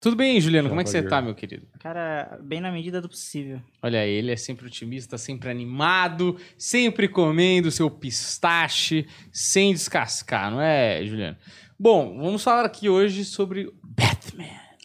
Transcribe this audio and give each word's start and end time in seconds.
Tudo 0.00 0.16
bem, 0.16 0.40
Juliano? 0.40 0.66
Já 0.66 0.70
Como 0.70 0.80
é 0.80 0.84
que 0.84 0.88
você 0.88 1.02
tá, 1.02 1.20
meu 1.20 1.34
querido? 1.34 1.66
Cara, 1.78 2.38
bem 2.42 2.58
na 2.58 2.72
medida 2.72 3.02
do 3.02 3.08
possível. 3.08 3.60
Olha, 3.82 4.06
ele 4.06 4.32
é 4.32 4.36
sempre 4.36 4.66
otimista, 4.66 5.18
sempre 5.18 5.50
animado, 5.50 6.38
sempre 6.56 7.06
comendo 7.06 7.70
seu 7.70 7.90
pistache 7.90 9.06
sem 9.30 9.74
descascar, 9.74 10.50
não 10.50 10.60
é, 10.60 11.04
Juliano? 11.04 11.36
Bom, 11.78 12.16
vamos 12.18 12.42
falar 12.42 12.64
aqui 12.64 12.88
hoje 12.88 13.26
sobre. 13.26 13.70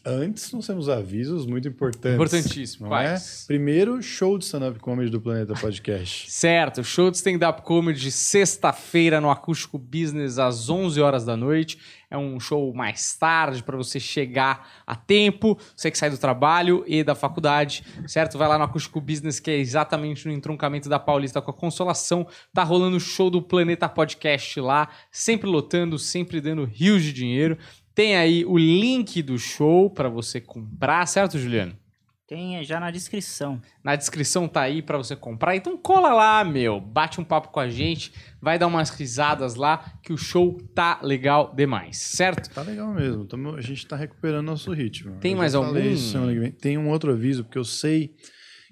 Antes, 0.07 0.51
nós 0.53 0.67
temos 0.67 0.87
avisos 0.87 1.47
muito 1.47 1.67
importantes. 1.67 2.13
Importantíssimo. 2.13 2.89
Quais? 2.89 3.43
é? 3.43 3.47
Primeiro, 3.47 3.99
show 4.03 4.37
de 4.37 4.45
stand-up 4.45 4.77
comedy 4.77 5.09
do 5.09 5.19
Planeta 5.19 5.55
Podcast. 5.55 6.29
Certo, 6.29 6.83
show 6.83 7.09
de 7.09 7.17
stand-up 7.17 7.63
comedy 7.63 8.11
sexta-feira 8.11 9.19
no 9.19 9.31
Acústico 9.31 9.79
Business 9.79 10.37
às 10.37 10.69
11 10.69 11.01
horas 11.01 11.25
da 11.25 11.35
noite. 11.35 11.79
É 12.07 12.15
um 12.15 12.39
show 12.39 12.71
mais 12.71 13.15
tarde 13.15 13.63
para 13.63 13.75
você 13.75 13.99
chegar 13.99 14.69
a 14.85 14.95
tempo, 14.95 15.57
você 15.75 15.89
que 15.89 15.97
sai 15.97 16.11
do 16.11 16.19
trabalho 16.19 16.83
e 16.85 17.03
da 17.03 17.15
faculdade, 17.15 17.83
certo? 18.05 18.37
Vai 18.37 18.47
lá 18.47 18.59
no 18.59 18.63
Acústico 18.63 19.01
Business, 19.01 19.39
que 19.39 19.49
é 19.49 19.57
exatamente 19.57 20.27
no 20.27 20.31
entroncamento 20.31 20.87
da 20.87 20.99
Paulista 20.99 21.41
com 21.41 21.49
a 21.49 21.53
Consolação. 21.53 22.27
Tá 22.53 22.61
rolando 22.61 22.97
o 22.97 22.99
show 22.99 23.31
do 23.31 23.41
Planeta 23.41 23.89
Podcast 23.89 24.61
lá, 24.61 24.87
sempre 25.09 25.49
lotando, 25.49 25.97
sempre 25.97 26.39
dando 26.39 26.63
rios 26.63 27.01
de 27.01 27.11
dinheiro. 27.11 27.57
Tem 27.95 28.15
aí 28.17 28.43
o 28.45 28.57
link 28.57 29.21
do 29.23 29.39
show 29.39 29.89
para 29.89 30.09
você 30.09 30.41
comprar, 30.41 31.07
certo, 31.07 31.39
Juliano? 31.39 31.75
Tem 32.27 32.61
já 32.63 32.79
na 32.79 32.89
descrição. 32.89 33.61
Na 33.83 33.95
descrição 33.95 34.47
tá 34.47 34.61
aí 34.61 34.81
pra 34.81 34.97
você 34.97 35.15
comprar. 35.15 35.55
Então 35.55 35.77
cola 35.77 36.11
lá, 36.11 36.43
meu. 36.43 36.81
Bate 36.81 37.21
um 37.21 37.23
papo 37.23 37.49
com 37.49 37.59
a 37.59 37.69
gente. 37.69 38.11
Vai 38.41 38.57
dar 38.57 38.65
umas 38.65 38.89
risadas 38.89 39.53
lá, 39.53 39.93
que 40.01 40.11
o 40.11 40.17
show 40.17 40.57
tá 40.73 40.99
legal 41.03 41.53
demais, 41.55 41.97
certo? 41.97 42.49
Tá 42.51 42.63
legal 42.63 42.91
mesmo. 42.93 43.25
tamo- 43.25 43.55
a 43.55 43.61
gente 43.61 43.85
tá 43.87 43.95
recuperando 43.95 44.47
nosso 44.47 44.73
ritmo. 44.73 45.17
Tem 45.19 45.33
Eu 45.33 45.37
mais 45.37 45.53
algum? 45.53 45.77
isso. 45.79 46.17
Tem 46.59 46.77
um 46.79 46.89
outro 46.89 47.11
aviso, 47.11 47.43
porque 47.43 47.59
eu 47.59 47.63
sei 47.63 48.15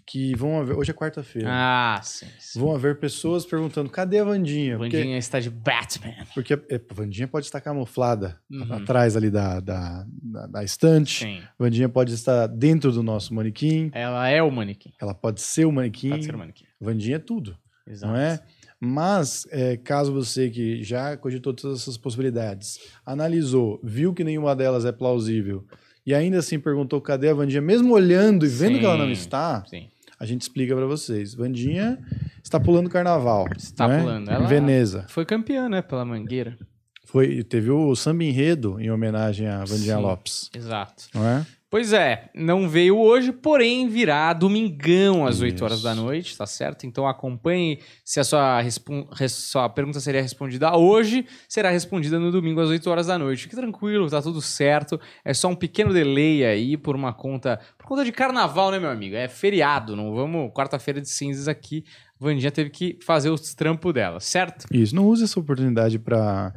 que 0.06 0.36
vão 0.36 0.60
haver. 0.60 0.76
Hoje 0.78 0.92
é 0.92 0.94
quarta-feira. 0.94 1.48
Ah, 1.52 2.00
sim. 2.04 2.26
sim. 2.40 2.60
Vão 2.60 2.74
haver 2.76 3.00
pessoas 3.00 3.46
perguntando: 3.46 3.90
cadê 3.90 4.20
a 4.20 4.24
Vandinha? 4.24 4.78
Porque- 4.78 4.98
Vandinha 4.98 5.18
está 5.18 5.40
de 5.40 5.50
Batman. 5.50 6.14
Porque, 6.34 6.54
é, 6.54 6.76
a 6.76 6.94
Vandinha 6.94 7.28
pode 7.28 7.46
estar 7.46 7.62
camuflada 7.62 8.40
Uhum. 8.52 8.74
atrás 8.74 9.16
ali 9.16 9.30
da, 9.30 9.60
da, 9.60 10.06
da, 10.22 10.48
da 10.48 10.64
estante. 10.64 11.26
Sim. 11.26 11.42
Vandinha 11.58 11.88
pode 11.90 12.14
estar 12.14 12.48
dentro 12.48 12.92
do 12.92 13.02
nosso 13.04 13.34
manequim. 13.34 13.90
Ela 13.94 14.28
é 14.30 14.42
o 14.44 14.52
manequim. 14.52 14.92
Ela 15.02 15.14
pode 15.14 15.42
ser 15.42 15.66
o 15.66 15.72
manequim. 15.72 16.10
Pode 16.10 16.26
ser 16.26 16.36
o 16.36 16.38
manequim. 16.38 16.66
Vandinha 16.80 17.16
é 17.16 17.20
tudo, 17.20 17.58
Exato. 17.88 18.12
não 18.12 18.20
é? 18.20 18.40
Mas, 18.86 19.48
é, 19.50 19.78
caso 19.78 20.12
você 20.12 20.50
que 20.50 20.84
já 20.84 21.16
cogitou 21.16 21.54
todas 21.54 21.80
essas 21.82 21.96
possibilidades, 21.96 22.80
analisou, 23.06 23.80
viu 23.82 24.14
que 24.14 24.24
nenhuma 24.26 24.54
delas 24.54 24.84
é 24.84 24.92
plausível 24.92 25.66
e 26.06 26.14
ainda 26.14 26.40
assim 26.40 26.60
perguntou 26.60 27.00
cadê 27.00 27.30
a 27.30 27.34
Vandinha, 27.34 27.62
mesmo 27.62 27.94
olhando 27.94 28.46
e 28.46 28.50
vendo 28.50 28.78
que 28.80 28.84
ela 28.86 28.98
não 28.98 29.06
Sim. 29.06 29.12
está, 29.14 29.64
Sim. 29.66 29.88
A 30.24 30.26
gente 30.26 30.42
explica 30.44 30.76
pra 30.76 30.86
vocês. 30.86 31.34
Vandinha 31.34 32.00
está 32.42 32.60
pulando 32.60 32.90
carnaval. 32.90 33.46
Está 33.58 33.88
não 33.88 33.96
é? 33.96 34.00
pulando. 34.00 34.30
Em 34.32 34.34
Ela- 34.34 34.48
Veneza. 34.48 35.06
Foi 35.10 35.26
campeã, 35.26 35.68
né? 35.68 35.82
Pela 35.82 36.06
Mangueira. 36.06 36.58
Foi, 37.06 37.44
teve 37.44 37.70
o 37.70 37.96
samba 37.96 38.24
enredo 38.24 38.80
em 38.80 38.90
homenagem 38.90 39.48
a 39.48 39.60
Vandinha 39.66 39.98
Sim. 39.98 40.02
Lopes, 40.02 40.50
Exato. 40.56 41.04
não 41.14 41.28
é? 41.28 41.46
Pois 41.74 41.92
é, 41.92 42.30
não 42.36 42.70
veio 42.70 43.00
hoje, 43.00 43.32
porém 43.32 43.88
virá 43.88 44.32
domingão 44.32 45.26
às 45.26 45.42
8 45.42 45.60
horas 45.66 45.78
Isso. 45.78 45.84
da 45.84 45.96
noite, 45.96 46.38
tá 46.38 46.46
certo? 46.46 46.86
Então 46.86 47.08
acompanhe 47.08 47.80
se 48.06 48.20
a 48.20 48.24
sua, 48.24 48.62
sua 49.28 49.68
pergunta 49.70 50.00
seria 50.00 50.22
respondida 50.22 50.78
hoje, 50.78 51.26
será 51.50 51.72
respondida 51.72 52.20
no 52.20 52.32
domingo 52.32 52.62
às 52.62 52.70
8 52.70 52.88
horas 52.92 53.08
da 53.08 53.18
noite. 53.18 53.42
Fique 53.42 53.56
tranquilo, 53.56 54.08
tá 54.08 54.22
tudo 54.22 54.40
certo. 54.40 55.02
É 55.26 55.34
só 55.34 55.48
um 55.48 55.56
pequeno 55.56 55.92
delay 55.92 56.46
aí 56.46 56.78
por 56.78 56.96
uma 56.96 57.12
conta. 57.12 57.60
Por 57.76 57.88
conta 57.88 58.06
de 58.06 58.12
carnaval, 58.12 58.70
né, 58.70 58.78
meu 58.78 58.92
amigo? 58.92 59.16
É 59.16 59.28
feriado, 59.28 59.96
não 59.96 60.14
vamos. 60.14 60.54
Quarta-feira 60.54 61.02
de 61.02 61.10
cinzas 61.10 61.48
aqui. 61.48 61.84
Vandinha 62.20 62.52
teve 62.52 62.70
que 62.70 63.00
fazer 63.04 63.32
os 63.32 63.56
trampos 63.56 63.92
dela, 63.92 64.20
certo? 64.20 64.68
Isso, 64.72 64.96
não 64.96 65.08
use 65.08 65.24
essa 65.24 65.40
oportunidade 65.40 65.98
para 65.98 66.54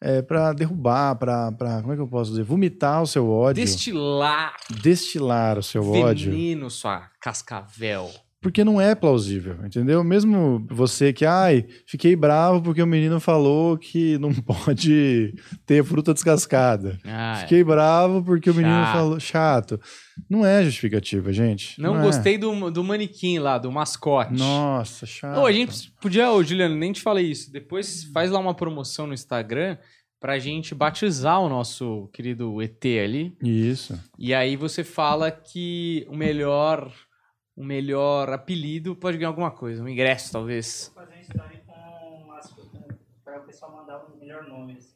é, 0.00 0.22
para 0.22 0.52
derrubar, 0.52 1.16
para 1.16 1.80
como 1.80 1.92
é 1.92 1.96
que 1.96 2.02
eu 2.02 2.08
posso 2.08 2.30
dizer, 2.30 2.42
vomitar 2.42 3.02
o 3.02 3.06
seu 3.06 3.30
ódio, 3.30 3.64
Destilar. 3.64 4.54
Destilar 4.82 5.58
o 5.58 5.62
seu 5.62 5.90
ódio, 5.90 6.30
veneno, 6.30 6.70
sua 6.70 7.10
cascavel. 7.20 8.10
Porque 8.46 8.62
não 8.62 8.80
é 8.80 8.94
plausível, 8.94 9.56
entendeu? 9.64 10.04
Mesmo 10.04 10.64
você 10.70 11.12
que, 11.12 11.26
ai, 11.26 11.66
fiquei 11.84 12.14
bravo 12.14 12.62
porque 12.62 12.80
o 12.80 12.86
menino 12.86 13.18
falou 13.18 13.76
que 13.76 14.16
não 14.18 14.32
pode 14.40 15.34
ter 15.66 15.82
fruta 15.82 16.14
descascada. 16.14 16.96
Ah, 17.04 17.38
é. 17.38 17.40
Fiquei 17.40 17.64
bravo 17.64 18.22
porque 18.22 18.48
o 18.48 18.54
menino 18.54 18.84
Chato. 18.84 18.92
falou 18.92 19.18
chato. 19.18 19.80
Não 20.30 20.46
é 20.46 20.62
justificativa, 20.62 21.32
gente. 21.32 21.80
Não, 21.80 21.98
é. 21.98 22.02
gostei 22.02 22.38
do, 22.38 22.70
do 22.70 22.84
manequim 22.84 23.40
lá, 23.40 23.58
do 23.58 23.72
mascote. 23.72 24.34
Nossa, 24.34 25.06
chato. 25.06 25.38
Ô, 25.38 25.46
a 25.46 25.50
gente 25.50 25.92
podia, 26.00 26.30
ô, 26.30 26.40
Juliano, 26.40 26.76
nem 26.76 26.92
te 26.92 27.00
falei 27.00 27.26
isso. 27.26 27.50
Depois 27.50 28.04
faz 28.14 28.30
lá 28.30 28.38
uma 28.38 28.54
promoção 28.54 29.08
no 29.08 29.14
Instagram 29.14 29.76
pra 30.20 30.38
gente 30.38 30.72
batizar 30.72 31.40
o 31.40 31.48
nosso 31.48 32.08
querido 32.12 32.62
ET 32.62 32.84
ali. 32.84 33.36
Isso. 33.42 34.00
E 34.16 34.32
aí 34.32 34.54
você 34.54 34.84
fala 34.84 35.32
que 35.32 36.06
o 36.08 36.16
melhor, 36.16 36.92
o 37.56 37.64
melhor 37.64 38.30
apelido 38.30 38.94
pode 38.94 39.16
ganhar 39.18 39.30
alguma 39.30 39.50
coisa, 39.50 39.82
um 39.82 39.88
ingresso 39.88 40.30
talvez. 40.32 40.92
Vou 40.94 41.04
fazer 41.04 41.14
uma 41.14 41.22
história 41.22 41.62
com 41.66 42.32
as 42.32 42.54
para 43.24 43.40
o 43.40 43.44
pessoal 43.46 43.72
mandar 43.72 44.04
o 44.04 44.16
melhor 44.18 44.44
nome, 44.46 44.76
assim. 44.76 44.95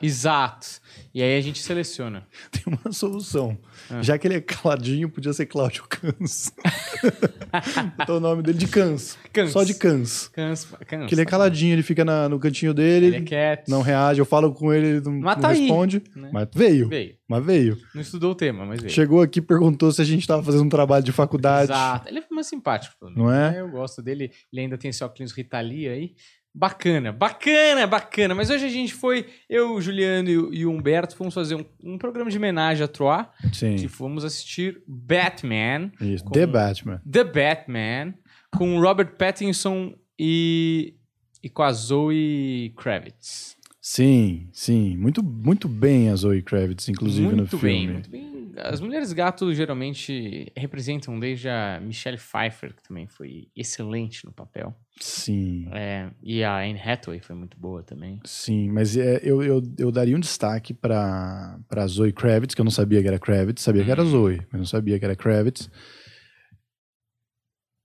Exato. 0.00 0.66
E 1.14 1.22
aí 1.22 1.36
a 1.36 1.40
gente 1.40 1.60
seleciona. 1.62 2.26
Tem 2.52 2.62
uma 2.66 2.92
solução. 2.92 3.58
Ah. 3.90 4.02
Já 4.02 4.16
que 4.18 4.26
ele 4.26 4.34
é 4.36 4.40
caladinho, 4.40 5.08
podia 5.08 5.32
ser 5.32 5.46
Cláudio 5.46 5.84
Cans. 5.88 6.52
O 8.08 8.20
nome 8.20 8.42
dele 8.42 8.58
de 8.58 8.66
Cans. 8.66 9.16
Cans. 9.32 9.50
Só 9.52 9.62
de 9.64 9.74
Cans. 9.74 10.28
Cansa. 10.28 10.76
Porque 10.76 11.14
ele 11.14 11.20
é 11.20 11.24
caladinho, 11.24 11.72
ele 11.74 11.82
fica 11.82 12.04
na- 12.04 12.28
no 12.28 12.38
cantinho 12.38 12.74
dele, 12.74 13.06
Ele 13.06 13.16
é 13.16 13.20
quieto. 13.22 13.68
não 13.68 13.80
reage. 13.82 14.20
Eu 14.20 14.24
falo 14.24 14.52
com 14.52 14.72
ele, 14.72 14.86
ele 14.86 15.00
não, 15.00 15.20
tá 15.36 15.48
aí, 15.50 15.60
responde. 15.60 16.02
né? 16.14 16.30
Mas 16.32 16.48
veio. 16.54 16.88
Veio. 16.88 17.16
Mas 17.28 17.44
veio. 17.44 17.78
Não 17.94 18.00
estudou 18.02 18.32
o 18.32 18.34
tema, 18.34 18.64
mas 18.66 18.80
veio. 18.80 18.92
Chegou 18.92 19.20
aqui, 19.22 19.40
perguntou 19.40 19.90
se 19.92 20.00
a 20.00 20.04
gente 20.04 20.26
tava 20.26 20.42
fazendo 20.42 20.64
um 20.64 20.68
trabalho 20.68 21.04
de 21.04 21.12
faculdade. 21.12 21.70
Exato. 21.72 22.08
Ele 22.08 22.18
é 22.18 22.24
mais 22.30 22.46
simpático. 22.46 22.94
Não 23.14 23.32
é? 23.32 23.52
né? 23.52 23.60
Eu 23.60 23.68
gosto 23.70 24.02
dele. 24.02 24.30
Ele 24.52 24.62
ainda 24.62 24.76
tem 24.78 24.90
esse 24.90 25.02
óculos 25.04 25.32
Ritali 25.32 25.88
aí. 25.88 26.14
Bacana, 26.54 27.12
bacana, 27.12 27.86
bacana. 27.86 28.34
Mas 28.34 28.50
hoje 28.50 28.64
a 28.66 28.68
gente 28.70 28.92
foi, 28.94 29.26
eu, 29.48 29.74
o 29.74 29.80
Juliano 29.80 30.28
e 30.52 30.64
o, 30.66 30.70
Humberto, 30.72 31.14
fomos 31.16 31.34
fazer 31.34 31.54
um, 31.54 31.64
um 31.84 31.98
programa 31.98 32.30
de 32.30 32.36
homenagem 32.38 32.82
a 32.84 32.88
Troy, 32.88 33.24
Sim. 33.52 33.76
que 33.76 33.86
fomos 33.86 34.24
assistir 34.24 34.82
Batman, 34.86 35.92
Isso. 36.00 36.24
Com- 36.24 36.30
The 36.32 36.46
Batman. 36.46 37.02
The 37.10 37.24
Batman, 37.24 38.14
com 38.56 38.80
Robert 38.80 39.14
Pattinson 39.16 39.94
e, 40.18 40.94
e 41.42 41.48
com 41.48 41.62
a 41.62 41.70
Zoe 41.72 42.72
Kravitz. 42.76 43.56
Sim, 43.90 44.50
sim. 44.52 44.98
Muito, 44.98 45.22
muito 45.22 45.66
bem 45.66 46.10
a 46.10 46.14
Zoe 46.14 46.42
Kravitz, 46.42 46.90
inclusive, 46.90 47.30
no 47.30 47.36
muito 47.38 47.58
filme. 47.58 47.86
bem, 47.86 47.88
muito 47.90 48.10
bem. 48.10 48.52
As 48.58 48.82
mulheres 48.82 49.14
gato 49.14 49.52
geralmente 49.54 50.52
representam 50.54 51.18
desde 51.18 51.48
a 51.48 51.80
Michelle 51.80 52.18
Pfeiffer, 52.18 52.74
que 52.74 52.82
também 52.82 53.06
foi 53.06 53.48
excelente 53.56 54.26
no 54.26 54.30
papel. 54.32 54.76
Sim. 55.00 55.68
É, 55.72 56.10
e 56.22 56.44
a 56.44 56.58
Anne 56.58 56.78
Hathaway 56.78 57.20
foi 57.20 57.34
muito 57.34 57.58
boa 57.58 57.82
também. 57.82 58.20
Sim, 58.26 58.70
mas 58.70 58.94
é, 58.94 59.20
eu, 59.22 59.42
eu, 59.42 59.62
eu 59.78 59.90
daria 59.90 60.14
um 60.14 60.20
destaque 60.20 60.74
para 60.74 61.58
para 61.66 61.86
Zoe 61.86 62.12
Kravitz, 62.12 62.54
que 62.54 62.60
eu 62.60 62.64
não 62.66 62.70
sabia 62.70 63.00
que 63.00 63.08
era 63.08 63.18
Kravitz, 63.18 63.62
sabia 63.62 63.82
que 63.86 63.90
era 63.90 64.02
Hum. 64.02 64.10
Zoe, 64.10 64.42
mas 64.52 64.58
não 64.60 64.66
sabia 64.66 64.98
que 64.98 65.04
era 65.06 65.16
Kravitz. 65.16 65.70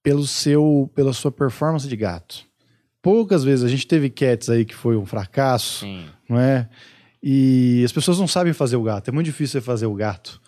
Pelo 0.04 0.28
seu, 0.28 0.92
pela 0.94 1.14
sua 1.14 1.32
performance 1.32 1.88
de 1.88 1.96
gato. 1.96 2.46
Poucas 3.04 3.44
vezes 3.44 3.64
a 3.64 3.68
gente 3.68 3.86
teve 3.86 4.10
Cats 4.10 4.50
aí 4.50 4.66
que 4.66 4.74
foi 4.74 4.98
um 4.98 5.06
fracasso, 5.06 5.82
Sim. 5.82 6.06
não 6.28 6.40
é? 6.40 6.68
E 7.22 7.84
as 7.86 7.92
pessoas 7.92 8.18
não 8.20 8.28
sabem 8.28 8.52
fazer 8.54 8.76
o 8.78 8.82
gato, 8.84 9.10
é 9.10 9.12
muito 9.12 9.26
difícil 9.28 9.60
você 9.60 9.66
fazer 9.66 9.86
o 9.86 9.94
gato. 9.94 10.42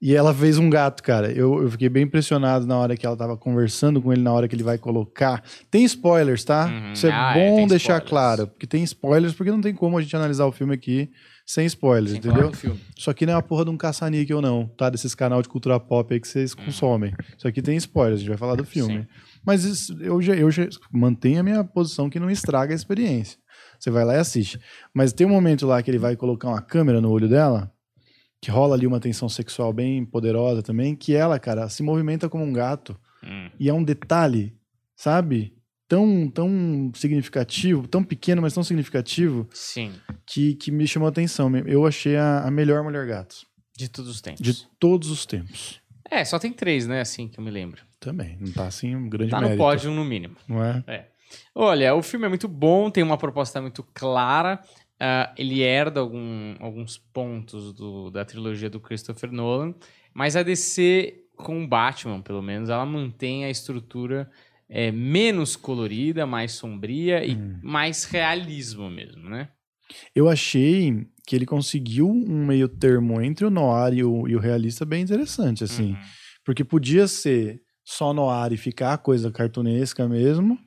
E 0.00 0.14
ela 0.14 0.32
fez 0.34 0.58
um 0.58 0.68
gato, 0.68 1.02
cara. 1.02 1.32
Eu, 1.32 1.62
eu 1.62 1.70
fiquei 1.70 1.88
bem 1.88 2.02
impressionado 2.04 2.66
na 2.66 2.76
hora 2.76 2.94
que 2.98 3.06
ela 3.06 3.16
tava 3.16 3.34
conversando 3.34 4.00
com 4.00 4.12
ele, 4.12 4.20
na 4.20 4.30
hora 4.30 4.46
que 4.46 4.54
ele 4.54 4.62
vai 4.62 4.76
colocar. 4.76 5.42
Tem 5.70 5.84
spoilers, 5.84 6.44
tá? 6.44 6.66
Uhum. 6.66 6.92
Isso 6.92 7.06
é 7.06 7.10
Ah, 7.10 7.32
é, 7.34 7.48
bom 7.50 7.56
tem 7.56 7.66
deixar 7.66 7.94
spoilers. 7.94 8.10
claro. 8.10 8.46
Porque 8.46 8.66
tem 8.66 8.82
spoilers, 8.84 9.32
porque 9.34 9.50
não 9.50 9.62
tem 9.62 9.72
como 9.74 9.96
a 9.96 10.02
gente 10.02 10.14
analisar 10.14 10.44
o 10.44 10.52
filme 10.52 10.74
aqui 10.74 11.10
sem 11.46 11.64
spoilers, 11.64 12.10
Sem 12.10 12.18
entendeu? 12.18 12.52
filme. 12.52 12.78
Isso 12.94 13.08
aqui 13.10 13.24
não 13.24 13.32
é 13.32 13.36
uma 13.36 13.42
porra 13.42 13.64
de 13.64 13.70
um 13.70 13.76
caça-níquel, 13.76 14.42
não, 14.42 14.66
tá? 14.76 14.90
Desses 14.90 15.14
canal 15.14 15.40
de 15.40 15.48
cultura 15.48 15.80
pop 15.80 16.12
aí 16.12 16.20
que 16.20 16.28
vocês 16.28 16.52
consomem. 16.54 17.14
Isso 17.36 17.48
aqui 17.48 17.62
tem 17.62 17.74
spoilers, 17.78 18.16
a 18.16 18.20
gente 18.20 18.28
vai 18.28 18.38
falar 18.38 18.54
do 18.56 18.64
filme. 18.66 18.96
Uhum. 18.98 19.02
Sim. 19.02 19.08
Mas 19.46 19.64
isso- 19.64 19.96
eu, 20.02 20.20
já, 20.20 20.34
eu 20.34 20.50
já 20.50 20.68
mantenho 20.92 21.40
a 21.40 21.42
minha 21.42 21.62
posição 21.64 22.10
que 22.10 22.18
não 22.20 22.28
estraga 22.30 22.74
a 22.74 22.76
experiência. 22.76 23.38
Você 23.78 23.90
vai 23.90 24.04
lá 24.04 24.14
e 24.16 24.18
assiste. 24.18 24.58
Mas 24.92 25.12
tem 25.12 25.26
um 25.26 25.30
momento 25.30 25.66
lá 25.66 25.82
que 25.82 25.90
ele 25.90 25.98
vai 25.98 26.16
colocar 26.16 26.48
uma 26.48 26.60
câmera 26.60 27.00
no 27.00 27.10
olho 27.10 27.28
dela, 27.28 27.72
que 28.40 28.50
rola 28.50 28.74
ali 28.74 28.86
uma 28.86 28.98
tensão 29.00 29.28
sexual 29.28 29.72
bem 29.72 30.04
poderosa 30.04 30.62
também, 30.62 30.96
que 30.96 31.14
ela, 31.14 31.38
cara, 31.38 31.68
se 31.68 31.82
movimenta 31.82 32.28
como 32.28 32.42
um 32.44 32.52
gato. 32.52 32.98
Hum. 33.22 33.50
E 33.58 33.68
é 33.68 33.72
um 33.72 33.82
detalhe, 33.84 34.56
sabe? 34.94 35.54
Tão, 35.88 36.28
tão 36.28 36.90
significativo, 36.94 37.86
tão 37.86 38.02
pequeno, 38.02 38.42
mas 38.42 38.52
tão 38.52 38.64
significativo, 38.64 39.48
Sim. 39.52 39.92
que, 40.26 40.54
que 40.54 40.72
me 40.72 40.86
chamou 40.86 41.06
a 41.06 41.10
atenção. 41.10 41.54
Eu 41.58 41.86
achei 41.86 42.16
a, 42.16 42.42
a 42.42 42.50
melhor 42.50 42.82
Mulher 42.82 43.06
Gato. 43.06 43.36
De 43.76 43.88
todos 43.88 44.10
os 44.10 44.20
tempos. 44.20 44.40
de 44.44 44.66
todos 44.80 45.10
os 45.10 45.24
tempos. 45.26 45.80
É, 46.10 46.24
só 46.24 46.38
tem 46.38 46.52
três, 46.52 46.86
né? 46.86 47.00
Assim 47.00 47.28
que 47.28 47.38
eu 47.38 47.44
me 47.44 47.50
lembro. 47.50 47.82
Também. 48.10 48.36
Não 48.40 48.52
tá 48.52 48.66
assim 48.66 48.94
um 48.94 49.08
grande 49.08 49.30
Tá 49.32 49.38
no 49.40 49.48
mérito. 49.48 49.58
pódio, 49.62 49.90
no 49.90 50.04
mínimo. 50.04 50.36
Não 50.48 50.62
é? 50.62 51.08
Olha, 51.54 51.92
o 51.94 52.02
filme 52.02 52.24
é 52.26 52.28
muito 52.28 52.46
bom, 52.46 52.88
tem 52.88 53.02
uma 53.02 53.18
proposta 53.18 53.60
muito 53.60 53.82
clara. 53.94 54.60
ah, 54.98 55.34
ele 55.36 55.60
herda 55.60 56.00
algum- 56.00 56.54
alguns 56.58 56.96
pontos 56.96 57.74
do- 57.74 58.10
da 58.10 58.24
trilogia 58.24 58.70
do 58.70 58.80
Christopher 58.80 59.30
Nolan, 59.30 59.74
mas 60.14 60.36
a 60.36 60.42
DC, 60.42 61.22
com 61.36 61.62
o 61.62 61.68
Batman, 61.68 62.22
pelo 62.22 62.40
menos, 62.40 62.70
ela 62.70 62.86
mantém 62.86 63.44
a 63.44 63.50
estrutura 63.50 64.30
é, 64.70 64.90
menos 64.90 65.54
colorida, 65.54 66.24
mais 66.26 66.52
sombria 66.52 67.22
e 67.26 67.34
Hum. 67.36 67.58
mais 67.62 68.04
realismo 68.04 68.88
mesmo, 68.88 69.28
né? 69.28 69.50
Eu 70.14 70.28
achei 70.30 71.06
que 71.26 71.36
ele 71.36 71.44
conseguiu 71.44 72.08
um 72.08 72.46
meio 72.46 72.66
termo 72.68 73.20
entre 73.20 73.44
o 73.44 73.50
noir 73.50 73.92
e 73.92 74.02
o, 74.02 74.26
e 74.26 74.34
o 74.34 74.40
realista 74.40 74.84
bem 74.86 75.02
interessante, 75.02 75.62
assim. 75.62 75.90
Uhum. 75.92 75.98
Porque 76.42 76.64
podia 76.64 77.06
ser 77.06 77.60
só 77.86 78.12
noir 78.12 78.52
e 78.52 78.56
ficar 78.56 78.98
coisa 78.98 79.30
cartunesca 79.30 80.08
mesmo, 80.08 80.58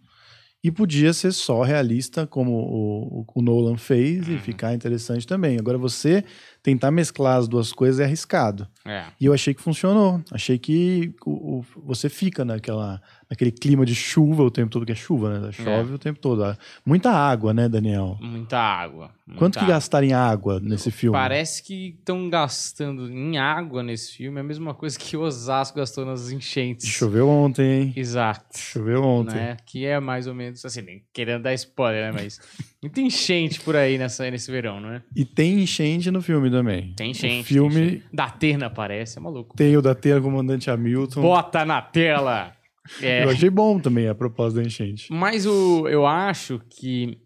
e 0.63 0.69
podia 0.71 1.13
ser 1.13 1.31
só 1.31 1.62
realista, 1.63 2.25
como 2.27 2.51
o, 2.51 3.25
o- 3.36 3.42
Nolan 3.42 3.77
fez, 3.77 4.27
e 4.27 4.31
Uhum. 4.31 4.39
ficar 4.39 4.74
interessante 4.74 5.25
também. 5.27 5.57
Agora, 5.57 5.77
você 5.77 6.24
tentar 6.63 6.92
mesclar 6.92 7.38
as 7.38 7.48
duas 7.48 7.71
coisas 7.71 8.00
é 8.00 8.04
arriscado. 8.06 8.68
É. 8.86 9.06
E 9.21 9.25
eu 9.25 9.33
achei 9.33 9.54
que 9.54 9.62
funcionou. 9.62 10.21
Achei 10.31 10.57
que 10.57 11.13
o, 11.25 11.60
o- 11.60 11.66
você 11.86 12.10
fica 12.10 12.44
naquela, 12.44 13.01
naquele 13.29 13.51
clima 13.51 13.85
de 13.85 13.93
chuva 13.93 14.41
o 14.43 14.49
tempo 14.49 14.71
todo, 14.71 14.85
que 14.85 14.91
é 14.91 14.95
chuva, 14.95 15.39
né? 15.39 15.51
Chove 15.51 15.93
o 15.93 15.99
tempo 15.99 16.19
todo. 16.19 16.57
Muita 16.85 17.11
água, 17.11 17.53
né, 17.53 17.69
Daniel? 17.69 18.17
Muita 18.19 18.57
água. 18.57 19.11
muita 19.27 19.39
Quanto 19.39 19.53
que 19.53 19.65
água. 19.65 19.75
gastaram 19.75 20.07
em 20.07 20.13
água 20.13 20.59
nesse 20.59 20.89
filme? 20.89 21.15
Parece 21.17 21.61
que 21.61 21.95
estão 21.99 22.27
gastando 22.29 23.07
em 23.11 23.37
água 23.37 23.83
nesse 23.83 24.13
filme 24.17 24.39
a 24.39 24.43
mesma 24.43 24.73
coisa 24.73 24.97
que 24.97 25.15
Osasco 25.15 25.77
gastou 25.77 26.05
nas 26.05 26.31
enchentes. 26.31 26.87
Choveu 26.87 27.29
ontem, 27.29 27.81
hein? 27.81 27.93
Exato. 27.95 28.57
Choveu 28.57 29.03
ontem. 29.03 29.35
Né? 29.35 29.57
Que 29.65 29.85
é 29.85 29.99
mais 29.99 30.25
ou 30.25 30.33
menos 30.33 30.65
assim, 30.65 30.81
nem 30.81 31.03
querendo 31.13 31.43
dar 31.43 31.53
spoiler, 31.53 32.11
né? 32.11 32.19
Mas 32.23 32.39
muita 32.81 32.99
enchente 32.99 33.59
por 33.61 33.75
aí 33.75 33.97
nessa, 33.99 34.29
nesse 34.31 34.49
verão, 34.49 34.79
não 34.81 34.91
é? 34.93 35.03
E 35.15 35.23
tem 35.23 35.61
enchente 35.61 36.09
no 36.09 36.21
filme 36.21 36.49
também. 36.49 36.93
Tem 36.95 37.11
enchente. 37.11 37.41
O 37.41 37.43
filme 37.43 37.75
tem 37.75 37.85
enchente. 37.85 38.05
Da 38.11 38.29
Terna 38.29 38.65
aparece, 38.65 39.19
é 39.19 39.21
maluco. 39.21 39.55
tem 39.55 39.77
o 39.77 39.81
da 39.83 39.93
Teia 39.93 40.19
Comandante 40.19 40.71
Hamilton. 40.71 41.21
Bota 41.21 41.63
na 41.63 41.79
tela! 41.79 42.53
É. 43.01 43.24
Eu 43.24 43.30
achei 43.30 43.50
bom 43.50 43.80
também 43.80 44.07
a 44.07 44.15
proposta 44.15 44.59
da 44.59 44.65
enchente. 44.65 45.12
Mas 45.12 45.45
o, 45.45 45.88
eu 45.88 46.06
acho 46.06 46.59
que. 46.69 47.19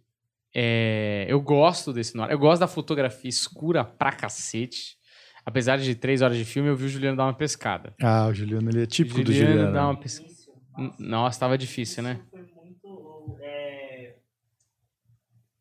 é, 0.54 1.26
eu 1.28 1.40
gosto 1.42 1.92
desse 1.94 2.16
noir. 2.16 2.32
Eu 2.32 2.40
gosto 2.40 2.60
da 2.60 2.68
fotografia 2.68 3.30
escura 3.30 3.84
pra 3.84 4.12
cacete. 4.12 4.98
Apesar 5.46 5.78
de 5.78 5.94
três 5.96 6.22
horas 6.22 6.38
de 6.38 6.46
filme, 6.46 6.70
eu 6.70 6.76
vi 6.76 6.86
o 6.86 6.90
Juliano 6.90 7.18
dar 7.18 7.26
uma 7.26 7.34
pescada. 7.34 7.94
Ah, 8.02 8.28
o 8.28 8.34
Juliano, 8.34 8.70
ele 8.70 8.84
é 8.84 8.86
típico 8.86 9.22
do 9.22 9.32
Juliano 9.32 9.52
Juliano. 9.52 9.74
dá 9.74 9.86
uma 9.88 9.98
pescada. 9.98 10.28
Início, 10.30 10.54
nossa, 10.78 10.96
Nossa, 11.04 11.40
tava 11.40 11.58
difícil, 11.58 12.02
né? 12.04 12.22
Foi 12.32 12.42
muito. 12.56 13.38
é, 13.42 14.16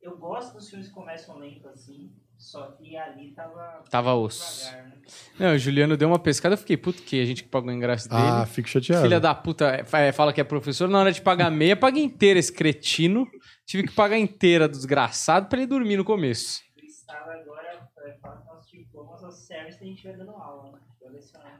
Eu 0.00 0.16
gosto 0.19 0.55
dos 0.55 0.69
filmes 0.70 0.87
que 0.88 0.94
começam 0.94 1.37
lento 1.38 1.66
assim, 1.69 2.12
só 2.42 2.72
que 2.72 2.96
ali 2.96 3.30
tava. 3.30 3.84
Tava 3.88 4.14
osso. 4.14 4.64
devagar, 4.64 4.88
né? 4.88 4.92
Não, 5.38 5.54
o 5.54 5.58
Juliano 5.58 5.96
deu 5.96 6.08
uma 6.08 6.18
pescada, 6.18 6.54
eu 6.54 6.58
fiquei, 6.58 6.76
puto 6.76 7.02
que 7.02 7.20
a 7.20 7.24
gente 7.24 7.44
que 7.44 7.48
pagou 7.48 7.70
o 7.70 7.72
ingresso 7.72 8.08
dele. 8.08 8.20
Ah, 8.20 8.46
fico 8.46 8.68
chateado. 8.68 9.02
Filha 9.02 9.20
da 9.20 9.34
puta, 9.34 9.66
é, 9.66 10.08
é, 10.08 10.12
fala 10.12 10.32
que 10.32 10.40
é 10.40 10.44
professor, 10.44 10.88
na 10.88 10.98
hora 10.98 11.12
de 11.12 11.20
pagar 11.22 11.50
meia, 11.52 11.76
paga 11.76 11.98
inteira 11.98 12.38
esse 12.38 12.52
cretino. 12.52 13.26
Tive 13.64 13.84
que 13.84 13.92
pagar 13.94 14.18
inteira 14.18 14.68
do 14.68 14.72
desgraçado 14.72 15.46
pra 15.48 15.58
ele 15.58 15.66
dormir 15.66 15.96
no 15.96 16.04
começo. 16.04 16.60
Agora 17.08 17.88
é, 18.06 18.12
fala 18.20 18.40
que 18.40 18.46
nossos 18.46 18.70
diplomas, 18.70 19.22
os 19.22 19.34
service 19.46 19.78
a 19.80 19.86
gente 19.86 20.02
vai 20.02 20.16
dando 20.16 20.32
aula, 20.32 20.72
né? 20.72 20.78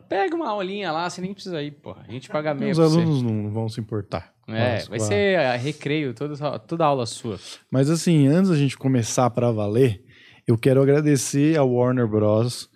Pega 0.09 0.35
uma 0.37 0.51
aulinha 0.51 0.93
lá, 0.93 1.09
você 1.09 1.23
nem 1.23 1.33
precisa 1.33 1.63
ir, 1.63 1.71
porra. 1.71 2.05
A 2.07 2.13
gente 2.13 2.29
paga 2.29 2.53
meia 2.53 2.73
Os 2.73 2.79
pra 2.79 2.87
você. 2.87 3.01
alunos 3.01 3.23
não 3.23 3.51
vão 3.51 3.69
se 3.69 3.81
importar. 3.81 4.33
É, 4.47 4.75
Nossa, 4.75 4.91
vai 4.91 4.99
claro. 4.99 5.15
ser 5.15 5.39
ah, 5.39 5.57
recreio, 5.57 6.13
toda, 6.13 6.59
toda 6.59 6.85
aula 6.85 7.07
sua. 7.07 7.39
Mas 7.71 7.89
assim, 7.89 8.27
antes 8.27 8.51
da 8.51 8.57
gente 8.57 8.77
começar 8.77 9.31
pra 9.31 9.51
valer, 9.51 10.05
eu 10.47 10.57
quero 10.59 10.83
agradecer 10.83 11.57
a 11.59 11.63
Warner 11.65 12.07
Bros. 12.07 12.69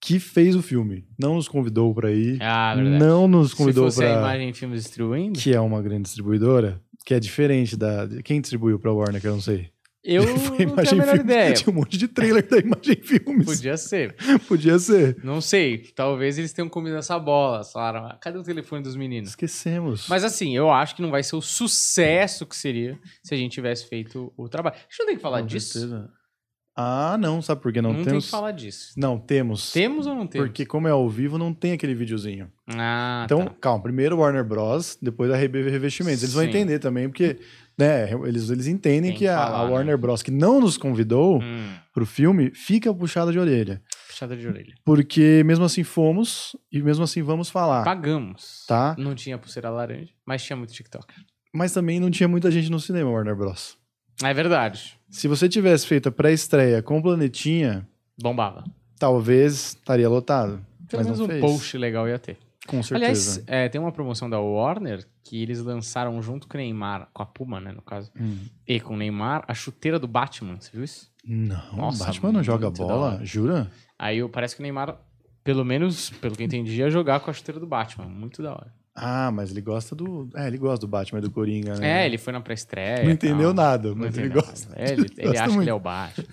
que 0.00 0.18
fez 0.18 0.54
o 0.54 0.62
filme. 0.62 1.06
Não 1.18 1.34
nos 1.36 1.48
convidou 1.48 1.94
pra 1.94 2.10
ir. 2.12 2.38
Ah, 2.42 2.74
verdade. 2.74 2.98
não 2.98 3.26
nos 3.26 3.50
Se 3.50 3.56
convidou 3.56 3.84
fosse 3.84 4.04
a 4.04 4.08
pra. 4.10 4.18
imagem 4.18 4.48
em 4.50 4.52
filmes 4.52 4.82
distribuindo, 4.82 5.38
Que 5.38 5.54
é 5.54 5.60
uma 5.60 5.80
grande 5.80 6.02
distribuidora. 6.02 6.80
Que 7.06 7.14
é 7.14 7.20
diferente 7.20 7.76
da. 7.76 8.06
Quem 8.24 8.40
distribuiu 8.40 8.78
pra 8.78 8.92
Warner, 8.92 9.20
que 9.20 9.26
eu 9.26 9.32
não 9.32 9.40
sei. 9.40 9.70
eu 10.02 10.22
Foi 10.38 10.64
não 10.66 10.76
tenho 10.76 10.90
a 10.90 10.94
menor 10.94 11.06
Filmes. 11.16 11.20
ideia. 11.20 11.52
Tinha 11.54 11.72
um 11.72 11.76
monte 11.76 11.96
de 11.96 12.08
trailer 12.08 12.46
da 12.48 12.58
Imagem 12.58 12.96
Filmes. 13.02 13.46
Podia 13.46 13.76
ser. 13.78 14.14
Podia 14.48 14.78
ser. 14.78 15.16
Não 15.24 15.40
sei. 15.40 15.78
Talvez 15.94 16.36
eles 16.38 16.52
tenham 16.52 16.68
comido 16.68 16.96
essa 16.96 17.18
bola. 17.18 17.62
Falaram, 17.64 18.06
"Ah, 18.06 18.18
cadê 18.20 18.36
o 18.38 18.42
telefone 18.42 18.82
dos 18.82 18.96
meninos? 18.96 19.30
Esquecemos. 19.30 20.06
Mas 20.08 20.22
assim, 20.24 20.54
eu 20.56 20.70
acho 20.70 20.94
que 20.96 21.02
não 21.02 21.10
vai 21.10 21.22
ser 21.22 21.36
o 21.36 21.40
sucesso 21.42 22.44
que 22.46 22.56
seria 22.56 22.98
se 23.22 23.34
a 23.34 23.36
gente 23.38 23.52
tivesse 23.52 23.86
feito 23.88 24.32
o 24.36 24.48
trabalho. 24.48 24.76
A 24.76 24.80
gente 24.80 24.98
não 25.00 25.06
tem 25.06 25.16
que 25.16 25.22
falar 25.22 25.40
Com 25.40 25.46
disso? 25.46 25.72
certeza. 25.78 26.10
Ah, 26.76 27.16
não, 27.20 27.40
sabe 27.40 27.60
por 27.62 27.72
que 27.72 27.80
não, 27.80 27.90
Não, 27.90 27.96
tem 27.98 28.06
temos? 28.06 28.24
que 28.24 28.30
falar 28.32 28.50
disso. 28.50 28.92
Não, 28.96 29.16
temos. 29.16 29.70
Temos 29.72 30.06
ou 30.08 30.14
não 30.14 30.26
temos? 30.26 30.48
Porque 30.48 30.66
como 30.66 30.88
é 30.88 30.90
ao 30.90 31.08
vivo, 31.08 31.38
não 31.38 31.54
tem 31.54 31.70
aquele 31.72 31.94
videozinho. 31.94 32.50
Ah, 32.68 33.22
Então, 33.24 33.44
tá. 33.44 33.54
calma, 33.60 33.82
primeiro 33.82 34.18
Warner 34.18 34.44
Bros, 34.44 34.98
depois 35.00 35.30
a 35.30 35.36
RB 35.36 35.70
Revestimentos. 35.70 36.22
Eles 36.22 36.34
vão 36.34 36.42
Sim. 36.42 36.48
entender 36.48 36.80
também, 36.80 37.08
porque 37.08 37.38
né, 37.78 38.10
eles, 38.26 38.50
eles 38.50 38.66
entendem 38.66 39.12
Tem 39.12 39.18
que 39.20 39.28
a, 39.28 39.36
falar, 39.36 39.60
a 39.60 39.66
né? 39.66 39.72
Warner 39.72 39.96
Bros, 39.98 40.20
que 40.22 40.32
não 40.32 40.60
nos 40.60 40.76
convidou 40.76 41.40
Hum, 41.40 41.74
pro 41.92 42.04
filme, 42.04 42.50
fica 42.52 42.92
puxada 42.92 43.30
de 43.30 43.38
orelha. 43.38 43.80
puxada 44.08 44.36
de 44.36 44.44
orelha. 44.46 44.74
Porque 44.84 45.42
mesmo 45.44 45.64
assim 45.64 45.84
fomos 45.84 46.56
e 46.72 46.82
mesmo 46.82 47.04
assim 47.04 47.22
vamos 47.22 47.48
falar. 47.50 47.84
Pagamos. 47.84 48.64
Tá. 48.66 48.96
Não 48.98 49.14
tinha 49.14 49.38
pulseira 49.38 49.70
laranja, 49.70 50.10
mas 50.26 50.42
tinha 50.42 50.56
muito 50.56 50.72
TikTok. 50.72 51.06
Mas 51.54 51.70
também 51.72 52.00
não 52.00 52.10
tinha 52.10 52.26
muita 52.28 52.50
gente 52.50 52.68
no 52.68 52.80
cinema, 52.80 53.10
Warner 53.10 53.36
Bros. 53.36 53.76
É 54.22 54.32
verdade. 54.34 54.96
Se 55.16 55.28
você 55.28 55.48
tivesse 55.48 55.86
feito 55.86 56.08
a 56.08 56.12
pré-estreia 56.12 56.82
com 56.82 56.98
o 56.98 57.02
Planetinha, 57.02 57.86
Bombava. 58.20 58.64
talvez 58.98 59.52
estaria 59.68 60.08
lotado. 60.08 60.64
Pelo 60.88 61.00
mas 61.00 61.06
menos 61.06 61.20
um 61.20 61.26
fez. 61.28 61.40
post 61.40 61.78
legal 61.78 62.08
ia 62.08 62.18
ter. 62.18 62.36
Com 62.66 62.82
certeza. 62.82 62.96
Aliás, 63.40 63.44
é, 63.46 63.68
tem 63.68 63.80
uma 63.80 63.92
promoção 63.92 64.28
da 64.28 64.40
Warner 64.40 65.06
que 65.22 65.40
eles 65.40 65.60
lançaram 65.60 66.20
junto 66.20 66.48
com 66.48 66.56
o 66.56 66.60
Neymar, 66.60 67.08
com 67.12 67.22
a 67.22 67.26
Puma, 67.26 67.60
né, 67.60 67.70
no 67.72 67.80
caso, 67.82 68.10
Hum. 68.20 68.38
e 68.66 68.80
com 68.80 68.94
o 68.94 68.96
Neymar, 68.96 69.44
a 69.46 69.54
chuteira 69.54 69.98
do 70.00 70.08
Batman. 70.08 70.56
Você 70.60 70.70
viu 70.72 70.82
isso? 70.82 71.10
Não, 71.24 71.76
Nossa, 71.76 72.06
Batman 72.06 72.32
não 72.32 72.42
joga 72.42 72.68
bola, 72.70 73.20
jura? 73.22 73.70
Aí 73.98 74.18
eu- 74.18 74.28
parece 74.28 74.56
que 74.56 74.62
o 74.62 74.64
Neymar, 74.64 74.96
pelo 75.44 75.64
menos, 75.64 76.10
pelo 76.10 76.34
que 76.34 76.42
eu 76.42 76.46
entendi, 76.46 76.72
ia 76.80 76.90
jogar 76.90 77.20
com 77.20 77.30
a 77.30 77.32
chuteira 77.32 77.60
do 77.60 77.66
Batman. 77.66 78.06
Muito 78.06 78.42
da 78.42 78.50
hora. 78.52 78.74
Ah, 78.96 79.30
mas 79.32 79.50
ele 79.50 79.60
gosta 79.60 79.94
do. 79.94 80.28
É, 80.36 80.46
ele 80.46 80.56
gosta 80.58 80.86
do 80.86 80.88
Batman 80.88 81.20
do 81.20 81.30
Coringa, 81.30 81.74
né? 81.78 82.02
É, 82.02 82.06
ele 82.06 82.16
foi 82.18 82.32
na 82.32 82.40
pré-estreia. 82.40 83.02
Não 83.02 83.10
entendeu 83.10 83.52
tal. 83.52 83.64
nada, 83.64 83.88
Não 83.88 83.96
mas 83.96 84.16
ele 84.16 84.26
entendeu 84.28 84.42
gosta. 84.42 84.68
nada. 84.68 84.80
É, 84.80 84.92
ele, 84.92 85.06
ele 85.16 85.26
gosta 85.26 85.30
acha 85.32 85.42
que 85.42 85.48
muito. 85.48 85.62
ele 85.62 85.70
é 85.70 85.74
o 85.74 85.80
Batman. 85.80 86.24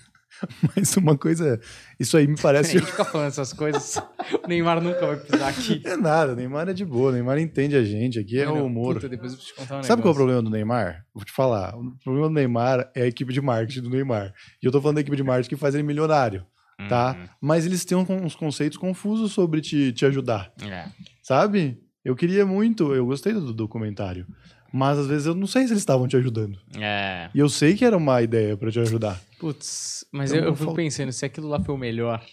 Mas 0.75 0.97
uma 0.97 1.15
coisa. 1.15 1.59
Isso 1.99 2.17
aí 2.17 2.25
me 2.25 2.33
A 2.33 2.37
parece. 2.41 2.73
gente 2.79 2.85
fica 2.89 3.05
falando 3.05 3.27
essas 3.27 3.53
coisas. 3.53 4.01
O 4.43 4.47
Neymar 4.47 4.81
nunca 4.81 5.05
vai 5.05 5.17
pisar 5.17 5.49
aqui. 5.49 5.81
é 5.85 5.95
nada, 5.97 6.35
Neymar 6.35 6.67
é 6.69 6.73
de 6.73 6.83
boa, 6.85 7.11
Neymar 7.11 7.37
entende 7.37 7.75
a 7.75 7.83
gente, 7.83 8.17
aqui 8.17 8.39
é 8.39 8.45
Mano, 8.45 8.61
o 8.61 8.65
humor. 8.65 8.95
Puta, 8.95 9.09
depois 9.09 9.33
eu 9.33 9.37
preciso 9.37 9.55
te 9.55 9.59
contar 9.61 9.79
um 9.79 9.83
Sabe 9.83 10.01
qual 10.01 10.13
é 10.13 10.15
o 10.15 10.19
negócio. 10.19 10.25
problema 10.25 10.41
do 10.41 10.49
Neymar? 10.49 11.05
Vou 11.13 11.23
te 11.23 11.31
falar. 11.31 11.75
O 11.77 11.91
problema 12.03 12.27
do 12.27 12.33
Neymar 12.33 12.89
é 12.95 13.03
a 13.03 13.07
equipe 13.07 13.31
de 13.33 13.41
marketing 13.41 13.81
do 13.81 13.89
Neymar. 13.89 14.33
E 14.61 14.65
eu 14.65 14.71
tô 14.71 14.81
falando 14.81 14.95
da 14.95 15.01
equipe 15.01 15.15
de 15.17 15.23
marketing 15.23 15.49
que 15.49 15.55
faz 15.57 15.75
ele 15.75 15.83
milionário, 15.83 16.43
tá? 16.89 17.15
Hum, 17.19 17.27
Mas 17.41 17.65
eles 17.65 17.83
têm 17.85 17.97
uns 17.97 18.35
conceitos 18.35 18.77
confusos 18.77 19.31
sobre 19.31 19.61
te, 19.61 19.91
te 19.91 20.05
ajudar, 20.05 20.51
é. 20.63 20.85
sabe? 21.21 21.77
Eu 22.03 22.15
queria 22.15 22.45
muito, 22.45 22.93
eu 22.95 23.05
gostei 23.05 23.33
do 23.33 23.53
documentário. 23.53 24.25
Mas 24.73 24.97
às 24.97 25.07
vezes 25.07 25.27
eu 25.27 25.35
não 25.35 25.45
sei 25.47 25.63
se 25.67 25.73
eles 25.73 25.81
estavam 25.81 26.07
te 26.07 26.15
ajudando. 26.15 26.57
É. 26.79 27.29
E 27.35 27.39
eu 27.39 27.49
sei 27.49 27.75
que 27.75 27.83
era 27.83 27.97
uma 27.97 28.21
ideia 28.21 28.55
pra 28.55 28.71
te 28.71 28.79
ajudar. 28.79 29.21
Putz, 29.37 30.05
mas 30.11 30.31
Então, 30.31 30.43
eu, 30.43 30.49
eu 30.51 30.55
fico 30.55 30.65
fal- 30.67 30.75
pensando, 30.75 31.11
se 31.11 31.25
aquilo 31.25 31.47
lá 31.49 31.59
foi 31.59 31.75
o 31.75 31.77
melhor, 31.77 32.23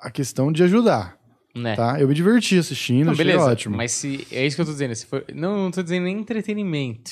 A 0.00 0.10
questão 0.10 0.52
de 0.52 0.62
ajudar, 0.62 1.18
né? 1.54 1.74
tá? 1.74 2.00
Eu 2.00 2.06
me 2.08 2.14
diverti 2.14 2.56
assistindo, 2.58 3.06
Não, 3.06 3.12
achei 3.12 3.24
beleza, 3.24 3.44
ótimo. 3.50 3.76
mas 3.76 3.90
se 3.92 4.26
é 4.30 4.46
isso 4.46 4.54
que 4.56 4.62
eu 4.62 4.66
tô 4.66 4.72
dizendo, 4.72 4.94
se 4.94 5.04
foi, 5.06 5.24
não, 5.34 5.64
não 5.64 5.70
tô 5.72 5.82
dizendo 5.82 6.04
nem 6.04 6.18
entretenimento. 6.20 7.10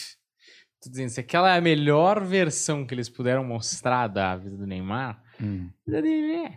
Tô 0.83 0.89
dizendo, 0.89 1.09
se 1.11 1.19
aquela 1.21 1.53
é 1.55 1.59
a 1.59 1.61
melhor 1.61 2.25
versão 2.25 2.87
que 2.87 2.95
eles 2.95 3.09
puderam 3.09 3.43
mostrar 3.45 4.07
da 4.07 4.37
vida 4.37 4.57
do 4.57 4.67
Neymar, 4.67 5.21
Hum. 5.43 5.69
é 5.89 6.53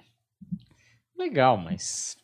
legal, 1.17 1.57
mas 1.57 2.15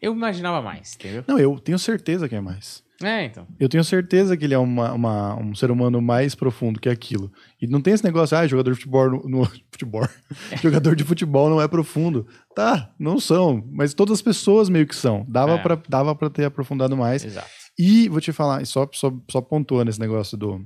eu 0.00 0.12
imaginava 0.12 0.60
mais, 0.62 0.94
entendeu? 0.94 1.24
Não, 1.26 1.38
eu 1.38 1.58
tenho 1.58 1.78
certeza 1.78 2.28
que 2.28 2.34
é 2.34 2.40
mais. 2.40 2.82
É, 3.02 3.24
então. 3.24 3.44
Eu 3.58 3.68
tenho 3.68 3.82
certeza 3.82 4.36
que 4.36 4.44
ele 4.44 4.54
é 4.54 4.58
uma, 4.58 4.92
uma- 4.92 5.34
um 5.36 5.54
ser 5.56 5.72
humano 5.72 6.00
mais 6.00 6.36
profundo 6.36 6.78
que 6.78 6.88
aquilo. 6.88 7.32
E 7.60 7.66
não 7.66 7.80
tem 7.80 7.92
esse 7.92 8.04
negócio, 8.04 8.36
ah, 8.36 8.46
jogador 8.46 8.70
de 8.70 8.76
futebol 8.78 9.10
no, 9.10 9.28
no- 9.28 9.44
futebol. 9.72 10.06
jogador 10.62 10.94
de 10.94 11.02
futebol 11.02 11.50
não 11.50 11.60
é 11.60 11.66
profundo. 11.66 12.26
Tá, 12.54 12.92
não 12.98 13.18
são, 13.18 13.66
mas 13.72 13.92
todas 13.92 14.12
as 14.18 14.22
pessoas 14.22 14.68
meio 14.68 14.86
que 14.86 14.94
são. 14.94 15.26
Dava 15.28 15.54
É. 15.54 15.58
pra 15.58 15.78
dava 15.88 16.14
para 16.14 16.30
ter 16.30 16.44
aprofundado 16.44 16.96
mais. 16.96 17.24
Exato. 17.24 17.48
E 17.76 18.08
vou 18.08 18.20
te 18.20 18.30
falar, 18.32 18.64
só 18.66 18.88
só, 18.92 19.12
só 19.28 19.40
pontuando 19.40 19.90
esse 19.90 19.98
negócio 20.00 20.36
do 20.38 20.64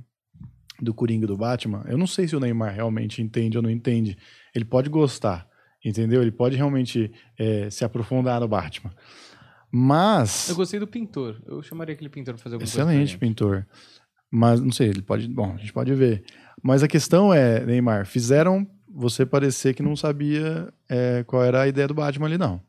do 0.79 0.93
Coringa 0.93 1.23
e 1.23 1.27
do 1.27 1.35
Batman, 1.35 1.83
eu 1.87 1.97
não 1.97 2.05
sei 2.05 2.27
se 2.27 2.35
o 2.35 2.39
Neymar 2.39 2.71
realmente 2.75 3.19
entende 3.19 3.57
ou 3.57 3.63
não 3.63 3.71
entende. 3.71 4.15
Ele 4.53 4.63
pode 4.63 4.89
gostar. 4.91 5.47
Entendeu? 5.83 6.21
Ele 6.21 6.31
pode 6.31 6.55
realmente 6.55 7.11
é, 7.37 7.69
se 7.69 7.85
aprofundar 7.85 8.39
no 8.39 8.47
Batman. 8.47 8.91
Mas. 9.71 10.49
Eu 10.49 10.55
gostei 10.55 10.79
do 10.79 10.87
pintor. 10.87 11.41
Eu 11.45 11.61
chamaria 11.61 11.93
aquele 11.93 12.09
pintor 12.09 12.33
pra 12.33 12.43
fazer 12.43 12.55
alguma 12.55 12.69
coisa. 12.69 12.81
Excelente 12.81 13.17
pintor. 13.17 13.65
Mas 14.31 14.59
não 14.59 14.71
sei, 14.71 14.89
ele 14.89 15.01
pode. 15.01 15.27
Bom, 15.27 15.53
a 15.53 15.57
gente 15.57 15.71
pode 15.73 15.93
ver. 15.93 16.23
Mas 16.61 16.83
a 16.83 16.87
questão 16.87 17.33
é, 17.33 17.65
Neymar, 17.65 18.05
fizeram 18.05 18.67
você 18.89 19.25
parecer 19.25 19.73
que 19.73 19.83
não 19.83 19.95
sabia 19.95 20.73
é, 20.89 21.23
qual 21.23 21.43
era 21.43 21.61
a 21.61 21.67
ideia 21.67 21.87
do 21.87 21.93
Batman 21.93 22.25
ali, 22.25 22.37
não. 22.37 22.61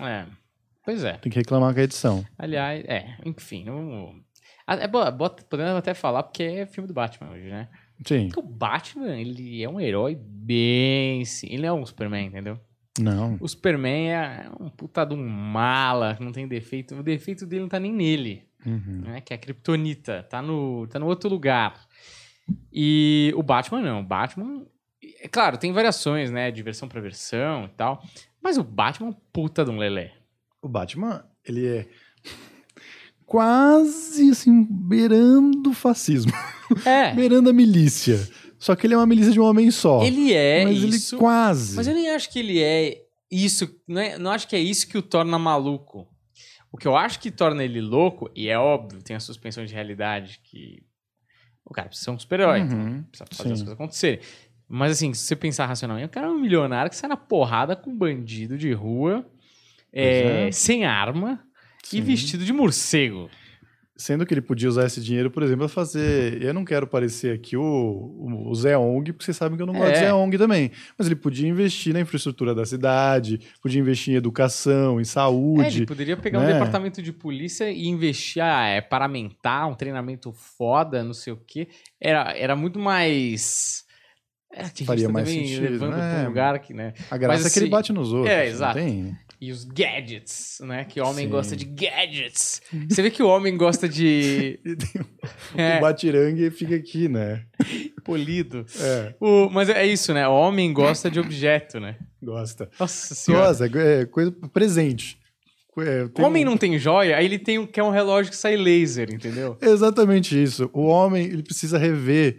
É. 0.00 0.24
Pois 0.84 1.04
é. 1.04 1.14
Tem 1.14 1.30
que 1.30 1.38
reclamar 1.38 1.74
com 1.74 1.80
a 1.80 1.82
edição. 1.82 2.24
Aliás, 2.38 2.84
é, 2.86 3.16
enfim, 3.24 3.64
não. 3.64 4.14
Ah, 4.66 4.76
É, 4.76 4.88
bota, 4.88 5.44
podemos 5.44 5.74
até 5.74 5.94
falar 5.94 6.22
porque 6.22 6.42
é 6.42 6.66
filme 6.66 6.86
do 6.88 6.94
Batman 6.94 7.30
hoje, 7.30 7.48
né? 7.48 7.68
Sim. 8.04 8.28
Porque 8.28 8.40
o 8.40 8.42
Batman, 8.42 9.16
ele 9.18 9.62
é 9.62 9.68
um 9.68 9.80
herói 9.80 10.16
bem. 10.20 11.24
sim- 11.24 11.46
Ele 11.50 11.62
não 11.62 11.68
é 11.68 11.72
um 11.72 11.86
Superman, 11.86 12.26
entendeu? 12.26 12.58
Não. 12.98 13.36
O 13.40 13.48
Superman 13.48 14.10
é 14.10 14.50
um 14.60 14.68
puta 14.70 15.04
de 15.04 15.14
um 15.14 15.28
mala, 15.28 16.14
que 16.16 16.24
não 16.24 16.32
tem 16.32 16.46
defeito. 16.48 16.94
O 16.94 17.02
defeito 17.02 17.44
dele 17.46 17.62
não 17.62 17.68
tá 17.68 17.78
nem 17.80 17.92
nele, 17.92 18.44
Uhum. 18.64 19.02
né? 19.04 19.20
Que 19.20 19.32
é 19.32 19.36
a 19.36 19.38
Kryptonita. 19.38 20.22
Tá 20.30 20.40
no, 20.42 20.86
tá 20.88 20.98
no 20.98 21.06
outro 21.06 21.28
lugar. 21.28 21.86
E 22.72 23.32
o 23.36 23.42
Batman 23.42 23.80
não. 23.82 24.00
O 24.00 24.04
Batman. 24.04 24.64
É 25.20 25.28
claro, 25.28 25.58
tem 25.58 25.72
variações, 25.72 26.30
né? 26.30 26.50
De 26.50 26.62
versão 26.62 26.88
pra 26.88 27.00
versão 27.00 27.64
e 27.66 27.68
tal. 27.76 28.02
Mas 28.42 28.56
o 28.56 28.64
Batman 28.64 29.08
é 29.08 29.10
um 29.10 29.16
puta 29.32 29.64
de 29.64 29.70
um 29.70 29.76
lelé. 29.78 30.14
O 30.62 30.68
Batman, 30.68 31.24
ele 31.44 31.66
é 31.66 31.86
quase 33.24 34.30
assim, 34.30 34.64
beirando 34.70 35.70
o 35.70 35.74
fascismo, 35.74 36.32
É. 36.84 37.12
beirando 37.14 37.50
a 37.50 37.52
milícia. 37.52 38.28
Só 38.58 38.74
que 38.74 38.86
ele 38.86 38.94
é 38.94 38.96
uma 38.96 39.06
milícia 39.06 39.32
de 39.32 39.40
um 39.40 39.44
homem 39.44 39.70
só. 39.70 40.02
Ele 40.02 40.32
é 40.32 40.64
mas 40.64 40.78
isso. 40.78 41.14
ele 41.14 41.20
quase. 41.20 41.76
Mas 41.76 41.86
eu 41.86 41.94
nem 41.94 42.10
acho 42.10 42.30
que 42.30 42.38
ele 42.38 42.62
é 42.62 43.02
isso. 43.30 43.68
Não, 43.86 44.00
é, 44.00 44.18
não 44.18 44.30
acho 44.30 44.48
que 44.48 44.56
é 44.56 44.60
isso 44.60 44.88
que 44.88 44.96
o 44.96 45.02
torna 45.02 45.38
maluco. 45.38 46.08
O 46.72 46.78
que 46.78 46.86
eu 46.86 46.96
acho 46.96 47.20
que 47.20 47.30
torna 47.30 47.64
ele 47.64 47.80
louco, 47.80 48.30
e 48.34 48.48
é 48.48 48.58
óbvio, 48.58 49.02
tem 49.02 49.16
a 49.16 49.20
suspensão 49.20 49.64
de 49.64 49.72
realidade 49.72 50.40
que. 50.44 50.82
O 51.64 51.72
cara 51.72 51.88
precisa 51.88 52.10
ser 52.10 52.10
um 52.16 52.18
super-herói, 52.18 52.60
então 52.60 52.78
Uhum, 52.78 53.02
precisa 53.02 53.26
fazer 53.28 53.52
as 53.52 53.58
sim. 53.58 53.64
coisas 53.64 53.74
acontecerem. 53.74 54.20
Mas 54.68 54.92
assim, 54.92 55.12
se 55.12 55.22
você 55.22 55.36
pensar 55.36 55.66
racionalmente, 55.66 56.06
o 56.06 56.10
cara 56.10 56.26
é 56.26 56.30
um 56.30 56.38
milionário 56.38 56.90
que 56.90 56.96
sai 56.96 57.08
na 57.08 57.16
porrada 57.16 57.74
com 57.74 57.90
um 57.90 57.96
bandido 57.96 58.56
de 58.56 58.72
rua, 58.72 59.26
é, 59.92 60.48
é. 60.48 60.52
sem 60.52 60.84
arma 60.84 61.40
e 61.84 61.96
Sim. 61.96 62.00
vestido 62.02 62.44
de 62.44 62.52
morcego. 62.52 63.30
Sendo 63.98 64.26
que 64.26 64.34
ele 64.34 64.42
podia 64.42 64.68
usar 64.68 64.84
esse 64.84 65.00
dinheiro, 65.00 65.30
por 65.30 65.42
exemplo, 65.42 65.60
pra 65.60 65.68
fazer. 65.68 66.42
Eu 66.42 66.52
não 66.52 66.66
quero 66.66 66.86
parecer 66.86 67.34
aqui 67.34 67.56
o, 67.56 68.44
o, 68.46 68.54
Zé 68.54 68.76
Ong, 68.76 69.10
porque 69.10 69.24
vocês 69.24 69.36
sabem 69.38 69.56
que 69.56 69.62
eu 69.62 69.66
não 69.66 69.72
gosto 69.72 69.88
É. 69.88 69.92
de 69.92 69.98
Zé 70.00 70.12
Ong 70.12 70.36
também. 70.36 70.70
Mas 70.98 71.06
ele 71.06 71.16
podia 71.16 71.48
investir 71.48 71.94
na 71.94 72.00
infraestrutura 72.00 72.54
da 72.54 72.66
cidade, 72.66 73.40
podia 73.62 73.80
investir 73.80 74.12
em 74.12 74.16
educação, 74.18 74.98
em 74.98 75.02
É, 75.02 75.04
saúde. 75.04 75.78
ele 75.78 75.86
poderia 75.86 76.14
pegar 76.14 76.40
um 76.40 76.42
né? 76.42 76.52
departamento 76.52 77.00
de 77.00 77.10
polícia 77.10 77.70
e 77.70 77.86
investir, 77.86 78.42
ah, 78.42 78.66
é, 78.66 78.82
paramentar, 78.82 79.66
um 79.66 79.74
treinamento 79.74 80.30
foda, 80.30 81.02
não 81.02 81.14
sei 81.14 81.32
o 81.32 81.36
quê. 81.46 81.68
Era, 81.98 82.36
era 82.36 82.54
muito 82.54 82.78
mais. 82.78 83.84
É, 84.52 84.68
que 84.68 84.82
a 84.82 84.86
Faria 84.86 85.08
mais 85.08 85.28
sentido, 85.28 85.62
levando 85.62 85.96
né? 85.96 86.22
um 86.22 86.28
lugar 86.28 86.58
que, 86.60 86.72
né? 86.74 86.92
A 87.10 87.16
graça 87.16 87.42
Mas, 87.44 87.46
é 87.46 87.52
que 87.52 87.58
ele 87.58 87.66
assim, 87.66 87.70
bate 87.70 87.92
nos 87.92 88.12
outros. 88.12 88.30
é, 88.30 88.46
exato. 88.46 88.74
tem? 88.78 89.16
E 89.40 89.52
os 89.52 89.64
gadgets, 89.64 90.58
né? 90.62 90.84
Que 90.84 91.00
homem 91.00 91.26
Sim. 91.26 91.30
gosta 91.30 91.54
de 91.56 91.64
gadgets. 91.66 92.62
Você 92.88 93.02
vê 93.02 93.10
que 93.10 93.22
o 93.22 93.28
homem 93.28 93.56
gosta 93.56 93.88
de. 93.88 94.58
É, 95.56 95.78
O 95.78 95.80
batirangue 95.80 96.50
fica 96.50 96.74
aqui, 96.76 97.08
né? 97.08 97.44
polido. 98.04 98.64
É, 98.80 99.14
O, 99.20 99.50
mas 99.50 99.68
é 99.68 99.84
isso, 99.86 100.14
né? 100.14 100.26
O 100.28 100.32
homem 100.32 100.72
gosta 100.72 101.10
de 101.10 101.18
objeto, 101.20 101.78
né? 101.80 101.96
gosta. 102.22 102.70
Nossa 102.80 103.14
senhora. 103.14 103.46
Gosta, 103.48 103.78
é 103.78 104.06
coisa 104.06 104.32
presente. 104.52 105.18
É, 105.78 106.08
O 106.18 106.24
homem 106.24 106.42
um- 106.44 106.50
não 106.50 106.56
tem 106.56 106.78
joia, 106.78 107.16
aí 107.16 107.24
ele 107.26 107.38
tem 107.38 107.66
quer 107.66 107.82
um 107.82 107.90
relógio 107.90 108.30
que 108.30 108.36
sai 108.38 108.56
laser, 108.56 109.12
entendeu? 109.12 109.58
Exatamente 109.60 110.40
isso. 110.42 110.70
O 110.72 110.86
homem, 110.86 111.26
ele 111.26 111.42
precisa 111.42 111.76
rever 111.78 112.38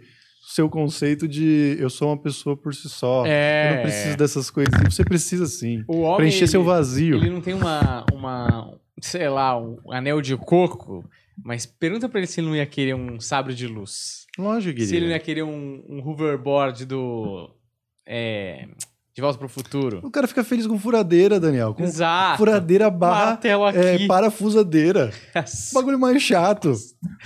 seu 0.50 0.68
conceito 0.68 1.28
de 1.28 1.76
eu 1.78 1.90
sou 1.90 2.08
uma 2.08 2.16
pessoa 2.16 2.56
por 2.56 2.74
si 2.74 2.88
só. 2.88 3.24
É. 3.26 3.70
Eu 3.70 3.74
não 3.76 3.82
preciso 3.82 4.16
dessas 4.16 4.50
coisas. 4.50 4.72
Você 4.84 5.04
precisa 5.04 5.46
sim. 5.46 5.84
O 5.86 6.00
homem. 6.00 6.16
Preencher 6.16 6.46
seu 6.46 6.62
ele- 6.62 6.68
vazio. 6.68 7.16
Ele 7.16 7.28
não 7.28 7.40
tem 7.42 7.52
uma, 7.52 8.04
uma, 8.12 8.74
sei 9.00 9.28
lá, 9.28 9.60
um 9.60 9.76
anel 9.92 10.22
de 10.22 10.34
coco, 10.38 11.04
mas 11.44 11.66
pergunta 11.66 12.08
pra 12.08 12.18
ele 12.20 12.26
se 12.26 12.40
ele 12.40 12.46
não 12.48 12.56
ia 12.56 12.64
querer 12.64 12.94
um 12.94 13.20
sabre 13.20 13.54
de 13.54 13.66
luz. 13.66 14.26
Lógico 14.38 14.78
que 14.78 14.86
Se 14.86 14.96
ele 14.96 15.06
não 15.06 15.12
ia 15.12 15.18
querer 15.20 15.42
um, 15.42 15.84
um 15.86 16.00
hoverboard 16.08 16.86
do. 16.86 17.50
É, 18.06 18.66
de 19.14 19.20
Volta 19.20 19.36
pro 19.38 19.48
Futuro. 19.48 20.00
O 20.02 20.10
cara 20.10 20.26
fica 20.26 20.42
feliz 20.42 20.66
com 20.66 20.78
furadeira, 20.78 21.38
Daniel. 21.38 21.74
Com 21.74 21.82
Exato. 21.82 22.38
furadeira 22.38 22.88
barra 22.88 23.38
é, 23.74 24.06
parafusadeira. 24.06 25.12
Bagulho 25.74 25.98
mais 25.98 26.22
chato. 26.22 26.72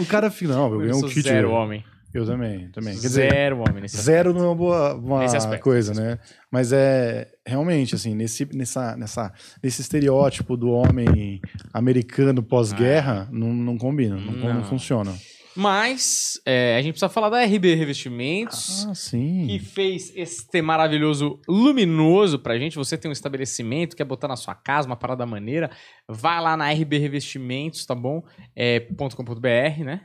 O 0.01 0.07
cara 0.07 0.29
fica, 0.31 0.55
não, 0.55 0.73
eu 0.73 0.79
ganhei 0.81 0.95
um 0.95 1.03
kit. 1.03 1.23
zero 1.23 1.53
homem. 1.53 1.85
Eu 2.15 2.27
também, 2.27 2.69
também. 2.71 2.95
Quer 2.95 3.07
dizer, 3.07 3.31
Zero 3.31 3.59
homem 3.61 3.83
nesse 3.83 3.97
Zero 3.97 4.35
não 4.35 4.45
é 4.45 4.47
uma 4.49 4.55
boa 4.55 4.95
uma 4.95 5.25
aspecto, 5.25 5.63
coisa, 5.63 5.95
né? 5.95 6.19
Mas 6.51 6.73
é 6.73 7.27
realmente 7.47 7.95
assim, 7.95 8.15
nesse, 8.15 8.47
nessa, 8.55 8.97
nessa, 8.97 9.33
nesse 9.63 9.81
estereótipo 9.81 10.57
do 10.57 10.71
homem 10.71 11.41
americano 11.73 12.43
pós-guerra, 12.43 13.29
não, 13.33 13.49
não 13.49 13.79
combina, 13.79 14.17
não, 14.17 14.33
não. 14.33 14.49
Ah. 14.49 14.55
Não. 14.55 14.65
funciona. 14.65 15.13
Mas 15.55 16.41
é, 16.47 16.77
a 16.77 16.83
gente 16.83 16.93
precisa 16.93 17.11
falar 17.11 17.29
da 17.29 17.45
RB 17.45 17.75
Revestimentos. 17.75 18.87
Ah, 18.89 18.95
sim. 18.95 19.47
que 19.47 19.59
fez 19.59 20.13
este 20.17 20.63
maravilhoso 20.63 21.41
luminoso 21.47 22.39
pra 22.39 22.59
gente. 22.59 22.77
Você 22.77 22.97
tem 22.97 23.11
um 23.11 23.13
estabelecimento, 23.13 23.97
quer 23.97 24.05
botar 24.05 24.29
na 24.29 24.37
sua 24.37 24.55
casa 24.55 24.87
uma 24.87 24.97
parada 24.97 25.27
maneira, 25.27 25.71
vai 26.09 26.41
lá 26.41 26.57
na 26.57 26.71
RB 26.71 26.99
Revestimentos, 26.99 27.85
tá 27.85 27.95
bom? 27.95 28.23
É 28.57 28.81
.com.br, 28.81 29.85
né? 29.85 30.03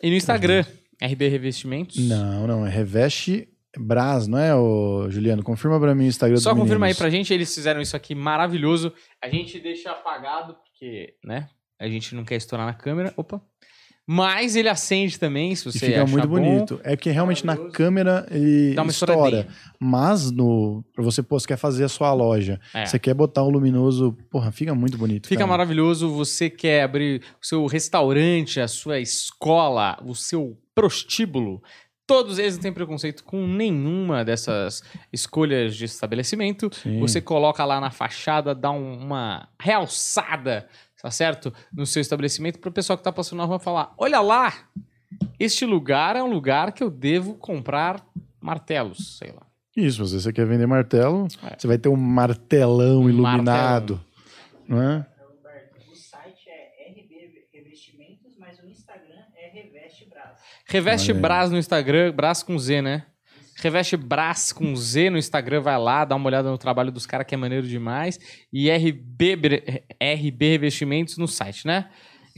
E 0.00 0.10
no 0.10 0.16
Instagram, 0.16 0.64
RB 1.02 1.28
Revestimentos. 1.28 1.96
Não, 1.96 2.46
não, 2.46 2.66
é 2.66 2.70
Reveste 2.70 3.48
Brás, 3.78 4.26
não 4.26 4.38
é, 4.38 4.54
ô, 4.54 5.08
Juliano? 5.10 5.42
Confirma 5.42 5.78
pra 5.78 5.94
mim 5.94 6.04
o 6.04 6.08
Instagram 6.08 6.38
Só 6.38 6.50
confirma 6.54 6.86
aí 6.86 6.90
meninos. 6.90 6.98
pra 6.98 7.10
gente, 7.10 7.32
eles 7.32 7.54
fizeram 7.54 7.80
isso 7.80 7.96
aqui 7.96 8.14
maravilhoso. 8.14 8.92
A 9.22 9.28
gente 9.28 9.60
deixa 9.60 9.90
apagado, 9.92 10.54
porque, 10.54 11.14
né? 11.24 11.48
A 11.78 11.88
gente 11.88 12.14
não 12.14 12.24
quer 12.24 12.36
estourar 12.36 12.66
na 12.66 12.74
câmera. 12.74 13.12
Opa. 13.16 13.40
Mas 14.10 14.56
ele 14.56 14.70
acende 14.70 15.18
também, 15.18 15.54
se 15.54 15.68
E 15.68 15.72
você 15.72 15.78
fica 15.80 16.02
achar 16.02 16.10
muito 16.10 16.26
bom. 16.26 16.36
bonito. 16.36 16.80
É 16.82 16.96
que 16.96 17.10
realmente 17.10 17.44
na 17.44 17.58
câmera 17.58 18.26
ele 18.30 18.74
Dá 18.74 18.80
uma 18.80 18.90
estoura. 18.90 19.46
Mas 19.78 20.30
no. 20.30 20.82
Pra 20.94 21.04
você, 21.04 21.22
pô, 21.22 21.38
você 21.38 21.46
quer 21.46 21.58
fazer 21.58 21.84
a 21.84 21.88
sua 21.90 22.14
loja. 22.14 22.58
É. 22.72 22.86
Você 22.86 22.98
quer 22.98 23.12
botar 23.12 23.44
um 23.44 23.50
luminoso. 23.50 24.16
Porra, 24.30 24.50
fica 24.50 24.74
muito 24.74 24.96
bonito. 24.96 25.28
Fica 25.28 25.40
cara. 25.40 25.50
maravilhoso. 25.50 26.10
Você 26.14 26.48
quer 26.48 26.84
abrir 26.84 27.20
o 27.20 27.46
seu 27.46 27.66
restaurante, 27.66 28.60
a 28.60 28.66
sua 28.66 28.98
escola, 28.98 30.02
o 30.02 30.14
seu 30.14 30.56
prostíbulo. 30.80 31.62
Todos 32.06 32.38
eles 32.38 32.54
não 32.54 32.62
têm 32.62 32.72
preconceito 32.72 33.22
com 33.22 33.46
nenhuma 33.46 34.24
dessas 34.24 34.82
escolhas 35.12 35.76
de 35.76 35.84
estabelecimento. 35.84 36.70
Sim. 36.74 37.00
Você 37.00 37.20
coloca 37.20 37.64
lá 37.66 37.80
na 37.80 37.90
fachada, 37.90 38.54
dá 38.54 38.70
um- 38.70 38.98
uma 38.98 39.48
realçada, 39.60 40.66
tá 41.02 41.10
certo? 41.10 41.52
No 41.72 41.84
seu 41.84 42.00
estabelecimento 42.00 42.58
para 42.58 42.70
o 42.70 42.72
pessoal 42.72 42.96
que 42.96 43.04
tá 43.04 43.12
passando 43.12 43.38
na 43.40 43.44
rua 43.44 43.58
falar: 43.58 43.92
olha 43.98 44.20
lá, 44.20 44.54
este 45.38 45.66
lugar 45.66 46.16
é 46.16 46.22
um 46.22 46.30
lugar 46.32 46.72
que 46.72 46.82
eu 46.82 46.88
devo 46.90 47.34
comprar 47.34 48.02
martelos, 48.40 49.18
sei 49.18 49.32
lá. 49.32 49.42
Isso, 49.76 50.04
se 50.06 50.18
você 50.20 50.32
quer 50.32 50.46
vender 50.46 50.66
martelo, 50.66 51.28
É. 51.42 51.56
você 51.58 51.66
vai 51.66 51.76
ter 51.78 51.88
um 51.90 51.96
martelão 51.96 53.08
iluminado. 53.08 54.00
Não 54.66 54.82
é? 54.82 55.06
Roberto, 55.20 55.90
o 55.92 55.94
site 55.94 56.48
é 56.48 56.90
RB 56.90 57.44
Revestimentos, 57.52 58.34
mas 58.38 58.58
o 58.60 58.66
Instagram 58.66 59.22
é 59.36 59.48
Reveste 59.50 60.08
Brás. 60.08 60.38
Reveste 60.68 61.12
Olha. 61.12 61.20
Brás 61.20 61.50
no 61.50 61.58
Instagram, 61.58 62.12
Brás 62.12 62.42
com 62.42 62.58
Z, 62.58 62.82
né? 62.82 63.06
Reveste 63.56 63.96
Brás 63.96 64.52
com 64.52 64.76
Z 64.76 65.10
no 65.10 65.18
Instagram, 65.18 65.62
vai 65.62 65.78
lá, 65.78 66.04
dá 66.04 66.14
uma 66.14 66.26
olhada 66.26 66.50
no 66.50 66.58
trabalho 66.58 66.92
dos 66.92 67.06
caras 67.06 67.26
que 67.26 67.34
é 67.34 67.38
maneiro 67.38 67.66
demais. 67.66 68.18
E 68.52 68.70
RB, 68.70 69.34
RB 70.00 70.50
Revestimentos 70.50 71.16
no 71.16 71.26
site, 71.26 71.66
né? 71.66 71.90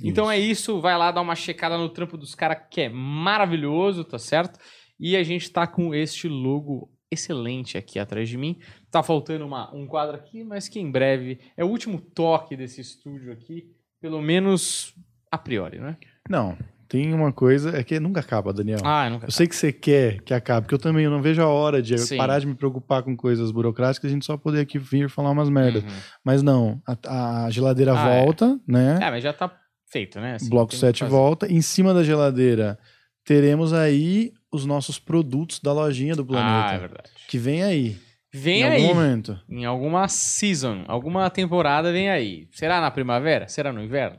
Então 0.03 0.31
é 0.31 0.39
isso, 0.39 0.81
vai 0.81 0.97
lá 0.97 1.11
dar 1.11 1.21
uma 1.21 1.35
checada 1.35 1.77
no 1.77 1.89
trampo 1.89 2.17
dos 2.17 2.35
caras 2.35 2.63
que 2.71 2.83
é 2.83 2.89
maravilhoso, 2.89 4.03
tá 4.03 4.19
certo? 4.19 4.59
E 4.99 5.17
a 5.17 5.23
gente 5.23 5.51
tá 5.51 5.67
com 5.67 5.95
este 5.95 6.27
logo 6.27 6.91
excelente 7.11 7.77
aqui 7.77 7.99
atrás 7.99 8.29
de 8.29 8.39
mim. 8.39 8.59
Tá 8.91 9.03
faltando 9.03 9.45
uma, 9.45 9.75
um 9.75 9.87
quadro 9.87 10.17
aqui, 10.17 10.43
mas 10.43 10.69
que 10.69 10.81
em 10.81 10.91
breve 10.91 11.41
é 11.57 11.65
o 11.65 11.69
último 11.69 12.01
toque 12.01 12.57
desse 12.57 12.81
estúdio 12.81 13.33
aqui, 13.33 13.67
pelo 14.01 14.23
menos 14.23 14.95
a 15.31 15.37
priori, 15.37 15.79
né? 15.81 15.99
Não, 16.29 16.57
tem 16.91 17.15
uma 17.15 17.33
coisa, 17.33 17.77
é 17.79 17.85
que 17.85 18.01
nunca 18.01 18.19
acaba, 18.19 18.53
Daniel. 18.53 18.81
Ah, 18.85 19.09
nunca 19.09 19.27
Eu 19.29 19.31
sei 19.31 19.47
que 19.47 19.55
você 19.55 19.73
quer 19.73 20.21
que 20.23 20.35
acabe, 20.35 20.63
porque 20.67 20.75
eu 20.75 20.79
também 20.79 21.05
eu 21.05 21.11
não 21.11 21.23
vejo 21.23 21.41
a 21.41 21.47
hora 21.47 21.81
de 21.81 21.97
Sim. 21.97 22.17
parar 22.17 22.41
de 22.41 22.47
me 22.49 22.55
preocupar 22.57 23.05
com 23.05 23.17
coisas 23.17 23.53
burocráticas, 23.53 24.11
a 24.11 24.13
gente 24.13 24.27
só 24.27 24.37
poder 24.37 24.61
aqui 24.61 24.77
vir 24.79 25.09
falar 25.09 25.31
umas 25.31 25.49
merdas. 25.49 25.85
Uhum. 25.85 25.89
Mas 26.25 26.43
não, 26.43 26.83
a, 27.07 27.45
a 27.47 27.51
geladeira 27.51 27.95
Ah, 27.97 28.09
é. 28.11 28.25
volta, 28.25 28.59
né? 28.67 28.99
É, 29.01 29.09
mas 29.11 29.23
já 29.23 29.33
tá 29.33 29.51
feito, 29.89 30.21
né? 30.21 30.35
Assim, 30.35 30.51
Bloco 30.51 30.71
tem 30.73 30.77
o 30.79 30.81
que 30.81 30.87
7 30.87 30.99
fazer. 30.99 31.11
volta. 31.11 31.47
Em 31.53 31.63
cima 31.63 31.95
da 31.95 32.03
geladeira, 32.03 32.77
teremos 33.25 33.73
aí 33.73 34.33
os 34.53 34.67
nossos 34.67 34.99
produtos 34.99 35.61
da 35.61 35.73
lojinha 35.73 36.17
do 36.17 36.23
Ah, 36.23 36.27
planeta. 36.27 36.75
é 36.75 36.79
verdade. 36.79 37.11
que 37.29 37.39
vem 37.39 37.63
aí. 37.63 37.97
Vem 38.33 38.61
em 38.61 38.65
aí. 38.65 38.83
algum 38.83 38.95
momento. 38.95 39.39
Em 39.49 39.65
alguma 39.65 40.07
season, 40.09 40.85
alguma 40.89 41.29
temporada 41.31 41.93
vem 41.93 42.11
aí. 42.11 42.49
Será 42.53 42.81
na 42.81 42.91
primavera? 42.91 43.47
Será 43.49 43.73
no 43.73 43.81
inverno? 43.83 44.19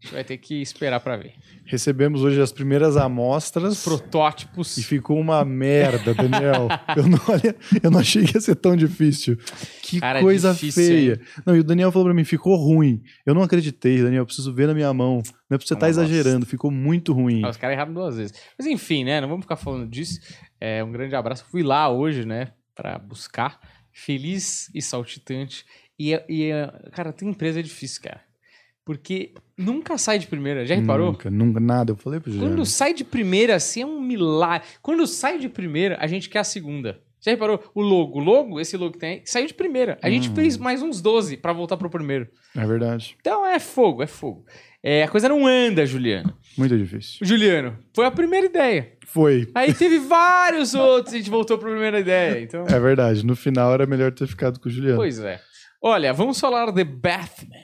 A 0.00 0.06
gente 0.06 0.14
vai 0.14 0.24
ter 0.24 0.38
que 0.38 0.62
esperar 0.62 0.98
pra 0.98 1.14
ver. 1.18 1.34
Recebemos 1.66 2.22
hoje 2.22 2.40
as 2.40 2.50
primeiras 2.50 2.96
amostras. 2.96 3.84
Protótipos. 3.84 4.78
E 4.78 4.82
ficou 4.82 5.20
uma 5.20 5.44
merda, 5.44 6.14
Daniel. 6.14 6.68
eu, 6.96 7.06
não, 7.06 7.18
eu 7.82 7.90
não 7.90 8.00
achei 8.00 8.24
que 8.24 8.34
ia 8.34 8.40
ser 8.40 8.54
tão 8.54 8.74
difícil. 8.74 9.36
Que 9.82 10.00
Cara, 10.00 10.20
é 10.20 10.22
coisa 10.22 10.54
difícil, 10.54 10.86
feia. 10.86 11.20
Não, 11.44 11.54
e 11.54 11.60
o 11.60 11.64
Daniel 11.64 11.92
falou 11.92 12.06
pra 12.06 12.14
mim, 12.14 12.24
ficou 12.24 12.56
ruim. 12.56 13.02
Eu 13.26 13.34
não 13.34 13.42
acreditei, 13.42 14.02
Daniel. 14.02 14.22
Eu 14.22 14.26
preciso 14.26 14.54
ver 14.54 14.68
na 14.68 14.72
minha 14.72 14.92
mão. 14.94 15.22
Não 15.50 15.54
é 15.54 15.58
pra 15.58 15.66
você 15.66 15.74
estar 15.74 15.76
tá 15.76 15.90
exagerando. 15.90 16.46
Ficou 16.46 16.70
muito 16.70 17.12
ruim. 17.12 17.44
Ah, 17.44 17.50
os 17.50 17.58
caras 17.58 17.76
erraram 17.76 17.92
duas 17.92 18.16
vezes. 18.16 18.32
Mas 18.58 18.66
enfim, 18.66 19.04
né? 19.04 19.20
Não 19.20 19.28
vamos 19.28 19.44
ficar 19.44 19.56
falando 19.56 19.86
disso. 19.86 20.18
É, 20.58 20.82
um 20.82 20.90
grande 20.90 21.14
abraço. 21.14 21.44
Fui 21.50 21.62
lá 21.62 21.90
hoje, 21.90 22.24
né? 22.24 22.52
Pra 22.74 22.98
buscar. 22.98 23.60
Feliz 23.92 24.70
e 24.74 24.80
saltitante. 24.80 25.66
E, 25.98 26.14
e 26.26 26.50
cara, 26.90 27.12
tem 27.12 27.28
empresa 27.28 27.60
é 27.60 27.62
difícil, 27.62 28.02
cara. 28.02 28.29
Porque 28.84 29.32
nunca 29.56 29.96
sai 29.98 30.18
de 30.18 30.26
primeira. 30.26 30.64
Já 30.66 30.74
reparou? 30.74 31.12
Nunca, 31.12 31.30
nunca, 31.30 31.60
nada. 31.60 31.92
Eu 31.92 31.96
falei 31.96 32.18
pro 32.20 32.30
Juliano. 32.32 32.54
Quando 32.54 32.66
sai 32.66 32.94
de 32.94 33.04
primeira, 33.04 33.54
assim, 33.56 33.82
é 33.82 33.86
um 33.86 34.00
milagre. 34.00 34.66
Quando 34.82 35.06
sai 35.06 35.38
de 35.38 35.48
primeira, 35.48 35.96
a 36.00 36.06
gente 36.06 36.28
quer 36.28 36.40
a 36.40 36.44
segunda. 36.44 37.00
Já 37.20 37.30
reparou? 37.32 37.62
O 37.74 37.82
logo, 37.82 38.18
o 38.18 38.22
logo, 38.22 38.58
esse 38.58 38.76
logo 38.78 38.92
que 38.92 38.98
tem, 38.98 39.20
saiu 39.26 39.46
de 39.46 39.52
primeira. 39.52 39.98
A 40.02 40.08
gente 40.08 40.30
Uhum. 40.30 40.34
fez 40.34 40.56
mais 40.56 40.82
uns 40.82 41.02
12 41.02 41.36
pra 41.36 41.52
voltar 41.52 41.76
pro 41.76 41.90
primeiro. 41.90 42.26
É 42.56 42.66
verdade. 42.66 43.14
Então 43.20 43.46
é 43.46 43.58
fogo, 43.60 44.02
é 44.02 44.06
fogo. 44.06 44.46
É, 44.82 45.02
a 45.02 45.08
coisa 45.08 45.28
não 45.28 45.46
anda, 45.46 45.84
Juliano. 45.84 46.32
Muito 46.56 46.76
difícil. 46.78 47.18
Juliano, 47.20 47.76
foi 47.94 48.06
a 48.06 48.10
primeira 48.10 48.46
ideia. 48.46 48.92
Foi. 49.06 49.46
Aí 49.54 49.74
teve 49.74 49.98
vários 49.98 50.72
outros 50.74 51.12
e 51.12 51.16
a 51.16 51.18
gente 51.18 51.28
voltou 51.30 51.58
pra 51.58 51.68
primeira 51.68 52.00
ideia. 52.00 52.42
Então, 52.42 52.64
É 52.66 52.80
verdade. 52.80 53.26
No 53.26 53.36
final 53.36 53.74
era 53.74 53.84
melhor 53.84 54.10
ter 54.12 54.26
ficado 54.26 54.58
com 54.58 54.70
o 54.70 54.72
Juliano. 54.72 54.96
pois 54.96 55.18
é. 55.18 55.38
Olha, 55.82 56.14
vamos 56.14 56.40
falar 56.40 56.70
de 56.72 56.84
Batman. 56.84 57.54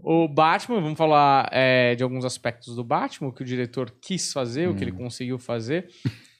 O 0.00 0.26
Batman, 0.28 0.80
vamos 0.80 0.96
falar 0.98 1.48
é, 1.52 1.94
de 1.94 2.02
alguns 2.02 2.24
aspectos 2.24 2.74
do 2.74 2.82
Batman, 2.84 3.28
o 3.28 3.32
que 3.32 3.42
o 3.42 3.44
diretor 3.44 3.92
quis 4.00 4.32
fazer, 4.32 4.68
o 4.68 4.74
que 4.74 4.80
Hum. 4.84 4.88
ele 4.88 4.92
conseguiu 4.92 5.38
fazer. 5.38 5.88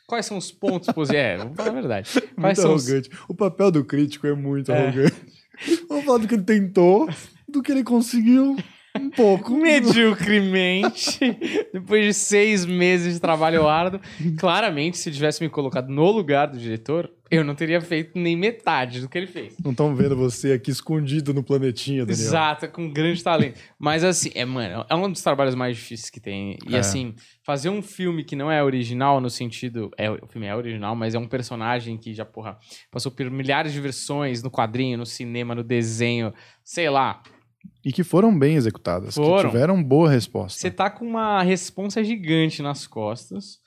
Quais 0.06 0.26
são 0.26 0.36
os 0.36 0.50
pontos 0.52 0.92
positivos? 0.92 1.10
É, 1.24 1.36
vamos 1.38 1.56
falar 1.56 1.68
a 1.70 1.72
verdade. 1.72 2.10
Quais 2.34 2.58
Muito 2.58 2.60
são 2.60 2.74
os... 2.74 2.86
arrogante. 2.86 3.10
O 3.28 3.34
papel 3.34 3.70
do 3.70 3.84
crítico 3.84 4.26
é 4.26 4.34
muito 4.34 4.70
É. 4.72 4.78
arrogante. 4.88 5.14
Vamos 5.88 6.04
falar 6.04 6.18
do 6.18 6.26
que 6.28 6.34
ele 6.34 6.42
tentou, 6.42 7.08
do 7.48 7.62
que 7.62 7.70
ele 7.70 7.84
conseguiu. 7.84 8.56
Um 8.98 9.08
pouco. 9.10 9.52
Mediocremente, 9.56 11.18
depois 11.72 12.04
de 12.06 12.14
seis 12.14 12.64
meses 12.64 13.14
de 13.14 13.20
trabalho 13.20 13.66
árduo, 13.66 14.00
claramente, 14.38 14.98
se 14.98 15.10
tivesse 15.10 15.42
me 15.42 15.48
colocado 15.48 15.88
no 15.88 16.10
lugar 16.10 16.46
do 16.48 16.58
diretor, 16.58 17.10
eu 17.30 17.42
não 17.42 17.54
teria 17.54 17.80
feito 17.80 18.18
nem 18.18 18.36
metade 18.36 19.00
do 19.00 19.08
que 19.08 19.16
ele 19.16 19.26
fez. 19.26 19.54
Não 19.64 19.70
estão 19.70 19.94
vendo 19.96 20.14
você 20.14 20.52
aqui 20.52 20.70
escondido 20.70 21.32
no 21.32 21.42
planetinha, 21.42 22.04
Daniel. 22.04 22.26
Exato, 22.26 22.68
com 22.68 22.90
grande 22.92 23.22
talento. 23.24 23.58
Mas 23.78 24.04
assim, 24.04 24.30
é, 24.34 24.44
mano, 24.44 24.84
é 24.88 24.94
um 24.94 25.10
dos 25.10 25.22
trabalhos 25.22 25.54
mais 25.54 25.76
difíceis 25.76 26.10
que 26.10 26.20
tem. 26.20 26.58
E 26.68 26.74
É. 26.76 26.78
assim, 26.78 27.14
fazer 27.42 27.70
um 27.70 27.80
filme 27.80 28.22
que 28.22 28.36
não 28.36 28.52
é 28.52 28.62
original 28.62 29.18
no 29.18 29.30
sentido. 29.30 29.90
É, 29.96 30.10
o 30.10 30.26
filme 30.28 30.46
é 30.46 30.54
original, 30.54 30.94
mas 30.94 31.14
é 31.14 31.18
um 31.18 31.26
personagem 31.26 31.96
que 31.96 32.12
já, 32.12 32.24
porra, 32.26 32.58
passou 32.90 33.10
por 33.10 33.30
milhares 33.30 33.72
de 33.72 33.80
versões 33.80 34.42
no 34.42 34.50
quadrinho, 34.50 34.98
no 34.98 35.06
cinema, 35.06 35.54
no 35.54 35.64
desenho, 35.64 36.34
sei 36.62 36.90
lá. 36.90 37.22
E 37.84 37.92
que 37.92 38.04
foram 38.04 38.36
bem 38.36 38.54
executadas. 38.56 39.14
Foram. 39.14 39.42
Que 39.42 39.48
tiveram 39.48 39.82
boa 39.82 40.10
resposta. 40.10 40.58
Você 40.58 40.70
tá 40.70 40.90
com 40.90 41.04
uma 41.04 41.42
responsa 41.42 42.02
gigante 42.02 42.62
nas 42.62 42.86
costas. 42.86 43.60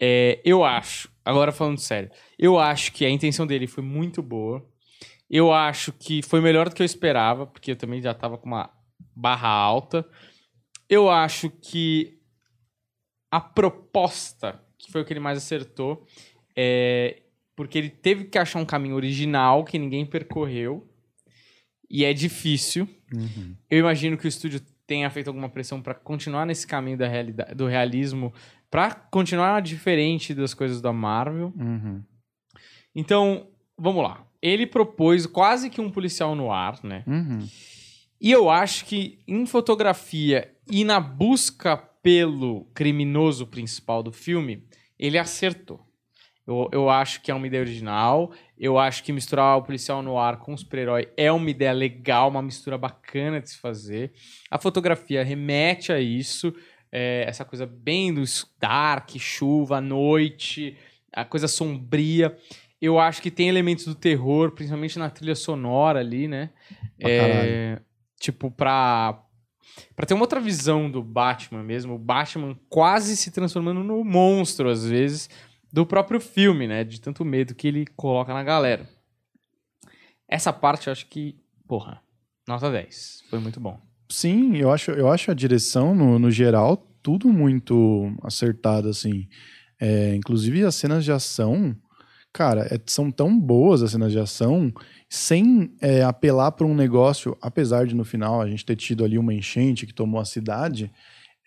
É, 0.00 0.40
eu 0.44 0.64
acho, 0.64 1.08
agora 1.24 1.52
falando 1.52 1.78
sério, 1.78 2.10
eu 2.38 2.58
acho 2.58 2.92
que 2.92 3.04
a 3.04 3.10
intenção 3.10 3.46
dele 3.46 3.66
foi 3.66 3.84
muito 3.84 4.20
boa. 4.20 4.66
Eu 5.30 5.52
acho 5.52 5.92
que 5.92 6.22
foi 6.22 6.40
melhor 6.40 6.68
do 6.68 6.74
que 6.74 6.82
eu 6.82 6.86
esperava, 6.86 7.46
porque 7.46 7.70
eu 7.70 7.76
também 7.76 8.02
já 8.02 8.12
tava 8.12 8.36
com 8.36 8.46
uma 8.46 8.68
barra 9.14 9.48
alta. 9.48 10.04
Eu 10.88 11.08
acho 11.08 11.48
que 11.48 12.18
a 13.30 13.40
proposta, 13.40 14.60
que 14.76 14.90
foi 14.90 15.00
o 15.00 15.04
que 15.04 15.12
ele 15.12 15.20
mais 15.20 15.38
acertou, 15.38 16.04
é 16.54 17.22
porque 17.56 17.78
ele 17.78 17.90
teve 17.90 18.24
que 18.24 18.38
achar 18.38 18.58
um 18.58 18.64
caminho 18.64 18.96
original 18.96 19.64
que 19.64 19.78
ninguém 19.78 20.04
percorreu. 20.04 20.88
E 21.92 22.06
é 22.06 22.14
difícil. 22.14 22.88
Uhum. 23.12 23.54
Eu 23.70 23.80
imagino 23.80 24.16
que 24.16 24.24
o 24.24 24.28
estúdio 24.28 24.62
tenha 24.86 25.10
feito 25.10 25.28
alguma 25.28 25.50
pressão 25.50 25.82
para 25.82 25.92
continuar 25.92 26.46
nesse 26.46 26.66
caminho 26.66 26.96
da 26.96 27.06
realidade, 27.06 27.54
do 27.54 27.66
realismo, 27.66 28.32
para 28.70 28.94
continuar 28.94 29.60
diferente 29.60 30.32
das 30.32 30.54
coisas 30.54 30.80
da 30.80 30.90
Marvel. 30.90 31.52
Uhum. 31.54 32.02
Então, 32.94 33.46
vamos 33.76 34.02
lá. 34.02 34.26
Ele 34.40 34.66
propôs 34.66 35.26
quase 35.26 35.68
que 35.68 35.82
um 35.82 35.90
policial 35.90 36.34
no 36.34 36.50
ar, 36.50 36.82
né? 36.82 37.04
Uhum. 37.06 37.46
E 38.18 38.30
eu 38.30 38.48
acho 38.48 38.86
que 38.86 39.18
em 39.28 39.44
fotografia 39.44 40.50
e 40.70 40.84
na 40.84 40.98
busca 40.98 41.76
pelo 41.76 42.64
criminoso 42.72 43.46
principal 43.46 44.02
do 44.02 44.10
filme, 44.10 44.64
ele 44.98 45.18
acertou. 45.18 45.80
Eu, 46.46 46.68
eu 46.72 46.90
acho 46.90 47.20
que 47.22 47.30
é 47.30 47.34
uma 47.34 47.46
ideia 47.46 47.62
original. 47.62 48.32
Eu 48.58 48.78
acho 48.78 49.04
que 49.04 49.12
misturar 49.12 49.56
o 49.58 49.62
policial 49.62 50.02
no 50.02 50.18
ar 50.18 50.38
com 50.38 50.54
o 50.54 50.58
super-herói 50.58 51.08
é 51.16 51.30
uma 51.30 51.50
ideia 51.50 51.72
legal, 51.72 52.28
uma 52.28 52.42
mistura 52.42 52.76
bacana 52.76 53.40
de 53.40 53.50
se 53.50 53.58
fazer. 53.58 54.12
A 54.50 54.58
fotografia 54.58 55.24
remete 55.24 55.92
a 55.92 56.00
isso. 56.00 56.52
é, 56.90 57.24
essa 57.26 57.44
coisa 57.44 57.64
bem 57.64 58.12
do 58.12 58.22
dark, 58.60 59.10
chuva, 59.18 59.80
noite, 59.80 60.76
a 61.12 61.24
coisa 61.24 61.48
sombria. 61.48 62.36
Eu 62.80 62.98
acho 62.98 63.22
que 63.22 63.30
tem 63.30 63.48
elementos 63.48 63.86
do 63.86 63.94
terror, 63.94 64.50
principalmente 64.50 64.98
na 64.98 65.08
trilha 65.08 65.34
sonora 65.34 66.00
ali, 66.00 66.28
né? 66.28 66.50
Pra 67.00 67.08
É, 67.08 67.80
tipo, 68.20 68.50
pra, 68.50 69.22
pra 69.96 70.04
ter 70.04 70.14
uma 70.14 70.24
outra 70.24 70.40
visão 70.40 70.90
do 70.90 71.02
Batman 71.02 71.62
mesmo, 71.62 71.94
o 71.94 71.98
Batman 71.98 72.58
quase 72.68 73.16
se 73.16 73.30
transformando 73.30 73.82
no 73.82 74.04
monstro, 74.04 74.68
às 74.68 74.84
vezes, 74.84 75.30
do 75.72 75.86
próprio 75.86 76.20
filme, 76.20 76.66
né? 76.66 76.84
De 76.84 77.00
tanto 77.00 77.24
medo 77.24 77.54
que 77.54 77.66
ele 77.66 77.86
coloca 77.96 78.34
na 78.34 78.42
galera. 78.42 78.88
Essa 80.28 80.52
parte 80.52 80.86
eu 80.86 80.92
acho 80.92 81.06
que, 81.06 81.36
porra, 81.66 82.00
nota 82.46 82.70
10. 82.70 83.22
Foi 83.30 83.38
muito 83.38 83.58
bom. 83.60 83.78
Sim, 84.10 84.56
eu 84.56 84.70
acho, 84.70 84.90
eu 84.90 85.10
acho 85.10 85.30
a 85.30 85.34
direção, 85.34 85.94
no, 85.94 86.18
no 86.18 86.30
geral, 86.30 86.76
tudo 87.02 87.28
muito 87.28 88.14
acertado, 88.22 88.88
assim. 88.88 89.26
É, 89.80 90.14
inclusive 90.14 90.64
as 90.64 90.74
cenas 90.74 91.04
de 91.04 91.10
ação, 91.10 91.74
cara, 92.32 92.66
é- 92.72 92.80
são 92.86 93.10
tão 93.10 93.38
boas 93.38 93.82
as 93.82 93.90
cenas 93.92 94.12
de 94.12 94.18
ação, 94.18 94.72
sem 95.08 95.74
é, 95.80 96.02
apelar 96.02 96.52
para 96.52 96.66
um 96.66 96.74
negócio, 96.74 97.36
apesar 97.40 97.86
de 97.86 97.94
no 97.94 98.04
final 98.04 98.40
a 98.40 98.48
gente 98.48 98.64
ter 98.64 98.76
tido 98.76 99.04
ali 99.04 99.18
uma 99.18 99.34
enchente 99.34 99.86
que 99.86 99.94
tomou 99.94 100.20
a 100.20 100.24
cidade, 100.24 100.92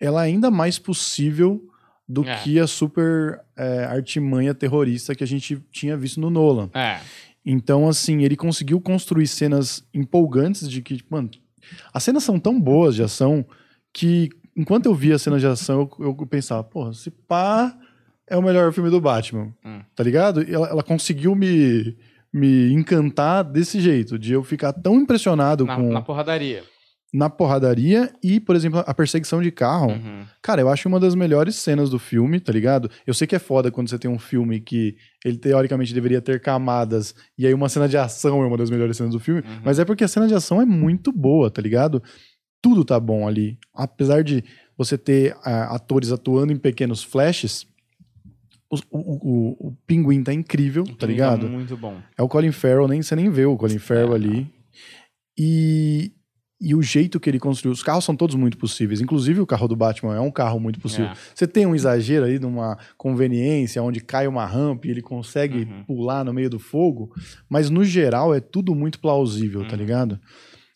ela 0.00 0.24
é 0.24 0.26
ainda 0.26 0.50
mais 0.50 0.78
possível 0.78 1.62
do 2.08 2.24
É. 2.24 2.36
que 2.42 2.58
a 2.60 2.66
super 2.66 3.40
é, 3.56 3.84
artimanha 3.84 4.54
terrorista 4.54 5.14
que 5.14 5.24
a 5.24 5.26
gente 5.26 5.60
tinha 5.72 5.96
visto 5.96 6.20
no 6.20 6.30
Nolan. 6.30 6.70
É. 6.74 7.00
Então, 7.44 7.88
assim, 7.88 8.22
ele 8.22 8.36
conseguiu 8.36 8.80
construir 8.80 9.26
cenas 9.26 9.84
empolgantes 9.94 10.68
de 10.68 10.82
que, 10.82 11.00
mano, 11.10 11.30
as 11.92 12.02
cenas 12.02 12.22
são 12.24 12.38
tão 12.38 12.60
boas 12.60 12.94
de 12.94 13.02
ação 13.02 13.44
que 13.92 14.28
enquanto 14.56 14.86
eu 14.86 14.94
via 14.94 15.16
a 15.16 15.18
cena 15.18 15.38
de 15.38 15.46
ação, 15.46 15.88
eu, 15.98 16.16
eu 16.20 16.26
pensava, 16.26 16.62
porra, 16.64 16.92
se 16.92 17.10
pá 17.10 17.76
é 18.28 18.36
o 18.36 18.42
melhor 18.42 18.72
filme 18.72 18.90
do 18.90 19.00
Batman, 19.00 19.52
Hum. 19.64 19.80
tá 19.94 20.02
ligado? 20.02 20.42
E 20.42 20.52
ela, 20.52 20.68
ela 20.68 20.82
conseguiu 20.82 21.34
me, 21.36 21.96
me 22.32 22.72
encantar 22.72 23.44
desse 23.44 23.80
jeito, 23.80 24.18
de 24.18 24.32
eu 24.32 24.42
ficar 24.42 24.72
tão 24.72 24.96
impressionado 24.96 25.64
Na, 25.64 25.76
com 25.76 25.92
na 25.92 26.02
porradaria. 26.02 26.64
Na 27.14 27.30
porradaria 27.30 28.12
e, 28.22 28.38
por 28.40 28.54
exemplo, 28.56 28.82
a 28.86 28.92
perseguição 28.92 29.40
de 29.40 29.50
carro. 29.50 29.90
Uhum. 29.92 30.24
Cara, 30.42 30.60
eu 30.60 30.68
acho 30.68 30.88
uma 30.88 30.98
das 31.00 31.14
melhores 31.14 31.54
cenas 31.56 31.88
do 31.88 31.98
filme, 31.98 32.40
tá 32.40 32.52
ligado? 32.52 32.90
Eu 33.06 33.14
sei 33.14 33.26
que 33.26 33.34
é 33.36 33.38
foda 33.38 33.70
quando 33.70 33.88
você 33.88 33.98
tem 33.98 34.10
um 34.10 34.18
filme 34.18 34.60
que 34.60 34.96
ele 35.24 35.38
teoricamente 35.38 35.94
deveria 35.94 36.20
ter 36.20 36.40
camadas 36.40 37.14
e 37.38 37.46
aí 37.46 37.54
uma 37.54 37.68
cena 37.68 37.88
de 37.88 37.96
ação 37.96 38.42
é 38.42 38.46
uma 38.46 38.56
das 38.58 38.70
melhores 38.70 38.96
cenas 38.96 39.12
do 39.12 39.20
filme, 39.20 39.40
Uhum. 39.42 39.60
mas 39.64 39.78
é 39.78 39.84
porque 39.84 40.04
a 40.04 40.08
cena 40.08 40.26
de 40.28 40.34
ação 40.34 40.60
é 40.60 40.66
muito 40.66 41.10
boa, 41.12 41.50
tá 41.50 41.62
ligado? 41.62 42.02
Tudo 42.60 42.84
tá 42.84 42.98
bom 42.98 43.26
ali. 43.26 43.56
Apesar 43.74 44.22
de 44.24 44.42
você 44.76 44.98
ter 44.98 45.36
ah, 45.44 45.74
atores 45.76 46.10
atuando 46.12 46.52
em 46.52 46.58
pequenos 46.58 47.02
flashes, 47.02 47.66
o, 48.68 48.76
o, 48.90 48.98
o, 49.00 49.68
o 49.68 49.76
pinguim 49.86 50.22
tá 50.24 50.34
incrível, 50.34 50.84
tá 50.84 50.92
Também 50.98 51.14
ligado? 51.14 51.48
Muito 51.48 51.76
bom. 51.76 51.98
É 52.18 52.22
o 52.22 52.28
Colin 52.28 52.50
Farrell, 52.52 52.88
nem, 52.88 53.00
você 53.00 53.14
nem 53.14 53.30
vê 53.30 53.46
o 53.46 53.56
Colin 53.56 53.78
Farrell 53.78 54.12
É, 54.12 54.14
ali. 54.16 54.50
E, 55.38 56.12
e 56.60 56.74
o 56.74 56.80
jeito 56.82 57.20
que 57.20 57.28
ele 57.28 57.38
construiu. 57.38 57.72
Os 57.72 57.82
carros 57.82 58.04
são 58.04 58.16
todos 58.16 58.34
muito 58.34 58.56
possíveis. 58.56 59.00
Inclusive 59.00 59.40
o 59.40 59.46
carro 59.46 59.68
do 59.68 59.76
Batman 59.76 60.16
é 60.16 60.20
um 60.20 60.30
carro 60.30 60.58
muito 60.58 60.80
possível. 60.80 61.06
É. 61.10 61.14
Você 61.34 61.46
tem 61.46 61.66
um 61.66 61.74
exagero 61.74 62.24
aí 62.24 62.38
de 62.38 62.46
uma 62.46 62.78
conveniência 62.96 63.82
onde 63.82 64.00
cai 64.00 64.26
uma 64.26 64.46
rampa 64.46 64.86
e 64.86 64.90
ele 64.90 65.02
consegue 65.02 65.64
Uhum. 65.64 65.84
pular 65.84 66.24
no 66.24 66.32
meio 66.32 66.48
do 66.48 66.58
fogo, 66.58 67.12
mas 67.48 67.68
no 67.68 67.84
geral 67.84 68.34
é 68.34 68.40
tudo 68.40 68.74
muito 68.74 68.98
plausível, 69.00 69.66
tá 69.66 69.72
Uhum. 69.74 69.78
ligado? 69.78 70.20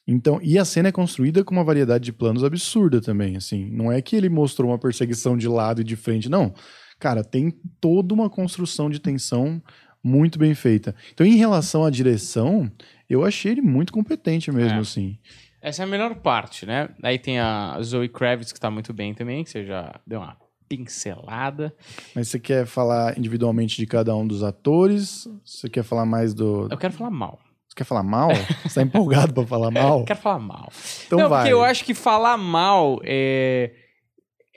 Então, 0.07 0.38
e 0.43 0.59
a 0.59 0.64
cena 0.64 0.88
é 0.88 0.93
construída 0.93 1.45
com 1.45 1.55
uma 1.55 1.62
variedade 1.64 2.05
de 2.05 2.12
planos 2.12 2.43
absurda 2.45 3.01
também, 3.01 3.37
assim. 3.37 3.71
Não 3.71 3.90
é 3.93 4.03
que 4.03 4.16
ele 4.16 4.29
mostrou 4.29 4.71
uma 4.71 4.79
perseguição 4.79 5.37
de 5.37 5.47
lado 5.49 5.81
e 5.81 5.85
de 5.85 5.95
frente, 5.97 6.29
não. 6.29 6.53
Cara, 6.99 7.23
tem 7.25 7.55
toda 7.81 8.12
uma 8.12 8.29
construção 8.29 8.90
de 8.90 8.99
tensão 8.99 9.62
muito 10.03 10.38
bem 10.38 10.55
feita. 10.55 10.95
Então, 11.12 11.25
em 11.27 11.37
relação 11.37 11.85
à 11.85 11.90
direção, 11.90 12.71
eu 13.09 13.25
achei 13.25 13.53
ele 13.53 13.62
muito 13.62 13.93
competente 13.93 14.51
mesmo, 14.51 14.79
É. 14.79 14.81
assim. 14.81 15.16
Essa 15.62 15.83
é 15.83 15.85
a 15.85 15.88
melhor 15.88 16.14
parte, 16.16 16.64
né? 16.64 16.88
Aí 17.03 17.18
tem 17.18 17.38
a 17.38 17.79
Zoe 17.83 18.09
Kravitz, 18.09 18.53
que 18.53 18.61
tá 18.61 18.70
muito 18.70 18.92
bem 18.92 19.12
também, 19.14 19.44
que 19.44 19.51
você 19.51 19.64
já 19.64 19.94
deu 20.07 20.20
uma 20.20 20.37
pincelada. 20.68 21.75
Mas 22.14 22.29
você 22.29 22.38
quer 22.38 22.64
falar 22.66 23.18
individualmente 23.18 23.77
de 23.77 23.87
cada 23.87 24.14
um 24.16 24.27
dos 24.27 24.42
atores? 24.42 25.29
Você 25.44 25.68
quer 25.68 25.83
falar 25.83 26.07
mais 26.07 26.33
do. 26.33 26.68
Eu 26.70 26.79
quero 26.79 26.92
falar 26.94 27.11
mal. 27.11 27.38
Você 27.68 27.75
quer 27.77 27.85
falar 27.85 28.03
mal? 28.03 28.31
Você 28.64 28.75
tá 28.77 28.83
empolgado 28.83 29.33
pra 29.35 29.46
falar 29.46 29.70
mal? 29.70 30.01
Eu 30.01 30.05
quero 30.07 30.20
falar 30.20 30.38
mal. 30.38 30.73
Então 31.07 31.18
não, 31.18 31.29
vai. 31.29 31.40
porque 31.42 31.53
eu 31.53 31.62
acho 31.62 31.85
que 31.85 31.94
falar 31.94 32.37
mal 32.37 33.01
é. 33.05 33.73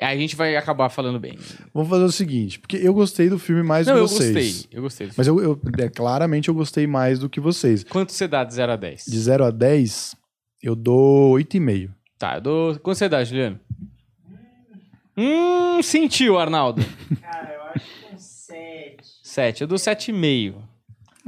A 0.02 0.16
gente 0.18 0.36
vai 0.36 0.56
acabar 0.58 0.90
falando 0.90 1.20
bem. 1.20 1.38
Vamos 1.74 1.90
fazer 1.90 2.04
o 2.04 2.12
seguinte, 2.12 2.60
porque 2.60 2.76
eu 2.78 2.94
gostei 2.94 3.30
do 3.30 3.38
filme 3.40 3.62
mais 3.64 3.88
não, 3.88 3.94
do 3.94 4.00
eu 4.02 4.06
que 4.08 4.14
vocês. 4.14 4.34
gostei. 4.34 4.78
Eu 4.78 4.82
gostei. 4.82 5.10
Mas 5.16 5.28
eu, 5.28 5.40
eu- 5.42 5.62
é, 5.80 5.88
claramente 5.90 6.50
eu 6.50 6.54
gostei 6.56 6.86
mais 6.88 7.20
do 7.20 7.30
que 7.30 7.40
vocês. 7.40 7.84
Quanto 7.86 8.12
você 8.12 8.28
dá 8.28 8.44
de 8.44 8.54
0 8.56 8.72
a 8.74 8.76
10? 8.76 9.06
De 9.08 9.20
0 9.20 9.46
a 9.46 9.52
10, 9.52 10.16
eu 10.64 10.76
dou 10.76 11.34
8,5. 11.34 11.94
Tá, 12.18 12.36
eu 12.36 12.42
dou. 12.42 12.80
Quanto 12.80 12.98
você 12.98 13.10
dá, 13.10 13.22
Juliano? 13.22 13.60
Hum, 15.18 15.84
sentiu, 15.84 16.40
Arnaldo. 16.40 16.82
Cara, 17.22 17.54
eu 17.54 17.64
acho 17.64 17.86
que 17.86 18.16
um 18.16 18.18
7. 18.18 18.98
7. 19.22 19.62
Eu 19.62 19.68
dou 19.68 19.78
7,5. 19.78 20.56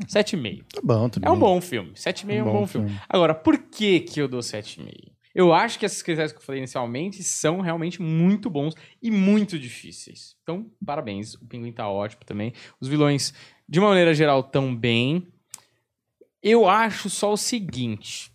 7,5. 0.07 0.63
Tá 0.73 0.81
bom, 0.81 1.09
também. 1.09 1.29
É 1.29 1.31
um 1.31 1.37
bom 1.37 1.59
filme. 1.59 1.91
7,5 1.91 2.31
é 2.31 2.41
um 2.41 2.45
bom 2.45 2.65
filme. 2.65 2.87
filme. 2.87 3.01
Agora, 3.09 3.35
por 3.35 3.57
que 3.57 3.99
que 3.99 4.21
eu 4.21 4.27
dou 4.27 4.39
7,5? 4.39 5.11
Eu 5.33 5.53
acho 5.53 5.77
que 5.77 5.85
esses 5.85 6.01
critérios 6.01 6.31
que 6.31 6.37
eu 6.37 6.43
falei 6.43 6.59
inicialmente 6.59 7.21
são 7.21 7.59
realmente 7.59 8.01
muito 8.01 8.49
bons 8.49 8.73
e 9.01 9.11
muito 9.11 9.59
difíceis. 9.59 10.33
Então, 10.41 10.71
parabéns. 10.85 11.33
O 11.33 11.45
Pinguim 11.45 11.73
tá 11.73 11.89
ótimo 11.89 12.23
também. 12.25 12.53
Os 12.79 12.87
vilões, 12.87 13.33
de 13.67 13.79
uma 13.79 13.89
maneira 13.89 14.13
geral, 14.13 14.41
tão 14.43 14.73
bem. 14.73 15.27
Eu 16.41 16.69
acho 16.69 17.09
só 17.09 17.33
o 17.33 17.37
seguinte. 17.37 18.31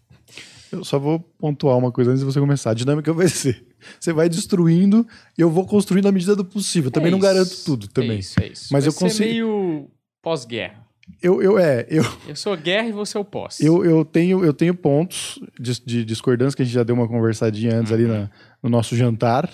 Eu 0.72 0.85
só 0.85 0.98
vou 0.98 1.18
pontuar 1.18 1.76
uma 1.76 1.90
coisa 1.90 2.11
antes 2.11 2.20
de 2.20 2.26
você 2.26 2.38
começar. 2.40 2.70
A 2.70 2.74
dinâmica 2.74 3.12
vai 3.12 3.28
ser: 3.28 3.64
você 3.98 4.12
vai 4.12 4.28
destruindo 4.28 5.06
e 5.37 5.40
eu 5.42 5.50
vou 5.50 5.66
construindo 5.66 6.06
à 6.06 6.12
medida 6.12 6.37
do 6.37 6.44
possível. 6.44 6.90
Também 6.90 7.09
É 7.09 7.11
não 7.11 7.18
isso. 7.18 7.26
garanto 7.26 7.64
tudo 7.64 7.87
É 7.87 7.88
também. 7.92 8.18
isso, 8.18 8.40
é 8.40 8.46
isso. 8.48 8.68
Mas 8.72 8.85
Vai 8.85 8.88
eu 8.88 8.92
ser 8.92 8.98
consigo- 8.98 9.28
meio 9.28 9.90
pós-guerra. 10.22 10.87
Eu, 11.20 11.42
eu, 11.42 11.59
é, 11.59 11.85
eu, 11.90 12.04
Eu 12.28 12.37
sou 12.37 12.56
guerra 12.56 12.87
e 12.88 12.92
você 12.92 13.16
é 13.16 13.20
o 13.20 13.24
pós. 13.24 13.59
eu, 13.61 13.85
eu, 13.85 14.04
tenho, 14.04 14.44
eu 14.44 14.52
tenho 14.54 14.72
pontos 14.74 15.40
de, 15.59 15.80
de 15.85 16.04
discordância 16.04 16.54
que 16.56 16.62
a 16.62 16.64
gente 16.64 16.74
já 16.74 16.85
deu 16.85 16.94
uma 16.94 17.09
conversadinha 17.09 17.74
antes 17.80 17.90
ali 17.90 18.04
Uhum. 18.04 18.12
na- 18.12 18.30
no 18.62 18.70
nosso 18.70 18.94
jantar. 18.94 19.50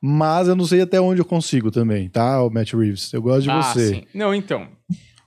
Mas 0.00 0.46
eu 0.48 0.54
não 0.54 0.64
sei 0.64 0.80
até 0.80 1.00
onde 1.00 1.20
eu 1.20 1.24
consigo 1.24 1.70
também, 1.72 2.08
tá, 2.08 2.42
o 2.42 2.50
Matt 2.50 2.72
Reeves? 2.72 3.12
Eu 3.12 3.22
gosto 3.22 3.42
de 3.42 3.50
ah, 3.50 3.62
você. 3.62 3.94
sim. 3.94 4.04
Não, 4.14 4.32
então. 4.34 4.68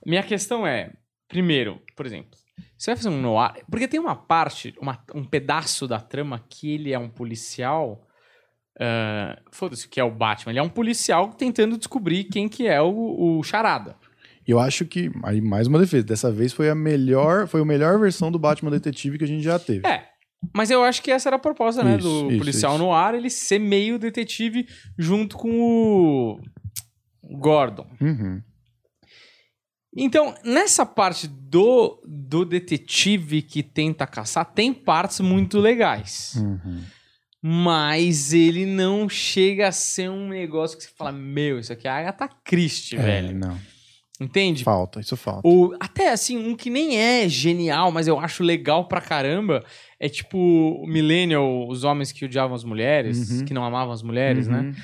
Minha 0.04 0.22
questão 0.22 0.66
é, 0.66 0.92
primeiro, 1.28 1.78
por 1.96 2.06
exemplo, 2.06 2.30
você 2.76 2.90
vai 2.90 2.96
fazer 2.96 3.08
um 3.08 3.20
noir, 3.20 3.62
porque 3.70 3.88
tem 3.88 3.98
uma 4.00 4.14
parte, 4.16 4.74
uma- 4.80 5.02
um 5.14 5.24
pedaço 5.24 5.86
da 5.88 5.98
trama 6.00 6.44
que 6.48 6.72
ele 6.74 6.92
é 6.92 6.98
um 6.98 7.08
policial, 7.08 8.06
ah, 8.78 9.38
foda-se 9.50 9.86
o 9.86 9.88
que 9.88 9.98
é 10.00 10.04
o 10.04 10.10
Batman, 10.10 10.52
ele 10.52 10.58
é 10.58 10.62
um 10.62 10.68
policial 10.68 11.28
tentando 11.30 11.76
descobrir 11.78 12.24
quem 12.24 12.48
que 12.48 12.66
é 12.66 12.80
o, 12.82 13.38
o 13.38 13.42
charada. 13.42 13.96
Eu 14.46 14.60
acho 14.60 14.84
que, 14.84 15.10
aí 15.24 15.40
mais 15.40 15.66
uma 15.66 15.78
defesa, 15.78 16.04
dessa 16.04 16.30
vez 16.30 16.52
foi 16.52 16.68
a 16.70 16.74
melhor, 16.74 17.48
foi 17.48 17.60
a 17.62 17.64
melhor 17.64 17.98
versão 17.98 18.30
do 18.30 18.38
Batman 18.38 18.70
Detetive 18.70 19.18
que 19.18 19.24
a 19.24 19.28
gente 19.28 19.42
já 19.42 19.58
teve. 19.58 19.86
É, 19.88 20.04
mas 20.54 20.70
eu 20.70 20.84
acho 20.84 21.02
que 21.02 21.10
essa 21.10 21.28
era 21.28 21.34
a 21.36 21.38
proposta, 21.40 21.82
né, 21.82 21.96
Isso, 21.96 22.06
do 22.08 22.28
isso, 22.30 22.38
policial 22.38 22.74
isso. 22.74 22.82
no 22.84 22.92
ar, 22.92 23.14
ele 23.14 23.28
ser 23.30 23.58
meio 23.58 23.98
detetive 23.98 24.68
junto 24.96 25.36
com 25.36 25.50
o 25.60 26.40
Gordon. 27.38 27.88
Uhum. 28.00 28.40
Então, 29.96 30.34
nessa 30.44 30.84
parte 30.84 31.26
do, 31.26 31.98
do 32.06 32.44
detetive 32.44 33.40
que 33.40 33.62
tenta 33.62 34.06
caçar, 34.06 34.44
tem 34.44 34.72
partes 34.74 35.20
muito 35.20 35.58
legais. 35.58 36.34
Uhum. 36.36 36.82
Mas 37.42 38.32
ele 38.32 38.66
não 38.66 39.08
chega 39.08 39.68
a 39.68 39.72
ser 39.72 40.10
um 40.10 40.28
negócio 40.28 40.76
que 40.76 40.82
você 40.84 40.90
fala, 40.96 41.12
meu, 41.12 41.58
isso 41.58 41.72
aqui 41.72 41.86
é 41.86 41.90
a 41.90 41.96
Agatha 41.98 42.28
Christie, 42.44 42.96
É, 42.96 43.02
velho. 43.02 43.34
não. 43.38 43.56
Entende? 44.18 44.64
Falta, 44.64 44.98
isso 44.98 45.14
falta. 45.16 45.46
Ou 45.46 45.76
até 45.78 46.10
assim, 46.10 46.38
um 46.38 46.56
que 46.56 46.70
nem 46.70 46.96
é 46.98 47.28
genial, 47.28 47.92
mas 47.92 48.08
eu 48.08 48.18
acho 48.18 48.42
legal 48.42 48.88
pra 48.88 48.98
caramba, 49.00 49.62
é 50.00 50.08
tipo 50.08 50.38
o 50.38 50.86
Millennial, 50.86 51.68
os 51.68 51.84
homens 51.84 52.12
que 52.12 52.24
odiavam 52.24 52.56
as 52.56 52.64
mulheres, 52.64 53.30
Uhum. 53.30 53.44
que 53.44 53.52
não 53.52 53.62
amavam 53.62 53.92
as 53.92 54.02
mulheres, 54.02 54.48
né? 54.48 54.74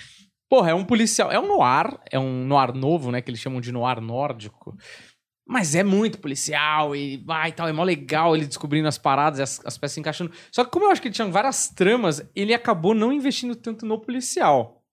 Porra, 0.53 0.73
é 0.73 0.75
um 0.75 0.85
policial, 0.85 1.33
é 1.33 1.41
um 1.41 1.49
noir, 1.49 1.99
é 2.11 2.19
um 2.19 2.45
noir 2.45 2.75
novo, 2.75 3.11
né, 3.11 3.23
que 3.23 3.31
eles 3.31 3.41
chamam 3.41 3.59
de 3.59 3.73
noir 3.73 4.03
nórdico. 4.03 4.77
Mas 5.47 5.75
é 5.75 5.83
muito 5.83 6.19
policial 6.19 6.95
e 6.95 7.17
vai 7.25 7.49
e 7.49 7.53
tal, 7.53 7.69
é 7.69 7.73
mó 7.73 7.83
legal 7.83 8.37
ele 8.37 8.45
descobrindo 8.45 8.87
as 8.87 8.99
paradas, 8.99 9.39
e 9.39 9.43
as, 9.43 9.65
as 9.65 9.79
peças 9.79 9.95
se 9.95 10.01
encaixando. 10.01 10.31
Só 10.51 10.63
que 10.63 10.71
como 10.71 10.85
eu 10.85 10.91
acho 10.91 11.01
que 11.01 11.09
ele 11.09 11.15
tinha 11.15 11.27
várias 11.27 11.71
tramas, 11.71 12.23
ele 12.37 12.53
acabou 12.53 12.93
não 12.93 13.15
investindo 13.15 13.57
tanto 13.57 13.87
no 13.87 13.99
policial. 13.99 14.85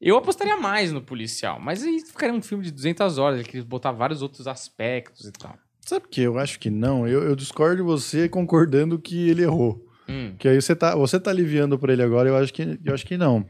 Eu 0.00 0.16
apostaria 0.16 0.56
mais 0.56 0.90
no 0.90 1.00
policial, 1.00 1.60
mas 1.60 1.84
aí 1.84 2.00
ficaria 2.00 2.34
um 2.34 2.42
filme 2.42 2.64
de 2.64 2.72
200 2.72 3.16
horas, 3.16 3.38
ele 3.38 3.48
queria 3.48 3.64
botar 3.64 3.92
vários 3.92 4.22
outros 4.22 4.48
aspectos 4.48 5.24
e 5.24 5.30
tal. 5.30 5.54
Sabe 5.82 6.00
por 6.00 6.10
que 6.10 6.22
eu 6.22 6.36
acho 6.36 6.58
que 6.58 6.68
não? 6.68 7.06
Eu, 7.06 7.22
eu 7.22 7.36
discordo 7.36 7.76
de 7.76 7.82
você 7.82 8.28
concordando 8.28 8.98
que 8.98 9.30
ele 9.30 9.44
errou. 9.44 9.86
Hum. 10.08 10.34
Que 10.36 10.48
aí 10.48 10.60
você 10.60 10.74
tá, 10.74 10.96
você 10.96 11.18
tá 11.18 11.30
aliviando 11.30 11.78
por 11.78 11.90
ele 11.90 12.02
agora, 12.02 12.28
eu 12.28 12.36
acho 12.36 12.52
que, 12.52 12.78
eu 12.84 12.92
acho 12.92 13.06
que 13.06 13.16
não. 13.16 13.46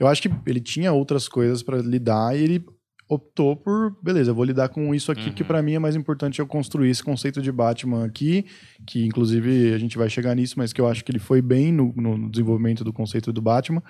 Eu 0.00 0.08
acho 0.08 0.20
que 0.22 0.30
ele 0.46 0.60
tinha 0.60 0.92
outras 0.92 1.28
coisas 1.28 1.62
pra 1.62 1.76
lidar 1.78 2.36
e 2.36 2.42
ele 2.42 2.64
optou 3.08 3.56
por, 3.56 3.96
beleza, 4.02 4.30
eu 4.30 4.34
vou 4.34 4.44
lidar 4.44 4.68
com 4.68 4.94
isso 4.94 5.10
aqui, 5.10 5.26
Uhum. 5.28 5.34
que 5.34 5.42
pra 5.44 5.60
mim 5.60 5.74
é 5.74 5.78
mais 5.80 5.96
importante 5.96 6.38
eu 6.38 6.46
construir 6.46 6.90
esse 6.90 7.02
conceito 7.02 7.42
de 7.42 7.50
Batman 7.50 8.04
aqui, 8.04 8.46
que 8.86 9.04
inclusive 9.04 9.74
a 9.74 9.78
gente 9.78 9.98
vai 9.98 10.08
chegar 10.08 10.34
nisso, 10.34 10.54
mas 10.56 10.72
que 10.72 10.80
eu 10.80 10.86
acho 10.88 11.04
que 11.04 11.10
ele 11.10 11.18
foi 11.18 11.42
bem 11.42 11.72
no, 11.72 11.92
no 11.96 12.30
desenvolvimento 12.30 12.82
do 12.84 12.92
conceito 12.92 13.32
do 13.32 13.42
Batman. 13.42 13.82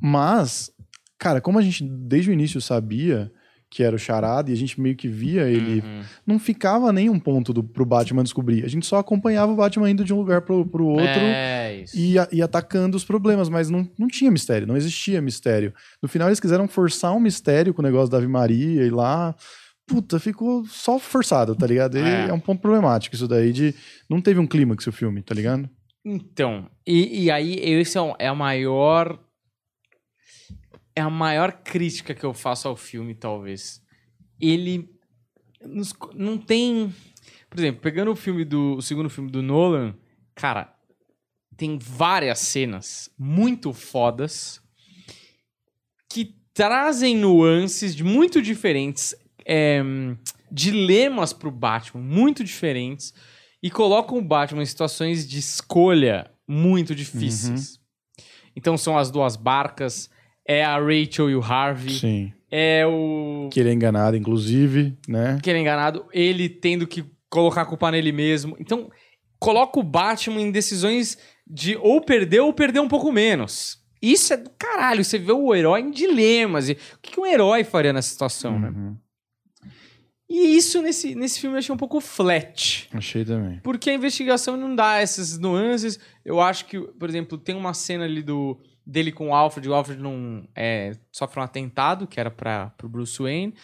Mas, 0.00 0.70
cara, 1.18 1.40
como 1.40 1.58
a 1.58 1.62
gente 1.62 1.84
desde 1.84 2.30
o 2.30 2.32
início 2.32 2.60
sabia 2.60 3.30
que 3.70 3.82
era 3.84 3.94
o 3.94 3.98
Charada 3.98 4.50
e 4.50 4.52
a 4.52 4.56
gente 4.56 4.80
meio 4.80 4.96
que 4.96 5.06
via 5.06 5.42
ele 5.48 5.80
Uhum. 5.80 6.02
não 6.26 6.38
ficava 6.40 6.92
nem 6.92 7.08
um 7.08 7.20
ponto 7.20 7.52
do, 7.52 7.62
pro 7.62 7.86
Batman 7.86 8.24
descobrir. 8.24 8.64
A 8.64 8.68
gente 8.68 8.84
só 8.84 8.98
acompanhava 8.98 9.52
o 9.52 9.56
Batman 9.56 9.88
indo 9.90 10.04
de 10.04 10.12
um 10.12 10.16
lugar 10.18 10.42
pro, 10.42 10.66
pro 10.66 10.84
outro 10.86 11.04
É 11.06 11.84
e, 11.94 12.18
a- 12.18 12.28
e 12.32 12.42
atacando 12.42 12.96
os 12.96 13.04
problemas, 13.04 13.48
mas 13.48 13.70
não, 13.70 13.88
não 13.98 14.08
tinha 14.08 14.30
mistério, 14.30 14.66
não 14.66 14.76
existia 14.76 15.22
mistério. 15.22 15.72
No 16.02 16.08
final 16.08 16.28
eles 16.28 16.40
quiseram 16.40 16.66
forçar 16.66 17.14
um 17.14 17.20
mistério 17.20 17.72
com 17.72 17.80
o 17.80 17.84
negócio 17.84 18.10
da 18.10 18.18
Ave 18.18 18.26
Maria 18.26 18.82
e 18.84 18.90
lá. 18.90 19.34
Puta, 19.86 20.18
ficou 20.20 20.64
só 20.66 20.98
forçado, 20.98 21.54
tá 21.56 21.66
ligado? 21.66 21.96
E 21.96 22.00
É. 22.00 22.26
é. 22.28 22.32
um 22.32 22.38
ponto 22.40 22.60
problemático 22.60 23.14
isso 23.14 23.26
daí 23.28 23.52
de. 23.52 23.74
Não 24.08 24.20
teve 24.20 24.38
um 24.40 24.46
clímax 24.46 24.86
o 24.86 24.92
filme, 24.92 25.22
tá 25.22 25.34
ligado? 25.34 25.68
Então, 26.04 26.66
e, 26.86 27.24
e 27.24 27.30
aí 27.30 27.54
esse 27.54 27.98
é, 27.98 28.00
um- 28.02 28.14
é 28.18 28.26
a 28.28 28.34
maior. 28.34 29.18
É 31.00 31.02
a 31.02 31.08
maior 31.08 31.50
crítica 31.52 32.14
que 32.14 32.24
eu 32.24 32.34
faço 32.34 32.68
ao 32.68 32.76
filme, 32.76 33.14
talvez. 33.14 33.82
Ele 34.38 34.86
nos- 35.64 35.94
não 36.14 36.36
tem. 36.36 36.94
Por 37.48 37.58
exemplo, 37.58 37.80
pegando 37.80 38.10
o 38.10 38.16
filme 38.16 38.44
do. 38.44 38.76
O 38.76 38.82
segundo 38.82 39.08
filme 39.08 39.30
do 39.30 39.40
Nolan, 39.42 39.94
cara, 40.34 40.74
tem 41.56 41.78
várias 41.78 42.38
cenas 42.40 43.08
muito 43.18 43.72
fodas 43.72 44.60
que 46.08 46.34
trazem 46.52 47.16
nuances 47.16 47.96
de 47.96 48.04
muito 48.04 48.42
diferentes, 48.42 49.14
é, 49.46 49.80
dilemas 50.52 51.32
pro 51.32 51.50
Batman, 51.50 52.02
muito 52.02 52.44
diferentes 52.44 53.14
e 53.62 53.70
colocam 53.70 54.18
o 54.18 54.22
Batman 54.22 54.62
em 54.62 54.66
situações 54.66 55.26
de 55.26 55.38
escolha 55.38 56.30
muito 56.46 56.94
difíceis. 56.94 57.78
Então 58.54 58.76
são 58.76 58.98
as 58.98 59.10
duas 59.10 59.36
barcas, 59.36 60.10
é 60.50 60.64
a 60.64 60.76
Rachel 60.78 61.30
e 61.30 61.36
o 61.36 61.40
Harvey, 61.40 61.94
Sim. 61.94 62.32
é 62.50 62.84
o 62.84 63.48
Que 63.52 63.60
ele 63.60 63.68
é 63.68 63.72
enganado, 63.72 64.16
inclusive, 64.16 64.98
né? 65.06 65.38
que 65.40 65.48
ele 65.48 65.60
é 65.60 65.62
enganado, 65.62 66.04
ele 66.12 66.48
tendo 66.48 66.88
que 66.88 67.04
colocar 67.28 67.62
a 67.62 67.66
culpa 67.66 67.88
nele 67.92 68.10
mesmo. 68.10 68.56
Então 68.58 68.90
coloca 69.38 69.78
o 69.78 69.82
Batman 69.84 70.40
em 70.40 70.50
decisões 70.50 71.16
de 71.46 71.76
ou 71.76 72.00
perder 72.00 72.40
ou 72.40 72.52
perder 72.52 72.80
um 72.80 72.88
pouco 72.88 73.12
menos. 73.12 73.78
Isso 74.02 74.32
é 74.32 74.36
do 74.38 74.50
caralho, 74.58 75.04
você 75.04 75.18
vê 75.18 75.30
o 75.30 75.54
herói 75.54 75.82
em 75.82 75.90
dilemas. 75.92 76.68
E 76.68 76.72
o 76.72 76.98
que 77.00 77.20
um 77.20 77.26
herói 77.26 77.62
faria 77.62 77.92
nessa 77.92 78.08
situação, 78.08 78.58
né? 78.58 78.70
Uhum. 78.70 78.96
E 80.28 80.56
isso 80.56 80.82
nesse, 80.82 81.14
nesse 81.14 81.38
filme 81.38 81.54
eu 81.54 81.58
achei 81.58 81.74
um 81.74 81.78
pouco 81.78 82.00
flat. 82.00 82.88
Achei 82.92 83.24
também. 83.24 83.60
Porque 83.62 83.90
a 83.90 83.94
investigação 83.94 84.56
não 84.56 84.74
dá 84.74 84.98
essas 84.98 85.38
nuances. 85.38 85.98
Eu 86.24 86.40
acho 86.40 86.66
que, 86.66 86.80
por 86.80 87.08
exemplo, 87.08 87.38
tem 87.38 87.54
uma 87.54 87.74
cena 87.74 88.04
ali 88.04 88.22
do 88.22 88.58
dele 88.86 89.12
com 89.12 89.28
o 89.28 89.34
Alfred. 89.34 89.68
O 89.68 89.74
Alfred 89.74 90.00
não 90.00 90.46
é, 90.54 90.92
sofre 91.12 91.40
um 91.40 91.42
atentado, 91.42 92.06
que 92.06 92.18
era 92.18 92.30
para 92.30 92.72
o 92.82 92.88
Bruce 92.88 93.20
Wayne. 93.22 93.54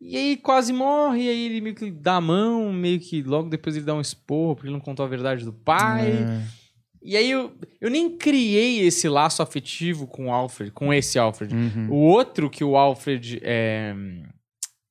E 0.00 0.16
aí 0.16 0.36
quase 0.36 0.72
morre, 0.72 1.22
e 1.22 1.28
aí 1.28 1.46
ele 1.46 1.60
meio 1.60 1.76
que 1.76 1.90
dá 1.90 2.16
a 2.16 2.20
mão, 2.20 2.72
meio 2.72 2.98
que 2.98 3.22
logo 3.22 3.48
depois 3.48 3.76
ele 3.76 3.84
dá 3.84 3.94
um 3.94 4.00
esporro, 4.00 4.56
porque 4.56 4.66
ele 4.66 4.74
não 4.74 4.80
contou 4.80 5.04
a 5.04 5.08
verdade 5.08 5.44
do 5.44 5.52
pai. 5.52 6.10
É. 6.10 6.62
E 7.04 7.16
aí 7.16 7.30
eu, 7.30 7.52
eu 7.80 7.90
nem 7.90 8.16
criei 8.16 8.80
esse 8.80 9.08
laço 9.08 9.42
afetivo 9.42 10.06
com 10.06 10.26
o 10.26 10.32
Alfred, 10.32 10.72
com 10.72 10.92
esse 10.92 11.18
Alfred. 11.18 11.54
Uhum. 11.54 11.88
O 11.90 11.96
outro 11.96 12.50
que 12.50 12.64
o 12.64 12.76
Alfred 12.76 13.40
é, 13.42 13.94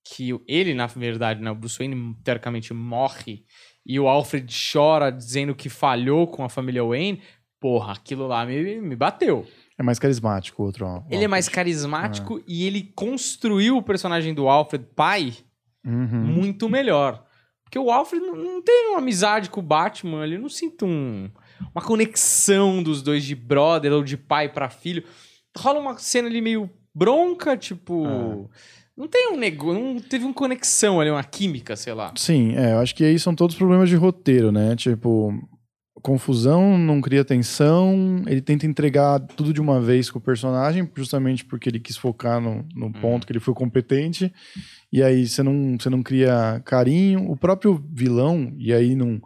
que 0.05 0.29
ele, 0.47 0.73
na 0.73 0.87
verdade, 0.87 1.41
né, 1.41 1.51
o 1.51 1.55
Bruce 1.55 1.77
Wayne 1.77 2.15
teoricamente 2.23 2.73
morre 2.73 3.43
e 3.85 3.99
o 3.99 4.07
Alfred 4.07 4.53
chora 4.71 5.11
dizendo 5.11 5.55
que 5.55 5.69
falhou 5.69 6.27
com 6.27 6.43
a 6.43 6.49
família 6.49 6.83
Wayne, 6.83 7.21
porra, 7.59 7.93
aquilo 7.93 8.27
lá 8.27 8.45
me, 8.45 8.81
me 8.81 8.95
bateu. 8.95 9.47
É 9.81 9.83
mais 9.83 9.99
carismático 9.99 10.61
o 10.61 10.65
outro. 10.65 10.85
ó, 10.85 11.01
Ele 11.09 11.23
é 11.25 11.27
mais 11.27 11.49
carismático 11.49 12.41
e 12.47 12.65
ele 12.65 12.91
construiu 12.95 13.77
o 13.77 13.81
personagem 13.83 14.33
do 14.33 14.47
Alfred 14.47 14.85
pai 14.95 15.33
Uhum. 15.85 16.23
muito 16.23 16.69
melhor. 16.69 17.23
Porque 17.63 17.79
o 17.79 17.89
Alfred 17.89 18.23
não, 18.23 18.61
tem 18.61 18.89
uma 18.89 18.99
amizade 18.99 19.49
com 19.49 19.59
o 19.59 19.63
Batman, 19.63 20.23
ele 20.25 20.37
não 20.37 20.49
sinto 20.49 20.85
um, 20.85 21.29
uma 21.73 21.81
conexão 21.81 22.83
dos 22.83 23.01
dois 23.01 23.23
de 23.23 23.33
brother 23.33 23.91
ou 23.93 24.03
de 24.03 24.15
pai 24.17 24.49
pra 24.49 24.69
filho. 24.69 25.03
Rola 25.57 25.79
uma 25.79 25.97
cena 25.97 26.27
ali 26.27 26.41
meio 26.41 26.69
bronca, 26.93 27.57
tipo. 27.57 28.49
Não 28.95 29.07
tem 29.07 29.31
um 29.31 29.37
negócio, 29.37 29.81
não 29.81 29.99
teve 29.99 30.25
uma 30.25 30.33
conexão 30.33 30.99
ali, 30.99 31.09
uma 31.09 31.23
química, 31.23 31.75
sei 31.75 31.93
lá. 31.93 32.11
Sim, 32.15 32.53
é, 32.55 32.73
eu 32.73 32.79
acho 32.79 32.93
que 32.93 33.03
aí 33.05 33.17
são 33.17 33.33
todos 33.33 33.55
problemas 33.55 33.89
de 33.89 33.95
roteiro, 33.95 34.51
né? 34.51 34.75
Tipo, 34.75 35.33
confusão, 36.01 36.77
não 36.77 37.01
cria 37.01 37.23
tensão, 37.23 38.23
ele 38.25 38.41
tenta 38.41 38.65
entregar 38.65 39.19
tudo 39.19 39.53
de 39.53 39.61
uma 39.61 39.79
vez 39.81 40.09
com 40.09 40.19
o 40.19 40.21
personagem, 40.21 40.89
justamente 40.95 41.45
porque 41.45 41.69
ele 41.69 41.79
quis 41.79 41.97
focar 41.97 42.39
no, 42.39 42.65
no 42.73 42.91
ponto 42.91 43.25
que 43.27 43.33
ele 43.33 43.39
foi 43.39 43.53
competente, 43.53 44.33
e 44.91 45.03
aí 45.03 45.27
você 45.27 45.43
não, 45.43 45.77
você 45.77 45.89
não 45.89 46.01
cria 46.01 46.61
carinho. 46.65 47.29
O 47.29 47.37
próprio 47.37 47.83
vilão, 47.91 48.53
e 48.57 48.73
aí 48.73 48.95
não, 48.95 49.21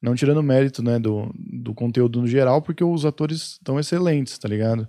não 0.00 0.14
tirando 0.14 0.42
mérito 0.42 0.82
né, 0.82 0.98
do, 0.98 1.32
do 1.34 1.74
conteúdo 1.74 2.20
no 2.20 2.26
geral, 2.26 2.62
porque 2.62 2.84
os 2.84 3.04
atores 3.04 3.52
estão 3.52 3.78
excelentes, 3.78 4.38
tá 4.38 4.48
ligado? 4.48 4.88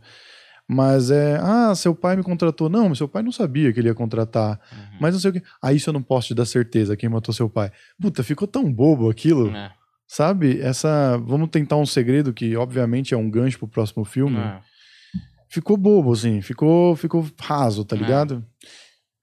Mas 0.68 1.12
é, 1.12 1.38
ah, 1.42 1.76
seu 1.76 1.94
pai 1.94 2.16
me 2.16 2.24
contratou. 2.24 2.70
Não, 2.70 2.96
seu 2.96 3.06
pai 3.06 3.22
não 3.22 3.32
sabia 3.32 3.74
que 3.74 3.80
ele 3.82 3.90
ia 3.90 3.94
contratar. 3.94 4.58
Mas 5.02 5.14
não 5.14 5.20
sei 5.20 5.32
o 5.32 5.34
que. 5.34 5.44
Ah, 5.62 5.74
isso 5.74 5.90
eu 5.90 5.94
não 5.94 6.02
posso 6.02 6.28
te 6.28 6.34
dar 6.34 6.46
certeza, 6.46 6.96
quem 6.96 7.10
matou 7.10 7.34
seu 7.34 7.50
pai. 7.50 7.70
Puta, 8.00 8.24
ficou 8.24 8.48
tão 8.48 8.72
bobo 8.72 9.10
aquilo. 9.10 9.50
É, 9.54 9.70
Sabe? 10.14 10.60
Essa. 10.60 11.18
Vamos 11.24 11.48
tentar 11.50 11.78
um 11.78 11.86
segredo 11.86 12.34
que, 12.34 12.54
obviamente, 12.58 13.14
é 13.14 13.18
um 13.18 13.30
gancho 13.30 13.58
pro 13.60 13.68
próximo 13.70 14.04
filme. 14.04 14.38
é. 14.38 14.60
Ficou 15.48 15.78
bobo, 15.78 16.12
assim. 16.12 16.42
Ficou, 16.42 16.96
ficou 16.98 17.26
raso, 17.40 17.86
tá 17.86 17.96
É. 17.96 18.00
ligado? 18.00 18.46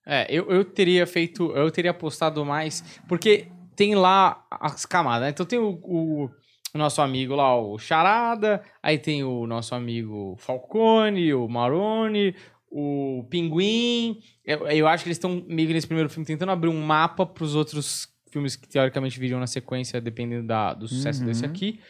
É, 0.07 0.27
eu, 0.35 0.49
eu 0.51 0.65
teria 0.65 1.07
feito. 1.07 1.51
Eu 1.53 1.71
teria 1.71 1.91
apostado 1.91 2.43
mais. 2.43 2.83
Porque 3.07 3.49
tem 3.77 3.95
lá 3.95 4.43
as 4.51 4.87
camadas, 4.87 5.23
né? 5.27 5.29
Então 5.31 5.45
tem 5.45 5.59
o, 5.59 5.79
o- 5.83 6.31
nosso 6.75 7.03
amigo 7.03 7.35
lá, 7.35 7.55
o 7.61 7.79
Charada. 7.79 8.63
Aí 8.83 8.97
tem 8.99 9.23
o 9.25 9.47
nosso 9.47 9.75
amigo 9.75 10.37
Falcone, 10.39 11.35
o 11.35 11.47
Maroni, 11.49 12.35
o 12.71 13.27
Pinguim. 13.29 14.19
Eu, 14.45 14.67
eu 14.69 14.87
acho 14.89 15.05
que 15.05 15.09
eles 15.09 15.17
estão 15.19 15.45
meio 15.47 15.69
que 15.69 15.75
nesse 15.75 15.87
primeiro 15.87 16.09
filme 16.09 16.25
tentando 16.27 16.53
abrir 16.53 16.69
um 16.71 16.81
mapa 16.81 17.27
pros 17.27 17.55
outros 17.55 18.07
filmes 18.31 18.57
que 18.57 18.69
teoricamente 18.69 19.19
viriam 19.19 19.41
na 19.41 19.47
sequência, 19.47 20.01
dependendo 20.01 20.47
da, 20.47 20.75
do 20.75 20.87
sucesso 20.89 21.21
Uhum. 21.21 21.27
desse 21.27 21.45
aqui. 21.45 21.81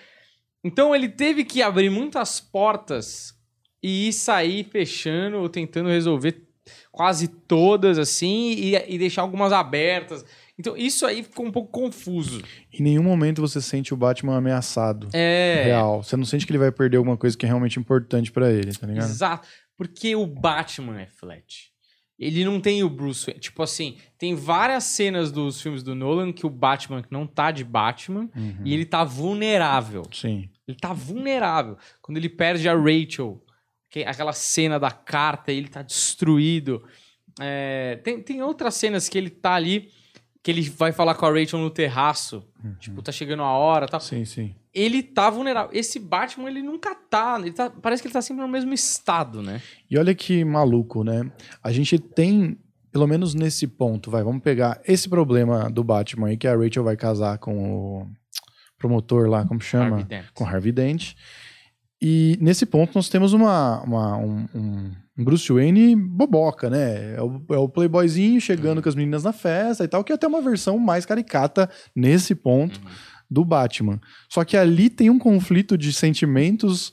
Então 0.64 0.94
ele 0.94 1.08
teve 1.08 1.44
que 1.44 1.62
abrir 1.62 1.88
muitas 1.90 2.40
portas 2.40 3.34
e 3.82 4.08
ir 4.08 4.12
sair 4.12 4.64
fechando 4.64 5.36
ou 5.38 5.48
tentando 5.48 5.88
resolver 5.88 6.42
quase 6.90 7.28
todas, 7.28 7.98
assim, 7.98 8.50
e, 8.52 8.74
e 8.94 8.98
deixar 8.98 9.22
algumas 9.22 9.52
abertas. 9.52 10.24
Então, 10.58 10.76
isso 10.76 11.06
aí 11.06 11.22
ficou 11.22 11.46
um 11.46 11.52
pouco 11.52 11.70
confuso. 11.70 12.42
Em 12.72 12.82
nenhum 12.82 13.02
momento 13.04 13.40
você 13.40 13.60
sente 13.62 13.94
o 13.94 13.96
Batman 13.96 14.36
ameaçado. 14.36 15.08
É. 15.12 15.62
Real. 15.66 16.02
Você 16.02 16.16
não 16.16 16.24
sente 16.24 16.44
que 16.44 16.50
ele 16.50 16.58
vai 16.58 16.72
perder 16.72 16.96
alguma 16.96 17.16
coisa 17.16 17.38
que 17.38 17.46
é 17.46 17.48
realmente 17.48 17.78
importante 17.78 18.32
pra 18.32 18.50
ele, 18.50 18.72
tá 18.74 18.86
ligado? 18.86 19.08
Exato. 19.08 19.48
Porque 19.76 20.16
o 20.16 20.26
Batman 20.26 21.00
é 21.00 21.06
flat. 21.06 21.70
Ele 22.18 22.44
não 22.44 22.60
tem 22.60 22.82
o 22.82 22.90
Bruce 22.90 23.24
Wayne. 23.26 23.40
Tipo 23.40 23.62
assim, 23.62 23.96
tem 24.18 24.34
várias 24.34 24.82
cenas 24.84 25.30
dos 25.30 25.60
filmes 25.62 25.82
do 25.84 25.94
Nolan 25.94 26.32
que 26.32 26.44
o 26.44 26.50
Batman 26.50 27.04
não 27.10 27.26
tá 27.26 27.50
de 27.52 27.62
Batman 27.62 28.28
Uhum. 28.34 28.62
e 28.64 28.74
ele 28.74 28.84
tá 28.84 29.04
vulnerável. 29.04 30.02
Sim. 30.12 30.48
Ele 30.66 30.76
tá 30.76 30.92
vulnerável. 30.92 31.76
Quando 32.02 32.16
ele 32.18 32.28
perde 32.28 32.68
a 32.68 32.74
Rachel, 32.74 33.40
que- 33.88 34.02
aquela 34.04 34.32
cena 34.32 34.78
da 34.80 34.90
carta, 34.90 35.52
ele 35.52 35.68
tá 35.68 35.80
destruído. 35.82 36.84
É, 37.40 38.00
tem, 38.02 38.20
tem 38.20 38.42
outras 38.42 38.74
cenas 38.74 39.08
que 39.08 39.16
ele 39.16 39.30
tá 39.30 39.54
ali, 39.54 39.88
que 40.42 40.50
ele 40.50 40.62
vai 40.68 40.90
falar 40.90 41.14
com 41.14 41.24
a 41.24 41.30
Rachel 41.30 41.60
no 41.60 41.70
terraço. 41.70 42.44
Tipo, 42.80 43.00
tá 43.00 43.12
chegando 43.12 43.44
a 43.44 43.50
hora 43.52 43.86
tal. 43.86 44.00
Sim, 44.00 44.24
sim. 44.24 44.56
Ele 44.78 45.02
tá 45.02 45.28
vulnerável. 45.30 45.70
Esse 45.72 45.98
Batman, 45.98 46.48
ele 46.48 46.62
nunca 46.62 46.94
tá. 46.94 47.36
Ele 47.40 47.52
tá 47.52 47.68
parece 47.70 48.02
que 48.02 48.08
ele 48.08 48.12
tá 48.12 48.22
sempre 48.22 48.42
no 48.42 48.48
mesmo 48.48 48.72
estado, 48.72 49.42
né? 49.42 49.60
E 49.90 49.98
olha 49.98 50.14
que 50.14 50.44
maluco, 50.44 51.02
né? 51.02 51.30
A 51.62 51.72
gente 51.72 51.98
tem, 51.98 52.56
pelo 52.92 53.06
menos 53.06 53.34
nesse 53.34 53.66
ponto, 53.66 54.10
vai, 54.10 54.22
vamos 54.22 54.42
pegar 54.42 54.80
esse 54.86 55.08
problema 55.08 55.68
do 55.70 55.82
Batman 55.82 56.28
aí, 56.28 56.36
que 56.36 56.46
a 56.46 56.56
Rachel 56.56 56.84
vai 56.84 56.96
casar 56.96 57.38
com 57.38 57.56
o 58.02 58.06
promotor 58.78 59.28
lá, 59.28 59.44
como 59.44 59.60
chama? 59.60 59.96
Harvey 59.96 60.04
Dent. 60.04 60.24
Com 60.34 60.44
Harvey 60.46 60.72
Dent. 60.72 61.14
E 62.00 62.38
nesse 62.40 62.64
ponto 62.64 62.92
nós 62.94 63.08
temos 63.08 63.32
uma, 63.32 63.82
uma- 63.82 64.16
um, 64.18 64.46
um- 64.54 64.92
Bruce 65.20 65.52
Wayne 65.52 65.96
boboca, 65.96 66.70
né? 66.70 67.16
É 67.16 67.20
o, 67.22 67.42
é 67.50 67.56
o 67.58 67.68
playboyzinho 67.68 68.40
chegando 68.40 68.80
com 68.80 68.88
as 68.88 68.94
meninas 68.94 69.24
na 69.24 69.32
festa 69.32 69.82
e 69.82 69.88
tal, 69.88 70.04
que 70.04 70.12
é 70.12 70.14
até 70.14 70.28
uma 70.28 70.40
versão 70.40 70.78
mais 70.78 71.04
caricata 71.04 71.68
nesse 71.96 72.36
ponto 72.36 72.80
do 73.30 73.44
Batman. 73.44 74.00
Só 74.28 74.44
que 74.44 74.56
ali 74.56 74.88
tem 74.88 75.10
um 75.10 75.18
conflito 75.18 75.76
de 75.76 75.92
sentimentos, 75.92 76.92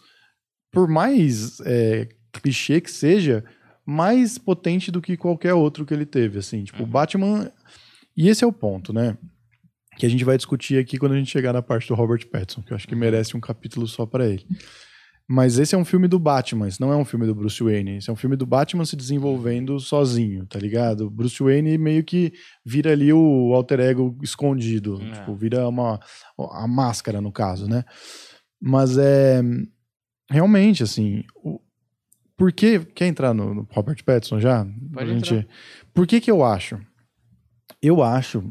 por 0.72 0.88
mais 0.88 1.60
é, 1.62 2.10
clichê 2.34 2.82
que 2.82 2.92
seja, 2.92 3.44
mais 3.86 4.38
potente 4.38 4.92
do 4.92 5.02
que 5.02 5.16
qualquer 5.16 5.54
outro 5.54 5.86
que 5.86 5.94
ele 5.94 6.06
teve, 6.06 6.40
assim. 6.40 6.64
Tipo, 6.64 6.84
o 6.84 6.88
Batman... 6.88 7.52
E 8.18 8.30
esse 8.30 8.44
é 8.44 8.48
o 8.48 8.54
ponto, 8.54 8.94
né? 8.94 9.18
Que 9.98 10.06
a 10.06 10.10
gente 10.10 10.24
vai 10.24 10.38
discutir 10.38 10.78
aqui 10.78 10.98
quando 10.98 11.14
a 11.14 11.18
gente 11.18 11.32
chegar 11.32 11.54
na 11.54 11.62
parte 11.62 11.88
do 11.88 11.96
Robert 11.96 12.26
Pattinson, 12.28 12.62
que 12.62 12.72
eu 12.72 12.76
acho 12.76 12.88
que 12.88 12.96
merece 12.96 13.36
um 13.36 13.42
capítulo 13.42 13.88
só 13.88 14.06
pra 14.06 14.26
ele. 14.26 14.46
Mas 15.28 15.58
esse 15.58 15.74
é 15.74 15.78
um 15.78 15.86
filme 15.86 16.08
do 16.08 16.20
Batman, 16.20 16.68
esse 16.68 16.80
não 16.80 16.94
é 16.94 16.96
um 16.96 17.04
filme 17.04 17.26
do 17.26 17.34
Bruce 17.34 17.64
Wayne. 17.64 17.98
Esse 17.98 18.12
é 18.12 18.14
um 18.14 18.16
filme 18.16 18.36
do 18.36 18.46
Batman 18.46 18.86
se 18.86 18.96
desenvolvendo 18.96 19.80
sozinho, 19.80 20.46
tá 20.46 20.60
ligado? 20.60 21.10
Bruce 21.10 21.42
Wayne 21.42 21.80
meio 21.80 22.04
que 22.04 22.32
vira 22.64 22.92
ali 22.92 23.12
o 23.12 23.52
alter 23.54 23.80
ego 23.80 24.16
escondido. 24.22 25.02
É. 25.02 25.12
Tipo, 25.14 25.36
vira 25.36 25.68
uma. 25.68 26.00
a 26.52 26.68
máscara, 26.68 27.22
no 27.22 27.32
caso, 27.32 27.68
né? 27.68 27.84
Mas 28.62 28.98
é. 29.00 29.42
Realmente, 30.30 30.84
assim. 30.84 31.24
O, 31.44 31.60
por 32.38 32.52
que. 32.52 32.80
Quer 32.80 33.08
entrar 33.08 33.34
no, 33.34 33.54
no 33.54 33.68
Robert 33.72 34.04
Pattinson 34.04 34.40
já? 34.40 34.64
Pode 34.94 35.10
A 35.10 35.14
entrar. 35.14 35.48
Por 35.92 36.06
que 36.06 36.22
que 36.22 36.30
eu 36.30 36.44
acho? 36.44 36.80
Eu 37.82 38.04
acho. 38.04 38.44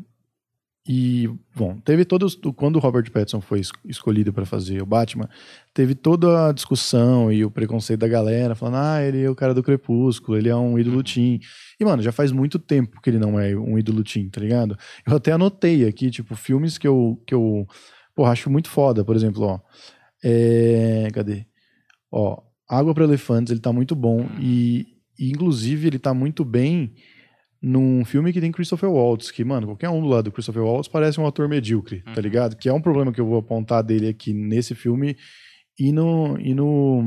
E, 0.87 1.31
bom, 1.57 1.79
teve 1.81 2.05
todos. 2.05 2.39
Quando 2.57 2.77
o 2.77 2.79
Robert 2.79 3.11
Pattinson 3.11 3.41
foi 3.41 3.61
es- 3.61 3.71
escolhido 3.87 4.35
para 4.35 4.45
fazer 4.45 4.83
o 4.83 4.87
Batman, 4.87 5.29
teve 5.73 5.95
toda 5.95 6.49
a 6.49 6.53
discussão 6.53 7.33
e 7.33 7.43
o 7.43 7.51
preconceito 7.51 8.01
da 8.01 8.09
galera, 8.09 8.55
falando, 8.55 8.77
ah, 8.77 9.03
ele 9.03 9.23
é 9.23 9.31
o 9.31 9.35
cara 9.35 9.55
do 9.55 9.63
Crepúsculo, 9.63 10.37
ele 10.37 10.51
é 10.51 10.57
um 10.57 10.79
ídolo 10.79 11.03
teen. 11.03 11.41
E, 11.81 11.85
mano, 11.87 12.03
já 12.03 12.13
faz 12.13 12.31
muito 12.33 12.59
tempo 12.59 13.01
que 13.01 13.09
ele 13.09 13.19
não 13.19 13.41
é 13.41 13.57
um 13.57 13.79
ídolo 13.79 14.05
teen, 14.05 14.29
tá 14.29 14.41
ligado? 14.43 14.77
Eu 15.07 15.17
até 15.17 15.33
anotei 15.33 15.87
aqui, 15.87 16.11
tipo, 16.11 16.37
filmes 16.37 16.77
que 16.77 16.87
eu, 16.87 17.19
que 17.27 17.35
eu 17.35 17.67
porra, 18.15 18.33
acho 18.33 18.51
muito 18.51 18.69
foda, 18.69 19.03
por 19.03 19.17
exemplo, 19.17 19.43
ó. 19.43 19.61
É, 20.23 21.09
cadê? 21.15 21.47
Ó, 22.13 22.43
Água 22.69 22.95
para 22.95 23.05
Elefantes, 23.05 23.51
ele 23.51 23.61
tá 23.61 23.73
muito 23.73 23.95
bom 23.95 24.27
e, 24.39 24.87
e, 25.19 25.31
inclusive, 25.31 25.87
ele 25.87 25.99
tá 25.99 26.13
muito 26.13 26.45
bem 26.45 26.93
num 27.65 28.05
filme 28.05 28.33
que 28.33 28.41
tem 28.41 28.53
Christopher 28.53 28.91
Waltz, 28.91 29.31
que, 29.31 29.43
mano, 29.45 29.67
qualquer 29.69 29.89
um 29.89 30.01
do 30.01 30.07
lado 30.07 30.25
do 30.25 30.33
Christopher 30.33 30.63
Waltz 30.63 30.87
parece 30.89 31.19
um 31.19 31.27
ator 31.27 31.49
medíocre, 31.49 32.03
tá 32.03 32.13
Uhum. 32.17 32.21
ligado? 32.21 32.57
Que 32.57 32.69
é 32.69 32.73
um 32.73 32.81
problema 32.81 33.11
que 33.13 33.21
eu 33.21 33.27
vou 33.27 33.39
apontar 33.39 33.83
dele 33.83 34.09
aqui 34.09 34.33
nesse 34.35 34.75
filme 34.75 35.17
e 35.79 35.91
no, 35.91 36.39
e 36.39 36.55
no, 36.55 37.03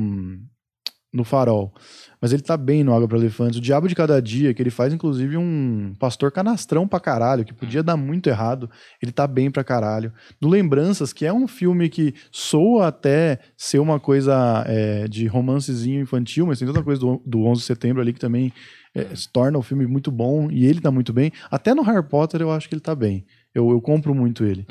no 1.12 1.24
Farol. 1.24 1.74
Mas 2.22 2.34
ele 2.34 2.42
tá 2.42 2.58
bem 2.58 2.84
no 2.84 2.94
Água 2.94 3.08
para 3.08 3.18
Elefantes. 3.18 3.58
O 3.58 3.62
Diabo 3.62 3.88
de 3.88 3.96
Cada 3.96 4.22
Dia, 4.22 4.54
que 4.54 4.62
ele 4.62 4.70
faz, 4.70 4.94
inclusive, 4.94 5.38
um 5.38 5.94
pastor 6.00 6.32
canastrão 6.32 6.88
pra 6.88 7.00
caralho, 7.00 7.46
que 7.46 7.54
podia 7.54 7.82
dar 7.82 7.96
muito 7.96 8.28
errado, 8.28 8.70
ele 9.02 9.12
tá 9.12 9.28
bem 9.28 9.50
pra 9.50 9.64
caralho. 9.64 10.12
No 10.42 10.50
Lembranças, 10.50 11.14
que 11.14 11.26
é 11.26 11.34
um 11.34 11.48
filme 11.48 11.90
que 11.90 12.14
soa 12.32 12.88
até 12.88 13.40
ser 13.56 13.80
uma 13.80 14.00
coisa 14.00 14.64
é, 14.68 15.08
de 15.08 15.28
romancezinho 15.28 16.02
infantil, 16.02 16.48
mas 16.48 16.60
tem 16.60 16.68
toda 16.68 16.84
coisa 16.84 17.00
do, 17.00 17.22
do 17.26 17.46
11 17.46 17.62
de 17.62 17.68
setembro 17.68 18.02
ali 18.02 18.14
que 18.14 18.20
também 18.20 18.52
é, 18.94 19.16
se 19.16 19.32
torna 19.32 19.58
o 19.58 19.64
filme 19.64 19.86
muito 19.86 20.12
bom 20.12 20.50
e 20.52 20.66
ele 20.66 20.82
tá 20.82 20.92
muito 20.92 21.14
bem. 21.14 21.32
Até 21.52 21.74
no 21.74 21.84
Harry 21.84 22.04
Potter 22.04 22.42
eu 22.42 22.52
acho 22.52 22.68
que 22.68 22.76
ele 22.76 22.82
tá 22.82 22.96
bem. 22.96 23.26
Eu, 23.54 23.70
eu 23.70 23.80
compro 23.80 24.14
muito 24.14 24.44
ele. 24.44 24.66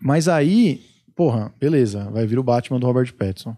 Mas 0.00 0.28
aí, 0.28 0.80
porra, 1.14 1.52
beleza, 1.60 2.10
vai 2.10 2.26
vir 2.26 2.38
o 2.38 2.42
Batman 2.42 2.80
do 2.80 2.86
Robert 2.86 3.12
Pattinson. 3.14 3.56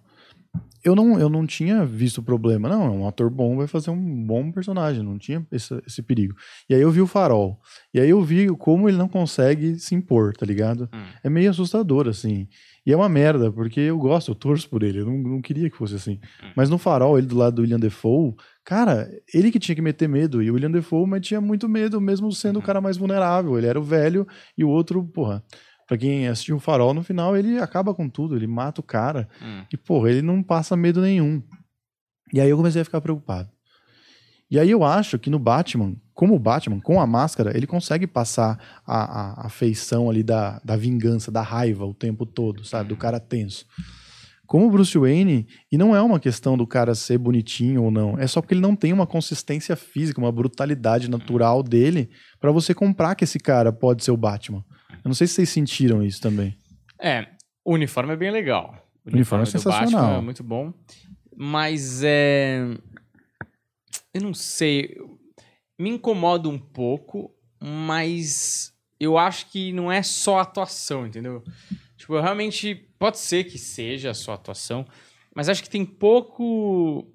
Eu 0.88 0.96
não, 0.96 1.18
eu 1.20 1.28
não 1.28 1.46
tinha 1.46 1.84
visto 1.84 2.18
o 2.18 2.22
problema. 2.22 2.68
Não, 2.68 2.84
é 2.86 2.90
um 2.90 3.06
ator 3.06 3.30
bom 3.30 3.56
vai 3.56 3.66
fazer 3.66 3.90
um 3.90 4.26
bom 4.26 4.50
personagem, 4.50 5.02
não 5.02 5.18
tinha 5.18 5.46
esse, 5.52 5.80
esse 5.86 6.02
perigo. 6.02 6.34
E 6.68 6.74
aí 6.74 6.80
eu 6.80 6.90
vi 6.90 7.00
o 7.00 7.06
Farol. 7.06 7.60
E 7.94 8.00
aí 8.00 8.10
eu 8.10 8.20
vi 8.22 8.48
como 8.56 8.88
ele 8.88 8.96
não 8.98 9.08
consegue 9.08 9.78
se 9.78 9.94
impor, 9.94 10.32
tá 10.36 10.44
ligado? 10.44 10.88
Hum. 10.92 11.04
É 11.22 11.30
meio 11.30 11.50
assustador, 11.50 12.08
assim. 12.08 12.48
E 12.86 12.92
é 12.92 12.96
uma 12.96 13.08
merda, 13.08 13.52
porque 13.52 13.80
eu 13.80 13.98
gosto, 13.98 14.30
eu 14.30 14.34
torço 14.34 14.68
por 14.68 14.82
ele. 14.82 15.00
Eu 15.00 15.06
não, 15.06 15.18
não 15.18 15.42
queria 15.42 15.68
que 15.70 15.76
fosse 15.76 15.94
assim. 15.94 16.18
Hum. 16.42 16.52
Mas 16.56 16.70
no 16.70 16.78
Farol, 16.78 17.18
ele 17.18 17.26
do 17.26 17.36
lado 17.36 17.56
do 17.56 17.62
William 17.62 17.78
Defoe, 17.78 18.34
cara, 18.64 19.08
ele 19.34 19.50
que 19.52 19.58
tinha 19.58 19.76
que 19.76 19.82
meter 19.82 20.08
medo. 20.08 20.42
E 20.42 20.50
o 20.50 20.54
William 20.54 20.70
Defoe 20.70 21.06
metia 21.06 21.40
muito 21.40 21.68
medo, 21.68 22.00
mesmo 22.00 22.32
sendo 22.32 22.56
o 22.56 22.58
Uhum. 22.60 22.66
cara 22.66 22.80
mais 22.80 22.96
vulnerável. 22.96 23.56
Ele 23.58 23.66
era 23.66 23.78
o 23.78 23.82
velho 23.82 24.26
e 24.56 24.64
o 24.64 24.68
outro, 24.68 25.04
porra. 25.04 25.42
Pra 25.88 25.96
quem 25.96 26.28
assistiu 26.28 26.56
o 26.56 26.60
Farol, 26.60 26.92
no 26.92 27.02
final 27.02 27.34
ele 27.34 27.58
acaba 27.58 27.94
com 27.94 28.10
tudo, 28.10 28.36
ele 28.36 28.46
mata 28.46 28.82
o 28.82 28.84
cara. 28.84 29.26
Hum. 29.42 29.64
E, 29.72 29.76
porra, 29.76 30.10
ele 30.10 30.20
não 30.20 30.42
passa 30.42 30.76
medo 30.76 31.00
nenhum. 31.00 31.42
E 32.30 32.38
aí 32.38 32.50
eu 32.50 32.58
comecei 32.58 32.82
a 32.82 32.84
ficar 32.84 33.00
preocupado. 33.00 33.48
E 34.50 34.58
aí 34.58 34.70
eu 34.70 34.84
acho 34.84 35.18
que 35.18 35.30
no 35.30 35.38
Batman, 35.38 35.96
como 36.12 36.34
o 36.34 36.38
Batman, 36.38 36.78
com 36.78 37.00
a 37.00 37.06
máscara, 37.06 37.56
ele 37.56 37.66
consegue 37.66 38.06
passar 38.06 38.58
a, 38.86 39.44
a, 39.44 39.46
a 39.46 39.48
feição 39.48 40.10
ali 40.10 40.22
da, 40.22 40.60
da 40.62 40.76
vingança, 40.76 41.30
da 41.30 41.40
raiva 41.40 41.86
o 41.86 41.94
tempo 41.94 42.26
todo, 42.26 42.66
sabe? 42.66 42.90
Do 42.90 42.96
cara 42.96 43.18
tenso. 43.18 43.64
Como 44.46 44.66
o 44.66 44.70
Bruce 44.70 44.96
Wayne, 44.96 45.46
e 45.72 45.78
não 45.78 45.96
é 45.96 46.02
uma 46.02 46.20
questão 46.20 46.56
do 46.56 46.66
cara 46.66 46.94
ser 46.94 47.16
bonitinho 47.16 47.82
ou 47.82 47.90
não, 47.90 48.18
é 48.18 48.26
só 48.26 48.42
porque 48.42 48.54
ele 48.54 48.60
não 48.60 48.76
tem 48.76 48.92
uma 48.92 49.06
consistência 49.06 49.76
física, 49.76 50.20
uma 50.20 50.32
brutalidade 50.32 51.10
natural 51.10 51.62
dele 51.62 52.10
pra 52.38 52.50
você 52.50 52.74
comprar 52.74 53.14
que 53.14 53.24
esse 53.24 53.38
cara 53.38 53.72
pode 53.72 54.04
ser 54.04 54.10
o 54.10 54.16
Batman. 54.16 54.64
Eu 55.08 55.10
não 55.10 55.14
sei 55.14 55.26
se 55.26 55.36
vocês 55.36 55.48
sentiram 55.48 56.02
isso 56.02 56.20
também. 56.20 56.54
É, 57.00 57.28
o 57.64 57.72
uniforme 57.72 58.12
é 58.12 58.16
bem 58.16 58.30
legal. 58.30 58.76
O 59.06 59.10
uniforme 59.10 59.42
é 59.42 59.46
do 59.46 59.50
sensacional. 59.52 60.02
Batman 60.02 60.18
é 60.18 60.20
muito 60.20 60.44
bom. 60.44 60.74
Mas 61.34 62.02
é. 62.04 62.58
Eu 64.12 64.20
não 64.20 64.34
sei. 64.34 64.98
Me 65.78 65.88
incomoda 65.88 66.46
um 66.46 66.58
pouco, 66.58 67.34
mas 67.58 68.74
eu 69.00 69.16
acho 69.16 69.50
que 69.50 69.72
não 69.72 69.90
é 69.90 70.02
só 70.02 70.40
atuação, 70.40 71.06
entendeu? 71.06 71.42
Tipo, 71.96 72.16
eu 72.16 72.20
realmente. 72.20 72.74
Pode 72.98 73.18
ser 73.18 73.44
que 73.44 73.56
seja 73.56 74.12
só 74.12 74.34
atuação, 74.34 74.84
mas 75.34 75.48
acho 75.48 75.62
que 75.62 75.70
tem 75.70 75.86
pouco. 75.86 77.10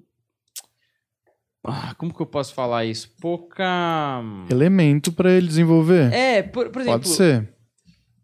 Ah, 1.64 1.94
como 1.94 2.12
que 2.12 2.20
eu 2.20 2.26
posso 2.26 2.56
falar 2.56 2.86
isso? 2.86 3.14
Pouca. 3.22 4.20
Elemento 4.50 5.12
pra 5.12 5.32
ele 5.32 5.46
desenvolver. 5.48 6.12
É, 6.12 6.42
por, 6.42 6.72
por 6.72 6.82
exemplo. 6.82 7.02
Pode 7.02 7.10
ser. 7.16 7.54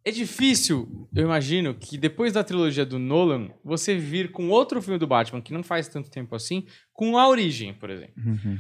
É 0.10 0.12
difícil, 0.12 1.08
eu 1.13 1.24
imagino, 1.24 1.72
que 1.76 1.95
depois 1.95 2.34
da 2.34 2.43
trilogia 2.43 2.84
do 2.84 2.98
Nolan, 2.98 3.52
você 3.63 3.95
vir 3.95 4.32
com 4.32 4.50
outro 4.50 4.82
filme 4.82 4.98
do 4.98 5.06
Batman, 5.06 5.39
que 5.39 5.54
não 5.54 5.62
faz 5.62 5.88
tanto 5.88 6.10
tempo 6.10 6.36
assim, 6.36 6.65
com 6.91 7.15
A 7.15 7.28
Origem, 7.28 7.76
por 7.76 7.91
exemplo. 7.91 8.15
Uhum. 8.17 8.58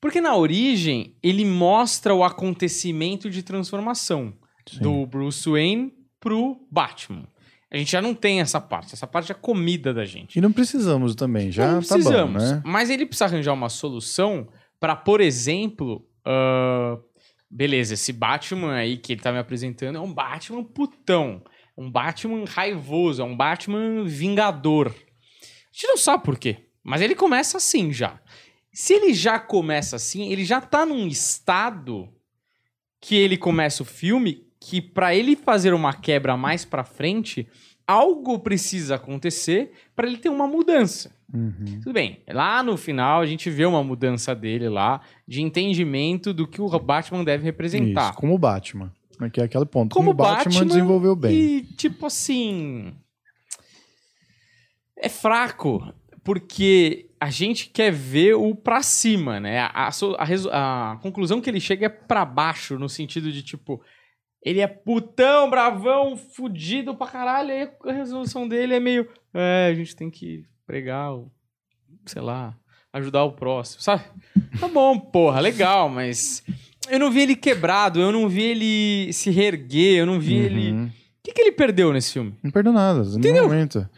Porque 0.00 0.22
na 0.22 0.34
Origem, 0.34 1.14
ele 1.22 1.44
mostra 1.44 2.14
o 2.14 2.24
acontecimento 2.24 3.28
de 3.28 3.42
transformação 3.42 4.32
Sim. 4.66 4.80
do 4.80 5.04
Bruce 5.04 5.46
Wayne 5.46 5.92
pro 6.18 6.66
Batman. 6.70 7.28
A 7.70 7.76
gente 7.76 7.92
já 7.92 8.00
não 8.00 8.14
tem 8.14 8.40
essa 8.40 8.58
parte. 8.58 8.94
Essa 8.94 9.06
parte 9.06 9.30
é 9.30 9.34
comida 9.34 9.92
da 9.92 10.06
gente. 10.06 10.38
E 10.38 10.40
não 10.40 10.50
precisamos 10.50 11.14
também, 11.14 11.52
já 11.52 11.72
não 11.72 11.82
tá 11.82 11.94
precisamos. 11.94 12.42
bom, 12.42 12.48
né? 12.54 12.62
Mas 12.64 12.88
ele 12.88 13.04
precisa 13.04 13.26
arranjar 13.26 13.52
uma 13.52 13.68
solução 13.68 14.48
para, 14.80 14.96
por 14.96 15.20
exemplo, 15.20 16.08
ah, 16.24 16.98
beleza, 17.56 17.94
esse 17.94 18.12
Batman 18.12 18.74
aí 18.74 18.98
que 18.98 19.14
ele 19.14 19.22
tá 19.22 19.32
me 19.32 19.38
apresentando 19.38 19.96
é 19.96 20.00
um 20.00 20.12
Batman 20.12 20.62
putão, 20.62 21.42
um 21.76 21.90
Batman 21.90 22.44
raivoso, 22.44 23.22
é 23.22 23.24
um 23.24 23.34
Batman 23.34 24.04
vingador. 24.04 24.88
A 24.88 25.72
gente 25.72 25.88
não 25.88 25.96
sabe 25.96 26.22
por 26.22 26.38
quê, 26.38 26.68
mas 26.84 27.00
ele 27.00 27.14
começa 27.14 27.56
assim 27.56 27.94
já. 27.94 28.20
Se 28.74 28.92
ele 28.92 29.14
já 29.14 29.38
começa 29.38 29.96
assim, 29.96 30.30
ele 30.30 30.44
já 30.44 30.60
tá 30.60 30.84
num 30.84 31.08
estado 31.08 32.12
que 33.00 33.16
ele 33.16 33.38
começa 33.38 33.82
o 33.82 33.86
filme 33.86 34.46
que 34.60 34.82
para 34.82 35.14
ele 35.14 35.34
fazer 35.34 35.72
uma 35.72 35.94
quebra 35.94 36.36
mais 36.36 36.66
pra 36.66 36.84
frente, 36.84 37.48
algo 37.86 38.38
precisa 38.38 38.96
acontecer 38.96 39.72
para 39.94 40.06
ele 40.06 40.18
ter 40.18 40.28
uma 40.28 40.46
mudança. 40.46 41.15
Uhum. 41.32 41.80
Tudo 41.82 41.92
bem. 41.92 42.20
Lá 42.28 42.62
no 42.62 42.76
final 42.76 43.20
a 43.20 43.26
gente 43.26 43.50
vê 43.50 43.64
uma 43.64 43.82
mudança 43.82 44.34
dele 44.34 44.68
lá 44.68 45.00
de 45.26 45.42
entendimento 45.42 46.32
do 46.32 46.46
que 46.46 46.60
o 46.60 46.68
Batman 46.78 47.24
deve 47.24 47.44
representar. 47.44 48.10
Isso, 48.10 48.18
como 48.18 48.34
o 48.34 48.38
Batman. 48.38 48.92
Que 49.32 49.40
é 49.40 49.44
aquele 49.44 49.64
ponto. 49.64 49.94
Como 49.94 50.10
Como, 50.10 50.10
o 50.10 50.14
Batman, 50.14 50.44
Batman 50.44 50.66
desenvolveu 50.66 51.16
bem. 51.16 51.32
E 51.32 51.62
tipo 51.62 52.06
assim, 52.06 52.94
é 54.98 55.08
fraco 55.08 55.92
porque 56.22 57.10
a 57.20 57.30
gente 57.30 57.70
quer 57.70 57.90
ver 57.90 58.34
o 58.34 58.54
pra 58.54 58.82
cima, 58.82 59.40
né? 59.40 59.60
A, 59.60 59.88
a 59.88 60.92
a 60.92 60.96
conclusão 60.98 61.40
que 61.40 61.48
ele 61.48 61.60
chega 61.60 61.86
é 61.86 61.88
pra 61.88 62.24
baixo 62.24 62.78
no 62.78 62.88
sentido 62.88 63.32
de 63.32 63.42
tipo 63.42 63.82
ele 64.42 64.60
é 64.60 64.66
putão, 64.68 65.50
bravão, 65.50 66.16
fudido 66.16 66.94
pra 66.94 67.08
caralho. 67.08 67.50
Aí 67.50 67.68
a 67.86 67.92
resolução 67.92 68.46
dele 68.46 68.74
é 68.74 68.80
meio. 68.80 69.08
É, 69.34 69.68
a 69.72 69.74
gente 69.74 69.96
tem 69.96 70.08
que 70.08 70.44
pregar, 70.66 71.14
o, 71.14 71.30
sei 72.04 72.20
lá, 72.22 72.54
ajudar 72.92 73.24
o 73.24 73.32
próximo, 73.32 73.80
sabe? 73.82 74.02
Tá 74.58 74.68
bom, 74.68 74.98
porra, 74.98 75.40
legal, 75.40 75.88
mas. 75.88 76.42
Eu 76.88 76.98
não 77.00 77.10
vi 77.10 77.20
ele 77.22 77.34
quebrado, 77.36 78.00
eu 78.00 78.12
não 78.12 78.28
vi 78.28 78.42
ele 78.42 79.12
se 79.12 79.30
reerguer, 79.30 79.98
eu 79.98 80.06
não 80.06 80.20
vi 80.20 80.34
ele. 80.36 80.70
O 80.70 80.74
Uhum. 80.74 80.90
que, 81.22 81.32
que 81.32 81.40
ele 81.40 81.52
perdeu 81.52 81.92
nesse 81.92 82.12
filme? 82.12 82.34
Não 82.42 82.50
perdeu 82.50 82.72
nada, 82.72 83.02
em 83.02 83.18
nenhum 83.18 83.42
momento. 83.42 83.88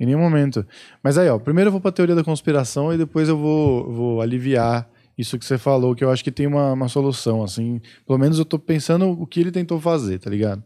Em 0.00 0.06
nenhum 0.06 0.18
momento. 0.20 0.66
Mas 1.02 1.18
aí, 1.18 1.28
ó, 1.28 1.38
primeiro 1.38 1.68
eu 1.68 1.72
vou 1.72 1.80
pra 1.80 1.92
teoria 1.92 2.14
da 2.14 2.24
conspiração 2.24 2.92
e 2.92 2.96
depois 2.96 3.28
eu 3.28 3.36
vou, 3.36 3.92
vou 3.92 4.20
aliviar 4.22 4.88
isso 5.18 5.38
que 5.38 5.44
você 5.44 5.58
falou, 5.58 5.94
que 5.94 6.02
eu 6.04 6.10
acho 6.10 6.22
que 6.24 6.30
tem 6.30 6.46
uma, 6.46 6.72
uma 6.72 6.88
solução, 6.88 7.42
assim. 7.42 7.80
Pelo 8.06 8.18
menos 8.18 8.38
eu 8.38 8.44
tô 8.44 8.58
pensando 8.58 9.10
o 9.10 9.26
que 9.26 9.40
ele 9.40 9.50
tentou 9.50 9.78
fazer, 9.80 10.18
tá 10.20 10.30
ligado? 10.30 10.62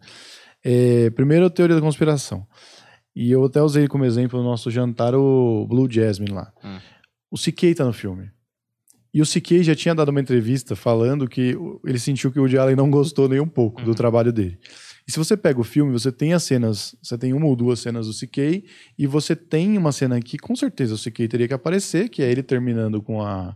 É, 0.65 1.11
primeiro 1.11 1.47
a 1.47 1.51
teoria 1.51 1.75
da 1.75 1.83
conspiração. 1.83 2.47
E 3.15 3.31
eu 3.31 3.45
até 3.45 3.61
usei 3.63 3.87
como 3.89 4.05
exemplo 4.05 4.39
no 4.39 4.45
nosso 4.49 4.71
jantar 4.71 5.15
o 5.15 5.67
Blue 5.69 5.91
Jasmine 5.91 6.33
lá. 6.33 6.53
Hum. 6.65 6.79
O 7.31 7.37
CK 7.37 7.75
tá 7.75 7.85
no 7.85 7.93
filme. 7.93 8.31
E 9.15 9.21
o 9.21 9.27
CK 9.27 9.63
já 9.63 9.75
tinha 9.75 9.95
dado 9.95 10.09
uma 10.09 10.21
entrevista 10.21 10.75
falando 10.75 11.29
que 11.29 11.55
ele 11.85 11.99
sentiu 11.99 12.33
que 12.33 12.39
o 12.39 12.43
Woody 12.43 12.57
Allen 12.57 12.77
não 12.77 12.91
gostou 12.91 13.29
nem 13.29 13.41
um 13.41 13.47
pouco 13.49 13.81
Uhum. 13.81 13.87
do 13.87 13.95
trabalho 13.95 14.33
dele. 14.33 14.59
E 15.07 15.13
se 15.13 15.19
você 15.19 15.37
pega 15.37 15.61
o 15.61 15.65
filme, 15.65 15.93
você 15.93 16.11
tem 16.11 16.33
as 16.33 16.45
cenas, 16.45 16.95
você 17.03 17.19
tem 17.19 17.35
uma 17.35 17.45
ou 17.47 17.55
duas 17.57 17.81
cenas 17.81 18.07
do 18.07 18.15
CK, 18.15 18.65
e 18.99 19.07
você 19.07 19.37
tem 19.37 19.77
uma 19.77 19.93
cena 19.93 20.19
que 20.21 20.39
com 20.39 20.57
certeza 20.57 20.95
o 20.95 20.99
CK 20.99 21.29
teria 21.29 21.49
que 21.49 21.53
aparecer, 21.53 22.09
que 22.09 22.23
é 22.23 22.31
ele 22.31 22.43
terminando 22.43 23.03
com 23.03 23.21
a, 23.21 23.55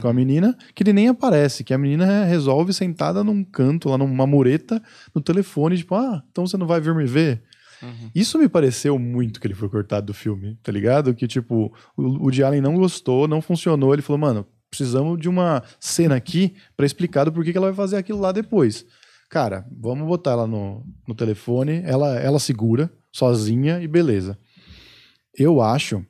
com 0.00 0.06
a 0.06 0.10
Uhum. 0.10 0.16
menina, 0.16 0.56
que 0.74 0.82
ele 0.82 0.92
nem 0.94 1.08
aparece, 1.08 1.64
que 1.64 1.74
a 1.74 1.78
menina 1.78 2.24
resolve 2.24 2.72
sentada 2.72 3.22
num 3.22 3.44
canto, 3.44 3.90
lá 3.90 3.98
numa 3.98 4.26
mureta, 4.26 4.80
no 5.14 5.20
telefone, 5.20 5.76
tipo, 5.76 5.94
ah, 5.96 6.22
então 6.30 6.46
você 6.46 6.56
não 6.56 6.66
vai 6.66 6.80
vir 6.80 6.94
me 6.94 7.04
ver? 7.04 7.42
Uhum. 7.84 8.10
Isso 8.14 8.38
me 8.38 8.48
pareceu 8.48 8.98
muito 8.98 9.40
que 9.40 9.46
ele 9.46 9.54
foi 9.54 9.68
cortado 9.68 10.06
do 10.06 10.14
filme, 10.14 10.58
tá 10.62 10.72
ligado? 10.72 11.14
Que, 11.14 11.26
tipo, 11.28 11.72
o 11.96 12.02
Woody 12.24 12.42
Allen 12.42 12.60
não 12.60 12.74
gostou, 12.76 13.28
não 13.28 13.40
funcionou. 13.42 13.92
Ele 13.92 14.02
falou, 14.02 14.18
mano, 14.18 14.46
precisamos 14.70 15.18
de 15.20 15.28
uma 15.28 15.62
cena 15.78 16.16
aqui 16.16 16.54
pra 16.76 16.86
explicar 16.86 17.24
do 17.24 17.32
porquê 17.32 17.52
que 17.52 17.58
ela 17.58 17.68
vai 17.68 17.76
fazer 17.76 17.96
aquilo 17.96 18.20
lá 18.20 18.32
depois. 18.32 18.84
Cara, 19.30 19.66
vamos 19.70 20.06
botar 20.06 20.32
ela 20.32 20.46
no, 20.46 20.84
no 21.08 21.14
telefone, 21.14 21.82
ela, 21.84 22.18
ela 22.18 22.38
segura, 22.38 22.92
sozinha 23.12 23.80
e 23.80 23.88
beleza. 23.88 24.38
Eu 25.36 25.60
acho 25.60 26.04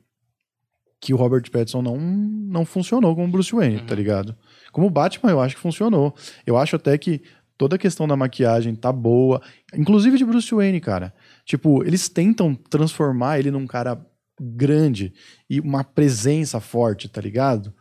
que 0.99 1.13
o 1.13 1.17
Robert 1.17 1.49
Pattinson 1.51 1.81
não, 1.81 1.97
não 1.97 2.65
funcionou 2.65 3.15
como 3.15 3.27
Bruce 3.31 3.53
Wayne, 3.53 3.77
Uhum. 3.77 3.85
tá 3.85 3.95
ligado? 3.95 4.35
Como 4.71 4.89
Batman, 4.89 5.31
eu 5.31 5.39
acho 5.41 5.55
que 5.55 5.61
funcionou. 5.61 6.13
Eu 6.45 6.57
acho 6.57 6.75
até 6.75 6.97
que 6.97 7.21
toda 7.57 7.75
a 7.75 7.79
questão 7.79 8.07
da 8.07 8.15
maquiagem 8.17 8.75
tá 8.75 8.91
boa, 8.91 9.41
inclusive 9.75 10.17
de 10.17 10.25
Bruce 10.25 10.53
Wayne, 10.53 10.81
cara. 10.81 11.13
Tipo, 11.45 11.83
eles 11.83 12.09
tentam 12.09 12.55
transformar 12.55 13.39
ele 13.39 13.51
num 13.51 13.67
cara 13.67 14.03
grande 14.39 15.13
e 15.49 15.59
uma 15.59 15.83
presença 15.83 16.59
forte, 16.59 17.07
tá 17.07 17.21
ligado? 17.21 17.73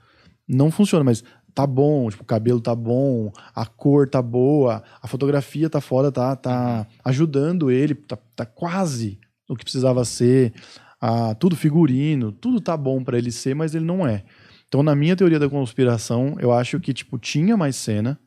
Não 0.47 0.71
funciona, 0.71 1.03
mas 1.03 1.25
tá 1.55 1.67
bom, 1.67 2.11
tipo, 2.11 2.23
o 2.23 2.27
cabelo 2.27 2.61
tá 2.61 2.75
bom, 2.75 3.33
a 3.55 3.65
cor 3.65 4.09
tá 4.09 4.21
boa, 4.21 4.83
a 5.01 5.09
fotografia 5.09 5.71
tá 5.71 5.81
foda, 5.81 6.13
tá, 6.13 6.37
tá 6.37 6.87
ajudando 7.05 7.71
ele, 7.71 7.95
tá, 7.95 8.19
tá 8.37 8.45
quase 8.45 9.19
o 9.49 9.55
que 9.55 9.65
precisava 9.65 10.05
ser, 10.05 10.53
ah, 11.01 11.35
tudo 11.35 11.55
figurino, 11.55 12.33
tudo 12.33 12.61
tá 12.61 12.77
bom 12.77 13.03
pra 13.05 13.19
ele 13.19 13.31
ser, 13.31 13.55
mas 13.55 13.75
ele 13.75 13.85
não 13.85 14.07
é. 14.07 14.25
Então, 14.67 14.83
na 14.83 14.95
minha 14.95 15.15
teoria 15.15 15.39
da 15.39 15.49
conspiração, 15.49 16.35
eu 16.41 16.53
acho 16.53 16.81
que, 16.81 16.93
tipo, 16.93 17.19
tinha 17.19 17.57
mais 17.57 17.77
cena, 17.77 18.19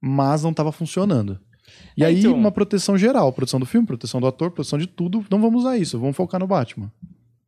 mas 0.00 0.42
não 0.42 0.52
tava 0.52 0.70
funcionando. 0.70 1.40
E 1.96 2.02
É, 2.02 2.06
aí, 2.06 2.20
então- 2.20 2.34
uma 2.34 2.50
proteção 2.52 2.96
geral, 2.98 3.32
proteção 3.32 3.58
do 3.60 3.66
filme, 3.66 3.86
proteção 3.86 4.20
do 4.20 4.26
ator, 4.26 4.50
proteção 4.50 4.78
de 4.78 4.86
tudo, 4.86 5.24
não 5.30 5.40
vamos 5.40 5.62
usar 5.62 5.76
isso, 5.78 5.98
vamos 5.98 6.16
focar 6.16 6.38
no 6.40 6.46
Batman. 6.46 6.92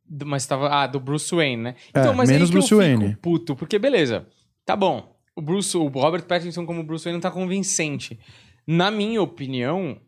Do- 0.07 0.25
Mas 0.25 0.45
tava. 0.47 0.69
Ah, 0.69 0.87
do 0.87 0.99
Bruce 0.99 1.33
Wayne, 1.35 1.61
né? 1.61 1.75
É, 1.93 2.11
mas 2.11 2.29
menos 2.29 2.49
aí 2.49 2.53
Bruce 2.53 2.73
Wayne. 2.73 3.15
puto, 3.21 3.55
porque 3.55 3.77
beleza. 3.77 4.27
Tá 4.65 4.75
bom. 4.75 5.15
O 5.35 5.41
Bruce, 5.41 5.75
o 5.77 5.87
Robert 5.87 6.23
Pattinson 6.25 6.65
como 6.65 6.83
Bruce 6.83 7.05
Wayne 7.05 7.17
não 7.17 7.21
tá 7.21 7.31
convincente. 7.31 8.19
Na 8.67 8.89
minha 8.91 9.21
opinião, 9.21 9.99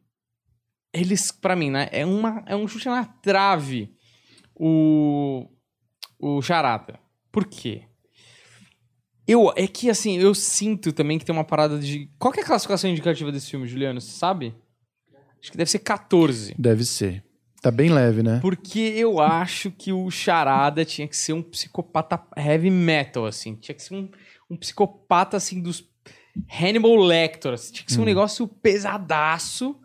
eles, 0.93 1.31
pra 1.31 1.55
mim, 1.55 1.69
né, 1.71 1.87
é, 1.91 2.05
uma, 2.05 2.43
é 2.47 2.55
um 2.55 2.67
chute 2.67 2.87
na 2.87 3.05
trave. 3.05 3.93
O, 4.55 5.47
o 6.19 6.41
Charada. 6.41 6.99
Por 7.31 7.45
quê? 7.45 7.83
Eu, 9.31 9.53
é 9.55 9.65
que, 9.67 9.89
assim, 9.89 10.17
eu 10.17 10.35
sinto 10.35 10.91
também 10.91 11.17
que 11.17 11.23
tem 11.25 11.33
uma 11.33 11.43
parada 11.43 11.79
de... 11.79 12.09
Qual 12.19 12.33
que 12.33 12.39
é 12.39 12.43
a 12.43 12.45
classificação 12.45 12.89
indicativa 12.89 13.31
desse 13.31 13.49
filme, 13.49 13.67
Juliano? 13.67 14.01
Você 14.01 14.11
sabe? 14.11 14.53
Acho 15.41 15.51
que 15.51 15.57
deve 15.57 15.71
ser 15.71 15.79
14. 15.79 16.53
Deve 16.57 16.83
ser. 16.83 17.23
Tá 17.61 17.71
bem 17.71 17.89
leve, 17.89 18.23
né? 18.23 18.39
Porque 18.41 18.79
eu 18.79 19.19
acho 19.19 19.71
que 19.71 19.93
o 19.93 20.09
Charada 20.11 20.83
tinha 20.83 21.07
que 21.07 21.15
ser 21.15 21.33
um 21.33 21.41
psicopata 21.41 22.21
heavy 22.35 22.69
metal, 22.69 23.25
assim. 23.25 23.55
Tinha 23.55 23.75
que 23.75 23.83
ser 23.83 23.93
um, 23.93 24.09
um 24.49 24.57
psicopata, 24.57 25.37
assim, 25.37 25.61
dos 25.61 25.83
Hannibal 26.49 26.95
Lecter. 26.95 27.53
Assim. 27.53 27.73
Tinha 27.73 27.85
que 27.85 27.93
ser 27.93 27.99
um 27.99 28.01
Hum. 28.01 28.05
negócio 28.05 28.47
pesadaço. 28.47 29.75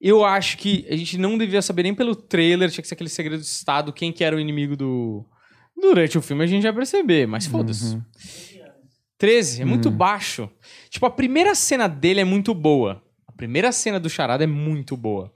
Eu 0.00 0.24
acho 0.24 0.58
que 0.58 0.86
a 0.90 0.96
gente 0.96 1.16
não 1.16 1.38
devia 1.38 1.62
saber 1.62 1.84
nem 1.84 1.94
pelo 1.94 2.14
trailer, 2.14 2.70
tinha 2.70 2.82
que 2.82 2.88
ser 2.88 2.94
aquele 2.94 3.08
segredo 3.08 3.40
de 3.40 3.46
Estado, 3.46 3.92
quem 3.92 4.12
que 4.12 4.22
era 4.22 4.36
o 4.36 4.40
inimigo 4.40 4.76
do... 4.76 5.24
Durante 5.76 6.16
o 6.18 6.22
filme 6.22 6.44
a 6.44 6.46
gente 6.46 6.62
vai 6.62 6.72
perceber, 6.72 7.26
mas 7.26 7.46
foda-se. 7.46 7.94
Uhum. 7.96 8.02
13, 9.18 9.62
é 9.62 9.64
muito 9.64 9.88
Hum. 9.88 9.92
baixo. 9.96 10.50
Tipo, 10.90 11.06
a 11.06 11.10
primeira 11.10 11.54
cena 11.54 11.88
dele 11.88 12.20
é 12.20 12.24
muito 12.24 12.52
boa. 12.54 13.02
A 13.26 13.32
primeira 13.32 13.70
cena 13.72 13.98
do 14.00 14.10
Charada 14.10 14.44
é 14.44 14.46
muito 14.46 14.96
boa. 14.96 15.32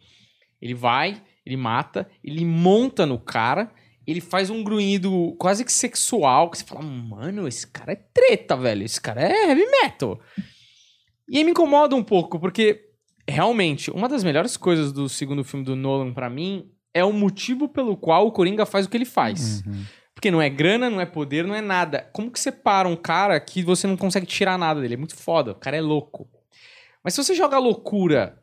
Ele 0.60 0.74
vai, 0.74 1.22
ele 1.46 1.56
mata, 1.56 2.08
ele 2.22 2.44
monta 2.44 3.06
no 3.06 3.18
cara, 3.18 3.70
ele 4.06 4.20
faz 4.20 4.50
um 4.50 4.62
grunhido 4.64 5.34
quase 5.38 5.64
que 5.64 5.72
sexual, 5.72 6.50
que 6.50 6.58
você 6.58 6.64
fala, 6.64 6.82
mano, 6.82 7.46
esse 7.46 7.66
cara 7.66 7.92
é 7.92 7.96
treta, 7.96 8.56
velho. 8.56 8.84
Esse 8.84 9.00
cara 9.00 9.22
é 9.22 9.48
heavy 9.50 9.64
metal. 9.82 10.18
E 11.28 11.38
aí 11.38 11.44
me 11.44 11.50
incomoda 11.50 11.94
um 11.94 12.02
pouco, 12.02 12.38
porque 12.40 12.80
realmente, 13.28 13.90
uma 13.90 14.08
das 14.08 14.24
melhores 14.24 14.56
coisas 14.56 14.92
do 14.92 15.08
segundo 15.08 15.44
filme 15.44 15.64
do 15.64 15.76
Nolan 15.76 16.12
pra 16.12 16.30
mim 16.30 16.70
é 16.94 17.04
o 17.04 17.12
motivo 17.12 17.68
pelo 17.68 17.96
qual 17.96 18.26
o 18.26 18.32
Coringa 18.32 18.64
faz 18.66 18.86
o 18.86 18.88
que 18.88 18.96
ele 18.96 19.04
faz. 19.04 19.62
Uhum. 19.66 19.84
Porque 20.18 20.32
não 20.32 20.42
é 20.42 20.50
grana, 20.50 20.90
não 20.90 21.00
é 21.00 21.06
poder, 21.06 21.46
não 21.46 21.54
é 21.54 21.60
nada. 21.60 22.10
Como 22.12 22.28
que 22.28 22.40
você 22.40 22.50
para 22.50 22.88
um 22.88 22.96
cara 22.96 23.38
que 23.38 23.62
você 23.62 23.86
não 23.86 23.96
consegue 23.96 24.26
tirar 24.26 24.58
nada 24.58 24.80
dele? 24.80 24.94
É 24.94 24.96
muito 24.96 25.14
foda, 25.14 25.52
o 25.52 25.54
cara 25.54 25.76
é 25.76 25.80
louco. 25.80 26.28
Mas 27.04 27.14
se 27.14 27.22
você 27.22 27.36
joga 27.36 27.56
loucura 27.56 28.36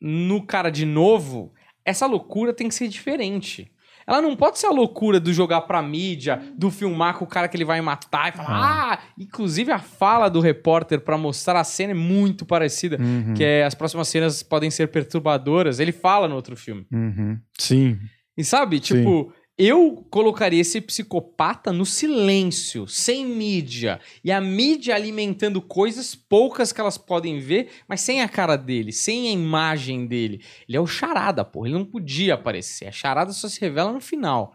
no 0.00 0.46
cara 0.46 0.70
de 0.70 0.86
novo, 0.86 1.52
essa 1.84 2.06
loucura 2.06 2.54
tem 2.54 2.66
que 2.66 2.74
ser 2.74 2.88
diferente. 2.88 3.70
Ela 4.06 4.22
não 4.22 4.34
pode 4.34 4.58
ser 4.58 4.68
a 4.68 4.70
loucura 4.70 5.20
do 5.20 5.30
jogar 5.30 5.60
pra 5.60 5.82
mídia, 5.82 6.42
do 6.56 6.70
filmar 6.70 7.18
com 7.18 7.26
o 7.26 7.28
cara 7.28 7.46
que 7.46 7.58
ele 7.58 7.64
vai 7.66 7.78
matar 7.82 8.30
e 8.30 8.32
falar. 8.38 8.94
Ah! 8.94 8.98
Inclusive 9.18 9.70
a 9.70 9.78
fala 9.78 10.30
do 10.30 10.40
repórter 10.40 10.98
pra 10.98 11.18
mostrar 11.18 11.60
a 11.60 11.64
cena 11.64 11.90
é 11.90 11.94
muito 11.94 12.46
parecida. 12.46 12.96
Uhum. 12.98 13.34
Que 13.34 13.44
é 13.44 13.64
as 13.64 13.74
próximas 13.74 14.08
cenas 14.08 14.42
podem 14.42 14.70
ser 14.70 14.88
perturbadoras. 14.88 15.78
Ele 15.78 15.92
fala 15.92 16.26
no 16.26 16.36
outro 16.36 16.56
filme. 16.56 16.86
Uhum. 16.90 17.38
Sim. 17.58 17.98
E 18.34 18.42
sabe, 18.42 18.80
tipo, 18.80 19.30
eu 19.58 20.06
colocaria 20.08 20.60
esse 20.60 20.80
psicopata 20.80 21.72
no 21.72 21.84
silêncio, 21.84 22.86
sem 22.86 23.26
mídia. 23.26 24.00
E 24.22 24.30
a 24.30 24.40
mídia 24.40 24.94
alimentando 24.94 25.60
coisas 25.60 26.14
poucas 26.14 26.72
que 26.72 26.80
elas 26.80 26.96
podem 26.96 27.40
ver, 27.40 27.68
mas 27.88 28.00
sem 28.00 28.22
a 28.22 28.28
cara 28.28 28.54
dele, 28.54 28.92
sem 28.92 29.28
a 29.28 29.32
imagem 29.32 30.06
dele. 30.06 30.44
Ele 30.68 30.76
é 30.76 30.80
o 30.80 30.86
charada, 30.86 31.44
porra. 31.44 31.66
Ele 31.66 31.76
não 31.76 31.84
podia 31.84 32.34
aparecer. 32.34 32.86
A 32.86 32.92
charada 32.92 33.32
só 33.32 33.48
se 33.48 33.60
revela 33.60 33.92
no 33.92 34.00
final. 34.00 34.54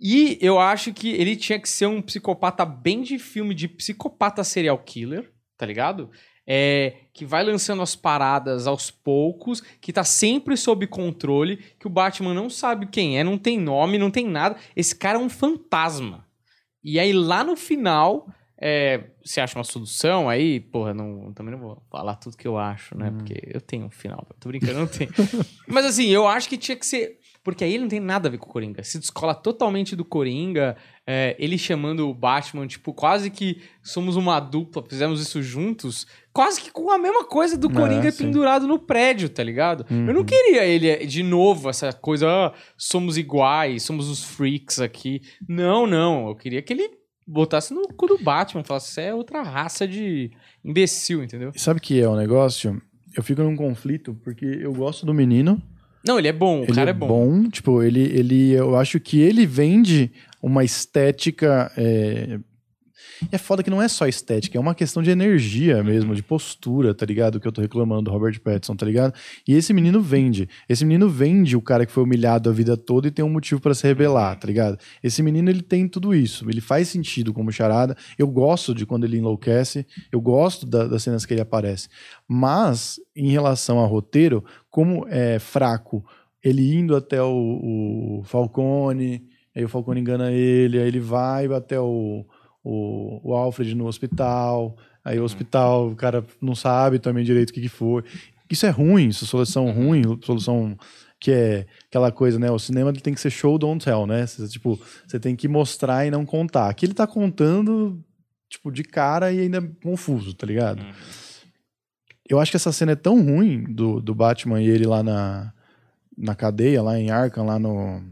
E 0.00 0.38
eu 0.40 0.58
acho 0.58 0.92
que 0.92 1.10
ele 1.10 1.36
tinha 1.36 1.60
que 1.60 1.68
ser 1.68 1.86
um 1.86 2.02
psicopata 2.02 2.64
bem 2.64 3.02
de 3.02 3.16
filme 3.16 3.54
de 3.54 3.68
psicopata 3.68 4.42
serial 4.42 4.78
killer, 4.78 5.30
tá 5.56 5.64
ligado? 5.64 6.10
É, 6.52 6.94
que 7.12 7.24
vai 7.24 7.44
lançando 7.44 7.80
as 7.80 7.94
paradas 7.94 8.66
aos 8.66 8.90
poucos, 8.90 9.60
que 9.80 9.92
tá 9.92 10.02
sempre 10.02 10.56
sob 10.56 10.84
controle, 10.88 11.58
que 11.78 11.86
o 11.86 11.90
Batman 11.90 12.34
não 12.34 12.50
sabe 12.50 12.86
quem 12.86 13.20
é, 13.20 13.22
não 13.22 13.38
tem 13.38 13.56
nome, 13.56 13.98
não 13.98 14.10
tem 14.10 14.26
nada. 14.26 14.56
Esse 14.74 14.96
cara 14.96 15.16
é 15.16 15.22
um 15.22 15.28
fantasma. 15.28 16.26
E 16.82 16.98
aí 16.98 17.12
lá 17.12 17.44
no 17.44 17.54
final, 17.54 18.26
é, 18.58 19.04
você 19.24 19.40
acha 19.40 19.56
uma 19.56 19.64
solução 19.64 20.28
aí, 20.28 20.58
porra, 20.58 20.92
não, 20.92 21.32
também 21.32 21.52
não 21.52 21.60
vou 21.60 21.82
falar 21.88 22.16
tudo 22.16 22.36
que 22.36 22.48
eu 22.48 22.58
acho, 22.58 22.96
né? 22.98 23.10
Porque 23.10 23.40
eu 23.46 23.60
tenho 23.60 23.86
um 23.86 23.90
final. 23.90 24.26
Tô 24.40 24.48
brincando, 24.48 24.80
não 24.80 24.86
tenho. 24.86 25.10
Mas 25.68 25.86
assim, 25.86 26.08
eu 26.08 26.26
acho 26.26 26.48
que 26.48 26.58
tinha 26.58 26.76
que 26.76 26.84
ser. 26.84 27.19
Porque 27.42 27.64
aí 27.64 27.72
ele 27.72 27.84
não 27.84 27.88
tem 27.88 28.00
nada 28.00 28.28
a 28.28 28.30
ver 28.30 28.36
com 28.36 28.46
o 28.48 28.52
Coringa. 28.52 28.84
Se 28.84 28.98
descola 28.98 29.34
totalmente 29.34 29.96
do 29.96 30.04
Coringa. 30.04 30.76
é, 31.06 31.34
ele 31.40 31.58
chamando 31.58 32.08
o 32.08 32.14
Batman, 32.14 32.66
tipo, 32.68 32.92
quase 32.94 33.30
que 33.30 33.60
somos 33.82 34.14
uma 34.14 34.38
dupla, 34.38 34.84
fizemos 34.88 35.20
isso 35.20 35.42
juntos. 35.42 36.06
Quase 36.32 36.60
que 36.60 36.70
com 36.70 36.88
a 36.90 36.98
mesma 36.98 37.24
coisa 37.24 37.56
do 37.58 37.68
É, 37.68 37.72
Coringa 37.74 38.10
sim. 38.12 38.24
pendurado 38.26 38.68
no 38.68 38.78
prédio, 38.78 39.28
tá 39.28 39.42
ligado? 39.42 39.84
Eu 39.90 39.96
não 40.14 40.20
Uhum. 40.20 40.24
queria 40.24 40.64
ele 40.64 41.04
de 41.06 41.22
novo, 41.24 41.68
essa 41.68 41.92
coisa, 41.92 42.28
ah, 42.28 42.52
somos 42.76 43.16
iguais, 43.18 43.82
somos 43.82 44.08
os 44.08 44.22
freaks 44.22 44.78
aqui. 44.78 45.20
Não, 45.48 45.84
não. 45.86 46.28
Eu 46.28 46.36
queria 46.36 46.62
que 46.62 46.72
ele 46.72 46.88
botasse 47.26 47.72
no 47.74 47.88
cu 47.88 48.06
do 48.06 48.18
Batman, 48.18 48.62
falasse, 48.62 48.92
você 48.92 49.00
é 49.02 49.14
outra 49.14 49.42
raça 49.42 49.88
de 49.88 50.30
imbecil, 50.64 51.24
entendeu? 51.24 51.50
E 51.54 51.58
sabe 51.60 51.78
o 51.78 51.82
que 51.82 52.00
é 52.00 52.06
o 52.08 52.14
negócio? 52.16 52.80
Eu 53.16 53.22
fico 53.24 53.42
num 53.42 53.56
conflito 53.56 54.14
porque 54.22 54.44
eu 54.44 54.72
gosto 54.72 55.04
do 55.04 55.12
menino. 55.14 55.60
Não, 56.04 56.18
ele 56.18 56.28
é 56.28 56.32
bom, 56.32 56.60
o 56.60 56.64
ele 56.64 56.74
cara 56.74 56.90
é 56.90 56.92
é 56.92 56.94
bom. 56.94 57.48
Tipo, 57.48 57.82
ele, 57.82 58.00
ele, 58.00 58.52
eu 58.52 58.76
acho 58.76 58.98
que 58.98 59.20
ele 59.20 59.44
vende 59.46 60.10
uma 60.42 60.64
estética. 60.64 61.70
É... 61.76 62.38
é 63.30 63.38
foda 63.38 63.62
que 63.62 63.70
não 63.70 63.80
é 63.82 63.88
só 63.88 64.06
estética, 64.06 64.56
é 64.56 64.60
uma 64.60 64.74
questão 64.74 65.02
de 65.02 65.10
energia 65.10 65.82
mesmo, 65.82 66.14
de 66.14 66.22
postura, 66.22 66.94
tá 66.94 67.04
ligado? 67.06 67.38
Que 67.40 67.46
eu 67.46 67.52
tô 67.52 67.60
reclamando 67.60 68.02
do 68.02 68.10
Robert 68.10 68.40
Pattinson, 68.40 68.74
tá 68.76 68.86
ligado? 68.86 69.14
E 69.46 69.54
esse 69.54 69.72
menino 69.72 70.00
vende. 70.00 70.48
Esse 70.68 70.84
menino 70.84 71.08
vende 71.08 71.56
o 71.56 71.62
cara 71.62 71.84
que 71.84 71.92
foi 71.92 72.02
humilhado 72.02 72.48
a 72.48 72.52
vida 72.52 72.76
toda 72.76 73.08
e 73.08 73.10
tem 73.10 73.24
um 73.24 73.28
motivo 73.30 73.60
pra 73.60 73.74
se 73.74 73.86
rebelar, 73.86 74.38
tá 74.38 74.46
ligado? 74.46 74.78
Esse 75.02 75.22
menino, 75.22 75.50
ele 75.50 75.62
tem 75.62 75.86
tudo 75.88 76.14
isso. 76.14 76.48
Ele 76.48 76.60
faz 76.60 76.88
sentido 76.88 77.32
como 77.32 77.50
charada. 77.52 77.96
Eu 78.18 78.26
gosto 78.28 78.74
de 78.74 78.86
quando 78.86 79.04
ele 79.04 79.18
enlouquece, 79.18 79.86
eu 80.10 80.20
gosto 80.20 80.66
da- 80.66 80.86
das 80.86 81.02
cenas 81.02 81.26
que 81.26 81.34
ele 81.34 81.40
aparece. 81.40 81.88
Mas, 82.28 83.00
em 83.14 83.30
relação 83.30 83.78
ao 83.78 83.86
roteiro, 83.88 84.44
como 84.70 85.06
é 85.08 85.38
fraco 85.38 86.04
ele 86.42 86.74
indo 86.74 86.96
até 86.96 87.22
o, 87.22 88.20
o 88.20 88.22
Falcone, 88.24 89.22
aí 89.54 89.64
o 89.64 89.68
Falcone 89.68 90.00
engana 90.00 90.32
ele, 90.32 90.78
aí 90.78 90.88
ele 90.88 91.00
vai 91.00 91.46
até 91.52 91.78
o, 91.78 92.24
o, 92.62 93.20
o 93.22 93.34
Alfred 93.34 93.74
no 93.74 93.86
hospital, 93.86 94.76
aí 95.04 95.18
o 95.18 95.24
hospital, 95.24 95.88
o 95.88 95.96
cara 95.96 96.24
não 96.40 96.54
sabe 96.54 96.98
também 96.98 97.24
direito 97.24 97.50
o 97.50 97.52
que, 97.52 97.60
que 97.60 97.68
foi. 97.68 98.04
Isso 98.50 98.66
é 98.66 98.70
ruim, 98.70 99.08
isso 99.08 99.24
é 99.24 99.28
solução 99.28 99.70
ruim, 99.70 100.02
solução 100.22 100.76
que 101.20 101.30
é 101.30 101.66
aquela 101.86 102.10
coisa, 102.10 102.38
né? 102.38 102.50
O 102.50 102.58
cinema 102.58 102.92
tem 102.92 103.12
que 103.12 103.20
ser 103.20 103.30
show, 103.30 103.58
don't 103.58 103.84
tell, 103.84 104.06
né? 104.06 104.26
Você, 104.26 104.48
tipo, 104.48 104.80
você 105.06 105.20
tem 105.20 105.36
que 105.36 105.46
mostrar 105.46 106.06
e 106.06 106.10
não 106.10 106.24
contar. 106.24 106.68
Aqui 106.68 106.86
ele 106.86 106.94
tá 106.94 107.06
contando, 107.06 108.02
tipo, 108.48 108.72
de 108.72 108.82
cara 108.82 109.30
e 109.30 109.40
ainda 109.40 109.58
é 109.58 109.70
confuso, 109.82 110.32
tá 110.32 110.46
ligado? 110.46 110.82
Eu 112.26 112.40
acho 112.40 112.50
que 112.50 112.56
essa 112.56 112.72
cena 112.72 112.92
é 112.92 112.96
tão 112.96 113.22
ruim 113.22 113.64
do, 113.64 114.00
do 114.00 114.14
Batman 114.14 114.62
e 114.62 114.68
ele 114.68 114.86
lá 114.86 115.02
na, 115.02 115.52
na 116.16 116.34
cadeia, 116.34 116.82
lá 116.82 116.98
em 116.98 117.10
Arkham, 117.10 117.44
lá 117.44 117.58
no, 117.58 118.02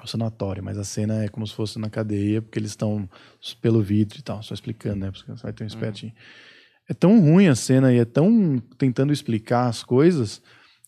no 0.00 0.08
sanatório, 0.08 0.62
mas 0.62 0.78
a 0.78 0.84
cena 0.84 1.24
é 1.24 1.28
como 1.28 1.46
se 1.46 1.54
fosse 1.54 1.78
na 1.78 1.90
cadeia, 1.90 2.42
porque 2.42 2.58
eles 2.58 2.70
estão 2.70 3.08
pelo 3.60 3.82
vidro 3.82 4.18
e 4.18 4.22
tal, 4.22 4.42
só 4.42 4.54
explicando, 4.54 4.96
né? 4.96 5.10
Porque 5.10 5.30
você 5.30 5.42
vai 5.42 5.52
ter 5.52 5.64
um 5.64 5.66
espertinho. 5.66 6.12
É 6.88 6.94
tão 6.94 7.20
ruim 7.20 7.48
a 7.48 7.54
cena 7.54 7.92
e 7.92 7.98
é 7.98 8.04
tão 8.04 8.62
tentando 8.78 9.12
explicar 9.12 9.68
as 9.68 9.82
coisas 9.82 10.42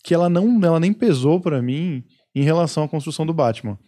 que 0.04 0.14
ela 0.14 0.28
não 0.28 0.62
ela 0.64 0.78
nem 0.78 0.92
pesou 0.92 1.40
pra 1.40 1.62
mim 1.62 2.04
em 2.34 2.42
relação 2.42 2.84
à 2.84 2.88
construção 2.88 3.24
do 3.24 3.32
Batman. 3.32 3.78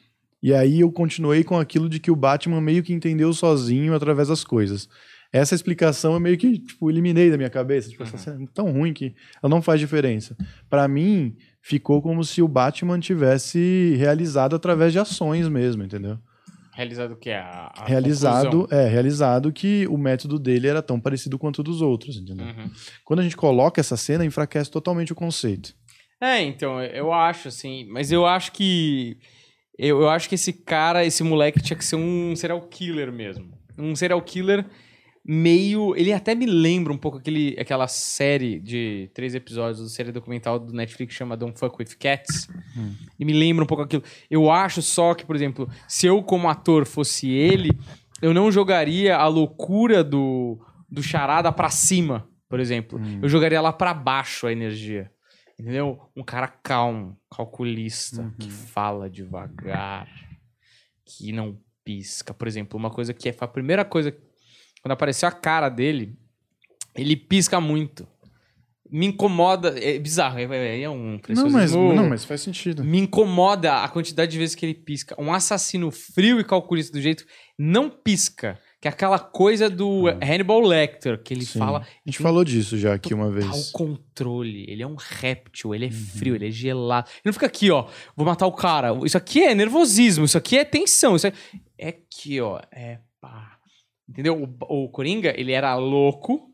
E 0.42 0.54
aí 0.54 0.80
eu 0.80 0.90
continuei 0.90 1.44
com 1.44 1.58
aquilo 1.58 1.88
de 1.88 2.00
que 2.00 2.10
o 2.10 2.16
Batman 2.16 2.60
meio 2.60 2.82
que 2.82 2.92
entendeu 2.92 3.32
sozinho 3.32 3.94
através 3.94 4.28
das 4.28 4.44
coisas. 4.44 4.88
Essa 5.32 5.54
explicação 5.54 6.14
eu 6.14 6.20
meio 6.20 6.38
que, 6.38 6.58
tipo, 6.58 6.90
eliminei 6.90 7.30
da 7.30 7.36
minha 7.36 7.50
cabeça. 7.50 7.90
Tipo, 7.90 8.04
essa 8.04 8.16
cena 8.16 8.42
é 8.42 8.46
tão 8.54 8.72
ruim 8.72 8.94
que 8.94 9.14
ela 9.42 9.50
não 9.50 9.60
faz 9.60 9.78
diferença. 9.78 10.36
Pra 10.70 10.88
mim, 10.88 11.36
ficou 11.60 12.00
como 12.00 12.24
se 12.24 12.42
o 12.42 12.48
Batman 12.48 12.98
tivesse 12.98 13.94
realizado 13.98 14.56
através 14.56 14.92
de 14.92 14.98
ações 14.98 15.48
mesmo, 15.48 15.82
entendeu? 15.82 16.18
Realizado 16.74 17.12
o 17.12 17.16
que? 17.16 17.30
A, 17.30 17.72
a 17.76 17.84
realizado, 17.86 18.60
conclusão. 18.60 18.78
é, 18.78 18.88
realizado 18.88 19.52
que 19.52 19.86
o 19.88 19.98
método 19.98 20.38
dele 20.38 20.68
era 20.68 20.80
tão 20.80 21.00
parecido 21.00 21.36
quanto 21.36 21.58
o 21.58 21.62
dos 21.64 21.82
outros, 21.82 22.16
entendeu? 22.16 22.46
Uhum. 22.46 22.70
Quando 23.04 23.18
a 23.18 23.22
gente 23.24 23.36
coloca 23.36 23.80
essa 23.80 23.96
cena, 23.96 24.24
enfraquece 24.24 24.70
totalmente 24.70 25.12
o 25.12 25.16
conceito. 25.16 25.74
É, 26.20 26.40
então, 26.40 26.80
eu 26.82 27.12
acho, 27.12 27.48
assim, 27.48 27.84
mas 27.90 28.12
eu 28.12 28.24
acho 28.24 28.52
que. 28.52 29.18
Eu, 29.76 30.02
eu 30.02 30.08
acho 30.08 30.28
que 30.28 30.36
esse 30.36 30.52
cara, 30.52 31.04
esse 31.04 31.22
moleque 31.22 31.60
tinha 31.60 31.76
que 31.76 31.84
ser 31.84 31.96
um 31.96 32.34
serial 32.36 32.60
killer 32.62 33.12
mesmo. 33.12 33.52
Um 33.76 33.96
serial 33.96 34.22
killer 34.22 34.64
meio. 35.28 35.94
Ele 35.94 36.10
até 36.10 36.34
me 36.34 36.46
lembra 36.46 36.90
um 36.90 36.96
pouco 36.96 37.18
aquele, 37.18 37.54
aquela 37.60 37.86
série 37.86 38.58
de 38.58 39.10
três 39.12 39.34
episódios 39.34 39.82
da 39.82 39.88
série 39.88 40.10
documental 40.10 40.58
do 40.58 40.72
Netflix 40.72 41.12
que 41.12 41.18
chama 41.18 41.36
Don't 41.36 41.58
Fuck 41.58 41.76
with 41.78 41.96
Cats. 41.98 42.48
E 43.18 43.24
me 43.26 43.34
lembra 43.34 43.62
um 43.62 43.66
pouco 43.66 43.82
aquilo. 43.82 44.02
Eu 44.30 44.50
acho 44.50 44.80
só 44.80 45.14
que, 45.14 45.26
por 45.26 45.36
exemplo, 45.36 45.68
se 45.86 46.06
eu, 46.06 46.22
como 46.22 46.48
ator, 46.48 46.86
fosse 46.86 47.28
ele, 47.28 47.70
eu 48.22 48.32
não 48.32 48.50
jogaria 48.50 49.16
a 49.16 49.26
loucura 49.28 50.02
do, 50.02 50.58
do 50.88 51.02
charada 51.02 51.52
pra 51.52 51.68
cima, 51.68 52.26
por 52.48 52.58
exemplo. 52.58 52.98
Eu 53.22 53.28
jogaria 53.28 53.60
lá 53.60 53.72
pra 53.72 53.92
baixo 53.92 54.46
a 54.46 54.52
energia. 54.52 55.10
Entendeu? 55.60 55.98
Um 56.16 56.22
cara 56.22 56.46
calmo, 56.46 57.18
calculista, 57.28 58.32
que 58.38 58.48
fala 58.48 59.10
devagar, 59.10 60.08
que 61.04 61.32
não 61.32 61.58
pisca. 61.84 62.32
Por 62.32 62.46
exemplo, 62.46 62.78
uma 62.78 62.90
coisa 62.90 63.12
que 63.12 63.28
é 63.28 63.34
a 63.38 63.46
primeira 63.48 63.84
coisa. 63.84 64.16
Quando 64.82 64.92
apareceu 64.92 65.28
a 65.28 65.32
cara 65.32 65.68
dele, 65.68 66.16
ele 66.94 67.16
pisca 67.16 67.60
muito. 67.60 68.06
Me 68.90 69.04
incomoda. 69.06 69.78
É 69.78 69.98
bizarro, 69.98 70.38
é, 70.38 70.44
é- 70.44 70.80
é 70.82 70.88
um 70.90 71.20
Não 71.28 71.50
mas, 71.50 71.72
não, 71.74 72.08
mas 72.08 72.24
faz 72.24 72.40
sentido. 72.40 72.82
Me 72.82 72.98
incomoda 72.98 73.82
a 73.82 73.88
quantidade 73.88 74.32
de 74.32 74.38
vezes 74.38 74.54
que 74.54 74.64
ele 74.64 74.72
pisca. 74.74 75.14
Um 75.18 75.30
assassino 75.32 75.90
frio 75.90 76.40
e 76.40 76.44
calculista 76.44 76.92
do 76.92 77.00
jeito. 77.02 77.24
Não 77.58 77.90
pisca. 77.90 78.58
Que 78.80 78.86
é 78.86 78.90
aquela 78.92 79.18
coisa 79.18 79.68
do 79.68 80.06
Hannibal 80.22 80.60
Lecter, 80.60 81.20
que 81.22 81.34
ele 81.34 81.42
Ah. 81.42 81.46
Sim. 81.46 81.58
fala. 81.58 81.80
A 81.80 81.86
gente 82.10 82.18
falou 82.22 82.44
disso 82.44 82.78
já 82.78 82.94
aqui 82.94 83.12
uma 83.12 83.28
vez. 83.30 83.70
controle. 83.72 84.64
Ele 84.68 84.82
é 84.82 84.86
um 84.86 84.94
réptil, 84.96 85.74
ele 85.74 85.86
é 85.86 85.88
Uhum. 85.88 85.92
frio, 85.94 86.34
ele 86.36 86.46
é 86.46 86.50
gelado. 86.50 87.08
Ele 87.10 87.22
não 87.26 87.32
fica 87.32 87.46
aqui, 87.46 87.70
ó. 87.72 87.88
Vou 88.16 88.24
matar 88.24 88.46
o 88.46 88.52
cara. 88.52 88.96
Isso 89.04 89.18
aqui 89.18 89.42
é 89.42 89.54
nervosismo, 89.54 90.24
isso 90.24 90.38
aqui 90.38 90.56
é 90.56 90.64
tensão. 90.64 91.16
Isso 91.16 91.26
é, 91.26 91.32
é 91.76 91.88
aqui, 91.88 92.40
ó. 92.40 92.60
É 92.72 93.00
pá. 93.20 93.57
Entendeu? 94.08 94.56
O, 94.68 94.84
o 94.84 94.88
Coringa, 94.88 95.34
ele 95.38 95.52
era 95.52 95.74
louco. 95.74 96.48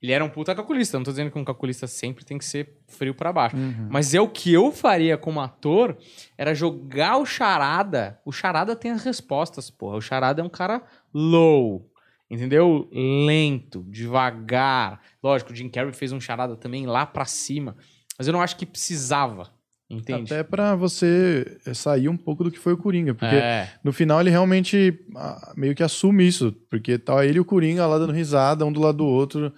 Ele 0.00 0.12
era 0.12 0.24
um 0.24 0.28
puta 0.28 0.54
calculista. 0.54 0.98
Não 0.98 1.04
tô 1.04 1.10
dizendo 1.10 1.30
que 1.30 1.38
um 1.38 1.44
calculista 1.44 1.86
sempre 1.86 2.24
tem 2.24 2.38
que 2.38 2.44
ser 2.44 2.78
frio 2.86 3.14
pra 3.14 3.32
baixo. 3.32 3.56
Uhum. 3.56 3.88
Mas 3.90 4.14
é 4.14 4.20
o 4.20 4.28
que 4.28 4.52
eu 4.52 4.70
faria 4.70 5.16
como 5.16 5.40
ator 5.40 5.96
era 6.36 6.54
jogar 6.54 7.16
o 7.18 7.26
charada. 7.26 8.20
O 8.24 8.30
charada 8.30 8.76
tem 8.76 8.90
as 8.90 9.04
respostas, 9.04 9.70
porra. 9.70 9.96
O 9.96 10.00
charada 10.00 10.40
é 10.40 10.44
um 10.44 10.48
cara 10.48 10.82
low. 11.12 11.90
Entendeu? 12.30 12.88
Lento, 12.92 13.84
devagar. 13.88 15.00
Lógico, 15.22 15.52
o 15.52 15.54
Jim 15.56 15.68
Carrey 15.68 15.92
fez 15.92 16.12
um 16.12 16.20
charada 16.20 16.56
também 16.56 16.86
lá 16.86 17.06
pra 17.06 17.24
cima. 17.24 17.76
Mas 18.18 18.26
eu 18.26 18.32
não 18.32 18.42
acho 18.42 18.56
que 18.56 18.66
precisava. 18.66 19.50
Entende? 19.88 20.32
Até 20.34 20.42
pra 20.42 20.74
você 20.74 21.58
eh, 21.64 21.72
sair 21.72 22.08
um 22.08 22.16
pouco 22.16 22.42
do 22.42 22.50
que 22.50 22.58
foi 22.58 22.72
o 22.72 22.76
Coringa. 22.76 23.14
Porque 23.14 23.36
É. 23.36 23.70
no 23.84 23.92
final 23.92 24.20
ele 24.20 24.30
realmente 24.30 24.98
ah, 25.14 25.52
meio 25.56 25.74
que 25.74 25.82
assume 25.82 26.26
isso. 26.26 26.52
Porque 26.68 26.98
tá 26.98 27.24
ele 27.24 27.38
e 27.38 27.40
o 27.40 27.44
Coringa 27.44 27.86
lá 27.86 27.96
dando 27.98 28.12
risada, 28.12 28.64
um 28.66 28.72
do 28.72 28.80
lado 28.80 28.98
do 28.98 29.06
outro. 29.06 29.52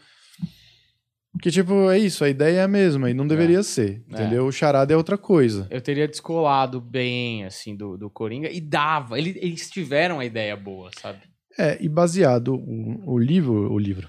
Porque, 1.33 1.51
tipo, 1.51 1.89
é 1.91 1.99
isso, 1.99 2.25
a 2.25 2.29
ideia 2.29 2.61
é 2.61 2.63
a 2.65 2.69
mesma 2.69 3.11
e 3.11 3.15
não 3.15 3.27
deveria 3.27 3.63
ser. 3.63 4.03
É. 4.11 4.15
Entendeu? 4.15 4.47
O 4.47 4.53
charada 4.53 4.93
é 4.93 4.97
outra 4.97 5.17
coisa. 5.17 5.67
Eu 5.71 5.81
teria 5.81 6.09
descolado 6.09 6.81
bem, 6.81 7.45
assim, 7.45 7.77
do, 7.77 7.97
do 7.97 8.11
Coringa. 8.11 8.51
E 8.51 8.61
dava. 8.61 9.19
Ele- 9.19 9.39
Eles 9.41 9.71
tiveram 9.71 10.19
a 10.19 10.25
ideia 10.25 10.57
boa, 10.57 10.91
sabe? 11.01 11.21
É, 11.57 11.77
e 11.81 11.89
baseado, 11.89 12.55
o, 12.55 13.13
o 13.15 13.19
livro, 13.19 13.73
o 13.73 13.79
livro, 13.79 14.09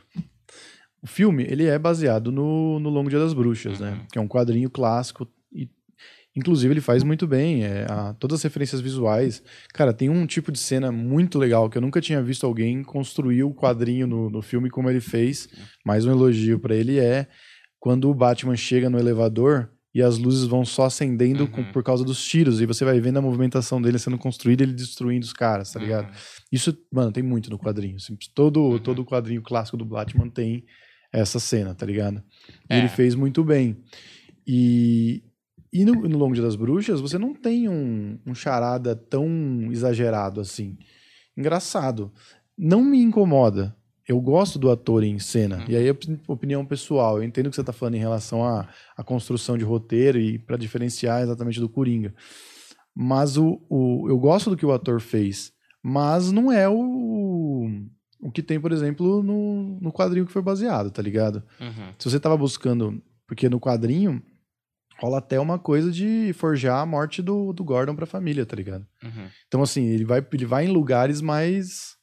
o 1.01 1.07
filme, 1.07 1.43
ele 1.47 1.65
é 1.65 1.77
baseado 1.79 2.31
no, 2.31 2.79
no 2.79 2.89
Longo 2.89 3.09
Dia 3.09 3.19
das 3.19 3.33
Bruxas, 3.33 3.79
né? 3.79 3.91
Uhum. 3.91 4.05
Que 4.11 4.17
é 4.19 4.21
um 4.21 4.27
quadrinho 4.27 4.69
clássico 4.69 5.27
inclusive, 6.35 6.73
ele 6.73 6.81
faz 6.81 7.03
muito 7.03 7.27
bem, 7.27 7.63
é, 7.63 7.85
a- 7.89 8.13
todas 8.19 8.39
as 8.39 8.43
referências 8.43 8.79
visuais. 8.81 9.41
Cara, 9.73 9.93
tem 9.93 10.09
um 10.09 10.25
tipo 10.25 10.51
de 10.51 10.59
cena 10.59 10.91
muito 10.91 11.37
legal 11.39 11.69
que 11.69 11.77
eu 11.77 11.81
nunca 11.81 11.99
tinha 11.99 12.21
visto 12.21 12.45
alguém 12.45 12.83
construir 12.83 13.43
o 13.43 13.53
quadrinho 13.53 14.07
no, 14.07 14.29
no 14.29 14.41
filme 14.41 14.69
como 14.69 14.89
ele 14.89 15.01
fez. 15.01 15.47
Mais 15.85 16.05
um 16.05 16.11
elogio 16.11 16.59
pra 16.59 16.75
ele 16.75 16.99
é 16.99 17.27
quando 17.79 18.09
o 18.09 18.13
Batman 18.13 18.55
chega 18.55 18.89
no 18.89 18.99
elevador 18.99 19.69
e 19.93 20.03
as 20.03 20.19
luzes 20.19 20.45
vão 20.45 20.63
só 20.63 20.85
acendendo 20.85 21.47
com- 21.47 21.61
Uhum. 21.61 21.71
por 21.71 21.81
causa 21.83 22.03
dos 22.05 22.23
tiros, 22.23 22.61
e 22.61 22.65
você 22.67 22.85
vai 22.85 22.99
vendo 23.01 23.17
a 23.17 23.21
movimentação 23.21 23.81
dele 23.81 23.97
sendo 23.97 24.19
construída 24.19 24.61
e 24.61 24.65
ele 24.67 24.73
destruindo 24.73 25.25
os 25.25 25.33
caras, 25.33 25.71
tá 25.71 25.79
ligado? 25.79 26.05
Uhum. 26.05 26.13
Isso, 26.51 26.77
mano, 26.93 27.11
tem 27.11 27.23
muito 27.23 27.49
no 27.49 27.57
quadrinho. 27.57 27.95
assim, 27.95 28.15
Todo, 28.35 28.79
todo 28.79 29.03
quadrinho 29.03 29.41
clássico 29.41 29.75
do 29.77 29.83
Batman 29.85 30.29
tem 30.29 30.63
essa 31.11 31.39
cena, 31.39 31.73
tá 31.73 31.87
ligado? 31.87 32.21
E 32.69 32.75
É. 32.75 32.77
ele 32.77 32.87
fez 32.87 33.15
muito 33.15 33.43
bem. 33.43 33.77
E, 34.47 35.23
e 35.71 35.85
no, 35.85 35.93
no 35.93 36.17
Longo 36.17 36.33
Dia 36.33 36.43
das 36.43 36.55
Bruxas, 36.55 36.99
você 36.99 37.17
não 37.17 37.33
tem 37.33 37.69
um, 37.69 38.17
um 38.25 38.33
charada 38.33 38.95
tão 38.95 39.27
exagerado 39.71 40.41
assim. 40.41 40.77
Engraçado. 41.37 42.11
Não 42.57 42.83
me 42.83 43.01
incomoda. 43.01 43.75
Eu 44.07 44.19
gosto 44.19 44.57
do 44.57 44.71
ator 44.71 45.03
em 45.03 45.19
cena. 45.19 45.57
Uhum. 45.59 45.65
E 45.69 45.75
aí, 45.75 45.89
op- 45.89 46.19
opinião 46.27 46.65
pessoal. 46.65 47.17
Eu 47.17 47.23
entendo 47.23 47.45
o 47.45 47.49
que 47.51 47.55
você 47.55 47.63
tá 47.63 47.71
falando 47.71 47.95
em 47.95 47.99
relação 47.99 48.43
à, 48.43 48.67
à 48.97 49.03
construção 49.03 49.55
de 49.57 49.63
roteiro 49.63 50.19
e 50.19 50.39
para 50.39 50.57
diferenciar 50.57 51.21
exatamente 51.21 51.59
do 51.59 51.69
Coringa. 51.69 52.13
Mas 52.95 53.37
o, 53.37 53.61
o, 53.69 54.09
eu 54.09 54.17
gosto 54.17 54.49
do 54.49 54.57
que 54.57 54.65
o 54.65 54.71
ator 54.71 54.99
fez. 54.99 55.53
Mas 55.81 56.31
não 56.31 56.51
é 56.51 56.67
o, 56.67 57.69
o 58.19 58.31
que 58.31 58.41
tem, 58.41 58.59
por 58.59 58.71
exemplo, 58.71 59.21
no, 59.23 59.79
no 59.79 59.93
quadrinho 59.93 60.25
que 60.25 60.33
foi 60.33 60.41
baseado, 60.41 60.89
tá 60.91 61.01
ligado? 61.01 61.43
Uhum. 61.61 61.93
Se 61.97 62.09
você 62.09 62.19
tava 62.19 62.35
buscando. 62.35 63.01
Porque 63.27 63.47
no 63.47 63.59
quadrinho 63.59 64.23
rola 65.01 65.17
até 65.19 65.39
uma 65.39 65.57
coisa 65.59 65.91
de 65.91 66.31
forjar 66.33 66.79
a 66.81 66.85
morte 66.85 67.21
do, 67.21 67.53
do 67.53 67.63
Gordon 67.63 67.95
pra 67.95 68.05
família, 68.05 68.45
tá 68.45 68.55
ligado? 68.55 68.85
Uhum. 69.03 69.29
Então, 69.47 69.61
assim, 69.63 69.85
ele 69.87 70.05
vai, 70.05 70.25
ele 70.33 70.45
vai 70.45 70.65
em 70.65 70.69
lugares 70.71 71.21
mais. 71.21 71.95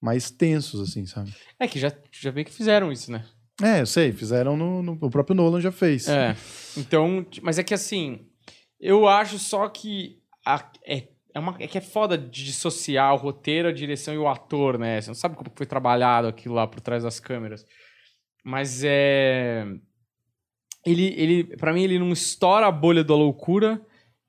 mais 0.00 0.30
tensos, 0.30 0.80
assim, 0.88 1.06
sabe? 1.06 1.34
É 1.58 1.66
que 1.66 1.78
já, 1.78 1.92
já 2.12 2.30
vê 2.30 2.44
que 2.44 2.52
fizeram 2.52 2.92
isso, 2.92 3.10
né? 3.10 3.24
É, 3.62 3.80
eu 3.80 3.86
sei, 3.86 4.12
fizeram 4.12 4.56
no, 4.56 4.82
no- 4.82 4.98
O 5.00 5.10
próprio 5.10 5.34
Nolan 5.34 5.60
já 5.60 5.72
fez. 5.72 6.06
É. 6.08 6.36
Então, 6.76 7.24
mas 7.42 7.58
é 7.58 7.64
que 7.64 7.72
assim, 7.72 8.26
eu 8.78 9.08
acho 9.08 9.38
só 9.38 9.66
que 9.70 10.18
a- 10.44 10.70
é, 10.84 11.08
é, 11.34 11.38
uma, 11.40 11.56
é 11.58 11.66
que 11.66 11.78
é 11.78 11.80
foda 11.80 12.18
de 12.18 12.44
dissociar 12.44 13.14
o 13.14 13.16
roteiro, 13.16 13.68
a 13.68 13.72
direção 13.72 14.12
e 14.12 14.18
o 14.18 14.28
ator, 14.28 14.78
né? 14.78 15.00
Você 15.00 15.08
não 15.08 15.14
sabe 15.14 15.36
como 15.36 15.50
foi 15.56 15.64
trabalhado 15.64 16.28
aquilo 16.28 16.54
lá 16.54 16.66
por 16.66 16.80
trás 16.80 17.02
das 17.02 17.18
câmeras. 17.18 17.64
Mas 18.44 18.82
é. 18.84 19.64
Ele, 20.86 21.14
ele 21.16 21.44
para 21.56 21.72
mim, 21.72 21.82
ele 21.82 21.98
não 21.98 22.12
estoura 22.12 22.66
a 22.66 22.72
bolha 22.72 23.02
da 23.02 23.14
loucura 23.14 23.80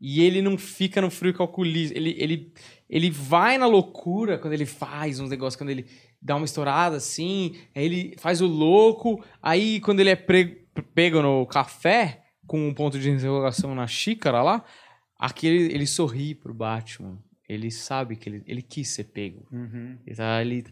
e 0.01 0.21
ele 0.21 0.41
não 0.41 0.57
fica 0.57 0.99
no 1.01 1.09
frio 1.09 1.33
calculista. 1.33 1.95
Ele, 1.95 2.15
ele, 2.17 2.53
ele 2.89 3.09
vai 3.09 3.57
na 3.57 3.67
loucura 3.67 4.37
quando 4.37 4.53
ele 4.53 4.65
faz 4.65 5.19
uns 5.19 5.29
negócios, 5.29 5.55
quando 5.55 5.69
ele 5.69 5.85
dá 6.21 6.35
uma 6.35 6.45
estourada 6.45 6.97
assim, 6.97 7.55
aí 7.75 7.85
ele 7.85 8.15
faz 8.17 8.41
o 8.41 8.47
louco, 8.47 9.23
aí 9.41 9.79
quando 9.79 9.99
ele 9.99 10.09
é 10.09 10.15
pego 10.15 11.21
no 11.21 11.45
café, 11.45 12.23
com 12.47 12.67
um 12.67 12.73
ponto 12.73 12.97
de 12.99 13.09
interrogação 13.09 13.75
na 13.75 13.85
xícara 13.85 14.41
lá, 14.41 14.63
aqui 15.19 15.47
ele, 15.47 15.73
ele 15.73 15.87
sorri 15.87 16.33
pro 16.33 16.53
Batman. 16.53 17.19
Ele 17.47 17.71
sabe 17.71 18.17
que 18.17 18.27
ele, 18.27 18.43
ele 18.45 18.61
quis 18.61 18.89
ser 18.89 19.05
pego. 19.05 19.47
Uhum. 19.51 19.97
Ele 20.05 20.61
tá. 20.63 20.71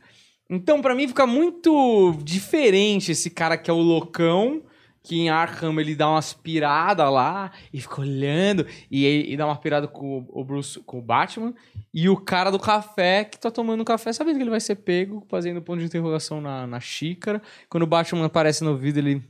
Então, 0.50 0.82
pra 0.82 0.94
mim, 0.94 1.08
fica 1.08 1.26
muito 1.26 2.18
diferente 2.24 3.12
esse 3.12 3.30
cara 3.30 3.58
que 3.58 3.70
é 3.70 3.74
o 3.74 3.78
loucão, 3.78 4.64
que 5.06 5.16
em 5.20 5.30
Arkham 5.30 5.80
ele 5.80 5.96
dá 5.96 6.10
uma 6.10 6.18
aspirada 6.18 7.10
lá 7.10 7.52
e 7.72 7.80
fica 7.80 8.02
olhando, 8.02 8.66
e, 8.90 9.32
e 9.32 9.38
dá 9.38 9.46
uma 9.46 9.54
aspirada 9.54 9.88
com 9.88 10.26
o 10.30 10.44
Bruce, 10.44 10.80
com 10.82 10.98
o 11.00 11.02
Batman, 11.02 11.54
e 11.94 12.10
o 12.10 12.18
cara 12.18 12.50
do 12.50 12.60
café 12.60 13.24
que 13.24 13.40
tá 13.40 13.52
tomando 13.52 13.86
café, 13.86 14.12
sabendo 14.12 14.38
que 14.38 14.42
ele 14.44 14.50
vai 14.50 14.60
ser 14.60 14.76
pego, 14.76 15.26
fazendo 15.30 15.62
ponto 15.62 15.80
de 15.80 15.86
interrogação 15.86 16.42
na, 16.42 16.66
na 16.66 16.80
xícara. 16.80 17.42
Quando 17.70 17.84
o 17.84 17.88
Batman 17.88 18.26
aparece 18.26 18.64
no 18.64 18.76
vídeo, 18.76 19.00
ele 19.00 19.24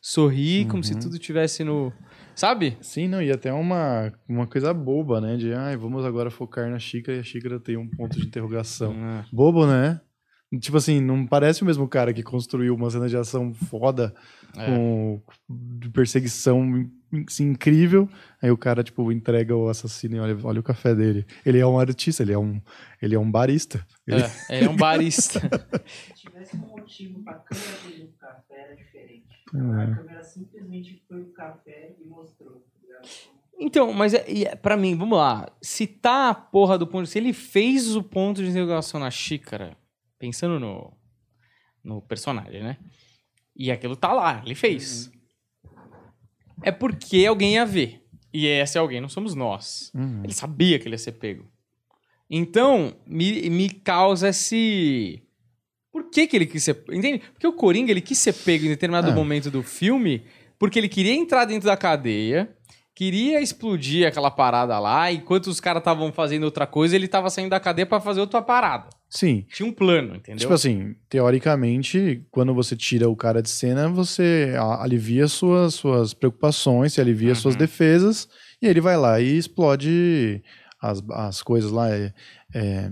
sorri, 0.00 0.64
como 0.66 0.84
se 0.84 0.94
Uhum. 0.94 1.00
tudo 1.00 1.18
tivesse 1.18 1.64
no. 1.64 1.92
Sabe? 2.34 2.76
Sim, 2.80 3.08
não, 3.08 3.20
e 3.20 3.32
até 3.32 3.52
uma, 3.52 4.12
uma 4.28 4.46
coisa 4.46 4.72
boba, 4.72 5.20
né? 5.20 5.36
De, 5.36 5.52
ai, 5.52 5.76
vamos 5.76 6.04
agora 6.04 6.30
focar 6.30 6.70
na 6.70 6.78
xícara 6.78 7.16
e 7.16 7.20
a 7.20 7.24
xícara 7.24 7.58
tem 7.58 7.76
um 7.76 7.88
ponto 7.88 8.16
de 8.16 8.26
interrogação. 8.26 8.94
Ah, 8.96 9.24
Bobo, 9.32 9.66
né? 9.66 10.00
Tipo 10.60 10.78
assim, 10.78 10.98
não 11.00 11.26
parece 11.26 11.62
o 11.62 11.66
mesmo 11.66 11.86
cara 11.86 12.12
que 12.12 12.22
construiu 12.22 12.74
uma 12.74 12.88
cena 12.90 13.06
de 13.06 13.16
ação 13.16 13.52
foda 13.52 14.14
É. 14.56 14.64
com 14.66 15.20
de 15.48 15.90
perseguição 15.90 16.88
assim, 17.26 17.50
incrível. 17.50 18.08
Aí 18.40 18.50
o 18.50 18.56
cara, 18.56 18.82
tipo, 18.82 19.12
entrega 19.12 19.54
o 19.54 19.68
assassino 19.68 20.16
e 20.16 20.20
olha, 20.20 20.38
olha 20.42 20.60
o 20.60 20.62
café 20.62 20.94
dele. 20.94 21.26
Ele 21.44 21.58
é 21.58 21.66
um 21.66 21.78
artista, 21.78 22.22
ele 22.22 22.32
é 22.32 22.38
um, 22.38 22.60
ele 23.02 23.14
é 23.14 23.18
um 23.18 23.30
barista. 23.30 23.86
Ele- 24.06 24.22
É, 24.22 24.56
ele 24.56 24.66
é 24.66 24.70
um 24.70 24.76
barista. 24.76 25.38
Se 25.86 26.14
tivesse 26.14 26.56
um 26.56 26.60
motivo 26.60 27.22
pra 27.22 27.34
câmera 27.34 27.76
pro 28.06 28.08
café, 28.18 28.54
era 28.54 28.74
diferente. 28.76 29.26
É. 29.54 29.58
A 29.82 29.96
câmera 29.96 30.22
simplesmente 30.22 31.02
foi 31.06 31.24
pro 31.24 31.32
café 31.34 31.94
e 32.02 32.06
mostrou. 32.08 32.64
tá? 32.88 33.08
Então, 33.60 33.92
mas 33.92 34.14
é, 34.14 34.24
é- 34.44 34.54
pra 34.56 34.78
mim, 34.78 34.96
vamos 34.96 35.18
lá. 35.18 35.46
Se 35.60 35.86
tá 35.86 36.30
a 36.30 36.34
porra 36.34 36.78
do 36.78 36.86
ponto. 36.86 37.06
Se 37.06 37.18
ele 37.18 37.34
fez 37.34 37.94
o 37.96 38.02
ponto 38.02 38.42
de 38.42 38.48
interrogação 38.48 38.98
na 39.00 39.10
xícara, 39.10 39.76
pensando 40.18 40.58
no, 40.58 40.92
no 41.82 42.02
personagem, 42.02 42.62
né? 42.62 42.76
E 43.56 43.70
aquilo 43.70 43.96
tá 43.96 44.12
lá, 44.12 44.42
ele 44.44 44.54
fez. 44.54 45.10
É 46.62 46.70
porque 46.72 47.24
alguém 47.26 47.54
ia 47.54 47.64
ver. 47.66 48.04
E 48.32 48.46
esse 48.46 48.78
alguém 48.78 49.00
não 49.00 49.08
somos 49.08 49.34
nós. 49.34 49.90
Uhum. 49.94 50.22
Ele 50.24 50.32
sabia 50.32 50.78
que 50.78 50.86
ele 50.86 50.94
ia 50.94 50.98
ser 50.98 51.12
pego. 51.12 51.46
Então, 52.30 52.94
me, 53.06 53.48
me 53.48 53.70
causa 53.70 54.28
esse. 54.28 55.22
Por 55.90 56.10
que, 56.10 56.26
que 56.26 56.36
ele 56.36 56.46
quis 56.46 56.62
ser. 56.62 56.84
Entende? 56.90 57.20
Porque 57.32 57.46
o 57.46 57.52
Coringa 57.52 57.90
ele 57.90 58.00
quis 58.02 58.18
ser 58.18 58.32
pego 58.34 58.66
em 58.66 58.68
determinado 58.68 59.10
É. 59.10 59.14
momento 59.14 59.50
do 59.50 59.62
filme, 59.62 60.24
porque 60.58 60.78
ele 60.78 60.88
queria 60.88 61.14
entrar 61.14 61.46
dentro 61.46 61.66
da 61.66 61.76
cadeia, 61.76 62.54
queria 62.94 63.40
explodir 63.40 64.06
aquela 64.06 64.30
parada 64.30 64.78
lá, 64.78 65.10
enquanto 65.10 65.46
os 65.46 65.58
caras 65.58 65.80
estavam 65.80 66.12
fazendo 66.12 66.44
outra 66.44 66.66
coisa, 66.66 66.94
ele 66.94 67.08
tava 67.08 67.30
saindo 67.30 67.50
da 67.50 67.58
cadeia 67.58 67.86
pra 67.86 68.00
fazer 68.00 68.20
outra 68.20 68.42
parada. 68.42 68.90
Sim. 69.10 69.46
Tinha 69.54 69.68
um 69.68 69.72
plano, 69.72 70.16
entendeu? 70.16 70.40
Tipo 70.40 70.52
assim, 70.52 70.94
teoricamente, 71.08 72.22
quando 72.30 72.52
você 72.54 72.76
tira 72.76 73.08
o 73.08 73.16
cara 73.16 73.40
de 73.42 73.48
cena, 73.48 73.88
você 73.88 74.54
alivia 74.80 75.26
suas, 75.28 75.74
suas 75.74 76.12
preocupações, 76.12 76.92
você 76.92 77.00
alivia 77.00 77.34
suas 77.34 77.54
Uhum. 77.54 77.58
defesas, 77.60 78.28
e 78.60 78.66
ele 78.66 78.80
vai 78.80 78.96
lá 78.96 79.20
e 79.20 79.36
explode 79.38 80.42
as, 80.82 81.02
as 81.10 81.42
coisas 81.42 81.70
lá. 81.70 81.88
É, 81.90 82.12
é, 82.54 82.90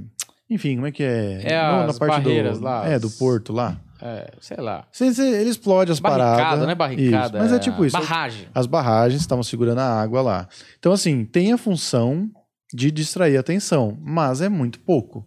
Enfim, 0.49 0.77
como 0.77 0.87
é 0.87 0.93
que 0.93 1.03
é? 1.03 1.43
É 1.45 1.63
Não, 1.63 1.87
as 1.87 1.99
barreiras 1.99 2.59
do, 2.61 2.65
lá, 2.65 2.89
É, 2.89 2.99
do 2.99 3.11
porto 3.11 3.53
lá. 3.53 3.81
É, 4.01 4.31
sei 4.41 4.59
lá. 4.59 4.87
Ele 5.01 5.49
explode 5.51 5.91
as 5.91 5.99
Barricada, 6.01 6.35
paradas. 6.37 6.63
não 6.65 6.71
é 6.71 6.75
barricada. 6.75 7.39
Isso, 7.39 7.45
Mas 7.45 7.53
é 7.53 7.59
tipo 7.59 7.85
isso. 7.85 7.99
Barragem. 7.99 8.47
As 8.55 8.67
barragens 8.67 9.21
estavam 9.23 9.43
segurando 9.43 9.79
a 9.81 10.01
água 10.01 10.21
lá. 10.23 10.49
Então, 10.79 10.93
assim, 10.93 11.25
tem 11.25 11.53
a 11.53 11.59
função 11.59 12.31
de 12.75 12.91
distrair 12.91 13.37
a 13.37 13.41
atenção, 13.41 13.97
mas 14.03 14.41
é 14.41 14.49
muito 14.49 14.79
pouco. 14.81 15.27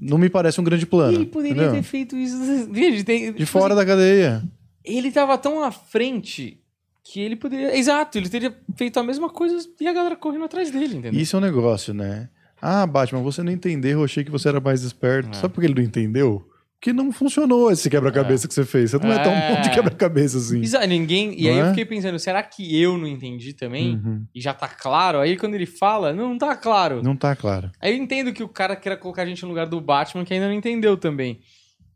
Não 0.00 0.16
me 0.16 0.30
parece 0.30 0.60
um 0.60 0.64
grande 0.64 0.86
plano. 0.86 1.14
Ele 1.14 1.26
poderia 1.26 1.52
entendeu? 1.52 1.72
ter 1.72 1.82
feito 1.82 2.16
isso. 2.16 2.36
Tem, 3.04 3.32
De 3.32 3.46
fora 3.46 3.74
da 3.74 3.84
cadeia. 3.84 4.42
Ele 4.84 5.10
tava 5.10 5.36
tão 5.36 5.62
à 5.62 5.70
frente 5.70 6.58
que 7.04 7.20
ele 7.20 7.36
poderia. 7.36 7.76
Exato, 7.76 8.16
ele 8.16 8.28
teria 8.28 8.56
feito 8.76 8.98
a 8.98 9.02
mesma 9.02 9.28
coisa 9.28 9.68
e 9.78 9.86
a 9.86 9.92
galera 9.92 10.16
correndo 10.16 10.44
atrás 10.44 10.70
dele, 10.70 10.96
entendeu? 10.96 11.20
Isso 11.20 11.36
é 11.36 11.38
um 11.38 11.42
negócio, 11.42 11.92
né? 11.92 12.28
Ah, 12.62 12.86
Batman, 12.86 13.22
você 13.22 13.42
não 13.42 13.52
entendeu, 13.52 13.98
eu 13.98 14.04
achei 14.04 14.22
que 14.24 14.30
você 14.30 14.48
era 14.48 14.60
mais 14.60 14.82
esperto. 14.82 15.30
É. 15.30 15.34
Sabe 15.34 15.54
por 15.54 15.60
que 15.60 15.66
ele 15.66 15.74
não 15.74 15.82
entendeu? 15.82 16.46
Porque 16.80 16.94
não 16.94 17.12
funcionou 17.12 17.70
esse 17.70 17.90
quebra-cabeça 17.90 18.48
que 18.48 18.54
você 18.54 18.64
fez. 18.64 18.90
Você 18.92 18.98
não 18.98 19.12
é, 19.12 19.22
tão 19.22 19.30
É. 19.32 19.54
bom 19.54 19.60
de 19.60 19.68
quebra-cabeça 19.70 20.38
assim. 20.38 20.62
Exa- 20.62 20.86
ninguém. 20.86 21.38
E 21.38 21.46
aí 21.46 21.54
Não 21.56 21.60
eu 21.60 21.66
é? 21.66 21.68
fiquei 21.68 21.84
pensando, 21.84 22.18
será 22.18 22.42
que 22.42 22.80
eu 22.82 22.96
não 22.96 23.06
entendi 23.06 23.52
também? 23.52 23.96
Uhum. 23.96 24.24
E 24.34 24.40
já 24.40 24.54
tá 24.54 24.66
claro? 24.66 25.18
Aí 25.20 25.36
quando 25.36 25.54
ele 25.56 25.66
fala, 25.66 26.14
não, 26.14 26.30
não 26.30 26.38
tá 26.38 26.56
claro. 26.56 27.02
Não 27.02 27.14
tá 27.14 27.36
claro. 27.36 27.70
Aí 27.78 27.92
eu 27.94 28.02
entendo 28.02 28.32
que 28.32 28.42
o 28.42 28.48
cara 28.48 28.74
queira 28.74 28.96
colocar 28.96 29.22
a 29.22 29.26
gente 29.26 29.42
no 29.42 29.48
lugar 29.50 29.66
do 29.66 29.78
Batman, 29.78 30.24
que 30.24 30.32
ainda 30.32 30.46
não 30.48 30.54
entendeu 30.54 30.96
também. 30.96 31.40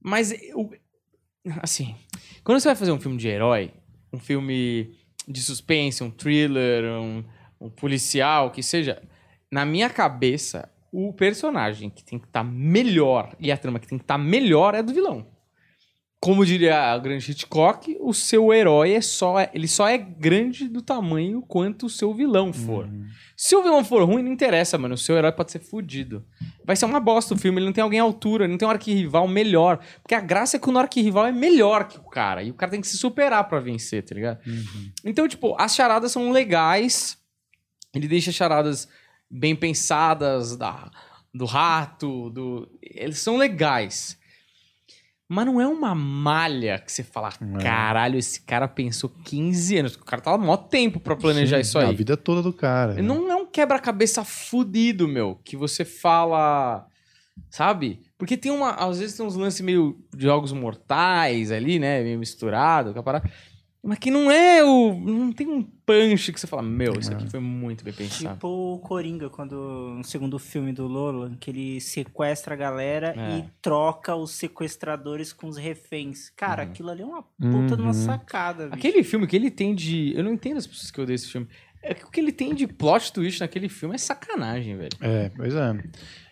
Mas, 0.03 0.35
o- 0.55 0.69
assim, 1.63 1.95
quando 2.45 2.61
você 2.61 2.69
vai 2.69 2.77
fazer 2.77 2.93
um 2.93 3.01
filme 3.01 3.17
de 3.17 3.27
herói, 3.27 3.71
um 4.13 4.19
filme 4.19 4.95
de 5.27 5.41
suspense, 5.41 6.05
um 6.05 6.11
thriller, 6.11 6.85
um, 7.01 7.25
um 7.59 7.71
policial, 7.71 8.51
que 8.51 8.63
seja, 8.63 9.01
na 9.51 9.65
minha 9.65 9.89
cabeça, 9.89 10.69
o 10.97 11.13
personagem 11.13 11.91
que 11.91 12.05
tem 12.05 12.21
que 12.21 12.27
estar 12.27 12.45
melhor 12.45 13.35
e 13.41 13.51
a 13.51 13.57
trama 13.57 13.81
que 13.81 13.89
tem 13.89 13.99
que 13.99 14.05
estar 14.05 14.17
melhor 14.17 14.77
é 14.77 14.83
do 14.83 14.95
vilão. 14.95 15.27
Como 16.21 16.47
diria 16.47 16.95
o 16.97 17.01
grande 17.01 17.33
Hitchcock, 17.33 17.99
o 18.01 18.15
seu 18.15 18.55
herói 18.55 18.93
é 18.93 19.01
só, 19.01 19.35
ele 19.53 19.67
só 19.67 19.89
é 19.89 19.99
grande 19.99 20.69
do 20.69 20.81
tamanho 20.81 21.43
quanto 21.43 21.87
o 21.87 21.91
seu 21.91 22.15
vilão 22.15 22.53
for. 22.53 22.87
Uhum. 22.87 23.07
Se 23.37 23.57
o 23.57 23.63
vilão 23.63 23.85
for 23.85 24.05
ruim, 24.05 24.23
não 24.23 24.33
interessa, 24.33 24.79
mano. 24.79 24.95
O 24.95 24.97
seu 24.97 25.17
herói 25.17 25.33
pode 25.33 25.51
ser 25.51 25.59
fudido. 25.59 26.25
Vai 26.65 26.77
ser 26.77 26.87
uma 26.87 27.01
bosta 27.01 27.35
o 27.35 27.37
filme, 27.37 27.59
ele 27.59 27.67
não 27.67 27.73
tem 27.73 27.83
alguém 27.83 28.01
à 28.01 28.05
altura, 28.05 28.47
não 28.47 28.57
tem 28.57 28.67
um 28.67 28.71
arquirrival 28.71 29.27
melhor. 29.27 29.81
Porque 30.01 30.15
a 30.15 30.21
graça 30.21 30.57
é 30.57 30.61
que 30.61 30.71
o 30.71 30.79
arquirrival 30.79 31.27
é 31.27 31.33
melhor 31.33 31.89
que 31.89 31.99
o 31.99 32.05
cara. 32.05 32.43
E 32.43 32.51
o 32.51 32.55
cara 32.55 32.71
tem 32.71 32.81
que 32.81 32.87
se 32.87 32.97
superar 32.97 33.47
pra 33.49 33.59
vencer, 33.59 34.03
tá 34.05 34.15
ligado? 34.15 34.39
Uhum. 34.47 34.93
Então, 35.05 35.29
tipo, 35.29 35.55
as 35.59 35.75
charadas 35.75 36.13
são 36.13 36.31
legais. 36.31 37.19
Ele 37.93 38.09
deixa 38.09 38.33
charadas 38.33 38.89
bem 39.35 39.57
pensadas 39.57 40.57
da, 40.57 40.89
do 41.35 41.45
rato, 41.45 42.31
do. 42.31 42.69
Eles 42.81 43.19
são 43.19 43.37
legais. 43.37 44.17
Mas 45.27 45.47
não 45.47 45.61
é 45.61 45.67
uma 45.67 45.95
malha 45.95 46.79
que 46.79 46.93
você 46.93 47.03
fala, 47.03 47.33
caralho, 47.61 48.19
esse 48.19 48.43
cara 48.43 48.69
pensou 48.69 49.11
15 49.25 49.79
anos. 49.79 49.95
O 49.95 50.05
cara 50.05 50.21
tava 50.21 50.39
mó 50.39 50.57
tempo 50.57 51.01
pra 51.01 51.17
planejar 51.17 51.57
Sim, 51.57 51.63
isso 51.63 51.79
aí. 51.79 51.89
A 51.89 51.93
vida 51.93 52.17
toda 52.17 52.43
do 52.43 52.53
cara. 52.53 52.95
né? 52.95 53.03
Não 53.03 53.31
é 53.31 53.35
um 53.35 53.47
quebra-cabeça 53.47 54.23
fudido, 54.23 55.09
meu, 55.09 55.41
que 55.43 55.57
você 55.57 55.83
fala, 55.85 56.87
sabe? 57.51 58.03
Porque 58.19 58.37
tem 58.37 58.53
uma, 58.53 58.73
às 58.73 59.01
vezes 59.01 59.17
tem 59.17 59.25
uns 59.27 59.35
lances 59.35 59.63
meio 59.63 59.99
de 60.15 60.23
jogos 60.23 60.53
mortais 60.53 61.51
ali, 61.51 61.79
né, 61.79 62.03
meio 62.03 62.19
misturado, 62.19 62.93
que 62.93 62.99
a 62.99 63.03
parada. 63.03 63.29
Mas 63.85 63.99
que 63.99 64.11
não 64.11 64.31
é 64.31 64.65
o, 64.65 64.95
não 64.95 65.31
tem 65.33 65.47
um 65.47 65.63
punch 65.63 66.33
que 66.33 66.41
você 66.41 66.47
fala, 66.47 66.63
meu, 66.63 66.95
isso 66.99 67.13
aqui 67.13 67.29
foi 67.31 67.41
muito 67.41 67.85
bem 67.85 67.93
pensado. 67.93 68.35
Tipo 68.35 68.49
o 68.49 68.79
Coringa, 68.79 69.29
quando 69.29 69.55
no 69.97 70.03
segundo 70.05 70.39
filme 70.39 70.73
do 70.73 70.87
Lola, 70.87 71.37
que 71.39 71.51
ele 71.51 71.81
sequestra 71.81 72.55
a 72.55 72.57
galera 72.57 73.15
É. 73.17 73.39
e 73.39 73.45
troca 73.61 74.17
os 74.17 74.31
sequestradores 74.33 75.33
com 75.33 75.47
os 75.49 75.57
reféns. 75.57 76.31
Cara, 76.31 76.65
Uhum. 76.65 76.71
aquilo 76.71 76.91
ali 76.91 77.03
é 77.03 77.07
uma 77.07 77.23
puta 77.23 77.77
de 77.77 77.83
uma 77.83 77.89
Uhum. 77.89 77.93
sacada, 77.93 78.65
bicho. 78.69 78.75
Aquele 78.79 79.05
filme 79.05 79.27
que 79.27 79.37
ele 79.37 79.51
tem 79.51 79.75
de, 79.75 80.13
eu 80.17 80.25
não 80.25 80.33
entendo 80.33 80.57
as 80.57 80.67
pessoas 80.67 80.91
que 80.91 81.01
odeiam 81.01 81.15
esse 81.17 81.29
filme. 81.31 81.47
É 81.83 81.93
que 81.93 82.05
o 82.05 82.11
que 82.11 82.19
ele 82.19 82.33
tem 82.33 82.55
de 82.55 82.67
plot 82.67 83.13
twist 83.13 83.41
naquele 83.41 83.69
filme 83.69 83.95
é 83.95 83.99
sacanagem, 83.99 84.75
velho. 84.77 84.89
É, 85.03 85.29
pois 85.37 85.55
é. 85.55 85.85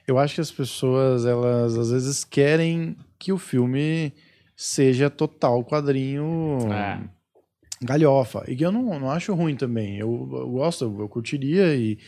Eu 0.08 0.18
acho 0.18 0.36
que 0.36 0.40
as 0.40 0.50
pessoas, 0.50 1.26
elas 1.26 1.76
às 1.76 1.90
vezes 1.90 2.24
querem 2.24 2.96
que 3.18 3.30
o 3.32 3.38
filme 3.38 4.12
seja 4.56 5.10
total 5.10 5.62
quadrinho 5.64 6.58
É. 6.72 7.00
galhofa. 7.82 8.44
E 8.48 8.56
que 8.56 8.64
eu 8.64 8.72
não, 8.72 8.98
não 8.98 9.10
acho 9.10 9.34
ruim 9.34 9.56
também. 9.56 9.98
Eu, 9.98 10.28
eu 10.32 10.48
gosto, 10.50 10.84
eu, 10.84 11.00
eu 11.00 11.08
curtiria 11.08 11.74
e. 11.74 11.98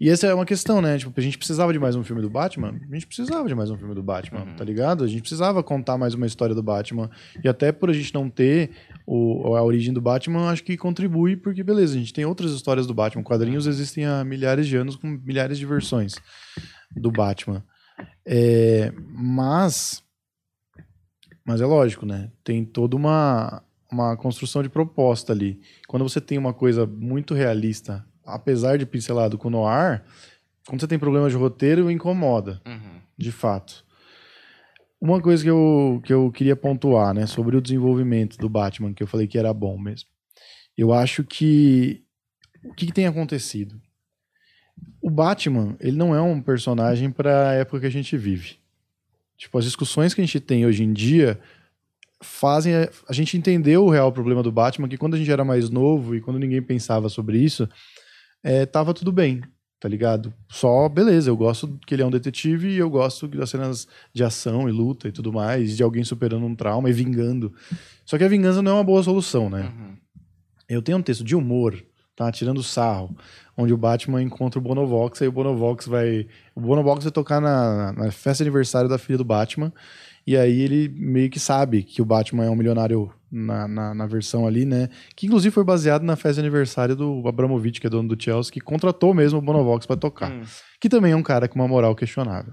E 0.00 0.08
essa 0.08 0.26
é 0.26 0.34
uma 0.34 0.44
questão, 0.44 0.82
né? 0.82 0.98
Tipo, 0.98 1.12
a 1.16 1.22
gente 1.22 1.38
precisava 1.38 1.72
de 1.72 1.78
mais 1.78 1.94
um 1.94 2.02
filme 2.02 2.20
do 2.20 2.28
Batman. 2.28 2.74
A 2.90 2.94
gente 2.94 3.06
precisava 3.06 3.46
de 3.46 3.54
mais 3.54 3.70
um 3.70 3.78
filme 3.78 3.94
do 3.94 4.02
Batman, 4.02 4.40
Uhum. 4.40 4.56
tá 4.56 4.64
ligado? 4.64 5.04
A 5.04 5.06
gente 5.06 5.20
precisava 5.20 5.62
contar 5.62 5.96
mais 5.96 6.12
uma 6.12 6.26
história 6.26 6.56
do 6.56 6.62
Batman. 6.62 7.08
E 7.44 7.48
até 7.48 7.70
por 7.70 7.88
a 7.88 7.92
gente 7.92 8.12
não 8.12 8.28
ter 8.28 8.70
o, 9.06 9.54
a 9.54 9.62
origem 9.62 9.94
do 9.94 10.00
Batman, 10.00 10.50
acho 10.50 10.64
que 10.64 10.76
contribui, 10.76 11.36
porque 11.36 11.62
beleza, 11.62 11.94
a 11.94 11.98
gente 11.98 12.12
tem 12.12 12.24
outras 12.24 12.50
histórias 12.50 12.84
do 12.84 12.92
Batman. 12.94 13.22
Quadrinhos 13.22 13.68
existem 13.68 14.04
há 14.06 14.24
milhares 14.24 14.66
de 14.66 14.76
anos 14.76 14.96
com 14.96 15.06
milhares 15.06 15.56
de 15.56 15.66
versões 15.66 16.16
do 16.90 17.12
Batman. 17.12 17.62
É, 18.26 18.92
mas. 19.14 20.02
Mas 21.44 21.60
é 21.60 21.66
lógico, 21.66 22.04
né? 22.04 22.32
Tem 22.42 22.64
toda 22.64 22.96
uma, 22.96 23.62
uma 23.90 24.16
construção 24.16 24.62
de 24.62 24.68
proposta 24.68 25.32
ali. 25.32 25.60
Quando 25.88 26.02
você 26.08 26.20
tem 26.20 26.38
uma 26.38 26.52
coisa 26.54 26.86
muito 26.86 27.34
realista, 27.34 28.04
apesar 28.24 28.78
de 28.78 28.86
pincelado 28.86 29.36
com 29.36 29.50
noir, 29.50 30.02
quando 30.66 30.80
você 30.80 30.86
tem 30.86 30.98
problemas 30.98 31.32
de 31.32 31.38
roteiro, 31.38 31.90
incomoda, 31.90 32.60
Uhum. 32.66 33.00
de 33.18 33.32
fato. 33.32 33.84
Uma 35.00 35.20
coisa 35.20 35.42
que 35.42 35.48
eu, 35.50 36.00
que 36.04 36.12
eu 36.12 36.30
queria 36.30 36.54
pontuar, 36.54 37.14
né, 37.14 37.26
sobre 37.26 37.56
o 37.56 37.60
desenvolvimento 37.60 38.36
do 38.36 38.48
Batman, 38.48 38.92
que 38.92 39.02
eu 39.02 39.06
falei 39.06 39.26
que 39.26 39.38
era 39.38 39.52
bom 39.52 39.78
mesmo. 39.78 40.08
Eu 40.76 40.92
acho 40.92 41.24
que. 41.24 42.04
O 42.62 42.74
que, 42.74 42.86
que 42.86 42.92
tem 42.92 43.06
acontecido? 43.06 43.80
O 45.00 45.08
Batman, 45.10 45.74
ele 45.80 45.96
não 45.96 46.14
é 46.14 46.20
um 46.20 46.40
personagem 46.42 47.10
para 47.10 47.48
a 47.50 47.52
época 47.54 47.80
que 47.80 47.86
a 47.86 47.90
gente 47.90 48.16
vive. 48.18 48.58
Tipo, 49.38 49.56
as 49.58 49.64
discussões 49.64 50.12
que 50.12 50.20
a 50.20 50.24
gente 50.24 50.38
tem 50.38 50.66
hoje 50.66 50.82
em 50.84 50.92
dia 50.92 51.40
fazem 52.22 52.74
a, 52.76 53.12
gente 53.12 53.36
entender 53.36 53.76
o 53.78 53.88
real 53.88 54.12
problema 54.12 54.42
do 54.42 54.52
Batman, 54.52 54.88
que 54.88 54.98
quando 54.98 55.14
a 55.14 55.18
gente 55.18 55.30
era 55.30 55.44
mais 55.44 55.70
novo 55.70 56.14
e 56.14 56.20
quando 56.20 56.38
ninguém 56.38 56.62
pensava 56.62 57.08
sobre 57.08 57.38
isso, 57.38 57.68
é, 58.42 58.66
tava 58.66 58.92
tudo 58.92 59.10
bem, 59.10 59.42
tá 59.78 59.88
ligado? 59.88 60.32
Só, 60.48 60.88
beleza, 60.88 61.30
eu 61.30 61.36
gosto 61.36 61.78
que 61.86 61.94
ele 61.94 62.02
é 62.02 62.06
um 62.06 62.10
detetive 62.10 62.68
e 62.68 62.78
eu 62.78 62.90
gosto 62.90 63.26
das 63.26 63.50
cenas 63.50 63.88
de 64.12 64.22
ação 64.22 64.68
e 64.68 64.72
luta 64.72 65.08
e 65.08 65.12
tudo 65.12 65.32
mais, 65.32 65.76
de 65.76 65.82
alguém 65.82 66.04
superando 66.04 66.44
um 66.44 66.54
trauma 66.54 66.90
e 66.90 66.92
vingando. 66.92 67.52
Só 68.04 68.18
que 68.18 68.24
a 68.24 68.28
vingança 68.28 68.60
não 68.60 68.72
é 68.72 68.74
uma 68.74 68.84
boa 68.84 69.02
solução, 69.02 69.48
né? 69.48 69.62
Uhum. 69.62 69.96
Eu 70.68 70.82
tenho 70.82 70.98
um 70.98 71.02
texto 71.02 71.24
de 71.24 71.34
humor, 71.34 71.82
tá? 72.14 72.30
Tirando 72.30 72.62
sarro, 72.62 73.16
onde 73.56 73.72
o 73.72 73.78
Batman 73.78 74.22
encontra 74.22 74.58
o 74.58 74.62
Bonovox, 74.62 75.22
aí 75.22 75.28
o 75.28 75.32
Bonovox 75.32 75.86
vai. 75.86 76.26
O 76.54 76.60
Bonovox 76.60 77.04
vai 77.04 77.12
tocar 77.12 77.40
na, 77.40 77.92
na 77.92 78.10
festa 78.10 78.44
de 78.44 78.48
aniversário 78.48 78.88
da 78.88 78.98
filha 78.98 79.18
do 79.18 79.24
Batman. 79.24 79.72
E 80.26 80.36
aí 80.36 80.60
ele 80.60 80.88
meio 80.88 81.30
que 81.30 81.40
sabe 81.40 81.82
que 81.82 82.00
o 82.02 82.04
Batman 82.04 82.44
é 82.44 82.50
um 82.50 82.56
milionário 82.56 83.12
na, 83.30 83.68
na, 83.68 83.94
na 83.94 84.06
versão 84.06 84.46
ali, 84.46 84.64
né? 84.64 84.88
Que 85.14 85.26
inclusive 85.26 85.52
foi 85.52 85.64
baseado 85.64 86.02
na 86.02 86.16
festa 86.16 86.34
de 86.34 86.40
aniversário 86.40 86.96
do 86.96 87.26
Abramovich, 87.26 87.80
que 87.80 87.86
é 87.86 87.90
dono 87.90 88.08
do 88.08 88.22
Chelsea, 88.22 88.52
que 88.52 88.60
contratou 88.60 89.14
mesmo 89.14 89.38
o 89.38 89.42
Bonovox 89.42 89.86
pra 89.86 89.96
tocar. 89.96 90.32
Hum. 90.32 90.42
Que 90.80 90.88
também 90.88 91.12
é 91.12 91.16
um 91.16 91.22
cara 91.22 91.48
com 91.48 91.58
uma 91.58 91.68
moral 91.68 91.94
questionável. 91.94 92.52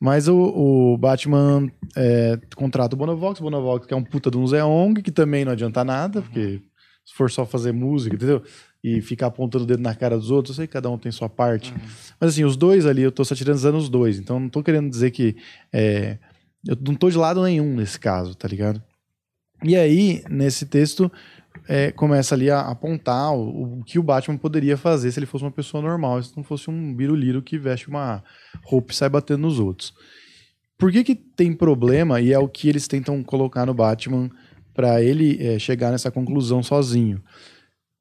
Mas 0.00 0.26
o, 0.26 0.36
o 0.36 0.98
Batman 0.98 1.70
é, 1.96 2.36
contrata 2.56 2.96
o 2.96 2.98
Bonovox, 2.98 3.38
o 3.38 3.44
Bonovox 3.44 3.86
que 3.86 3.94
é 3.94 3.96
um 3.96 4.02
puta 4.02 4.30
de 4.30 4.36
um 4.36 4.46
Zé 4.46 4.64
Ong, 4.64 5.00
que 5.00 5.12
também 5.12 5.44
não 5.44 5.52
adianta 5.52 5.84
nada, 5.84 6.20
porque 6.20 6.60
se 7.04 7.14
for 7.14 7.30
só 7.30 7.46
fazer 7.46 7.72
música, 7.72 8.16
entendeu? 8.16 8.42
E 8.82 9.00
ficar 9.00 9.28
apontando 9.28 9.62
o 9.62 9.66
dedo 9.66 9.80
na 9.80 9.94
cara 9.94 10.18
dos 10.18 10.32
outros, 10.32 10.56
eu 10.56 10.62
sei 10.62 10.66
que 10.66 10.72
cada 10.72 10.90
um 10.90 10.98
tem 10.98 11.12
sua 11.12 11.28
parte. 11.28 11.72
Mas 12.20 12.30
assim, 12.30 12.42
os 12.42 12.56
dois 12.56 12.84
ali, 12.84 13.02
eu 13.02 13.12
tô 13.12 13.24
satirizando 13.24 13.78
os 13.78 13.88
dois, 13.88 14.18
então 14.18 14.40
não 14.40 14.48
tô 14.48 14.60
querendo 14.60 14.90
dizer 14.90 15.12
que. 15.12 15.36
é, 15.72 16.18
eu 16.66 16.76
não 16.80 16.94
tô 16.94 17.10
de 17.10 17.16
lado 17.16 17.42
nenhum 17.42 17.74
nesse 17.74 17.98
caso, 17.98 18.34
tá 18.34 18.46
ligado? 18.48 18.82
E 19.64 19.76
aí, 19.76 20.22
nesse 20.28 20.66
texto, 20.66 21.10
é, 21.68 21.92
começa 21.92 22.34
ali 22.34 22.50
a 22.50 22.60
apontar 22.60 23.32
o, 23.32 23.78
o 23.78 23.84
que 23.84 23.98
o 23.98 24.02
Batman 24.02 24.36
poderia 24.36 24.76
fazer 24.76 25.10
se 25.12 25.18
ele 25.18 25.26
fosse 25.26 25.44
uma 25.44 25.50
pessoa 25.50 25.82
normal, 25.82 26.22
se 26.22 26.36
não 26.36 26.42
fosse 26.42 26.68
um 26.70 26.94
biruliro 26.94 27.42
que 27.42 27.58
veste 27.58 27.88
uma 27.88 28.22
roupa 28.64 28.92
e 28.92 28.96
sai 28.96 29.08
batendo 29.08 29.42
nos 29.42 29.58
outros. 29.58 29.94
Por 30.76 30.90
que 30.90 31.04
que 31.04 31.14
tem 31.14 31.52
problema, 31.52 32.20
e 32.20 32.32
é 32.32 32.38
o 32.38 32.48
que 32.48 32.68
eles 32.68 32.88
tentam 32.88 33.22
colocar 33.22 33.64
no 33.64 33.74
Batman 33.74 34.28
para 34.74 35.02
ele 35.02 35.38
é, 35.40 35.58
chegar 35.58 35.92
nessa 35.92 36.10
conclusão 36.10 36.62
sozinho? 36.62 37.22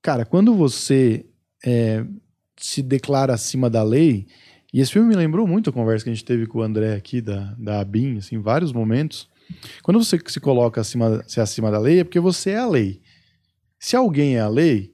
Cara, 0.02 0.26
quando 0.26 0.56
você 0.56 1.26
é, 1.64 2.04
se 2.58 2.82
declara 2.82 3.34
acima 3.34 3.70
da 3.70 3.84
lei, 3.84 4.26
e 4.74 4.80
esse 4.80 4.92
filme 4.92 5.10
me 5.10 5.16
lembrou 5.16 5.46
muito 5.46 5.70
a 5.70 5.74
conversa 5.74 6.04
que 6.04 6.10
a 6.10 6.14
gente 6.14 6.26
teve 6.26 6.46
com 6.46 6.60
o 6.60 6.62
André 6.62 6.96
aqui 6.96 7.22
da, 7.22 7.56
da 7.58 7.80
ABIN, 7.82 8.18
assim, 8.18 8.36
em 8.36 8.42
vários 8.42 8.72
momentos. 8.72 9.30
Quando 9.84 10.02
você 10.02 10.20
se 10.28 10.40
coloca 10.40 10.80
acima, 10.80 11.24
se 11.28 11.42
acima 11.42 11.70
da 11.70 11.80
lei, 11.80 12.00
é 12.00 12.04
porque 12.04 12.20
você 12.20 12.52
é 12.52 12.58
a 12.58 12.68
lei. 12.68 13.02
Se 13.78 13.96
alguém 13.96 14.38
é 14.38 14.40
a 14.40 14.48
lei, 14.48 14.94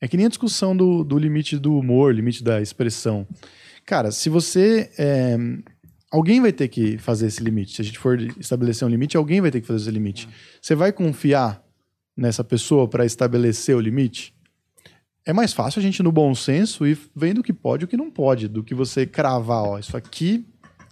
é 0.00 0.06
que 0.06 0.16
nem 0.16 0.26
a 0.26 0.28
discussão 0.28 0.76
do, 0.76 1.02
do 1.02 1.18
limite 1.18 1.58
do 1.58 1.78
humor, 1.78 2.14
limite 2.14 2.44
da 2.44 2.60
expressão. 2.60 3.26
Cara, 3.86 4.10
se 4.10 4.28
você 4.28 4.90
é, 4.98 5.38
alguém 6.10 6.40
vai 6.40 6.52
ter 6.52 6.68
que 6.68 6.98
fazer 6.98 7.26
esse 7.26 7.42
limite. 7.42 7.74
Se 7.74 7.82
a 7.82 7.84
gente 7.84 7.98
for 7.98 8.20
estabelecer 8.38 8.86
um 8.86 8.90
limite, 8.90 9.16
alguém 9.16 9.40
vai 9.40 9.50
ter 9.50 9.60
que 9.60 9.66
fazer 9.66 9.82
esse 9.82 9.90
limite. 9.90 10.28
Você 10.60 10.74
vai 10.74 10.92
confiar 10.92 11.62
nessa 12.16 12.44
pessoa 12.44 12.88
para 12.88 13.04
estabelecer 13.04 13.76
o 13.76 13.80
limite? 13.80 14.34
É 15.26 15.32
mais 15.32 15.52
fácil 15.52 15.80
a 15.80 15.82
gente, 15.82 16.02
no 16.04 16.12
bom 16.12 16.32
senso, 16.36 16.86
ir 16.86 16.96
vendo 17.14 17.38
o 17.38 17.42
que 17.42 17.52
pode 17.52 17.82
e 17.82 17.86
o 17.86 17.88
que 17.88 17.96
não 17.96 18.08
pode, 18.08 18.46
do 18.46 18.62
que 18.62 18.74
você 18.74 19.04
cravar, 19.04 19.64
ó, 19.64 19.78
isso 19.78 19.96
aqui 19.96 20.46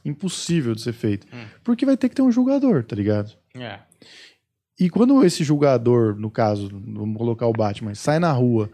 impossível 0.05 0.75
de 0.75 0.83
ser 0.83 0.93
feito. 0.93 1.27
Hum. 1.33 1.47
Porque 1.63 1.87
vai 1.87 1.97
ter 1.97 2.09
que 2.09 2.15
ter 2.15 2.23
um 2.23 2.33
julgador, 2.33 2.85
tá 2.85 2.95
ligado? 2.95 3.33
É. 3.57 3.79
E 4.79 4.91
quando 4.91 5.25
esse 5.25 5.45
julgador, 5.45 6.17
no 6.17 6.31
caso, 6.31 6.69
vamos 6.69 7.17
colocar 7.17 7.47
o 7.47 7.53
Batman, 7.53 7.95
sai 7.95 8.19
na 8.19 8.33
rua 8.33 8.71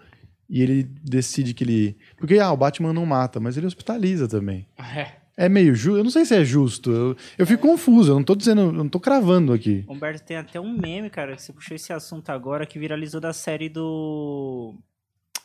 e 0.48 0.62
ele 0.62 0.82
decide 0.82 1.54
que 1.54 1.62
ele. 1.62 1.96
Porque 2.16 2.38
ah, 2.38 2.50
o 2.50 2.56
Batman 2.56 2.92
não 2.92 3.06
mata, 3.06 3.38
mas 3.38 3.56
ele 3.56 3.66
hospitaliza 3.66 4.26
também. 4.26 4.66
É. 4.78 5.20
É 5.36 5.48
meio 5.48 5.74
justo. 5.74 5.98
Eu 5.98 6.04
não 6.04 6.10
sei 6.10 6.24
se 6.24 6.34
é 6.34 6.44
justo. 6.44 6.90
Eu, 6.90 7.16
eu 7.38 7.46
fico 7.46 7.66
confuso, 7.66 8.12
eu 8.12 8.16
não 8.16 8.24
tô 8.24 8.34
dizendo, 8.34 8.62
eu 8.62 8.72
não 8.72 8.88
tô 8.88 8.98
cravando 8.98 9.52
aqui. 9.52 9.84
Humberto 9.88 10.22
tem 10.24 10.36
até 10.36 10.60
um 10.60 10.76
meme, 10.76 11.08
cara, 11.08 11.36
que 11.36 11.42
você 11.42 11.52
puxou 11.52 11.74
esse 11.74 11.92
assunto 11.92 12.30
agora, 12.30 12.66
que 12.66 12.78
viralizou 12.78 13.20
da 13.20 13.32
série 13.32 13.68
do. 13.68 14.74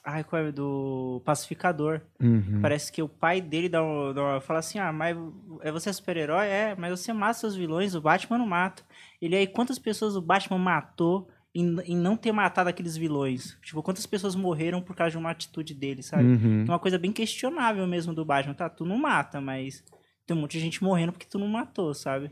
Ai, 0.05 0.23
qual 0.23 0.43
é? 0.45 0.51
Do 0.51 1.19
Pacificador. 1.25 1.99
Uhum. 2.21 2.59
Parece 2.61 2.91
que 2.91 3.01
o 3.01 3.09
pai 3.09 3.41
dele 3.41 3.67
dá 3.67 3.83
um, 3.83 4.13
dá 4.13 4.21
uma- 4.21 4.41
fala 4.41 4.59
assim: 4.59 4.77
Ah, 4.77 4.93
mas 4.93 5.17
é 5.61 5.71
você 5.71 5.91
super-herói? 5.91 6.45
É, 6.47 6.75
mas 6.77 6.99
você 6.99 7.11
mata 7.11 7.33
seus 7.33 7.55
vilões, 7.55 7.95
o 7.95 8.01
Batman 8.01 8.37
não 8.37 8.45
mata. 8.47 8.83
Ele 9.21 9.35
aí, 9.35 9.47
quantas 9.47 9.79
pessoas 9.79 10.15
o 10.15 10.21
Batman 10.21 10.59
matou 10.59 11.27
em, 11.55 11.75
em 11.85 11.97
não 11.97 12.15
ter 12.15 12.31
matado 12.31 12.69
aqueles 12.69 12.95
vilões? 12.95 13.57
Tipo, 13.63 13.81
quantas 13.81 14.05
pessoas 14.05 14.35
morreram 14.35 14.79
por 14.81 14.95
causa 14.95 15.11
de 15.11 15.17
uma 15.17 15.31
atitude 15.31 15.73
dele, 15.73 16.03
sabe? 16.03 16.23
Uhum. 16.23 16.65
É 16.67 16.71
uma 16.71 16.79
coisa 16.79 16.99
bem 16.99 17.11
questionável 17.11 17.87
mesmo 17.87 18.13
do 18.13 18.23
Batman. 18.23 18.53
Tá, 18.53 18.69
tu 18.69 18.85
não 18.85 18.97
mata, 18.99 19.41
mas 19.41 19.83
tem 20.27 20.37
um 20.37 20.41
monte 20.41 20.51
de 20.53 20.59
gente 20.59 20.83
morrendo 20.83 21.13
porque 21.13 21.27
tu 21.27 21.39
não 21.39 21.47
matou, 21.47 21.93
sabe? 21.95 22.29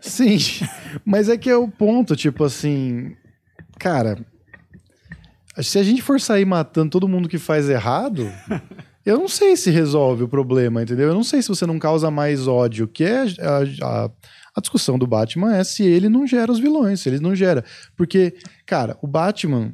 Sim, 0.00 0.36
mas 1.04 1.28
é 1.28 1.36
que 1.36 1.50
é 1.50 1.56
o 1.56 1.68
ponto, 1.68 2.14
tipo 2.14 2.44
assim, 2.44 3.16
cara, 3.78 4.24
se 5.60 5.78
a 5.78 5.82
gente 5.82 6.00
for 6.00 6.20
sair 6.20 6.44
matando 6.44 6.90
todo 6.90 7.08
mundo 7.08 7.28
que 7.28 7.38
faz 7.38 7.68
errado, 7.68 8.30
eu 9.04 9.18
não 9.18 9.28
sei 9.28 9.56
se 9.56 9.70
resolve 9.70 10.24
o 10.24 10.28
problema, 10.28 10.82
entendeu? 10.82 11.08
Eu 11.08 11.14
não 11.14 11.24
sei 11.24 11.42
se 11.42 11.48
você 11.48 11.66
não 11.66 11.78
causa 11.78 12.10
mais 12.10 12.46
ódio, 12.46 12.88
que 12.88 13.04
é 13.04 13.22
a, 13.22 13.62
a, 13.82 14.10
a 14.56 14.60
discussão 14.60 14.98
do 14.98 15.06
Batman 15.06 15.56
é 15.56 15.64
se 15.64 15.82
ele 15.82 16.08
não 16.08 16.26
gera 16.26 16.50
os 16.50 16.58
vilões, 16.58 17.00
se 17.00 17.08
ele 17.08 17.20
não 17.20 17.34
gera. 17.34 17.64
Porque, 17.96 18.34
cara, 18.64 18.96
o 19.02 19.06
Batman, 19.06 19.72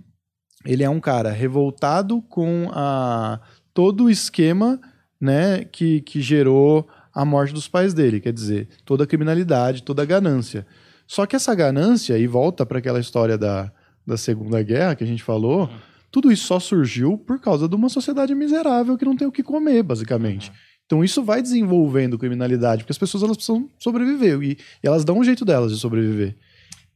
ele 0.64 0.82
é 0.82 0.90
um 0.90 1.00
cara 1.00 1.30
revoltado 1.30 2.22
com 2.22 2.70
a, 2.72 3.40
todo 3.72 4.04
o 4.04 4.10
esquema, 4.10 4.80
né, 5.20 5.64
que, 5.64 6.00
que 6.00 6.20
gerou 6.20 6.88
a 7.14 7.24
morte 7.24 7.52
dos 7.52 7.68
pais 7.68 7.92
dele, 7.92 8.20
quer 8.20 8.32
dizer, 8.32 8.68
toda 8.84 9.04
a 9.04 9.06
criminalidade, 9.06 9.82
toda 9.82 10.02
a 10.02 10.06
ganância. 10.06 10.66
Só 11.06 11.26
que 11.26 11.34
essa 11.34 11.54
ganância, 11.54 12.16
e 12.18 12.26
volta 12.26 12.64
para 12.66 12.78
aquela 12.78 13.00
história 13.00 13.36
da, 13.36 13.72
da 14.08 14.16
Segunda 14.16 14.62
Guerra 14.62 14.96
que 14.96 15.04
a 15.04 15.06
gente 15.06 15.22
falou, 15.22 15.70
tudo 16.10 16.32
isso 16.32 16.46
só 16.46 16.58
surgiu 16.58 17.18
por 17.18 17.40
causa 17.40 17.68
de 17.68 17.76
uma 17.76 17.88
sociedade 17.88 18.34
miserável 18.34 18.96
que 18.96 19.04
não 19.04 19.14
tem 19.14 19.28
o 19.28 19.32
que 19.32 19.42
comer, 19.42 19.82
basicamente. 19.82 20.50
Então 20.86 21.04
isso 21.04 21.22
vai 21.22 21.42
desenvolvendo 21.42 22.18
criminalidade, 22.18 22.82
porque 22.82 22.92
as 22.92 22.98
pessoas 22.98 23.22
elas 23.22 23.36
precisam 23.36 23.68
sobreviver 23.78 24.42
e, 24.42 24.52
e 24.52 24.86
elas 24.86 25.04
dão 25.04 25.18
um 25.18 25.24
jeito 25.24 25.44
delas 25.44 25.70
de 25.70 25.78
sobreviver. 25.78 26.34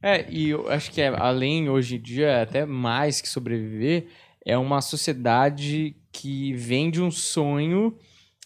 É, 0.01 0.29
e 0.29 0.49
eu 0.49 0.69
acho 0.69 0.91
que 0.91 0.99
é, 0.99 1.07
além 1.07 1.69
hoje 1.69 1.95
em 1.95 2.01
dia, 2.01 2.41
até 2.41 2.65
mais 2.65 3.21
que 3.21 3.29
sobreviver, 3.29 4.07
é 4.45 4.57
uma 4.57 4.81
sociedade 4.81 5.95
que 6.11 6.53
vende 6.53 7.01
um 7.01 7.11
sonho 7.11 7.95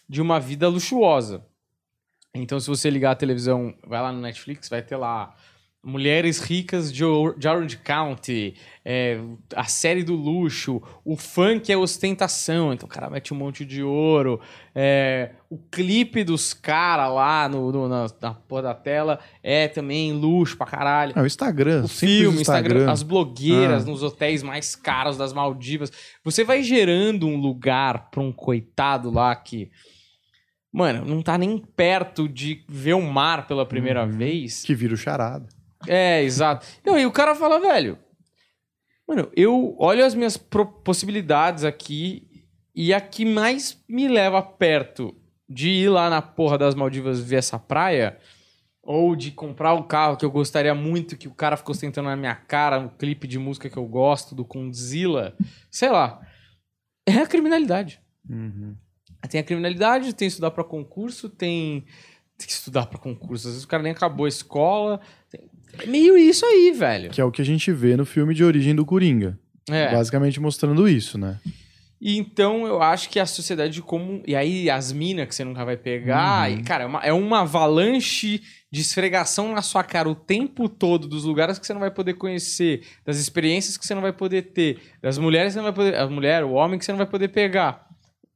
de 0.08 0.20
uma 0.20 0.38
vida 0.38 0.68
luxuosa. 0.68 1.44
Então, 2.34 2.60
se 2.60 2.68
você 2.68 2.88
ligar 2.88 3.10
a 3.10 3.16
televisão, 3.16 3.74
vai 3.84 4.00
lá 4.00 4.12
no 4.12 4.20
Netflix, 4.20 4.68
vai 4.68 4.82
ter 4.82 4.96
lá 4.96 5.34
Mulheres 5.80 6.40
Ricas 6.40 6.92
de 6.92 7.04
Or- 7.04 7.38
de 7.38 7.46
Orange 7.46 7.76
County, 7.78 8.54
é, 8.84 9.20
a 9.54 9.62
série 9.64 10.02
do 10.02 10.14
luxo, 10.16 10.82
o 11.04 11.16
funk 11.16 11.70
é 11.70 11.76
ostentação, 11.76 12.72
então 12.72 12.86
o 12.86 12.90
cara 12.90 13.08
mete 13.08 13.32
um 13.32 13.36
monte 13.36 13.64
de 13.64 13.80
ouro, 13.82 14.40
é, 14.74 15.30
o 15.48 15.56
clipe 15.56 16.24
dos 16.24 16.52
caras 16.52 17.12
lá 17.14 17.48
no, 17.48 17.70
no- 17.70 17.88
na, 17.88 18.06
na 18.20 18.34
porra 18.34 18.62
da 18.62 18.74
tela 18.74 19.20
é 19.40 19.68
também 19.68 20.12
luxo 20.12 20.56
pra 20.58 20.66
caralho. 20.66 21.12
É 21.16 21.22
o 21.22 21.26
Instagram, 21.26 21.84
O 21.84 21.88
filme, 21.88 22.40
Instagram, 22.40 22.90
as 22.90 23.04
blogueiras 23.04 23.84
Ah. 23.84 23.90
nos 23.90 24.02
hotéis 24.02 24.42
mais 24.42 24.74
caros 24.74 25.16
das 25.16 25.32
Maldivas. 25.32 25.92
Você 26.24 26.42
vai 26.42 26.60
gerando 26.64 27.26
um 27.28 27.36
lugar 27.36 28.10
pra 28.10 28.20
um 28.20 28.32
coitado 28.32 29.10
lá 29.12 29.34
que, 29.36 29.70
mano, 30.72 31.04
não 31.04 31.22
tá 31.22 31.38
nem 31.38 31.56
perto 31.56 32.28
de 32.28 32.64
ver 32.68 32.94
o 32.94 33.00
mar 33.00 33.46
pela 33.46 33.64
primeira 33.64 34.04
Uhum. 34.04 34.10
vez. 34.10 34.62
que 34.64 34.74
vira 34.74 34.92
o 34.92 34.96
charada. 34.96 35.46
É, 35.86 36.22
exato. 36.22 36.66
Não, 36.84 36.98
e 36.98 37.06
o 37.06 37.12
cara 37.12 37.34
fala, 37.34 37.60
velho, 37.60 37.98
mano, 39.06 39.30
eu 39.36 39.76
olho 39.78 40.04
as 40.04 40.14
minhas 40.14 40.36
possibilidades 40.36 41.64
aqui 41.64 42.26
e 42.74 42.92
a 42.92 43.00
que 43.00 43.24
mais 43.24 43.82
me 43.88 44.08
leva 44.08 44.42
perto 44.42 45.14
de 45.48 45.70
ir 45.70 45.88
lá 45.88 46.10
na 46.10 46.20
porra 46.20 46.58
das 46.58 46.74
Maldivas 46.74 47.20
ver 47.20 47.36
essa 47.36 47.58
praia 47.58 48.18
ou 48.82 49.14
de 49.14 49.30
comprar 49.30 49.74
um 49.74 49.82
carro 49.82 50.16
que 50.16 50.24
eu 50.24 50.30
gostaria 50.30 50.74
muito 50.74 51.16
que 51.16 51.28
o 51.28 51.34
cara 51.34 51.56
ficou 51.56 51.74
ostentando 51.74 52.08
na 52.08 52.16
minha 52.16 52.34
cara, 52.34 52.78
um 52.78 52.88
clipe 52.88 53.26
de 53.26 53.38
música 53.38 53.68
que 53.68 53.76
eu 53.76 53.86
gosto, 53.86 54.34
do 54.34 54.44
Condzilla, 54.44 55.36
sei 55.70 55.90
lá, 55.90 56.20
é 57.06 57.18
a 57.18 57.26
criminalidade. 57.26 58.00
Uhum. 58.28 58.76
Tem 59.28 59.40
a 59.40 59.44
criminalidade, 59.44 60.14
tem 60.14 60.28
estudar 60.28 60.52
pra 60.52 60.64
concurso, 60.64 61.28
tem, 61.28 61.84
tem 62.36 62.46
que 62.46 62.52
estudar 62.52 62.86
pra 62.86 62.98
concurso. 62.98 63.48
Às 63.48 63.54
vezes 63.54 63.64
o 63.64 63.68
cara 63.68 63.82
nem 63.82 63.92
acabou 63.92 64.26
a 64.26 64.28
escola. 64.28 65.00
É 65.76 65.86
meio 65.86 66.16
isso 66.16 66.44
aí, 66.46 66.72
velho. 66.72 67.10
Que 67.10 67.20
é 67.20 67.24
o 67.24 67.30
que 67.30 67.42
a 67.42 67.44
gente 67.44 67.72
vê 67.72 67.96
no 67.96 68.06
filme 68.06 68.34
de 68.34 68.44
origem 68.44 68.74
do 68.74 68.84
Coringa. 68.84 69.38
É. 69.68 69.92
Basicamente 69.92 70.40
mostrando 70.40 70.88
isso, 70.88 71.18
né? 71.18 71.38
E 72.00 72.16
então 72.16 72.64
eu 72.64 72.80
acho 72.80 73.08
que 73.10 73.18
a 73.18 73.26
sociedade 73.26 73.82
como. 73.82 74.22
E 74.26 74.36
aí 74.36 74.70
as 74.70 74.92
minas 74.92 75.26
que 75.26 75.34
você 75.34 75.44
nunca 75.44 75.64
vai 75.64 75.76
pegar. 75.76 76.48
Uhum. 76.48 76.58
E, 76.58 76.62
cara, 76.62 76.84
é 76.84 76.86
uma, 76.86 77.00
é 77.00 77.12
uma 77.12 77.40
avalanche 77.40 78.40
de 78.70 78.80
esfregação 78.80 79.52
na 79.52 79.62
sua 79.62 79.82
cara 79.82 80.08
o 80.08 80.14
tempo 80.14 80.68
todo 80.68 81.08
dos 81.08 81.24
lugares 81.24 81.58
que 81.58 81.66
você 81.66 81.72
não 81.72 81.80
vai 81.80 81.90
poder 81.90 82.14
conhecer, 82.14 82.82
das 83.04 83.18
experiências 83.18 83.76
que 83.76 83.84
você 83.84 83.94
não 83.94 84.02
vai 84.02 84.12
poder 84.12 84.42
ter, 84.42 84.78
das 85.02 85.18
mulheres 85.18 85.48
que 85.48 85.52
você 85.54 85.58
não 85.58 85.72
vai 85.72 85.72
poder. 85.72 85.96
A 85.96 86.08
mulher, 86.08 86.44
o 86.44 86.52
homem 86.52 86.78
que 86.78 86.84
você 86.84 86.92
não 86.92 86.98
vai 86.98 87.06
poder 87.06 87.28
pegar. 87.28 87.88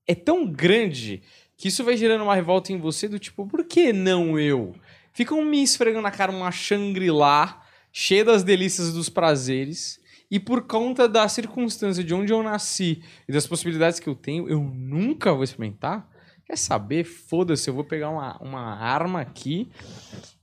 É 0.09 0.15
tão 0.15 0.45
grande 0.45 1.23
que 1.57 1.69
isso 1.69 1.85
vai 1.85 1.97
gerando 1.97 2.25
uma 2.25 2.35
revolta 2.35 2.73
em 2.73 2.79
você 2.79 3.07
do 3.07 3.21
tipo, 3.21 3.47
por 3.47 3.65
que 3.65 3.93
não 3.93 4.37
eu? 4.37 4.75
Ficam 5.13 5.45
me 5.45 5.63
esfregando 5.63 6.03
na 6.03 6.11
cara 6.11 6.33
uma 6.33 6.51
Shangri-La 6.51 7.61
cheia 7.93 8.25
das 8.25 8.43
delícias 8.43 8.89
e 8.89 8.93
dos 8.93 9.09
prazeres. 9.09 10.01
E 10.31 10.41
por 10.41 10.63
conta 10.63 11.07
da 11.07 11.29
circunstância 11.29 12.03
de 12.03 12.15
onde 12.15 12.33
eu 12.33 12.43
nasci 12.43 13.03
e 13.29 13.33
das 13.33 13.47
possibilidades 13.47 14.01
que 14.01 14.09
eu 14.09 14.15
tenho, 14.15 14.49
eu 14.49 14.61
nunca 14.63 15.33
vou 15.35 15.45
experimentar. 15.45 16.09
Quer 16.47 16.57
saber? 16.57 17.05
Foda-se, 17.05 17.69
eu 17.69 17.75
vou 17.75 17.85
pegar 17.85 18.09
uma, 18.09 18.37
uma 18.39 18.77
arma 18.77 19.21
aqui 19.21 19.71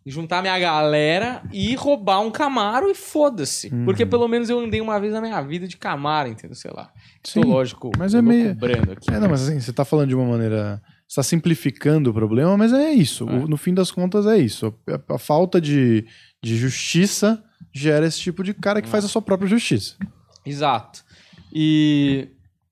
e 0.05 0.11
juntar 0.11 0.41
minha 0.41 0.57
galera 0.57 1.41
e 1.51 1.73
roubar 1.75 2.21
um 2.21 2.29
Camaro 2.31 2.89
e 2.89 2.95
foda-se. 2.95 3.67
Uhum. 3.73 3.85
Porque 3.85 4.05
pelo 4.05 4.27
menos 4.27 4.49
eu 4.49 4.59
andei 4.59 4.79
uma 4.79 4.99
vez 4.99 5.11
na 5.11 5.21
minha 5.21 5.41
vida 5.41 5.67
de 5.67 5.75
Camaro, 5.75 6.29
entendeu? 6.29 6.55
Sei 6.55 6.71
lá. 6.71 6.91
Tô 7.23 7.31
Sim, 7.31 7.41
lógico, 7.41 7.91
mas 7.97 8.13
é 8.13 8.21
meio- 8.21 8.51
aqui. 8.91 9.09
É, 9.11 9.19
não, 9.19 9.27
mas 9.27 9.41
assim, 9.47 9.59
você 9.59 9.73
tá 9.73 9.83
falando 9.83 10.09
de 10.09 10.15
uma 10.15 10.25
maneira. 10.25 10.81
Você 11.09 11.15
tá 11.15 11.23
simplificando 11.23 12.11
o 12.11 12.13
problema, 12.13 12.55
mas 12.55 12.71
é 12.71 12.91
isso. 12.91 13.27
É. 13.27 13.33
O- 13.33 13.47
no 13.47 13.57
fim 13.57 13.73
das 13.73 13.89
contas, 13.89 14.27
é 14.27 14.37
isso. 14.37 14.71
A, 14.87 15.15
a 15.15 15.17
falta 15.17 15.59
de, 15.59 16.05
de 16.39 16.55
justiça 16.55 17.43
gera 17.73 18.05
esse 18.05 18.19
tipo 18.19 18.43
de 18.43 18.53
cara 18.53 18.79
que 18.79 18.87
É. 18.87 18.91
faz 18.91 19.03
a 19.03 19.07
sua 19.07 19.21
própria 19.21 19.49
justiça. 19.49 19.97
Exato. 20.45 21.03
E. 21.51 22.27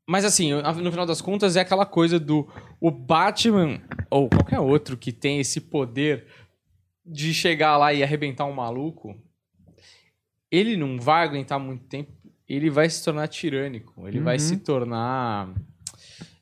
Mas 0.10 0.24
assim, 0.24 0.52
no 0.54 0.92
final 0.92 1.06
das 1.06 1.20
contas 1.20 1.56
é 1.58 1.62
aquela 1.62 1.86
coisa 1.86 2.18
do 2.20 2.48
o 2.80 2.90
Batman, 2.92 3.82
ou 4.10 4.30
qualquer 4.30 4.60
outro 4.60 4.96
que 4.96 5.12
tem 5.12 5.40
esse 5.40 5.60
poder 5.60 6.28
de 7.06 7.34
chegar 7.34 7.76
lá 7.76 7.92
e 7.94 8.02
arrebentar 8.04 8.46
um 8.46 8.54
maluco, 8.54 9.16
ele 10.52 10.78
não 10.78 10.98
vai 11.00 11.24
aguentar 11.26 11.60
muito 11.60 11.84
tempo, 11.86 12.12
ele 12.48 12.70
vai 12.70 12.90
se 12.90 13.04
tornar 13.04 13.28
tirânico, 13.28 14.08
ele 14.08 14.20
vai 14.22 14.36
Uhum. 14.36 14.40
se 14.40 14.58
tornar. 14.58 15.50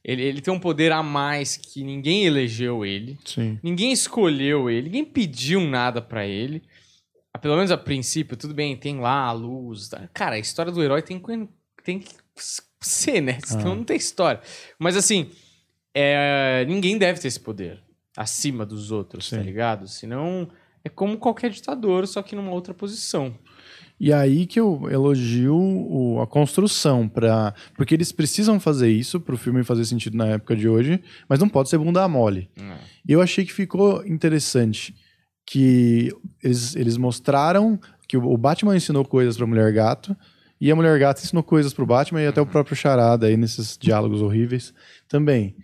Ele, 0.08 0.22
ele 0.22 0.40
tem 0.40 0.54
um 0.54 0.60
poder 0.60 0.92
a 0.92 1.02
mais 1.02 1.58
que 1.58 1.84
ninguém 1.84 2.26
elegeu 2.26 2.86
ele. 2.86 3.18
Sim. 3.26 3.60
Ninguém 3.64 3.92
escolheu 3.92 4.70
ele, 4.70 4.84
ninguém 4.86 5.04
pediu 5.04 5.60
nada 5.62 6.00
pra 6.00 6.28
ele. 6.28 6.62
Ah, 7.34 7.40
Pelo 7.40 7.56
menos 7.56 7.72
a 7.72 7.78
princípio, 7.78 8.38
tudo 8.38 8.54
bem, 8.54 8.78
tem 8.78 9.00
lá 9.00 9.26
a 9.26 9.32
luz. 9.32 9.90
tá? 9.90 10.08
Cara, 10.14 10.36
a 10.36 10.40
história 10.40 10.72
do 10.72 10.82
herói 10.84 11.02
tem, 11.02 11.20
que- 11.20 11.50
tem 11.84 12.00
que 12.00 12.14
ser, 12.80 13.20
né? 13.20 13.40
Senão 13.44 13.72
Ah. 13.72 13.76
não 13.78 13.84
tem 13.84 13.98
história. 13.98 14.40
Mas 14.78 14.96
assim, 14.96 15.32
é, 15.94 16.64
ninguém 16.68 16.98
deve 17.00 17.20
ter 17.20 17.28
esse 17.28 17.40
poder 17.40 17.82
acima 18.16 18.64
dos 18.66 18.92
outros, 18.92 19.28
tá 19.30 19.38
Sim. 19.38 19.44
ligado? 19.44 19.88
Senão 19.88 20.48
é 20.84 20.88
como 20.90 21.18
qualquer 21.18 21.50
ditador, 21.50 22.06
só 22.08 22.22
que 22.22 22.36
numa 22.36 22.52
outra 22.52 22.74
posição. 22.76 23.36
E 24.00 24.12
aí 24.12 24.46
que 24.46 24.60
eu 24.60 24.88
elogio 24.92 25.56
o- 25.56 26.20
a 26.22 26.28
construção 26.28 27.08
para 27.08 27.54
porque 27.78 27.94
eles 27.94 28.12
precisam 28.12 28.60
fazer 28.60 28.90
isso 28.92 29.20
pro 29.20 29.38
filme 29.38 29.64
fazer 29.64 29.86
sentido 29.86 30.18
na 30.18 30.28
época 30.28 30.56
de 30.56 30.68
hoje, 30.68 31.02
mas 31.30 31.40
não 31.40 31.48
pode 31.48 31.70
ser 31.70 31.78
bunda 31.78 32.06
mole. 32.08 32.50
É. 32.58 32.78
E 33.08 33.12
eu 33.14 33.22
achei 33.22 33.46
que 33.46 33.54
ficou 33.54 34.06
interessante 34.06 34.94
que 35.46 36.12
eles, 36.44 36.76
eles 36.76 36.98
mostraram 36.98 37.80
que 38.08 38.18
o 38.18 38.26
o 38.26 38.38
Batman 38.38 38.76
ensinou 38.76 39.06
coisas 39.06 39.38
pra 39.38 39.48
Mulher 39.48 39.72
Gato 39.72 40.16
e 40.60 40.72
a 40.72 40.76
Mulher 40.76 40.98
Gato 41.00 41.22
ensinou 41.24 41.44
coisas 41.44 41.74
pro 41.74 41.86
Batman 41.86 42.22
e 42.22 42.28
até 42.28 42.42
o 42.42 42.46
próprio 42.46 42.76
Charada 42.76 43.28
aí 43.28 43.38
nesses 43.38 43.78
diálogos 43.78 44.22
horríveis 44.22 44.74
também. 45.08 45.56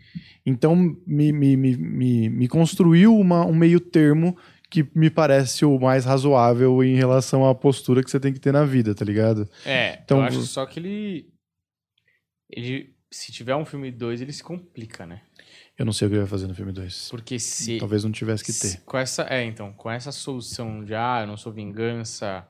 Então 0.46 0.76
me, 0.76 1.32
me, 1.32 1.56
me, 1.58 1.78
me, 1.78 2.30
me 2.30 2.48
construiu 2.48 3.16
uma, 3.18 3.46
um 3.46 3.54
meio 3.56 3.80
termo 3.80 4.36
que 4.72 4.90
me 4.96 5.10
parece 5.10 5.66
o 5.66 5.78
mais 5.78 6.06
razoável 6.06 6.82
em 6.82 6.96
relação 6.96 7.48
à 7.48 7.54
postura 7.54 8.02
que 8.02 8.10
você 8.10 8.20
tem 8.20 8.32
que 8.32 8.40
ter 8.40 8.54
na 8.54 8.64
vida, 8.64 8.96
tá 8.96 9.04
ligado? 9.04 9.48
É, 9.66 10.00
Então, 10.04 10.20
eu 10.20 10.24
acho 10.24 10.42
só 10.44 10.66
que 10.66 10.80
ele. 10.80 11.30
Ele. 12.50 12.96
Se 13.12 13.32
tiver 13.34 13.54
um 13.54 13.66
filme 13.66 13.92
2, 13.92 14.22
ele 14.22 14.32
se 14.32 14.42
complica, 14.42 15.06
né? 15.06 15.22
Eu 15.78 15.86
não 15.86 15.92
sei 15.92 16.08
o 16.08 16.10
que 16.10 16.16
ele 16.16 16.22
vai 16.22 16.30
fazer 16.30 16.48
no 16.48 16.56
filme 16.56 16.72
2. 16.72 17.10
Porque 17.10 17.38
se. 17.38 17.78
Talvez 17.80 18.06
não 18.06 18.12
tivesse 18.12 18.44
que 18.46 18.54
ter. 18.54 18.82
Com 18.86 18.98
essa, 18.98 19.24
é, 19.30 19.44
então, 19.44 19.74
com 19.74 19.92
essa 19.92 20.12
solução 20.12 20.86
de, 20.86 20.96
ah, 20.96 21.20
eu 21.22 21.28
não 21.28 21.36
sou 21.36 21.52
vingança, 21.52 22.48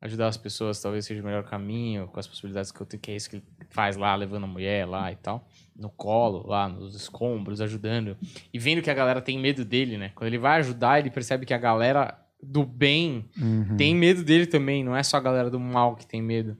ajudar 0.00 0.28
as 0.28 0.38
pessoas 0.38 0.80
talvez 0.80 1.04
seja 1.04 1.20
o 1.20 1.24
melhor 1.24 1.44
caminho, 1.44 2.08
com 2.08 2.18
as 2.18 2.26
possibilidades 2.26 2.72
que 2.72 2.80
eu 2.80 2.86
tenho, 2.86 3.00
que 3.00 3.10
é 3.10 3.16
isso 3.16 3.28
que 3.28 3.36
ele 3.36 3.44
faz 3.68 3.96
lá, 3.96 4.14
levando 4.16 4.44
a 4.44 4.46
mulher 4.46 4.86
lá 4.86 5.12
e 5.12 5.16
tal, 5.16 5.46
no 5.76 5.88
colo, 5.90 6.46
lá, 6.46 6.68
nos 6.68 6.94
escombros, 6.94 7.60
ajudando. 7.60 8.16
E 8.52 8.58
vendo 8.58 8.82
que 8.82 8.90
a 8.90 8.94
galera 8.94 9.20
tem 9.20 9.38
medo 9.38 9.64
dele, 9.64 9.96
né? 9.96 10.12
Quando 10.14 10.28
ele 10.28 10.38
vai 10.38 10.58
ajudar, 10.60 10.98
ele 10.98 11.10
percebe 11.10 11.46
que 11.46 11.54
a 11.54 11.58
galera 11.58 12.18
do 12.42 12.64
bem 12.64 13.28
Uhum. 13.40 13.76
tem 13.76 13.94
medo 13.94 14.22
dele 14.24 14.46
também, 14.46 14.82
não 14.84 14.96
é 14.96 15.02
só 15.02 15.16
a 15.16 15.20
galera 15.20 15.48
do 15.50 15.60
mal 15.60 15.94
que 15.96 16.06
tem 16.06 16.20
medo. 16.20 16.56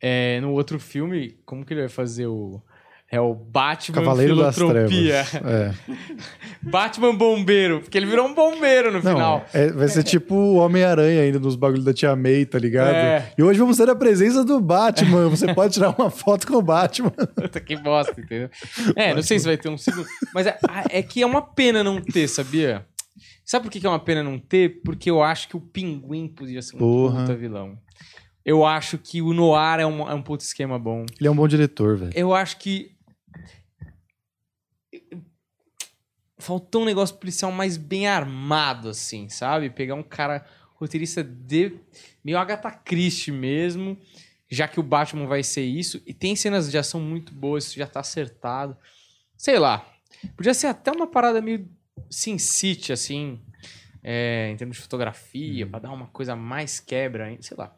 É, 0.00 0.40
no 0.40 0.52
outro 0.52 0.78
filme, 0.80 1.38
como 1.44 1.64
que 1.64 1.74
ele 1.74 1.80
vai 1.82 1.88
fazer 1.90 2.26
o. 2.26 2.62
É 3.12 3.20
o 3.20 3.34
Batman 3.34 3.94
Cavaleiro 3.96 4.36
das 4.36 4.54
Filantropia. 4.56 5.24
Trevas. 5.24 5.50
É. 5.50 5.74
Batman 6.62 7.14
Bombeiro, 7.14 7.80
porque 7.80 7.98
ele 7.98 8.06
virou 8.06 8.26
um 8.28 8.34
bombeiro 8.34 8.92
no 8.92 9.02
Não, 9.02 9.12
final. 9.14 9.46
é- 9.52 9.72
vai 9.72 9.88
ser 9.88 10.02
tipo 10.04 10.34
o 10.34 10.54
Homem-Aranha 10.56 11.22
ainda 11.22 11.38
nos 11.40 11.56
bagulhos 11.56 11.84
da 11.84 11.92
Tia 11.92 12.14
May, 12.14 12.44
tá 12.46 12.58
ligado? 12.58 12.94
É. 12.94 13.32
E 13.36 13.42
hoje 13.42 13.58
vamos 13.58 13.76
ter 13.76 13.88
a 13.90 13.96
presença 13.96 14.44
do 14.44 14.60
Batman. 14.60 15.28
Você 15.28 15.52
pode 15.52 15.74
tirar 15.74 15.90
uma 15.98 16.08
foto 16.10 16.46
com 16.46 16.54
o 16.54 16.62
Batman. 16.62 17.10
Puta 17.10 17.58
que 17.60 17.76
bosta, 17.76 18.20
entendeu? 18.20 18.48
É, 18.94 19.12
não 19.14 19.22
sei 19.22 19.38
se 19.40 19.46
vai 19.46 19.56
ter 19.56 19.68
um 19.68 19.78
segundo. 19.78 20.06
Mas 20.32 20.46
é, 20.46 20.56
é 20.90 21.02
que 21.02 21.20
é 21.22 21.26
uma 21.26 21.42
pena 21.42 21.82
não 21.82 22.00
ter, 22.00 22.28
sabia? 22.28 22.86
Sabe 23.44 23.64
por 23.64 23.72
que 23.72 23.80
que 23.80 23.86
é 23.86 23.90
uma 23.90 23.98
pena 23.98 24.22
não 24.22 24.38
ter? 24.38 24.80
Porque 24.84 25.10
eu 25.10 25.20
acho 25.20 25.48
que 25.48 25.56
o 25.56 25.60
Pinguim 25.60 26.28
podia 26.28 26.62
ser 26.62 26.76
um 26.76 26.78
Porra. 26.78 27.22
puta 27.22 27.34
vilão. 27.34 27.76
Eu 28.44 28.64
acho 28.64 28.96
que 28.96 29.20
o 29.20 29.34
Noir 29.34 29.80
é 29.80 29.86
um, 29.86 30.08
é 30.08 30.14
um 30.14 30.22
puto 30.22 30.44
esquema 30.44 30.78
bom. 30.78 31.04
Ele 31.18 31.26
é 31.26 31.30
um 31.30 31.34
bom 31.34 31.48
diretor, 31.48 31.96
velho. 31.96 32.12
Eu 32.14 32.32
acho 32.32 32.56
que. 32.58 32.92
Faltou 36.40 36.82
um 36.82 36.84
negócio 36.84 37.16
policial 37.16 37.52
mais 37.52 37.76
bem 37.76 38.06
armado, 38.06 38.88
assim, 38.88 39.28
sabe? 39.28 39.70
Pegar 39.70 39.94
um 39.94 40.02
cara 40.02 40.44
roteirista 40.74 41.22
de. 41.22 41.76
meio 42.24 42.38
Agatha 42.38 42.70
Christie 42.70 43.30
mesmo, 43.30 43.98
já 44.50 44.66
que 44.66 44.80
o 44.80 44.82
Batman 44.82 45.26
vai 45.26 45.42
ser 45.42 45.62
isso. 45.62 46.02
E 46.06 46.14
tem 46.14 46.34
cenas 46.34 46.70
de 46.70 46.78
ação 46.78 47.00
muito 47.00 47.32
boas, 47.34 47.64
isso 47.64 47.78
já 47.78 47.86
tá 47.86 48.00
acertado. 48.00 48.76
Sei 49.36 49.58
lá. 49.58 49.86
Podia 50.36 50.54
ser 50.54 50.66
até 50.66 50.90
uma 50.90 51.06
parada 51.06 51.40
meio 51.40 51.68
Sin 52.10 52.38
City, 52.38 52.92
assim, 52.92 53.40
é, 54.02 54.50
em 54.50 54.56
termos 54.56 54.76
de 54.76 54.82
fotografia, 54.82 55.66
pra 55.66 55.78
dar 55.78 55.92
uma 55.92 56.06
coisa 56.08 56.34
mais 56.34 56.80
quebra, 56.80 57.36
sei 57.40 57.56
lá. 57.56 57.74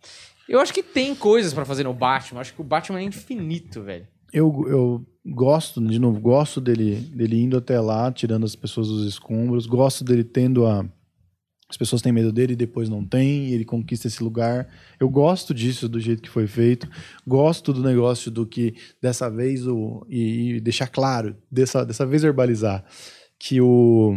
Eu 0.49 0.61
acho 0.61 0.73
que 0.73 0.83
tem 0.83 1.15
coisas 1.15 1.55
pra 1.55 1.65
fazer 1.65 1.85
no 1.85 1.95
Batman. 1.95 2.41
Acho 2.41 2.55
que 2.55 2.61
o 2.61 2.65
Batman 2.65 3.01
é 3.01 3.05
infinito, 3.05 3.83
velho. 3.83 4.07
Eu, 4.33 4.65
eu 4.67 5.07
gosto, 5.27 5.81
de 5.87 5.99
novo, 5.99 6.19
gosto 6.21 6.61
dele, 6.61 6.97
dele 6.97 7.41
indo 7.43 7.57
até 7.57 7.79
lá, 7.81 8.11
tirando 8.11 8.45
as 8.45 8.57
pessoas 8.57 8.89
dos 8.89 9.07
escombros. 9.07 9.67
Gosto 9.67 10.03
dele 10.05 10.25
tendo 10.25 10.67
a. 10.67 10.85
As 11.69 11.77
pessoas 11.77 12.03
têm 12.03 12.13
medo 12.13 12.31
dele 12.31 12.53
e 12.53 12.57
depois 12.57 12.91
não 12.91 13.03
tem, 13.03 13.47
e 13.47 13.55
ele 13.55 13.65
conquista 13.65 14.07
esse 14.07 14.23
lugar. 14.23 14.69
Eu 15.01 15.09
gosto 15.09 15.55
disso, 15.55 15.89
do 15.89 15.99
jeito 15.99 16.21
que 16.23 16.29
foi 16.29 16.47
feito. 16.47 16.87
Gosto 17.27 17.73
do 17.73 17.83
negócio 17.83 18.31
do 18.31 18.47
que 18.47 18.75
dessa 19.01 19.31
vez 19.31 19.67
o. 19.67 20.05
E, 20.09 20.57
e 20.57 20.61
deixar 20.61 20.89
claro, 20.89 21.37
dessa, 21.51 21.85
dessa 21.85 22.05
vez 22.05 22.23
verbalizar, 22.23 22.85
que 23.39 23.61
o. 23.61 24.15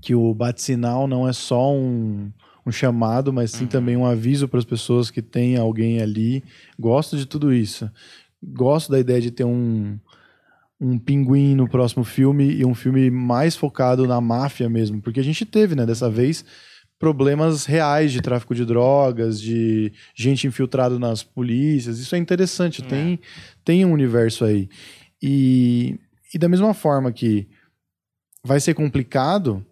Que 0.00 0.14
o 0.14 0.34
bate-sinal 0.34 1.06
não 1.06 1.28
é 1.28 1.32
só 1.32 1.72
um, 1.72 2.32
um 2.66 2.72
chamado, 2.72 3.32
mas 3.32 3.52
sim 3.52 3.64
Uhum. 3.64 3.70
também 3.70 3.96
um 3.96 4.06
aviso 4.06 4.48
para 4.48 4.58
as 4.58 4.64
pessoas 4.64 5.10
que 5.10 5.22
tem 5.22 5.56
alguém 5.56 6.00
ali. 6.00 6.42
Gosto 6.78 7.16
de 7.16 7.26
tudo 7.26 7.52
isso 7.52 7.90
gosto 8.42 8.90
da 8.90 8.98
ideia 8.98 9.20
de 9.20 9.30
ter 9.30 9.44
um, 9.44 9.98
um 10.80 10.98
pinguim 10.98 11.54
no 11.54 11.68
próximo 11.68 12.04
filme 12.04 12.52
e 12.52 12.64
um 12.64 12.74
filme 12.74 13.10
mais 13.10 13.56
focado 13.56 14.06
na 14.06 14.20
máfia 14.20 14.68
mesmo, 14.68 15.00
porque 15.00 15.20
a 15.20 15.24
gente 15.24 15.44
teve, 15.44 15.74
né, 15.74 15.84
dessa 15.84 16.08
vez 16.10 16.44
problemas 16.98 17.64
reais 17.64 18.10
de 18.10 18.20
tráfico 18.20 18.54
de 18.54 18.64
drogas, 18.64 19.40
de 19.40 19.92
gente 20.16 20.46
infiltrada 20.48 20.98
nas 20.98 21.22
polícias. 21.22 21.98
Isso 22.00 22.14
é 22.14 22.18
interessante, 22.18 22.82
É. 22.82 22.86
tem 22.86 23.20
tem 23.64 23.84
um 23.84 23.92
universo 23.92 24.44
aí. 24.44 24.68
E, 25.22 25.98
e 26.34 26.38
da 26.38 26.48
mesma 26.48 26.74
forma 26.74 27.12
que 27.12 27.48
vai 28.44 28.60
ser 28.60 28.74
complicado, 28.74 29.64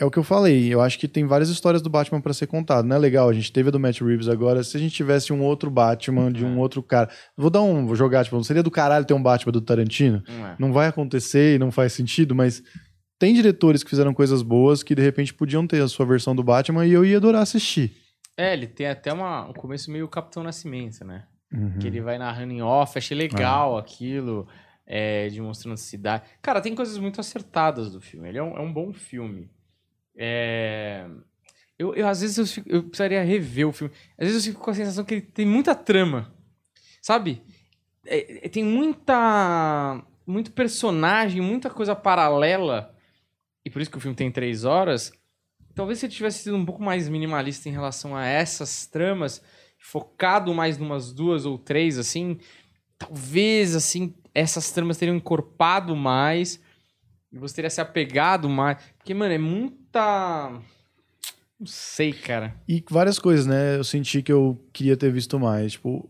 é 0.00 0.04
o 0.04 0.10
que 0.10 0.18
eu 0.18 0.22
falei. 0.22 0.72
Eu 0.72 0.80
acho 0.80 0.98
que 0.98 1.08
tem 1.08 1.24
várias 1.26 1.48
histórias 1.48 1.80
do 1.82 1.88
Batman 1.90 2.20
pra 2.20 2.32
ser 2.34 2.46
contado. 2.46 2.84
Não 2.86 2.96
é 2.96 2.98
legal? 2.98 3.28
A 3.28 3.32
gente 3.32 3.52
teve 3.52 3.68
a 3.68 3.72
do 3.72 3.80
Matt 3.80 4.00
Reeves 4.00 4.28
agora. 4.28 4.62
Se 4.62 4.76
a 4.76 4.80
gente 4.80 4.94
tivesse 4.94 5.32
um 5.32 5.42
outro 5.42 5.70
Batman 5.70 6.30
de 6.32 6.44
um 6.44 6.56
É. 6.56 6.58
outro 6.58 6.82
cara. 6.82 7.08
Vou 7.36 7.50
dar 7.50 7.62
um. 7.62 7.86
Vou 7.86 7.96
jogar, 7.96 8.24
tipo, 8.24 8.36
não 8.36 8.44
seria 8.44 8.62
do 8.62 8.70
caralho 8.70 9.04
ter 9.04 9.14
um 9.14 9.22
Batman 9.22 9.52
do 9.52 9.60
Tarantino? 9.60 10.22
Não 10.28 10.46
é. 10.46 10.56
Não 10.58 10.72
vai 10.72 10.86
acontecer 10.88 11.56
e 11.56 11.58
não 11.58 11.70
faz 11.70 11.92
sentido, 11.92 12.34
mas 12.34 12.62
tem 13.18 13.32
diretores 13.32 13.82
que 13.82 13.90
fizeram 13.90 14.12
coisas 14.12 14.42
boas 14.42 14.82
que 14.82 14.94
de 14.94 15.02
repente 15.02 15.32
podiam 15.32 15.66
ter 15.66 15.82
a 15.82 15.88
sua 15.88 16.04
versão 16.04 16.36
do 16.36 16.42
Batman 16.42 16.84
e 16.86 16.92
eu 16.92 17.04
ia 17.04 17.16
adorar 17.16 17.42
assistir. 17.42 17.92
É, 18.36 18.52
ele 18.52 18.66
tem 18.66 18.86
até 18.88 19.10
uma, 19.12 19.48
um 19.48 19.54
começo 19.54 19.90
meio 19.90 20.06
Capitão 20.08 20.42
Nascimento, 20.42 21.02
né? 21.04 21.24
Uhum. 21.50 21.78
Que 21.78 21.86
ele 21.86 22.02
vai 22.02 22.18
narrando 22.18 22.52
em 22.52 22.60
off, 22.60 22.98
achei 22.98 23.16
legal 23.16 23.78
aquilo, 23.78 24.46
é, 24.86 25.28
de 25.28 25.40
mostrando 25.40 25.72
a 25.72 25.78
cidade. 25.78 26.24
Cara, 26.42 26.60
tem 26.60 26.74
coisas 26.74 26.98
muito 26.98 27.18
acertadas 27.18 27.92
do 27.92 28.00
filme. 28.00 28.28
Ele 28.28 28.36
é 28.36 28.42
um, 28.42 28.54
é 28.56 28.60
um 28.60 28.70
bom 28.70 28.92
filme. 28.92 29.48
É, 30.16 31.06
Eu, 31.78 31.94
eu, 31.94 32.08
às 32.08 32.20
vezes 32.22 32.38
eu, 32.38 32.46
fico- 32.46 32.68
eu 32.70 32.82
precisaria 32.84 33.22
rever 33.22 33.68
o 33.68 33.72
filme. 33.72 33.92
Às 34.18 34.28
vezes 34.28 34.46
eu 34.46 34.52
fico 34.52 34.64
com 34.64 34.70
a 34.70 34.74
sensação 34.74 35.04
que 35.04 35.14
ele 35.14 35.20
tem 35.22 35.44
muita 35.46 35.74
trama. 35.74 36.32
Sabe? 37.02 37.42
É, 38.06 38.46
é, 38.46 38.48
tem 38.48 38.64
muita. 38.64 40.02
Muito 40.26 40.50
personagem, 40.50 41.40
muita 41.40 41.70
coisa 41.70 41.94
paralela. 41.94 42.92
E 43.64 43.70
por 43.70 43.80
isso 43.80 43.90
que 43.90 43.96
o 43.96 44.00
filme 44.00 44.16
tem 44.16 44.30
três 44.30 44.64
horas. 44.64 45.12
Talvez 45.74 45.98
se 46.00 46.06
ele 46.06 46.12
tivesse 46.14 46.42
sido 46.44 46.56
um 46.56 46.64
pouco 46.64 46.82
mais 46.82 47.08
minimalista 47.08 47.68
em 47.68 47.72
relação 47.72 48.16
a 48.16 48.24
essas 48.26 48.86
tramas, 48.86 49.40
focado 49.78 50.52
mais 50.54 50.78
numas 50.78 51.12
duas 51.12 51.44
ou 51.46 51.58
três, 51.58 51.96
assim, 51.98 52.38
talvez, 52.98 53.76
assim, 53.76 54.14
essas 54.34 54.72
tramas 54.72 54.96
teriam 54.96 55.16
encorpado 55.16 55.94
mais 55.94 56.60
você 57.38 57.56
teria 57.56 57.70
se 57.70 57.80
apegado 57.80 58.48
mais. 58.48 58.78
Porque, 58.98 59.14
mano, 59.14 59.32
é 59.32 59.38
muita. 59.38 60.52
Não 61.58 61.66
sei, 61.66 62.12
cara. 62.12 62.54
E 62.68 62.84
várias 62.90 63.18
coisas, 63.18 63.46
né? 63.46 63.76
Eu 63.76 63.84
senti 63.84 64.22
que 64.22 64.32
eu 64.32 64.60
queria 64.72 64.96
ter 64.96 65.10
visto 65.10 65.38
mais. 65.38 65.72
Tipo, 65.72 66.08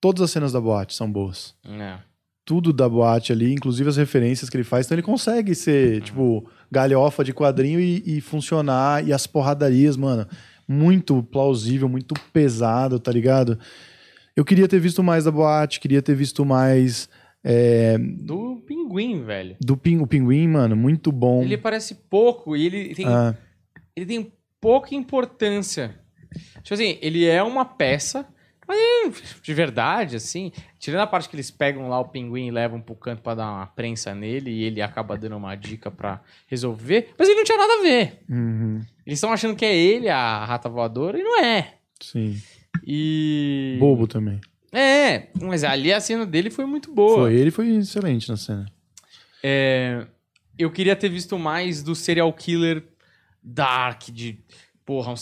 todas 0.00 0.22
as 0.22 0.30
cenas 0.30 0.52
da 0.52 0.60
boate 0.60 0.94
são 0.94 1.10
boas. 1.10 1.54
É. 1.64 1.98
Tudo 2.44 2.72
da 2.72 2.86
boate 2.86 3.32
ali, 3.32 3.54
inclusive 3.54 3.88
as 3.88 3.96
referências 3.96 4.50
que 4.50 4.56
ele 4.56 4.64
faz. 4.64 4.84
Então 4.84 4.96
ele 4.96 5.02
consegue 5.02 5.54
ser, 5.54 6.02
tipo, 6.02 6.46
galhofa 6.70 7.24
de 7.24 7.32
quadrinho 7.32 7.80
e, 7.80 8.02
e 8.04 8.20
funcionar. 8.20 9.06
E 9.06 9.12
as 9.12 9.26
porradarias, 9.26 9.96
mano, 9.96 10.26
muito 10.68 11.22
plausível, 11.22 11.88
muito 11.88 12.14
pesado, 12.32 12.98
tá 12.98 13.10
ligado? 13.10 13.58
Eu 14.36 14.44
queria 14.44 14.68
ter 14.68 14.80
visto 14.80 15.02
mais 15.02 15.24
da 15.24 15.30
boate, 15.30 15.80
queria 15.80 16.02
ter 16.02 16.14
visto 16.14 16.44
mais 16.44 17.08
é, 17.44 17.98
Do 17.98 18.62
pinguim, 18.66 19.22
velho. 19.22 19.56
do 19.60 19.76
pin, 19.76 19.98
o 19.98 20.06
pinguim, 20.06 20.48
mano, 20.48 20.74
muito 20.74 21.12
bom. 21.12 21.42
Ele 21.42 21.58
parece 21.58 21.94
pouco 21.94 22.56
e 22.56 22.66
ele 22.66 22.94
tem, 22.94 23.06
Ah, 23.06 23.36
ele 23.94 24.06
tem 24.06 24.32
pouca 24.60 24.94
importância. 24.94 25.94
Tipo 26.62 26.74
assim, 26.74 26.98
ele 27.02 27.24
é 27.26 27.42
uma 27.42 27.64
peça, 27.66 28.26
mas 28.66 28.78
ele, 28.78 29.14
de 29.42 29.54
verdade, 29.54 30.16
assim, 30.16 30.50
tirando 30.78 31.02
a 31.02 31.06
parte 31.06 31.28
que 31.28 31.36
eles 31.36 31.50
pegam 31.50 31.88
lá 31.88 32.00
o 32.00 32.08
pinguim 32.08 32.46
e 32.46 32.50
levam 32.50 32.80
pro 32.80 32.94
canto 32.94 33.20
pra 33.22 33.34
dar 33.34 33.50
uma 33.52 33.66
prensa 33.66 34.14
nele 34.14 34.50
e 34.50 34.64
ele 34.64 34.80
acaba 34.80 35.16
dando 35.18 35.36
uma 35.36 35.54
dica 35.54 35.90
pra 35.90 36.22
resolver, 36.48 37.10
mas 37.18 37.28
ele 37.28 37.36
não 37.36 37.44
tinha 37.44 37.58
nada 37.58 37.72
a 37.74 37.82
ver. 37.82 38.20
uhum, 38.28 38.80
Eles 39.06 39.18
estão 39.18 39.30
achando 39.32 39.54
que 39.54 39.64
é 39.66 39.76
ele 39.76 40.08
a 40.08 40.44
rata 40.46 40.68
voadora 40.68 41.18
e 41.18 41.22
não 41.22 41.44
é. 41.44 41.74
sim. 42.00 42.40
E. 42.86 43.76
Bobo 43.78 44.06
também. 44.08 44.40
É, 44.74 45.28
mas 45.40 45.62
ali 45.62 45.92
a 45.92 46.00
cena 46.00 46.26
dele 46.26 46.50
foi 46.50 46.66
muito 46.66 46.92
boa. 46.92 47.22
Foi, 47.22 47.34
ele 47.34 47.50
foi 47.52 47.68
excelente 47.76 48.28
na 48.28 48.36
cena. 48.36 48.66
É, 49.42 50.04
eu 50.58 50.70
queria 50.70 50.96
ter 50.96 51.08
visto 51.08 51.38
mais 51.38 51.82
do 51.82 51.94
serial 51.94 52.32
killer 52.32 52.82
dark, 53.42 54.10
de. 54.10 54.40
Porra, 54.84 55.12
um 55.12 55.14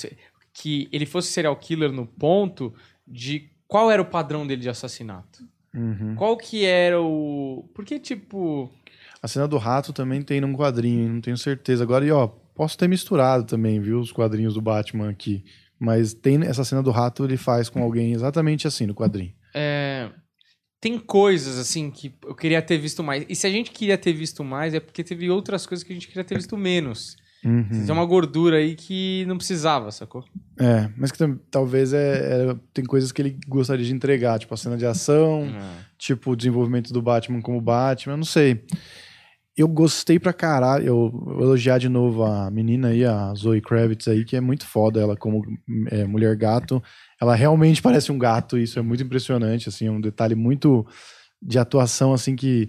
que 0.54 0.88
ele 0.90 1.06
fosse 1.06 1.32
serial 1.32 1.54
killer 1.56 1.92
no 1.92 2.06
ponto 2.06 2.74
de 3.06 3.50
qual 3.66 3.90
era 3.90 4.00
o 4.00 4.06
padrão 4.06 4.46
dele 4.46 4.62
de 4.62 4.68
assassinato. 4.68 5.44
Uhum. 5.74 6.14
Qual 6.16 6.36
que 6.36 6.64
era 6.64 7.00
o. 7.00 7.68
Porque, 7.74 7.98
tipo. 7.98 8.70
A 9.22 9.28
cena 9.28 9.46
do 9.46 9.58
rato 9.58 9.92
também 9.92 10.22
tem 10.22 10.40
num 10.40 10.54
quadrinho, 10.54 11.12
não 11.12 11.20
tenho 11.20 11.36
certeza. 11.36 11.82
Agora, 11.82 12.04
e 12.04 12.10
ó, 12.10 12.26
posso 12.26 12.76
ter 12.76 12.88
misturado 12.88 13.44
também, 13.44 13.80
viu, 13.80 14.00
os 14.00 14.12
quadrinhos 14.12 14.54
do 14.54 14.60
Batman 14.60 15.10
aqui. 15.10 15.44
Mas 15.78 16.14
tem 16.14 16.42
essa 16.42 16.64
cena 16.64 16.82
do 16.82 16.90
rato, 16.90 17.24
ele 17.24 17.36
faz 17.36 17.68
com 17.68 17.82
alguém 17.82 18.12
exatamente 18.12 18.66
assim 18.66 18.86
no 18.86 18.94
quadrinho. 18.94 19.32
É, 19.54 20.10
tem 20.80 20.98
coisas, 20.98 21.58
assim, 21.58 21.90
que 21.90 22.12
eu 22.24 22.34
queria 22.34 22.60
ter 22.60 22.78
visto 22.78 23.02
mais. 23.02 23.24
E 23.28 23.34
se 23.36 23.46
a 23.46 23.50
gente 23.50 23.70
queria 23.70 23.96
ter 23.96 24.12
visto 24.12 24.42
mais, 24.42 24.74
é 24.74 24.80
porque 24.80 25.04
teve 25.04 25.30
outras 25.30 25.66
coisas 25.66 25.84
que 25.84 25.92
a 25.92 25.94
gente 25.94 26.08
queria 26.08 26.24
ter 26.24 26.34
visto 26.34 26.56
menos. 26.56 27.16
Uhum. 27.44 27.68
Tem 27.68 27.90
uma 27.90 28.04
gordura 28.04 28.56
aí 28.58 28.76
que 28.76 29.24
não 29.26 29.36
precisava, 29.36 29.90
sacou? 29.90 30.24
É, 30.58 30.88
mas 30.96 31.10
que 31.10 31.18
talvez 31.50 31.92
é, 31.92 32.50
é- 32.50 32.56
tem 32.72 32.84
coisas 32.84 33.10
que 33.10 33.20
ele 33.20 33.36
gostaria 33.48 33.84
de 33.84 33.92
entregar, 33.92 34.38
tipo 34.38 34.54
a 34.54 34.56
cena 34.56 34.76
de 34.76 34.86
ação, 34.86 35.48
tipo 35.98 36.30
o 36.30 36.36
desenvolvimento 36.36 36.92
do 36.92 37.02
Batman 37.02 37.40
como 37.40 37.60
Batman, 37.60 38.12
eu 38.14 38.18
não 38.18 38.24
sei. 38.24 38.64
Eu 39.56 39.68
gostei 39.68 40.18
pra 40.18 40.32
caralho, 40.32 40.86
eu 40.86 41.10
vou 41.10 41.42
elogiar 41.42 41.78
de 41.78 41.88
novo 41.88 42.22
a 42.24 42.50
menina 42.50 42.88
aí, 42.88 43.04
a 43.04 43.34
Zoe 43.34 43.60
Kravitz 43.60 44.08
aí, 44.08 44.24
que 44.24 44.34
é 44.34 44.40
muito 44.40 44.64
foda, 44.64 45.00
ela 45.00 45.16
como 45.16 45.42
é, 45.90 46.04
mulher 46.04 46.34
gato, 46.36 46.82
ela 47.22 47.36
realmente 47.36 47.80
parece 47.80 48.10
um 48.10 48.18
gato, 48.18 48.58
e 48.58 48.64
isso 48.64 48.80
é 48.80 48.82
muito 48.82 49.00
impressionante, 49.02 49.68
assim, 49.68 49.86
é 49.86 49.90
um 49.90 50.00
detalhe 50.00 50.34
muito 50.34 50.84
de 51.40 51.56
atuação, 51.56 52.12
assim, 52.12 52.34
que, 52.34 52.66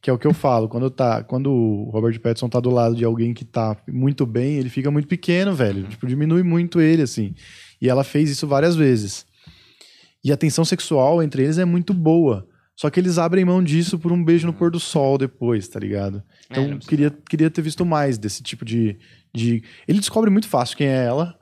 que 0.00 0.08
é 0.08 0.12
o 0.12 0.18
que 0.18 0.26
eu 0.26 0.32
falo, 0.32 0.68
quando, 0.68 0.88
tá, 0.88 1.24
quando 1.24 1.50
o 1.50 1.90
Robert 1.90 2.20
Pattinson 2.20 2.48
tá 2.48 2.60
do 2.60 2.70
lado 2.70 2.94
de 2.94 3.04
alguém 3.04 3.34
que 3.34 3.44
tá 3.44 3.76
muito 3.88 4.24
bem, 4.24 4.54
ele 4.54 4.68
fica 4.68 4.88
muito 4.88 5.08
pequeno, 5.08 5.52
velho, 5.52 5.82
tipo, 5.88 6.06
diminui 6.06 6.44
muito 6.44 6.80
ele, 6.80 7.02
assim, 7.02 7.34
e 7.82 7.88
ela 7.88 8.04
fez 8.04 8.30
isso 8.30 8.46
várias 8.46 8.76
vezes. 8.76 9.26
E 10.22 10.30
a 10.30 10.36
tensão 10.36 10.64
sexual 10.64 11.20
entre 11.20 11.42
eles 11.42 11.58
é 11.58 11.64
muito 11.64 11.92
boa. 11.92 12.46
Só 12.76 12.90
que 12.90 13.00
eles 13.00 13.18
abrem 13.18 13.44
mão 13.44 13.62
disso 13.62 13.98
por 13.98 14.12
um 14.12 14.22
beijo 14.24 14.46
no 14.46 14.52
pôr 14.52 14.70
do 14.70 14.78
sol 14.78 15.18
depois, 15.18 15.66
tá 15.66 15.80
ligado? 15.80 16.22
Então, 16.48 16.62
É, 16.62 16.66
precisa. 16.68 16.88
queria, 16.88 17.10
queria 17.28 17.50
ter 17.50 17.62
visto 17.62 17.84
mais 17.84 18.18
desse 18.18 18.42
tipo 18.42 18.64
de, 18.64 18.96
de. 19.34 19.62
Ele 19.86 19.98
descobre 19.98 20.30
muito 20.30 20.46
fácil 20.48 20.76
quem 20.76 20.86
é 20.86 21.04
ela. 21.04 21.37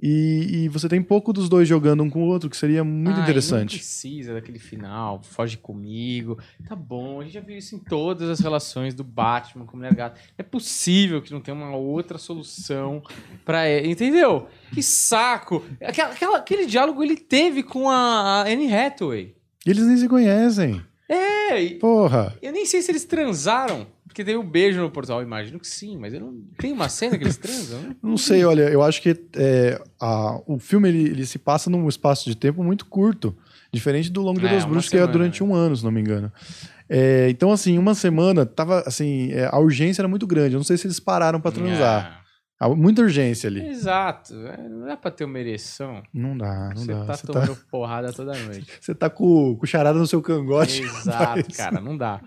E, 0.00 0.64
e 0.64 0.68
você 0.68 0.88
tem 0.88 1.02
pouco 1.02 1.32
dos 1.32 1.48
dois 1.48 1.66
jogando 1.66 2.04
um 2.04 2.10
com 2.10 2.22
o 2.22 2.26
outro, 2.26 2.48
que 2.48 2.56
seria 2.56 2.84
muito 2.84 3.16
Não 3.16 3.22
interessante. 3.24 3.76
precisa 3.76 4.32
daquele 4.34 4.60
final, 4.60 5.20
foge 5.24 5.56
comigo. 5.56 6.38
Tá 6.68 6.76
bom, 6.76 7.20
a 7.20 7.24
gente 7.24 7.34
já 7.34 7.40
viu 7.40 7.58
isso 7.58 7.74
em 7.74 7.78
todas 7.78 8.30
as 8.30 8.38
relações 8.38 8.94
do 8.94 9.02
Batman 9.02 9.64
com 9.66 9.74
o 9.74 9.76
Mulher 9.76 9.94
Gato. 9.94 10.20
É 10.38 10.42
possível 10.44 11.20
que 11.20 11.32
não 11.32 11.40
tenha 11.40 11.56
uma 11.56 11.74
outra 11.76 12.16
solução 12.16 13.02
pra 13.44 13.68
ele, 13.68 13.90
entendeu? 13.90 14.46
Que 14.72 14.82
saco! 14.82 15.64
Aquela, 15.80 16.36
aquele 16.38 16.64
diálogo 16.66 17.02
ele 17.02 17.16
teve 17.16 17.64
com 17.64 17.90
a, 17.90 18.42
Anne 18.42 18.72
Hathaway. 18.72 19.34
Eles 19.66 19.84
nem 19.84 19.96
se 19.96 20.08
conhecem. 20.08 20.80
É, 21.08 21.70
Porra. 21.80 22.36
eu 22.40 22.52
nem 22.52 22.66
sei 22.66 22.82
se 22.82 22.90
eles 22.92 23.04
transaram, 23.04 23.86
porque 24.18 24.24
teve 24.24 24.36
um 24.38 24.48
beijo 24.48 24.80
no 24.80 24.90
portal. 24.90 25.22
Imagino 25.22 25.60
que 25.60 25.66
sim, 25.68 25.96
mas 25.96 26.12
eu 26.12 26.18
não 26.20 26.34
tem 26.58 26.72
uma 26.72 26.88
cena 26.88 27.16
que 27.16 27.22
eles 27.22 27.36
transam, 27.36 27.80
né? 27.82 27.96
Não 28.02 28.16
sei, 28.16 28.44
olha, 28.44 28.62
eu 28.68 28.82
acho 28.82 29.00
que 29.00 29.10
é, 29.36 29.80
a- 30.00 30.40
o 30.46 30.58
filme 30.58 30.88
ele, 30.88 31.02
ele 31.10 31.24
se 31.26 31.38
passa 31.38 31.70
num 31.70 31.88
espaço 31.88 32.28
de 32.28 32.36
tempo 32.36 32.64
muito 32.64 32.84
curto. 32.86 33.36
Diferente 33.72 34.10
do 34.10 34.20
Longo 34.22 34.40
É, 34.44 34.50
das 34.50 34.64
uma 34.64 34.70
Bruxas, 34.70 34.90
que 34.90 34.96
é 34.96 35.06
durante 35.06 35.42
né? 35.42 35.48
um 35.48 35.54
ano, 35.54 35.76
se 35.76 35.84
não 35.84 35.90
me 35.92 36.00
engano. 36.00 36.32
É, 36.88 37.28
então, 37.30 37.52
assim, 37.52 37.78
uma 37.78 37.94
semana, 37.94 38.44
tava 38.46 38.80
assim, 38.86 39.30
é, 39.30 39.46
a 39.52 39.58
urgência 39.58 40.00
era 40.00 40.08
muito 40.08 40.26
grande. 40.26 40.54
Eu 40.54 40.58
não 40.58 40.64
sei 40.64 40.76
se 40.76 40.86
eles 40.86 40.98
pararam 40.98 41.40
pra 41.40 41.52
transar. 41.52 42.24
Há 42.60 42.68
muita 42.70 43.02
urgência 43.02 43.46
É, 43.46 43.50
ali. 43.50 43.68
Exato. 43.68 44.34
É, 44.34 44.68
Não 44.68 44.86
dá 44.86 44.96
pra 44.96 45.12
ter 45.12 45.24
uma 45.24 45.38
ereção. 45.38 46.02
Não 46.12 46.36
dá, 46.36 46.70
não 46.74 46.76
Você 46.82 46.92
dá. 46.92 47.04
tá 47.04 47.14
Você 47.14 47.26
tá, 47.28 47.32
tomando 47.34 47.56
porrada 47.70 48.12
toda 48.12 48.36
noite. 48.36 48.66
você 48.80 48.94
tá 48.96 49.08
com, 49.08 49.54
com 49.54 49.64
charada 49.66 49.96
no 49.98 50.06
seu 50.08 50.20
cangote. 50.20 50.80
Exato, 50.82 51.54
cara, 51.54 51.80
não 51.80 51.96
dá. 51.96 52.20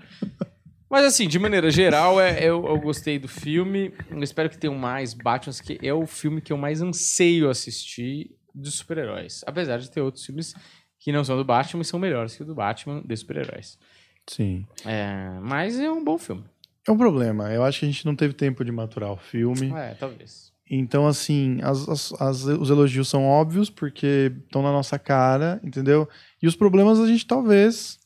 Mas 0.91 1.05
assim, 1.05 1.25
de 1.27 1.39
maneira 1.39 1.71
geral, 1.71 2.19
é, 2.19 2.43
eu, 2.43 2.65
eu 2.67 2.77
gostei 2.79 3.17
do 3.17 3.27
filme. 3.27 3.93
Eu 4.09 4.21
espero 4.21 4.49
que 4.49 4.57
tenham 4.57 4.75
mais 4.75 5.13
Batman, 5.13 5.53
que 5.63 5.79
é 5.81 5.93
o 5.93 6.05
filme 6.05 6.41
que 6.41 6.51
eu 6.51 6.57
mais 6.57 6.81
anseio 6.81 7.49
assistir 7.49 8.29
dos 8.53 8.73
super-heróis. 8.75 9.41
Apesar 9.47 9.77
de 9.77 9.89
ter 9.89 10.01
outros 10.01 10.25
filmes 10.25 10.53
que 10.99 11.11
não 11.13 11.23
são 11.23 11.37
do 11.37 11.45
Batman 11.45 11.81
e 11.81 11.85
são 11.85 11.97
melhores 11.97 12.35
que 12.35 12.43
o 12.43 12.45
do 12.45 12.53
Batman 12.53 13.01
de 13.05 13.15
super-heróis. 13.15 13.79
Sim. 14.27 14.67
É, 14.85 15.39
mas 15.41 15.79
é 15.79 15.89
um 15.89 16.03
bom 16.03 16.17
filme. 16.17 16.43
É 16.85 16.91
um 16.91 16.97
problema. 16.97 17.51
Eu 17.53 17.63
acho 17.63 17.79
que 17.79 17.85
a 17.85 17.89
gente 17.89 18.05
não 18.05 18.15
teve 18.15 18.33
tempo 18.33 18.65
de 18.65 18.71
maturar 18.71 19.11
o 19.13 19.17
filme. 19.17 19.71
É, 19.73 19.95
talvez. 19.97 20.51
Então, 20.69 21.07
assim, 21.07 21.59
as- 21.63 21.87
as- 21.89 22.13
as- 22.21 22.43
os 22.45 22.69
elogios 22.69 23.07
são 23.09 23.25
óbvios, 23.25 23.69
porque 23.69 24.31
estão 24.45 24.61
na 24.61 24.71
nossa 24.71 24.97
cara, 24.99 25.59
entendeu? 25.63 26.07
E 26.41 26.47
os 26.47 26.55
problemas 26.55 26.99
a 26.99 27.07
gente 27.07 27.25
talvez 27.25 27.99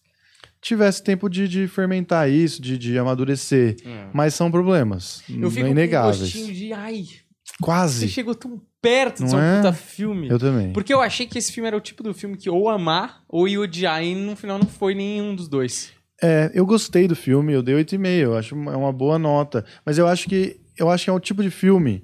tivesse 0.65 1.03
tempo 1.03 1.29
de, 1.29 1.47
de 1.47 1.67
fermentar 1.67 2.29
isso, 2.29 2.61
de, 2.61 2.77
de 2.77 2.97
amadurecer. 2.97 3.75
Hum. 3.85 4.09
Mas 4.13 4.33
são 4.33 4.49
problemas. 4.49 5.21
Eu 5.29 5.35
fico 5.35 5.39
não 5.41 5.51
com 5.51 5.59
um 5.59 5.67
inegáveis. 5.71 6.19
gostinho 6.19 6.53
de. 6.53 6.73
Ai, 6.73 7.03
você 7.03 7.53
Quase. 7.61 8.07
chegou 8.09 8.33
tão 8.33 8.59
perto 8.81 9.17
de 9.17 9.21
Não 9.23 9.29
ser 9.29 9.35
um 9.35 9.39
é? 9.41 9.55
puta 9.57 9.73
filme. 9.73 10.27
Eu 10.29 10.39
também. 10.39 10.73
Porque 10.73 10.93
eu 10.93 11.01
achei 11.01 11.25
que 11.27 11.37
esse 11.37 11.51
filme 11.51 11.67
era 11.67 11.77
o 11.77 11.81
tipo 11.81 12.01
do 12.03 12.13
filme 12.13 12.35
que 12.37 12.49
ou 12.49 12.67
amar 12.69 13.21
ou 13.29 13.47
ia 13.47 13.59
odiar, 13.61 14.03
e 14.03 14.15
no 14.15 14.35
final 14.35 14.57
não 14.57 14.67
foi 14.67 14.95
nenhum 14.95 15.35
dos 15.35 15.47
dois. 15.47 15.91
É, 16.23 16.49
eu 16.53 16.65
gostei 16.65 17.07
do 17.07 17.15
filme, 17.15 17.53
eu 17.53 17.61
dei 17.61 17.75
8,5, 17.75 18.07
eu 18.21 18.37
acho 18.37 18.55
uma- 18.55 18.73
é 18.73 18.75
uma 18.75 18.91
boa 18.93 19.19
nota. 19.19 19.63
Mas 19.85 19.97
eu 19.97 20.07
acho 20.07 20.27
que 20.27 20.59
eu 20.77 20.89
acho 20.89 21.03
que 21.05 21.09
é 21.09 21.13
um 21.13 21.19
tipo 21.19 21.41
de 21.43 21.49
filme 21.51 22.03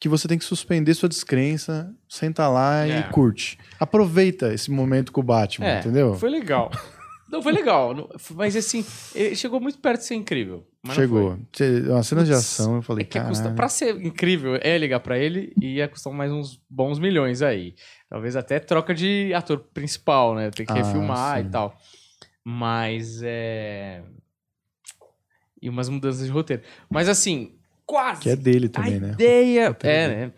que 0.00 0.08
você 0.08 0.26
tem 0.28 0.36
que 0.38 0.44
suspender 0.44 0.92
sua 0.94 1.08
descrença, 1.08 1.90
senta 2.08 2.48
lá 2.48 2.86
É. 2.86 3.00
e 3.00 3.02
curte. 3.10 3.58
Aproveita 3.78 4.52
esse 4.52 4.70
momento 4.70 5.10
com 5.12 5.20
o 5.20 5.24
Batman, 5.24 5.66
É, 5.66 5.78
entendeu? 5.80 6.14
Foi 6.14 6.28
legal. 6.30 6.70
Não, 7.34 7.42
foi 7.42 7.52
legal. 7.52 8.08
Mas 8.34 8.54
assim, 8.54 8.84
ele 9.14 9.34
chegou 9.34 9.60
muito 9.60 9.78
perto 9.78 10.00
de 10.00 10.06
ser 10.06 10.14
incrível. 10.14 10.64
Chegou. 10.92 11.36
Che- 11.52 11.80
Uma 11.88 12.02
cena 12.02 12.24
de 12.24 12.32
ação, 12.32 12.76
eu 12.76 12.82
falei, 12.82 13.02
É 13.02 13.06
que 13.06 13.18
cara. 13.18 13.28
custa, 13.28 13.50
pra 13.50 13.68
ser 13.68 14.00
incrível, 14.04 14.56
é 14.62 14.78
ligar 14.78 15.00
pra 15.00 15.18
ele 15.18 15.52
e 15.60 15.76
ia 15.76 15.88
custar 15.88 16.12
mais 16.12 16.30
uns 16.30 16.60
bons 16.70 16.98
milhões 16.98 17.42
aí. 17.42 17.74
Talvez 18.08 18.36
até 18.36 18.60
troca 18.60 18.94
de 18.94 19.32
ator 19.34 19.58
principal, 19.74 20.34
né? 20.34 20.50
Tem 20.50 20.64
que 20.64 20.72
Ah, 20.72 20.76
refilmar 20.76 21.40
sim. 21.40 21.46
e 21.46 21.50
tal. 21.50 21.76
Mas 22.44 23.20
é. 23.24 24.02
E 25.60 25.68
umas 25.68 25.88
mudanças 25.88 26.24
de 26.26 26.30
roteiro. 26.30 26.62
Mas 26.90 27.08
assim, 27.08 27.54
quase. 27.86 28.20
Que 28.20 28.30
é 28.30 28.36
dele 28.36 28.66
a 28.66 28.68
também, 28.68 29.00
né? 29.00 29.10
ideia. 29.12 29.76
É, 29.82 30.08
né? 30.08 30.32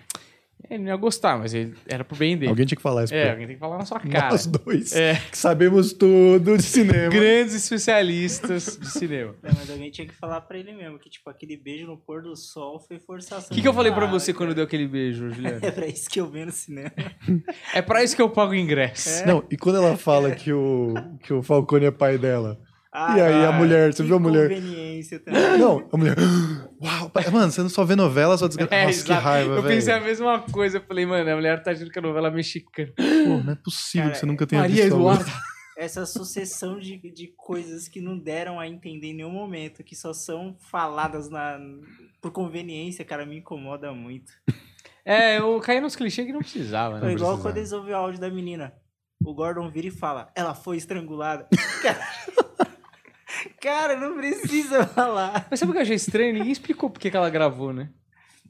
Ele 0.69 0.83
não 0.83 0.91
ia 0.91 0.97
gostar, 0.97 1.39
mas 1.39 1.55
ele 1.55 1.75
era 1.89 2.05
pro 2.05 2.17
bem 2.17 2.37
dele. 2.37 2.51
Alguém 2.51 2.67
tinha 2.67 2.77
que 2.77 2.83
falar 2.83 3.05
isso 3.05 3.14
É, 3.14 3.23
pra 3.23 3.33
alguém 3.33 3.47
tem 3.47 3.57
que 3.57 3.61
falar 3.61 3.79
na 3.79 3.85
sua 3.85 4.01
cara. 4.01 4.31
Nós 4.31 4.47
dois, 4.47 4.95
É. 4.95 5.14
que 5.31 5.39
sabemos 5.39 5.93
tudo 5.93 6.57
de 6.57 6.62
cinema. 6.62 7.09
Grandes 7.09 7.55
especialistas 7.55 8.77
de 8.81 8.91
cinema. 8.91 9.35
É, 9.43 9.49
mas 9.57 9.71
alguém 9.71 9.91
tinha 9.91 10.07
que 10.07 10.14
falar 10.14 10.41
pra 10.43 10.59
ele 10.59 10.73
mesmo, 10.73 10.99
que 10.99 11.09
tipo, 11.09 11.29
aquele 11.31 11.57
beijo 11.57 11.87
no 11.87 11.97
pôr 11.97 12.23
do 12.23 12.35
sol 12.37 12.81
foi 12.81 12.99
forçação. 12.99 13.49
O 13.51 13.55
que, 13.55 13.62
que 13.62 13.69
eu 13.69 13.75
falei 13.75 13.93
pra 13.93 14.03
barra, 14.07 14.12
você 14.19 14.33
quando 14.33 14.49
cara. 14.49 14.55
deu 14.57 14.64
aquele 14.64 14.87
beijo, 14.89 15.31
Juliano? 15.31 15.61
É 15.67 15.71
pra 15.71 15.87
isso 15.87 16.09
que 16.09 16.21
eu 16.21 16.29
venho 16.31 16.47
no 16.47 16.53
cinema. 16.53 16.93
É 17.75 17.83
pra 17.83 18.03
isso 18.05 18.14
que 18.17 18.23
eu 18.23 18.29
pago 18.31 18.53
o 18.53 18.55
ingresso. 18.55 19.09
É. 19.09 19.27
Não, 19.27 19.45
e 19.51 19.57
quando 19.57 19.77
ela 19.77 19.97
fala 19.97 20.31
que 20.33 20.53
o, 20.53 20.95
que 21.23 21.33
o 21.33 21.43
Falcone 21.43 21.87
é 21.87 21.91
pai 21.91 22.19
dela? 22.19 22.59
Ah, 22.99 23.18
e 23.18 23.20
aí 23.20 23.44
a 23.44 23.53
mulher, 23.53 23.92
você 23.92 24.03
que 24.03 24.07
viu 24.07 24.16
a 24.16 24.18
mulher? 24.18 24.49
conveniência 24.49 25.20
também. 25.20 25.59
Não, 25.59 25.86
a 25.92 25.97
mulher. 25.99 26.16
Uau, 26.82 27.11
pai- 27.11 27.28
mano, 27.30 27.53
você 27.53 27.61
não 27.61 27.68
só 27.68 27.84
vê 27.84 27.94
novela, 27.94 28.38
só 28.38 28.47
desgraça. 28.49 28.72
É, 28.74 28.86
Nossa, 28.86 29.05
que 29.05 29.11
exato. 29.12 29.22
raiva, 29.22 29.55
Eu 29.55 29.62
velho. 29.62 29.74
pensei 29.74 29.92
a 29.92 30.01
mesma 30.01 30.40
coisa. 30.51 30.78
Eu 30.78 30.82
falei, 30.82 31.05
mano, 31.05 31.30
a 31.30 31.34
mulher 31.36 31.62
tá 31.62 31.72
agindo 31.72 31.92
com 31.92 31.99
a 31.99 32.03
novela 32.03 32.30
mexicana. 32.30 32.90
Pô, 32.97 33.42
não 33.44 33.53
é 33.53 33.57
possível 33.57 34.05
Cara, 34.07 34.12
que 34.14 34.18
você 34.20 34.26
nunca 34.26 34.47
tenha 34.47 34.62
Maria 34.62 34.76
visto. 34.84 34.94
a 34.94 34.97
Eduarda. 34.99 35.24
Essa 35.76 36.07
sucessão 36.07 36.80
de, 36.80 36.97
de 37.12 37.34
coisas 37.36 37.86
que 37.86 38.01
não 38.01 38.18
deram 38.18 38.59
a 38.59 38.66
entender 38.66 39.09
em 39.09 39.14
nenhum 39.16 39.30
momento, 39.30 39.84
que 39.84 39.94
só 39.94 40.14
são 40.14 40.57
faladas 40.59 41.28
na, 41.28 41.59
por 42.22 42.30
conveniência, 42.32 43.05
cara, 43.05 43.26
me 43.26 43.36
incomoda 43.40 43.92
muito. 43.92 44.32
É, 45.05 45.38
eu 45.38 45.61
caí 45.61 45.78
nos 45.82 45.94
clichês 45.94 46.26
que 46.26 46.32
não 46.32 46.40
precisava, 46.40 46.99
Foi 46.99 47.09
né? 47.09 47.12
igual 47.14 47.32
precisava. 47.32 47.42
quando 47.42 47.57
eles 47.59 47.72
ouvem 47.72 47.92
o 47.92 47.97
áudio 47.97 48.18
da 48.20 48.30
menina. 48.30 48.72
O 49.22 49.34
Gordon 49.34 49.70
vira 49.70 49.88
e 49.88 49.90
fala, 49.90 50.30
ela 50.34 50.55
foi 50.55 50.78
estrangulada. 50.78 51.47
Cara, 51.82 52.01
não 54.01 54.16
precisa 54.16 54.87
falar. 54.87 55.47
Mas 55.51 55.59
sabe 55.61 55.70
o 55.70 55.72
que 55.72 55.78
eu 55.78 55.82
achei 55.82 55.97
estranho? 55.97 56.34
Ninguém 56.34 56.53
explicou 56.53 56.91
por 56.91 56.99
que 57.01 57.14
ela 57.14 57.30
gravou, 57.30 57.72
né? 57.72 57.89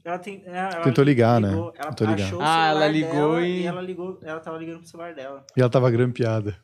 Ela 0.03 0.19
tem, 0.19 0.41
ela 0.45 0.81
Tentou 0.81 1.03
ligar, 1.03 1.41
né? 1.41 1.49
ligou, 1.49 1.73
Ela 1.77 1.89
Tentou 1.89 2.07
ligar. 2.07 2.25
achou 2.27 2.39
o 2.39 2.41
Ah, 2.41 2.67
ela 2.69 2.87
ligou 2.87 3.35
dela 3.35 3.47
e- 3.47 3.65
ela 3.65 3.81
ligou, 3.81 4.19
ela 4.23 4.39
tava 4.39 4.57
ligando 4.57 4.79
pro 4.79 4.87
celular 4.87 5.13
dela. 5.13 5.45
E 5.55 5.59
ela 5.59 5.69
tava 5.69 5.91
grampeada. 5.91 6.57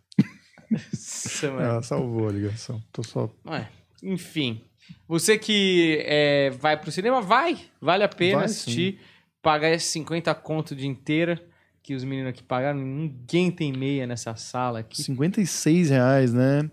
Nossa, 0.71 1.51
mano. 1.51 1.61
Ela 1.61 1.81
salvou 1.81 2.29
a 2.29 2.31
ligação. 2.31 2.81
Tô 2.91 3.03
só. 3.03 3.29
Ué, 3.45 3.67
enfim. 4.01 4.63
Você 5.07 5.37
que 5.37 6.01
é, 6.05 6.49
vai 6.51 6.77
pro 6.77 6.91
cinema, 6.91 7.21
vai. 7.21 7.57
Vale 7.81 8.03
a 8.03 8.09
pena 8.09 8.37
Vai, 8.37 8.45
assistir. 8.45 8.99
Pagar 9.41 9.69
esses 9.71 9.89
50 9.89 10.33
conto 10.35 10.73
de 10.75 10.87
inteira 10.87 11.41
que 11.81 11.93
os 11.95 12.03
meninos 12.05 12.29
aqui 12.29 12.41
pagaram. 12.43 12.79
Ninguém 12.79 13.51
tem 13.51 13.73
meia 13.73 14.07
nessa 14.07 14.35
sala 14.35 14.79
aqui. 14.79 15.03
56 15.03 15.89
reais, 15.89 16.33
né? 16.33 16.69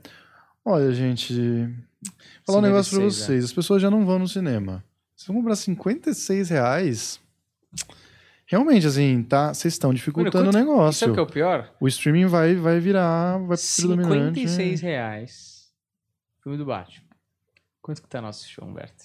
Olha, 0.64 0.92
gente. 0.92 1.34
Vou 1.34 2.12
falar 2.46 2.58
um 2.58 2.62
negócio 2.62 2.90
pra 2.96 3.10
56, 3.10 3.14
vocês. 3.26 3.44
As 3.44 3.52
pessoas 3.52 3.82
já 3.82 3.90
não 3.90 4.04
vão 4.04 4.18
no 4.18 4.28
cinema. 4.28 4.84
Se 5.16 5.26
vão 5.26 5.36
comprar 5.36 5.56
56 5.56 6.50
reais. 6.50 7.20
Realmente, 8.46 8.86
assim, 8.86 9.22
tá, 9.22 9.54
vocês 9.54 9.74
estão 9.74 9.94
dificultando 9.94 10.46
Mano, 10.46 10.58
o 10.58 10.60
negócio. 10.60 10.98
Sabe 10.98 11.12
o 11.12 11.14
que 11.14 11.20
é 11.20 11.22
o 11.22 11.26
pior? 11.26 11.72
O 11.80 11.86
streaming 11.86 12.26
vai, 12.26 12.56
vai 12.56 12.80
virar, 12.80 13.38
vai 13.38 13.56
56 13.56 13.86
predominante. 13.96 14.82
reais. 14.82 15.70
Filme 16.42 16.58
do 16.58 16.64
Batman. 16.64 17.04
Quanto 17.80 18.02
que 18.02 18.08
tá 18.08 18.20
nosso 18.20 18.48
show, 18.48 18.66
Humberto? 18.66 19.04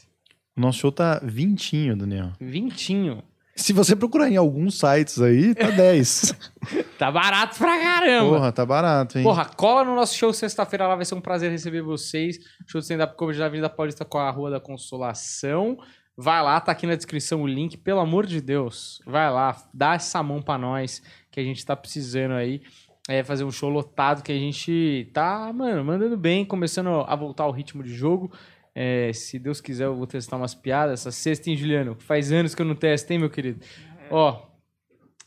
O 0.58 0.62
nosso 0.62 0.80
show 0.80 0.92
tá 0.92 1.20
vintinho, 1.24 1.96
Daniel. 1.96 2.32
Vintinho. 2.40 3.24
Se 3.56 3.72
você 3.72 3.96
procurar 3.96 4.30
em 4.30 4.36
alguns 4.36 4.78
sites 4.78 5.22
aí, 5.22 5.56
tá 5.56 5.70
10. 5.70 6.34
Tá 6.98 7.12
barato 7.12 7.58
pra 7.58 7.78
caramba. 7.78 8.30
Porra, 8.30 8.52
tá 8.52 8.66
barato, 8.66 9.18
hein? 9.18 9.24
Porra, 9.24 9.46
cola 9.46 9.84
no 9.84 9.94
nosso 9.94 10.16
show 10.16 10.34
sexta-feira 10.34 10.88
lá, 10.88 10.96
vai 10.96 11.06
ser 11.06 11.14
um 11.14 11.22
prazer 11.22 11.52
receber 11.52 11.82
vocês. 11.82 12.40
Show 12.66 12.80
de 12.80 12.86
stand-up 12.86 13.16
comedy 13.16 13.38
da 13.38 13.46
Avenida 13.46 13.70
Paulista 13.70 14.04
com 14.04 14.18
a 14.18 14.32
Rua 14.32 14.50
da 14.50 14.60
Consolação. 14.60 15.78
Vai 16.18 16.42
lá, 16.42 16.60
tá 16.60 16.72
aqui 16.72 16.88
na 16.88 16.96
descrição 16.96 17.44
o 17.44 17.48
link, 17.48 17.78
pelo 17.78 18.00
amor 18.00 18.26
de 18.26 18.42
Deus. 18.42 19.02
Vai 19.06 19.30
lá, 19.30 19.56
dá 19.74 19.94
essa 19.94 20.24
mão 20.24 20.42
pra 20.42 20.58
nós, 20.58 21.04
que 21.30 21.40
a 21.40 21.44
gente 21.44 21.64
tá 21.66 21.76
precisando 21.76 22.34
aí. 22.34 22.62
É 23.08 23.24
fazer 23.24 23.44
um 23.44 23.52
show 23.52 23.70
lotado 23.70 24.24
que 24.24 24.32
a 24.32 24.38
gente 24.38 25.10
tá, 25.14 25.52
mano, 25.54 25.84
mandando 25.84 26.18
bem, 26.18 26.44
começando 26.44 27.06
a 27.06 27.16
voltar 27.16 27.44
ao 27.44 27.52
ritmo 27.52 27.84
de 27.84 27.94
jogo. 27.94 28.32
É, 28.78 29.14
se 29.14 29.40
Deus 29.40 29.62
quiser, 29.62 29.86
eu 29.86 29.96
vou 29.96 30.06
testar 30.06 30.36
umas 30.36 30.54
piadas. 30.54 31.00
Essa 31.00 31.12
sexta, 31.12 31.50
hein, 31.50 31.56
Juliano? 31.56 31.96
Faz 31.98 32.32
anos 32.32 32.54
que 32.54 32.62
eu 32.62 32.66
não 32.66 32.76
testo, 32.76 33.10
hein, 33.12 33.20
meu 33.20 33.30
querido? 33.30 33.66
Ó, 34.12 34.46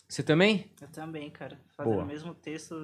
você 0.06 0.22
também? 0.22 0.70
Eu 0.80 0.88
também, 0.88 1.30
cara. 1.30 1.58
Fazendo 1.74 1.92
Boa. 1.94 2.04
o 2.04 2.06
mesmo 2.06 2.34
texto 2.34 2.74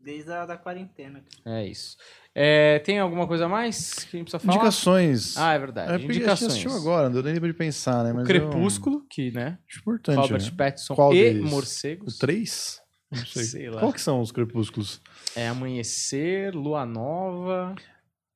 desde 0.00 0.32
a 0.32 0.46
da 0.46 0.56
quarentena. 0.56 1.22
cara. 1.44 1.58
É 1.58 1.66
isso. 1.66 1.96
É, 2.34 2.78
tem 2.78 2.98
alguma 2.98 3.26
coisa 3.26 3.46
a 3.46 3.48
mais 3.48 4.04
que 4.04 4.16
a 4.16 4.18
gente 4.18 4.30
precisa 4.30 4.38
falar? 4.38 4.54
Indicações. 4.54 5.36
Ah, 5.36 5.52
é 5.54 5.58
verdade. 5.58 5.92
é 5.92 6.04
Indicações. 6.04 6.50
assistiu 6.52 6.72
agora, 6.72 7.08
não 7.08 7.14
deu 7.14 7.22
nem 7.22 7.34
tempo 7.34 7.46
de 7.46 7.54
pensar, 7.54 8.04
né? 8.04 8.12
O 8.12 8.16
Mas 8.16 8.26
Crepúsculo, 8.26 9.04
que, 9.10 9.30
né? 9.30 9.58
Eu... 9.58 9.64
Acho 9.68 9.80
importante, 9.80 10.16
Robert 10.16 10.42
né? 10.42 10.52
Pattinson 10.56 10.94
Qual 10.94 11.12
e 11.14 11.22
deles? 11.22 11.42
O 11.42 11.48
Morcegos. 11.50 12.18
3? 12.18 12.82
Não 13.10 13.24
sei. 13.26 13.44
Sei 13.44 13.70
lá. 13.70 13.80
Qual 13.80 13.92
que 13.92 14.00
são 14.00 14.20
os 14.20 14.32
crepúsculos? 14.32 15.00
É 15.34 15.48
Amanhecer, 15.48 16.54
Lua 16.54 16.84
Nova. 16.86 17.74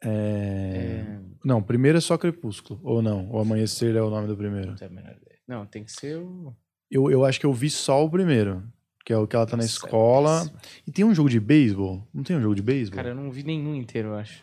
É... 0.03 0.09
É... 0.09 1.19
Não, 1.45 1.59
o 1.59 1.63
primeiro 1.63 1.99
é 1.99 2.01
só 2.01 2.19
Crepúsculo. 2.19 2.81
Ou 2.83 3.01
não? 3.01 3.29
O 3.31 3.39
Amanhecer 3.39 3.95
é 3.97 4.03
o 4.03 4.11
nome 4.11 4.27
do 4.27 4.37
primeiro. 4.37 4.75
Não, 4.81 4.89
ideia. 5.01 5.17
Não, 5.49 5.67
tem 5.67 5.85
que 5.85 5.93
ser 5.93 6.17
o. 6.19 6.55
Eu, 6.91 7.11
eu 7.11 7.25
acho 7.25 7.41
que 7.41 7.47
eu 7.47 7.53
vi 7.53 7.71
só 7.71 8.05
o 8.05 8.11
primeiro. 8.11 8.63
Que 9.05 9.13
é 9.13 9.17
o 9.17 9.27
que 9.27 9.35
ela 9.35 9.47
tá 9.47 9.57
na 9.57 9.63
Nossa, 9.63 9.73
escola. 9.75 10.45
é. 10.47 10.61
E 10.87 10.93
tem 10.93 11.05
um 11.05 11.15
jogo 11.15 11.31
de 11.31 11.41
beisebol? 11.41 12.07
Não 12.13 12.23
tem 12.23 12.37
um 12.37 12.41
jogo 12.41 12.55
de 12.55 12.63
beisebol? 12.63 12.97
Cara, 12.97 13.09
eu 13.11 13.15
não 13.15 13.31
vi 13.31 13.43
nenhum 13.43 13.75
inteiro, 13.75 14.09
eu 14.09 14.15
acho. 14.15 14.43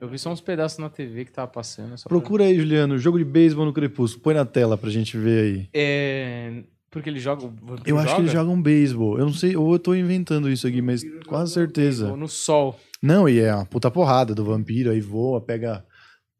Eu 0.00 0.08
vi 0.08 0.18
só 0.18 0.30
uns 0.30 0.40
pedaços 0.40 0.78
na 0.78 0.90
TV 0.90 1.24
que 1.24 1.32
tava 1.32 1.48
passando. 1.48 1.96
só 1.96 2.08
pra- 2.08 2.18
Procura 2.18 2.44
aí, 2.44 2.56
Juliano, 2.58 2.98
jogo 2.98 3.16
de 3.18 3.24
beisebol 3.24 3.64
no 3.64 3.72
Crepúsculo. 3.72 4.22
Põe 4.24 4.34
na 4.34 4.44
tela 4.44 4.76
pra 4.76 4.90
gente 4.90 5.16
ver 5.16 5.44
aí. 5.44 5.68
É. 5.72 6.62
Porque 6.90 7.08
ele 7.08 7.18
joga. 7.20 7.50
Eu 7.84 7.98
acho 7.98 8.14
que 8.14 8.20
eles 8.22 8.32
joga? 8.32 8.44
jogam 8.44 8.60
beisebol. 8.60 9.18
Eu 9.18 9.26
não 9.26 9.32
sei, 9.32 9.56
ou 9.56 9.72
eu 9.72 9.78
tô 9.78 9.94
inventando 9.94 10.50
isso 10.50 10.66
aqui, 10.66 10.82
mas 10.82 11.02
quase 11.26 11.52
certeza. 11.52 12.14
No 12.16 12.28
sol. 12.28 12.78
Não, 13.02 13.28
e 13.28 13.38
é 13.40 13.54
uma 13.54 13.66
puta 13.66 13.90
porrada 13.90 14.34
do 14.34 14.44
vampiro, 14.44 14.90
aí 14.90 15.00
voa, 15.00 15.40
pega 15.40 15.84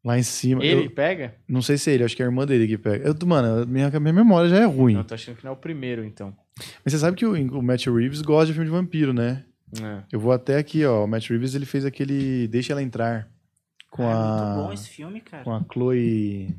lá 0.03 0.17
em 0.17 0.23
cima. 0.23 0.63
Ele 0.65 0.85
Eu 0.85 0.91
pega? 0.91 1.35
não 1.47 1.61
sei 1.61 1.77
se 1.77 1.89
é 1.91 1.93
ele, 1.93 2.03
acho 2.03 2.15
que 2.15 2.21
é 2.21 2.25
a 2.25 2.29
irmã 2.29 2.45
dele 2.45 2.67
que 2.67 2.77
pega. 2.77 3.07
Eu, 3.07 3.27
mano, 3.27 3.65
minha, 3.67 3.89
minha 3.99 4.13
memória 4.13 4.49
já 4.49 4.57
é 4.57 4.65
ruim. 4.65 4.93
Não, 4.93 5.01
eu 5.01 5.05
tô 5.05 5.13
achando 5.15 5.35
que 5.37 5.43
não 5.43 5.51
é 5.51 5.53
o 5.53 5.57
primeiro, 5.57 6.03
então. 6.03 6.35
Mas 6.83 6.93
você 6.93 6.99
sabe 6.99 7.15
que 7.17 7.25
o, 7.25 7.33
o 7.57 7.61
Matt 7.61 7.85
Reeves 7.87 8.21
gosta 8.21 8.47
de 8.47 8.53
filme 8.53 8.65
de 8.65 8.71
vampiro, 8.75 9.13
né? 9.13 9.43
É. 9.81 10.03
Eu 10.11 10.19
vou 10.19 10.31
até 10.31 10.57
aqui, 10.57 10.83
ó. 10.85 11.03
O 11.03 11.07
Matt 11.07 11.29
Reeves 11.29 11.53
ele 11.53 11.65
fez 11.65 11.85
aquele 11.85 12.47
Deixa 12.47 12.73
Ela 12.73 12.81
Entrar. 12.81 13.29
Com 13.91 14.03
Ah, 14.07 14.13
a. 14.13 14.45
Muito 14.55 14.67
bom 14.67 14.73
esse 14.73 14.89
filme, 14.89 15.21
cara. 15.21 15.43
Com 15.43 15.53
a 15.53 15.63
Chloe. 15.71 16.55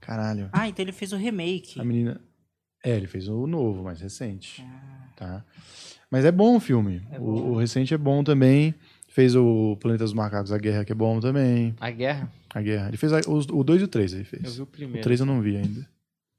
Caralho. 0.00 0.48
Ah, 0.52 0.68
então 0.68 0.84
ele 0.84 0.92
fez 0.92 1.12
o 1.12 1.16
remake. 1.16 1.80
A 1.80 1.84
menina. 1.84 2.20
É, 2.84 2.94
ele 2.94 3.06
fez 3.06 3.28
o 3.28 3.46
novo, 3.46 3.82
mais 3.84 4.00
recente. 4.00 4.62
Ah, 4.66 4.90
Tá? 5.16 5.44
Mas 6.10 6.24
é 6.24 6.32
bom 6.32 6.56
o 6.56 6.60
filme. 6.60 7.02
É 7.10 7.18
o, 7.18 7.22
bom. 7.22 7.32
o 7.52 7.56
recente 7.56 7.94
é 7.94 7.98
bom 7.98 8.22
também. 8.24 8.74
Fez 9.14 9.36
o 9.36 9.76
Planeta 9.80 10.02
dos 10.02 10.12
Macacos, 10.12 10.50
a 10.50 10.58
Guerra, 10.58 10.84
que 10.84 10.90
é 10.90 10.94
bom 10.94 11.20
também. 11.20 11.72
A 11.80 11.88
guerra? 11.90 12.28
A 12.52 12.60
Guerra. 12.60 12.88
Ele 12.88 12.96
fez 12.96 13.12
a- 13.12 13.20
os- 13.30 13.46
o 13.48 13.62
2 13.62 13.80
e 13.80 13.84
o 13.84 13.88
3, 13.88 14.12
ele 14.12 14.22
Eu 14.22 14.26
fez. 14.26 14.54
vi 14.56 14.60
o 14.60 14.64
O 14.64 14.66
primeiro. 14.66 15.02
3 15.02 15.20
eu 15.20 15.26
não 15.26 15.40
vi 15.40 15.56
ainda. 15.56 15.88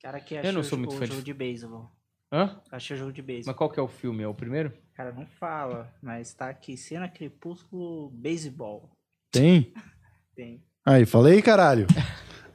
cara 0.01 0.19
que 0.19 0.35
Eu 0.35 0.39
achou 0.41 0.51
não 0.53 0.63
sou 0.63 0.75
o- 0.77 0.79
muito 0.81 0.93
o 0.93 0.97
fã 0.97 1.05
de- 1.05 1.11
jogo 1.11 1.23
de 1.23 1.33
beisebol. 1.33 1.89
Hã? 2.33 2.59
Achei 2.71 2.95
o 2.95 2.99
jogo 2.99 3.13
de 3.13 3.21
beisebol. 3.21 3.51
Mas 3.53 3.57
qual 3.57 3.69
que 3.69 3.79
é 3.79 3.83
o 3.83 3.87
filme? 3.87 4.23
É 4.23 4.27
o 4.27 4.33
primeiro? 4.33 4.73
Cara, 4.93 5.13
não 5.13 5.25
fala, 5.25 5.89
mas 6.01 6.33
tá 6.33 6.49
aqui. 6.49 6.75
Cena 6.75 7.07
Crepúsculo 7.07 8.09
Beisebol. 8.09 8.89
Tem? 9.31 9.71
Tem. 10.35 10.61
Aí, 10.85 11.05
falei, 11.05 11.41
caralho. 11.41 11.87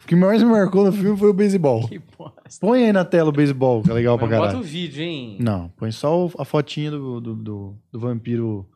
O 0.05 0.07
que 0.07 0.15
mais 0.15 0.43
me 0.43 0.51
marcou 0.51 0.85
no 0.85 0.93
filme 0.93 1.17
foi 1.19 1.31
o 1.31 1.33
beisebol. 1.35 1.89
Que 1.89 1.99
bosta. 1.99 2.43
Põe 2.61 2.85
aí 2.85 2.93
na 2.93 3.05
tela 3.05 3.31
o 3.31 3.33
beisebol, 3.33 3.83
que 3.83 3.91
é 3.91 3.95
legal 3.95 4.17
Mas 4.19 4.29
pra 4.29 4.37
não 4.37 4.43
bota 4.45 4.53
caralho. 4.53 4.67
o 4.67 4.69
vídeo, 4.69 5.03
hein? 5.03 5.39
Não, 5.41 5.69
põe 5.71 5.91
só 5.93 6.27
o- 6.27 6.33
a 6.39 6.45
fotinha 6.45 6.91
do, 6.91 7.21
do, 7.21 7.35
do, 7.37 7.79
do 7.93 8.01
vampiro 8.01 8.69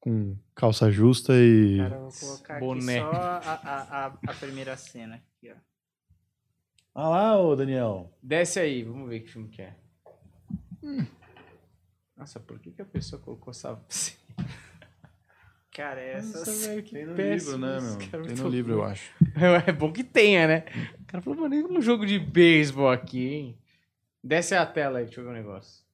com 0.00 0.36
calça 0.54 0.90
justa 0.90 1.32
e. 1.34 1.78
Cara, 1.78 1.94
eu 1.96 2.00
vou 2.00 2.12
colocar 2.12 2.60
Boné. 2.60 2.98
aqui 3.00 3.12
só 3.12 3.20
a, 3.20 3.40
a, 3.42 4.06
a, 4.06 4.34
primeira 4.34 4.76
cena. 4.76 5.16
Aqui, 5.16 5.52
ó. 5.52 5.56
Ah 6.94 7.08
lá, 7.08 7.40
ô 7.40 7.54
Daniel. 7.54 8.12
Desce 8.22 8.58
aí, 8.58 8.82
vamos 8.82 9.08
ver 9.08 9.20
que 9.20 9.30
filme 9.30 9.48
que 9.48 9.62
é. 9.62 9.74
Nossa, 12.16 12.40
por 12.40 12.58
que, 12.58 12.72
que 12.72 12.82
a 12.82 12.84
pessoa 12.84 13.22
colocou 13.22 13.52
essa... 13.52 13.80
Cara, 15.70 16.00
essa 16.00 16.38
Nossa, 16.40 16.68
velho, 16.68 16.82
que 16.82 16.90
Tem 16.90 17.06
no 17.06 17.14
péssimo 17.14 17.52
livro, 17.52 17.66
né, 17.66 17.80
meu? 17.80 18.10
cara, 18.10 18.24
Tem 18.24 18.34
no 18.34 18.48
livro, 18.48 18.72
eu 18.72 18.82
acho. 18.82 19.12
É 19.64 19.70
bom 19.70 19.92
que 19.92 20.02
tenha, 20.02 20.48
né? 20.48 20.64
O 20.98 21.04
cara 21.04 21.22
falou, 21.22 21.38
mano, 21.38 21.54
um 21.70 21.80
jogo 21.80 22.04
de 22.04 22.18
beisebol 22.18 22.90
aqui, 22.90 23.28
hein? 23.28 23.58
Desce 24.20 24.56
a 24.56 24.66
tela 24.66 24.98
aí, 24.98 25.04
deixa 25.04 25.20
eu 25.20 25.24
ver 25.24 25.30
um 25.30 25.34
negócio. 25.34 25.84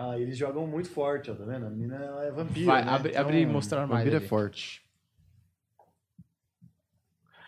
Ah, 0.00 0.16
eles 0.16 0.38
jogam 0.38 0.64
muito 0.66 0.88
forte, 0.88 1.28
ó, 1.30 1.34
tá 1.34 1.44
vendo? 1.44 1.66
A 1.66 1.70
menina 1.70 1.96
ela 1.96 2.24
é 2.24 2.30
vampiro. 2.30 2.66
Vai, 2.66 2.84
né? 2.84 2.90
abre- 2.92 3.16
abre 3.16 3.40
e 3.40 3.46
mostrar 3.46 3.80
mais 3.86 4.04
Vampiro 4.04 4.16
ali. 4.16 4.24
é 4.24 4.28
forte. 4.28 4.80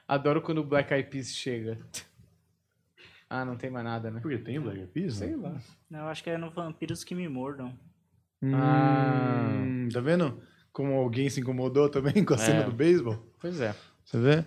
Adoro 0.09 0.43
quando 0.43 0.59
o 0.59 0.65
Black 0.65 0.93
Eyed 0.93 1.09
Peas 1.09 1.29
chega. 1.35 1.79
Ah, 3.33 3.45
não 3.45 3.57
tem 3.57 3.71
mais 3.71 3.85
nada, 3.85 4.11
né? 4.11 4.19
Por 4.19 4.29
que 4.29 4.39
tem 4.39 4.59
o 4.59 4.63
Black 4.63 4.79
Eyed 4.81 4.91
Peas? 4.93 5.15
Sei 5.15 5.37
né? 5.37 5.37
lá. 5.37 5.61
Não, 5.89 6.01
eu 6.01 6.07
acho 6.07 6.21
que 6.25 6.31
é 6.31 6.37
no 6.37 6.51
Vampiros 6.51 7.05
que 7.05 7.15
me 7.15 7.29
mordam. 7.29 7.73
Hum, 8.43 9.89
Tá 9.93 10.01
vendo? 10.01 10.43
Como 10.73 10.95
alguém 10.95 11.31
se 11.31 11.41
incomodou 11.41 11.89
também 11.89 12.13
com 12.27 12.35
a 12.35 12.39
cena 12.39 12.63
É. 12.63 12.65
do 12.65 12.73
beisebol? 12.73 13.25
Pois 13.39 13.61
é. 13.61 13.73
Você 14.05 14.19
vê? 14.19 14.45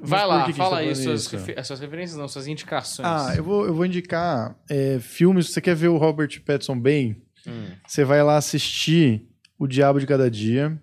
Vai 0.00 0.26
lá, 0.26 0.44
que 0.44 0.52
fala 0.52 0.78
aí 0.78 0.88
tá 0.88 0.94
suas, 0.94 1.22
isso? 1.22 1.36
refe- 1.36 1.54
as 1.58 1.66
suas 1.66 1.80
referências, 1.80 2.18
não, 2.18 2.28
suas 2.28 2.46
indicações. 2.46 3.08
Ah, 3.08 3.34
eu 3.36 3.42
vou, 3.44 3.66
eu 3.66 3.74
vou 3.74 3.84
indicar 3.86 4.56
é, 4.68 4.98
filmes. 5.00 5.50
Você 5.52 5.60
quer 5.60 5.74
ver 5.74 5.88
o 5.88 5.96
Robert 5.96 6.40
Pattinson 6.44 6.78
bem? 6.78 7.22
Hum. 7.46 7.66
Você 7.86 8.04
vai 8.04 8.22
lá 8.22 8.36
assistir 8.36 9.26
O 9.58 9.66
Diabo 9.66 10.00
de 10.00 10.06
Cada 10.06 10.30
Dia. 10.30 10.78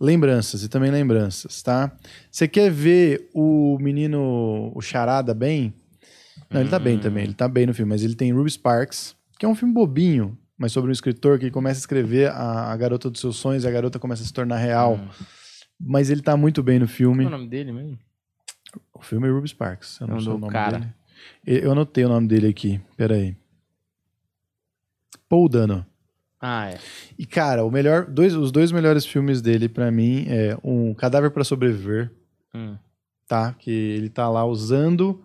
Lembranças, 0.00 0.62
e 0.62 0.68
também 0.68 0.92
lembranças, 0.92 1.60
tá? 1.60 1.90
Você 2.30 2.46
quer 2.46 2.70
ver 2.70 3.28
o 3.34 3.76
menino, 3.80 4.70
o 4.72 4.80
Charada, 4.80 5.34
bem? 5.34 5.74
Não, 6.48 6.60
ele 6.60 6.70
tá 6.70 6.78
bem 6.78 6.96
Hum. 6.96 7.00
também, 7.00 7.24
ele 7.24 7.34
tá 7.34 7.48
bem 7.48 7.66
no 7.66 7.74
filme, 7.74 7.90
mas 7.90 8.04
ele 8.04 8.14
tem 8.14 8.32
Ruby 8.32 8.48
Sparks, 8.48 9.16
que 9.40 9.44
é 9.44 9.48
um 9.48 9.56
filme 9.56 9.74
bobinho, 9.74 10.38
mas 10.56 10.70
sobre 10.70 10.88
um 10.88 10.92
escritor 10.92 11.36
que 11.40 11.50
começa 11.50 11.80
a 11.80 11.82
escrever 11.82 12.30
a, 12.30 12.70
a 12.72 12.76
garota 12.76 13.10
dos 13.10 13.20
seus 13.20 13.36
sonhos 13.38 13.64
e 13.64 13.66
a 13.68 13.70
garota 13.72 13.98
começa 13.98 14.22
a 14.22 14.26
se 14.26 14.32
tornar 14.32 14.58
real. 14.58 14.94
Hum. 14.94 15.08
Mas 15.80 16.10
ele 16.10 16.22
tá 16.22 16.36
muito 16.36 16.62
bem 16.62 16.78
no 16.78 16.86
Qual 16.86 16.94
filme. 16.94 17.24
é 17.24 17.26
o 17.26 17.30
nome 17.30 17.48
dele 17.48 17.72
mesmo? 17.72 17.98
O 18.92 19.00
filme 19.02 19.28
é 19.28 19.30
Ruby 19.30 19.48
Sparks. 19.48 20.00
Eu 20.00 20.06
não 20.08 20.14
Não, 20.16 20.20
sei 20.22 20.32
o 20.32 20.38
nome 20.38 20.52
cara. 20.52 20.78
dele. 20.78 20.92
Eu 21.46 21.72
anotei 21.72 22.04
o 22.04 22.08
nome 22.08 22.26
dele 22.28 22.48
aqui. 22.48 22.80
Peraí. 22.96 23.36
Paul 25.28 25.48
Dano. 25.48 25.84
Ah, 26.40 26.70
é. 26.70 26.78
E, 27.18 27.26
cara, 27.26 27.64
o 27.64 27.70
melhor, 27.70 28.06
dois, 28.06 28.34
os 28.34 28.52
dois 28.52 28.70
melhores 28.70 29.04
filmes 29.04 29.42
dele, 29.42 29.68
pra 29.68 29.90
mim, 29.90 30.24
é 30.28 30.56
um 30.62 30.94
Cadáver 30.94 31.30
pra 31.32 31.42
Sobreviver, 31.44 32.12
Hum. 32.54 32.76
tá? 33.26 33.52
Que 33.54 33.70
ele 33.70 34.08
tá 34.08 34.28
lá 34.28 34.44
usando 34.44 35.22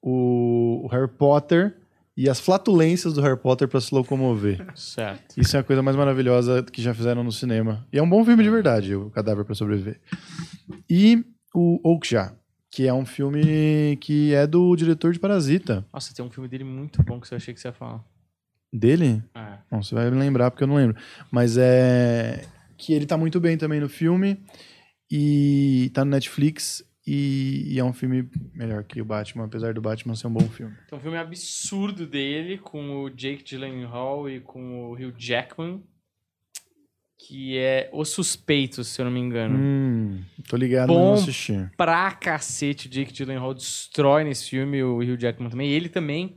o 0.00 0.86
Harry 0.90 1.08
Potter 1.08 1.76
e 2.16 2.28
as 2.28 2.40
flatulências 2.40 3.14
do 3.14 3.22
Harry 3.22 3.38
Potter 3.38 3.66
pra 3.66 3.80
se 3.80 3.94
locomover. 3.94 4.66
Certo. 4.74 5.40
Isso 5.40 5.56
é 5.56 5.60
a 5.60 5.62
coisa 5.62 5.82
mais 5.82 5.96
maravilhosa 5.96 6.62
que 6.62 6.82
já 6.82 6.92
fizeram 6.92 7.24
no 7.24 7.32
cinema. 7.32 7.86
E 7.92 7.98
é 7.98 8.02
um 8.02 8.08
bom 8.08 8.24
filme 8.24 8.42
de 8.42 8.50
verdade, 8.50 8.94
o 8.94 9.10
Cadáver 9.10 9.44
pra 9.44 9.54
Sobreviver. 9.54 10.00
E 10.88 11.24
o 11.54 11.80
Okja, 11.82 12.34
que 12.70 12.86
é 12.86 12.94
um 12.94 13.04
filme 13.04 13.96
que 14.00 14.34
é 14.34 14.46
do 14.46 14.74
diretor 14.76 15.12
de 15.12 15.18
Parasita. 15.18 15.86
Nossa, 15.92 16.14
tem 16.14 16.24
um 16.24 16.30
filme 16.30 16.48
dele 16.48 16.64
muito 16.64 17.02
bom 17.02 17.20
que 17.20 17.32
eu 17.32 17.36
achei 17.36 17.52
que 17.52 17.60
você 17.60 17.68
ia 17.68 17.72
falar. 17.72 18.02
Dele? 18.72 19.22
É. 19.34 19.58
Não, 19.70 19.82
você 19.82 19.94
vai 19.94 20.10
me 20.10 20.18
lembrar 20.18 20.50
porque 20.50 20.64
eu 20.64 20.68
não 20.68 20.76
lembro. 20.76 20.96
Mas 21.30 21.56
é. 21.58 22.46
Que 22.78 22.94
ele 22.94 23.04
tá 23.04 23.18
muito 23.18 23.38
bem 23.38 23.58
também 23.58 23.78
no 23.78 23.88
filme. 23.88 24.42
E 25.10 25.90
tá 25.92 26.04
no 26.04 26.10
Netflix. 26.10 26.82
E, 27.06 27.74
e 27.74 27.78
é 27.80 27.84
um 27.84 27.92
filme 27.92 28.28
melhor 28.54 28.84
que 28.84 29.00
o 29.00 29.04
Batman, 29.04 29.44
apesar 29.44 29.74
do 29.74 29.80
Batman 29.80 30.14
ser 30.14 30.28
um 30.28 30.32
bom 30.32 30.48
filme. 30.48 30.74
Tem 30.88 30.96
um 30.98 31.02
filme 31.02 31.18
absurdo 31.18 32.06
dele 32.06 32.58
com 32.58 33.02
o 33.02 33.10
Jake 33.10 33.42
Gyllenhaal 33.44 34.30
e 34.30 34.40
com 34.40 34.84
o 34.84 34.92
Hugh 34.92 35.14
Jackman. 35.18 35.82
Que 37.24 37.56
é 37.56 37.88
Os 37.92 38.08
Suspeitos, 38.08 38.88
se 38.88 39.00
eu 39.00 39.04
não 39.04 39.12
me 39.12 39.20
engano. 39.20 39.56
Hum, 39.56 40.22
tô 40.48 40.56
ligado, 40.56 40.88
Bom. 40.88 40.98
não 40.98 41.14
assisti. 41.14 41.54
Pra 41.76 42.10
cacete, 42.12 42.88
o 42.88 42.90
Jake 42.90 43.12
Gyllenhaal 43.12 43.54
destrói 43.54 44.24
nesse 44.24 44.50
filme, 44.50 44.82
o 44.82 44.98
Hugh 44.98 45.16
Jackman 45.18 45.48
também, 45.48 45.70
ele 45.70 45.88
também. 45.88 46.36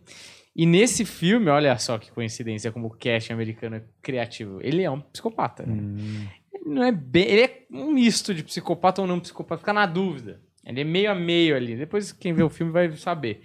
E 0.56 0.66
nesse 0.66 1.04
filme, 1.04 1.50
olha 1.50 1.78
só 1.80 1.98
que 1.98 2.12
coincidência 2.12 2.72
como 2.72 2.88
o 2.88 2.92
cast 2.92 3.34
americano 3.34 3.78
é 3.78 3.84
criativo. 4.02 4.60
Ele 4.62 4.84
é 4.84 4.90
um 4.90 5.02
psicopata. 5.02 5.66
né? 5.66 5.74
Hum. 5.74 6.28
Ele 6.54 6.70
não 6.74 6.84
é 6.84 6.92
bem. 6.92 7.26
Ele 7.28 7.42
é 7.42 7.66
um 7.72 7.92
misto 7.92 8.34
de 8.34 8.44
psicopata 8.44 9.02
ou 9.02 9.08
não 9.08 9.20
psicopata, 9.20 9.60
fica 9.60 9.74
na 9.74 9.86
dúvida. 9.86 10.40
Ele 10.66 10.82
é 10.82 10.84
meio 10.84 11.12
a 11.12 11.16
meio 11.16 11.56
ali. 11.56 11.76
Depois 11.76 12.12
quem 12.12 12.34
vê 12.34 12.44
o 12.44 12.50
filme 12.50 12.72
vai 12.72 12.92
saber. 12.98 13.42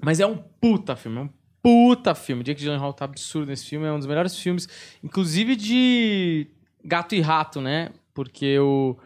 Mas 0.00 0.20
é 0.20 0.26
um 0.26 0.36
puta 0.36 0.96
filme, 0.96 1.18
é 1.18 1.20
um 1.22 1.30
puta 1.62 2.14
filme. 2.14 2.42
Jake 2.42 2.60
Gyllenhaal 2.60 2.92
tá 2.92 3.04
absurdo 3.04 3.48
nesse 3.48 3.66
filme, 3.66 3.86
é 3.86 3.92
um 3.92 3.98
dos 3.98 4.06
melhores 4.06 4.38
filmes, 4.38 4.68
inclusive 5.02 5.54
de 5.54 6.46
gato 6.84 7.14
e 7.14 7.20
rato, 7.20 7.60
né? 7.60 7.90
Porque 8.14 8.58
o 8.58 8.96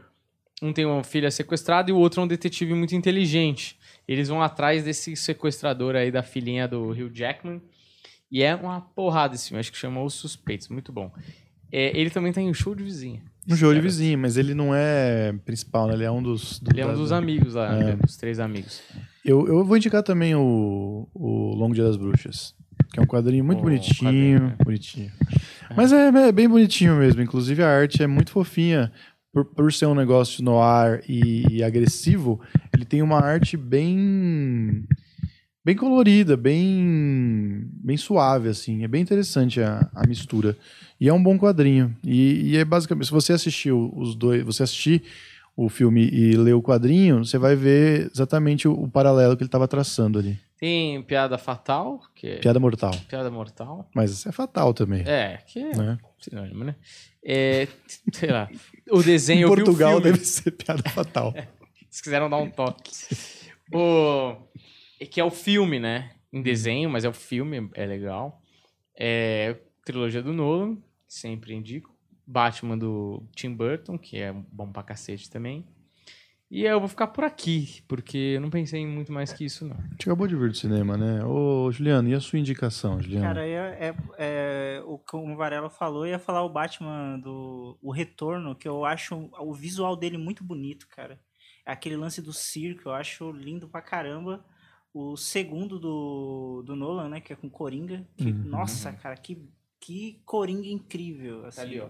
um 0.63 0.73
tem 0.73 0.87
uma 0.87 1.05
filha 1.05 1.31
sequestrada 1.31 1.91
e 1.91 1.93
o 1.93 1.99
outro 1.99 2.21
é 2.21 2.25
um 2.25 2.27
detetive 2.27 2.73
muito 2.73 2.95
inteligente. 2.95 3.79
Eles 4.09 4.29
vão 4.29 4.41
atrás 4.41 4.85
desse 4.85 5.15
sequestrador 5.15 5.95
aí 5.97 6.11
da 6.11 6.23
filhinha 6.23 6.67
do 6.67 6.91
Hugh 6.91 7.11
Jackman. 7.13 7.61
E 8.31 8.43
é 8.43 8.55
uma 8.55 8.81
porrada 8.81 9.35
esse 9.35 9.49
filme, 9.49 9.61
acho 9.61 9.71
que 9.71 9.79
chamou 9.79 10.05
Os 10.05 10.15
Suspeitos, 10.15 10.69
muito 10.69 10.91
bom. 10.93 11.13
É, 11.71 11.97
ele 11.99 12.11
também 12.11 12.33
tá 12.33 12.41
em 12.41 12.53
Show 12.55 12.75
de 12.75 12.83
Vizinha. 12.83 13.23
No 13.47 13.55
jogo 13.57 13.75
de 13.75 13.81
vizinho, 13.81 14.19
mas 14.19 14.37
ele 14.37 14.55
não 14.55 14.75
é 14.75 15.33
principal, 15.45 15.87
né? 15.87 15.95
Ele 15.95 16.05
é 16.05 16.11
um 16.11 16.23
dos. 16.23 16.61
Ele 16.71 16.81
é 16.81 16.87
um 16.87 16.95
dos 16.95 17.13
amigos 17.13 17.55
lá, 17.55 17.75
É. 17.75 17.85
né? 17.85 17.97
Dos 17.97 18.17
três 18.17 18.41
amigos. 18.41 18.83
Eu, 19.25 19.47
eu 19.47 19.65
vou 19.65 19.77
indicar 19.77 20.03
também 20.03 20.35
o, 20.35 21.09
o 21.15 21.55
Longo 21.55 21.75
Dia 21.75 21.85
das 21.85 21.97
Bruxas. 21.97 22.55
Que 22.93 23.01
é 23.01 23.03
um 23.03 23.07
quadrinho 23.07 23.45
muito 23.45 23.59
Oh, 23.61 23.63
bonitinho. 23.63 23.97
quadrinho, 24.11 24.41
né? 24.41 24.57
Bonitinho. 24.65 25.11
Mas 25.77 25.93
é, 25.93 26.09
é 26.09 26.33
bem 26.33 26.49
bonitinho 26.49 26.97
mesmo. 26.97 27.21
Inclusive 27.23 27.63
a 27.63 27.69
arte 27.69 28.03
é 28.03 28.07
muito 28.07 28.31
fofinha. 28.31 28.93
Por, 29.33 29.45
por 29.45 29.73
ser 29.73 29.87
um 29.87 29.95
negócio 29.95 30.43
no 30.43 30.61
ar 30.63 31.01
e, 31.09 31.45
e 31.59 31.63
agressivo, 31.63 32.41
ele 32.75 32.85
tem 32.87 33.03
uma 33.03 33.19
arte 33.21 33.55
bem. 33.57 34.85
Bem 35.67 35.75
colorida, 35.75 36.37
bem. 36.37 37.69
bem 37.73 37.97
suave, 37.97 38.49
assim. 38.49 38.85
É 38.85 38.89
bem 38.89 39.03
interessante 39.03 39.61
a, 39.61 39.91
a 39.93 40.07
mistura. 40.07 40.57
E 41.01 41.09
é 41.09 41.13
um 41.13 41.21
bom 41.21 41.37
quadrinho. 41.37 41.95
E, 42.05 42.53
e 42.53 42.57
é 42.57 42.65
basicamente. 42.65 43.07
Se 43.07 43.13
você 43.13 43.33
assistiu 43.33 43.93
os 43.97 44.15
dois. 44.15 44.45
Você 44.45 44.63
assistir 44.63 45.03
o 45.57 45.69
filme 45.69 46.09
e 46.09 46.37
ler 46.37 46.53
o 46.53 46.63
quadrinho, 46.63 47.25
você 47.25 47.37
vai 47.37 47.57
ver 47.57 48.11
exatamente 48.15 48.69
o, 48.69 48.73
o 48.75 48.89
paralelo 48.89 49.37
que 49.37 49.43
ele 49.43 49.49
estava 49.49 49.67
traçando 49.67 50.21
ali. 50.21 50.39
Tem 50.59 51.03
Piada 51.03 51.37
Fatal, 51.37 52.01
que 52.15 52.29
é 52.29 52.37
Piada 52.37 52.61
mortal. 52.61 52.93
Piada 53.09 53.31
Mortal. 53.31 53.91
Mas 53.95 54.13
isso 54.13 54.29
é 54.29 54.33
fatal 54.33 54.73
também. 54.73 55.03
É, 55.07 55.39
que 55.47 55.59
é 55.59 55.77
Né? 55.77 55.99
sinônimo, 56.19 56.63
né? 56.65 56.77
É, 57.25 57.67
sei 58.13 58.31
lá. 58.31 58.49
O 58.91 59.03
desenho, 59.03 59.47
Em 59.47 59.49
Portugal 59.49 60.01
deve 60.01 60.25
ser 60.25 60.53
piada 60.53 60.89
fatal. 60.91 61.35
Se 61.91 62.03
quiseram 62.03 62.31
dar 62.31 62.37
um 62.37 62.51
toque. 62.51 62.93
o... 63.73 64.37
é 65.01 65.07
Que 65.07 65.21
é 65.21 65.25
o 65.25 65.31
filme, 65.31 65.79
né? 65.79 66.13
Em 66.33 66.43
desenho, 66.43 66.91
mas 66.91 67.05
é 67.05 67.09
o 67.09 67.13
filme, 67.13 67.71
é 67.75 67.87
legal. 67.87 68.41
É 68.99 69.57
trilogia 69.85 70.23
do 70.23 70.33
Nolan, 70.33 70.79
sempre 71.07 71.55
indico. 71.55 71.95
Batman 72.27 72.77
do 72.77 73.23
Tim 73.35 73.55
Burton, 73.55 73.97
que 73.97 74.19
é 74.19 74.33
bom 74.33 74.71
pra 74.73 74.83
cacete 74.83 75.31
também. 75.31 75.65
E 76.51 76.63
eu 76.63 76.79
vou 76.79 76.89
ficar 76.89 77.09
por 77.09 77.25
aqui, 77.25 77.83
porque 77.89 78.17
eu 78.37 78.41
não 78.41 78.51
pensei 78.51 78.81
em 78.81 78.87
muito 78.87 79.13
mais 79.13 79.33
que 79.33 79.45
isso, 79.45 79.67
não. 79.67 79.77
A 79.77 79.83
gente 79.91 80.03
acabou 80.03 80.29
de 80.29 80.37
vir 80.37 80.49
do 80.51 80.57
cinema, 80.57 80.97
né? 80.97 81.25
Ô, 81.25 81.71
Juliano, 81.73 82.09
e 82.09 82.15
a 82.15 82.21
sua 82.21 82.39
indicação, 82.39 83.01
Juliano? 83.01 83.25
Cara, 83.27 83.45
é, 83.47 83.89
é, 83.89 83.95
é- 84.19 84.83
o 84.85 84.97
como 84.99 85.33
o 85.35 85.37
Varela 85.37 85.69
falou, 85.69 86.07
eu 86.07 86.13
ia 86.13 86.19
falar 86.21 86.43
o 86.45 86.49
Batman 86.49 87.19
do 87.19 87.77
o 87.83 87.91
Retorno, 87.91 88.55
que 88.55 88.69
eu 88.69 88.85
acho 88.85 89.29
o 89.41 89.53
visual 89.53 89.97
dele 89.97 90.17
muito 90.19 90.45
bonito, 90.45 90.87
cara. 90.89 91.19
Aquele 91.65 91.97
lance 91.97 92.23
do 92.23 92.33
circo, 92.33 92.89
eu 92.89 92.93
acho 92.93 93.33
lindo 93.33 93.69
pra 93.69 93.83
caramba. 93.83 94.45
O 94.99 95.15
segundo 95.17 95.79
do, 95.79 96.63
do 96.65 96.75
Nolan, 96.75 97.09
né, 97.11 97.21
que 97.21 97.33
é 97.33 97.37
com 97.37 97.51
Coringa. 97.51 98.07
que- 98.17 98.31
Uhum. 98.31 98.45
Nossa, 98.45 98.93
cara, 98.93 99.15
que, 99.17 99.47
que 99.79 100.21
Coringa 100.25 100.67
incrível. 100.69 101.45
Assim. 101.45 101.57
Tá 101.57 101.63
ali, 101.63 101.81
ó. 101.81 101.89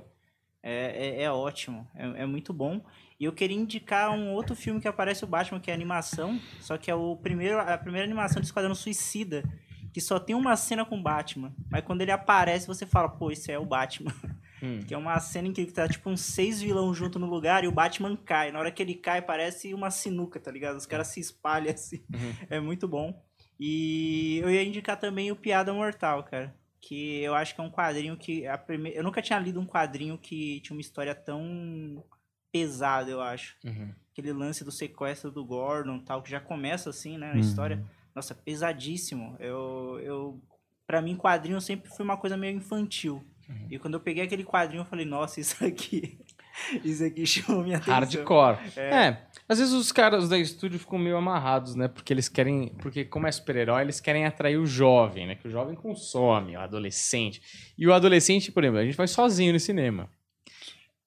É, 0.63 1.21
é, 1.21 1.23
é 1.23 1.31
ótimo, 1.31 1.87
é, 1.95 2.23
é 2.23 2.27
muito 2.27 2.53
bom. 2.53 2.81
E 3.21 3.25
eu 3.25 3.33
queria 3.33 3.57
indicar 3.57 4.11
um 4.11 4.33
outro 4.33 4.57
filme 4.57 4.81
que 4.81 4.89
aparece 4.89 5.23
o 5.23 5.27
Batman, 5.29 5.61
que 5.61 5.71
é 5.71 5.75
animação, 5.75 6.41
só 6.61 6.77
que 6.77 6.91
é 6.91 6.95
o 6.97 7.15
primeiro, 7.17 7.61
a 7.61 7.79
primeira 7.79 8.05
animação 8.05 8.41
de 8.41 8.47
Esquadrão 8.49 8.75
Suicida, 8.75 9.45
que 9.93 10.01
só 10.01 10.19
tem 10.19 10.35
uma 10.35 10.57
cena 10.57 10.85
com 10.85 10.99
o 10.99 11.03
Batman. 11.03 11.55
Mas 11.71 11.85
quando 11.85 12.03
ele 12.03 12.11
aparece, 12.11 12.67
você 12.67 12.85
fala, 12.85 13.09
pô, 13.09 13.31
esse 13.31 13.53
é 13.53 13.59
o 13.59 13.65
Batman. 13.65 14.13
Hum. 14.63 14.81
Que 14.87 14.95
é 14.95 14.99
uma 14.99 15.19
cena 15.21 15.49
em 15.49 15.53
que 15.53 15.67
tá 15.67 15.87
tipo 15.89 16.09
uns 16.09 16.21
seis 16.23 16.61
vilão 16.63 16.93
junto 16.95 17.19
no 17.19 17.27
lugar 17.27 17.63
e 17.65 17.69
o 17.69 17.73
Batman 17.73 18.17
cai. 18.17 18.51
Na 18.51 18.59
hora 18.59 18.71
que 18.71 18.83
ele 18.83 18.95
cai, 18.95 19.21
parece 19.23 19.75
uma 19.75 19.91
sinuca, 19.91 20.41
tá 20.41 20.51
ligado? 20.51 20.77
Os 20.77 20.87
caras 20.87 21.09
se 21.09 21.21
espalham 21.21 21.73
assim. 21.73 22.03
Uhum. 22.13 22.33
É 22.51 22.59
muito 22.61 22.87
bom. 22.89 23.23
E 23.61 24.39
eu 24.43 24.51
ia 24.51 24.63
indicar 24.63 24.99
também 24.99 25.31
o 25.33 25.37
Piada 25.37 25.73
Mortal, 25.73 26.23
cara. 26.25 26.55
Que 26.81 27.21
eu 27.23 27.35
acho 27.35 27.55
que 27.55 27.61
é 27.61 27.65
um 27.65 27.71
quadrinho 27.71 28.17
que. 28.17 28.47
A 28.47 28.57
prime... 28.59 28.93
Eu 28.95 29.03
nunca 29.03 29.21
tinha 29.23 29.39
lido 29.39 29.59
um 29.61 29.67
quadrinho 29.67 30.17
que 30.19 30.61
tinha 30.61 30.77
uma 30.77 30.81
história 30.81 31.15
tão 31.15 32.05
pesada, 32.53 33.11
eu 33.11 33.21
acho. 33.21 33.57
Uhum. 33.65 33.93
Aquele 34.13 34.33
lance 34.33 34.65
do 34.65 34.71
sequestro 34.71 35.31
do 35.31 35.45
Gordon 35.45 35.99
tal, 35.99 36.23
que 36.23 36.31
já 36.31 36.41
começa 36.41 36.91
assim, 36.91 37.19
né? 37.19 37.31
A 37.31 37.35
Uhum. 37.35 37.41
história. 37.41 37.85
Nossa, 38.15 38.35
pesadíssimo. 38.35 39.37
Eu, 39.39 39.99
eu, 40.03 40.43
pra 40.87 41.03
mim, 41.03 41.17
quadrinho 41.17 41.61
sempre 41.61 41.91
foi 41.91 42.05
uma 42.05 42.17
coisa 42.17 42.37
meio 42.37 42.57
infantil. 42.57 43.23
Uhum. 43.49 43.67
E 43.71 43.79
quando 43.79 43.95
eu 43.95 44.01
peguei 44.01 44.25
aquele 44.25 44.45
quadrinho, 44.45 44.81
eu 44.81 44.85
falei, 44.85 45.05
nossa, 45.05 45.41
isso 45.41 45.65
aqui. 45.65 46.19
Isso 46.83 47.05
aqui 47.05 47.27
chamou 47.27 47.63
minha 47.63 47.77
atenção. 47.77 47.95
Hardcore. 47.95 48.59
É. 48.77 48.81
É. 48.81 49.23
às 49.47 49.59
vezes 49.59 49.75
os 49.75 49.93
caras 49.93 50.27
da 50.27 50.39
estúdio 50.39 50.79
ficam 50.79 50.99
meio 50.99 51.19
amarrados, 51.19 51.75
né? 51.75 51.87
Porque 51.87 52.11
eles 52.13 52.31
querem. 52.31 52.73
Porque, 52.79 53.05
como 53.05 53.27
é 53.27 53.33
super-herói, 53.33 53.83
eles 53.83 54.01
querem 54.01 54.25
atrair 54.25 54.57
o 54.57 54.65
jovem, 54.65 55.27
né? 55.27 55.35
Que 55.35 55.49
o 55.49 55.51
jovem 55.51 55.75
consome, 55.75 56.57
o 56.57 56.61
adolescente. 56.61 57.43
E 57.77 57.87
o 57.87 57.93
adolescente, 57.93 58.51
por 58.51 58.65
exemplo, 58.65 58.81
a 58.81 58.85
gente 58.87 58.97
vai 58.97 59.07
sozinho 59.07 59.53
no 59.53 59.61
cinema. 59.61 60.09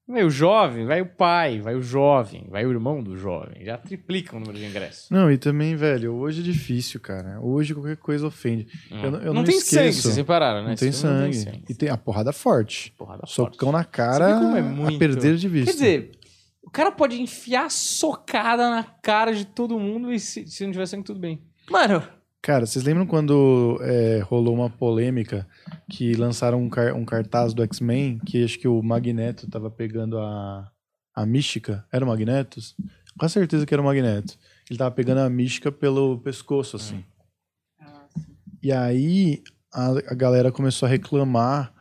Vai 0.10 0.24
o 0.24 0.30
jovem, 0.32 0.86
vai 0.86 1.02
o 1.02 1.06
pai, 1.06 1.62
vai 1.62 1.76
o 1.76 1.82
jovem, 1.84 2.48
vai 2.50 2.66
o 2.66 2.72
irmão 2.72 3.04
do 3.04 3.16
jovem. 3.16 3.64
Já 3.64 3.78
triplica 3.78 4.36
o 4.36 4.40
número 4.40 4.58
de 4.58 4.66
ingressos. 4.66 5.08
Não, 5.12 5.32
e 5.32 5.38
também, 5.38 5.76
velho, 5.76 6.16
hoje 6.16 6.42
é 6.42 6.44
difícil, 6.44 7.00
cara. 7.00 7.40
Hoje 7.40 7.76
qualquer 7.76 7.98
coisa 7.98 8.26
ofende. 8.26 8.66
Eu 8.90 9.12
não- 9.12 9.22
eu 9.22 9.34
não 9.34 9.44
tem 9.44 9.56
esqueço. 9.58 9.76
sangue, 9.76 9.94
vocês 9.94 10.18
repararam, 10.18 10.64
né? 10.64 10.70
Não 10.70 10.76
tem 10.76 10.92
sangue. 10.92 11.14
Não 11.16 11.24
tem 11.32 11.34
sangue. 11.34 11.64
E 11.70 11.74
tem 11.76 11.90
a 11.90 11.98
porrada 11.98 12.34
forte. 12.34 12.92
Porrada 12.98 13.22
Socão 13.28 13.72
forte. 13.72 13.78
na 13.78 13.84
cara 13.86 14.34
como 14.40 14.56
é 14.58 14.60
a 14.62 14.64
muito- 14.64 14.98
perder 14.98 15.36
de 15.36 15.48
vista. 15.48 15.68
Quer 15.72 15.74
dizer, 15.78 16.12
o 16.64 16.72
cara 16.72 16.92
pode 16.92 17.22
enfiar 17.22 17.70
socada 17.70 18.68
na 18.70 18.84
cara 18.84 19.32
de 19.34 19.46
todo 19.46 19.78
mundo 19.80 20.12
e 20.12 20.20
se, 20.20 20.48
se 20.48 20.64
não 20.66 20.72
tiver 20.72 20.88
sangue, 20.88 21.04
tudo 21.04 21.20
bem. 21.20 21.40
Mano, 21.70 22.02
Cara, 22.42 22.66
vocês 22.66 22.86
lembram 22.86 23.06
quando 23.06 23.78
é, 23.82 24.20
rolou 24.20 24.56
uma 24.56 24.70
polêmica 24.70 25.46
que 25.90 26.14
lançaram 26.14 26.62
um, 26.64 26.70
car- 26.70 26.96
um 26.96 27.04
cartaz 27.04 27.54
do 27.54 27.62
X-Men 27.64 28.18
que 28.20 28.44
acho 28.44 28.58
que 28.58 28.68
o 28.68 28.82
Magneto 28.82 29.50
tava 29.50 29.70
pegando 29.70 30.18
a, 30.18 30.72
a 31.14 31.26
Mística? 31.26 31.86
Era 31.92 32.06
o 32.06 32.08
Magneto? 32.08 32.62
Com 33.18 33.28
certeza 33.28 33.66
que 33.66 33.74
era 33.74 33.82
o 33.82 33.86
Magneto. 33.86 34.38
Ele 34.70 34.80
tava 34.80 34.92
pegando 34.92 35.20
a 35.20 35.30
Mística 35.30 35.70
pelo 35.72 36.18
pescoço, 36.20 36.78
assim. 36.78 37.04
Ah, 37.82 38.06
sim. 38.16 38.26
E 38.64 38.72
aí 38.72 39.44
a, 39.74 39.90
a 40.12 40.16
galera 40.16 40.50
começou 40.52 40.86
a 40.88 40.90
reclamar 40.90 41.74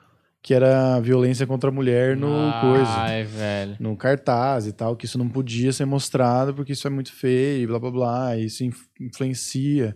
que 0.42 0.54
era 0.54 0.98
violência 1.00 1.46
contra 1.46 1.70
a 1.70 1.72
mulher 1.72 2.16
no 2.16 2.26
coisa. 2.60 2.90
Ai, 2.90 3.22
velho. 3.22 3.76
No 3.78 3.96
cartaz 3.96 4.66
e 4.66 4.72
tal, 4.72 4.96
que 4.96 5.04
isso 5.04 5.18
não 5.18 5.28
podia 5.28 5.72
ser 5.72 5.84
mostrado 5.84 6.52
porque 6.52 6.72
isso 6.72 6.86
é 6.86 6.90
muito 6.90 7.12
feio, 7.12 7.68
blá 7.68 7.78
blá 7.78 7.90
blá, 7.92 8.36
isso 8.36 8.64
inf- 8.64 8.86
influencia. 9.00 9.94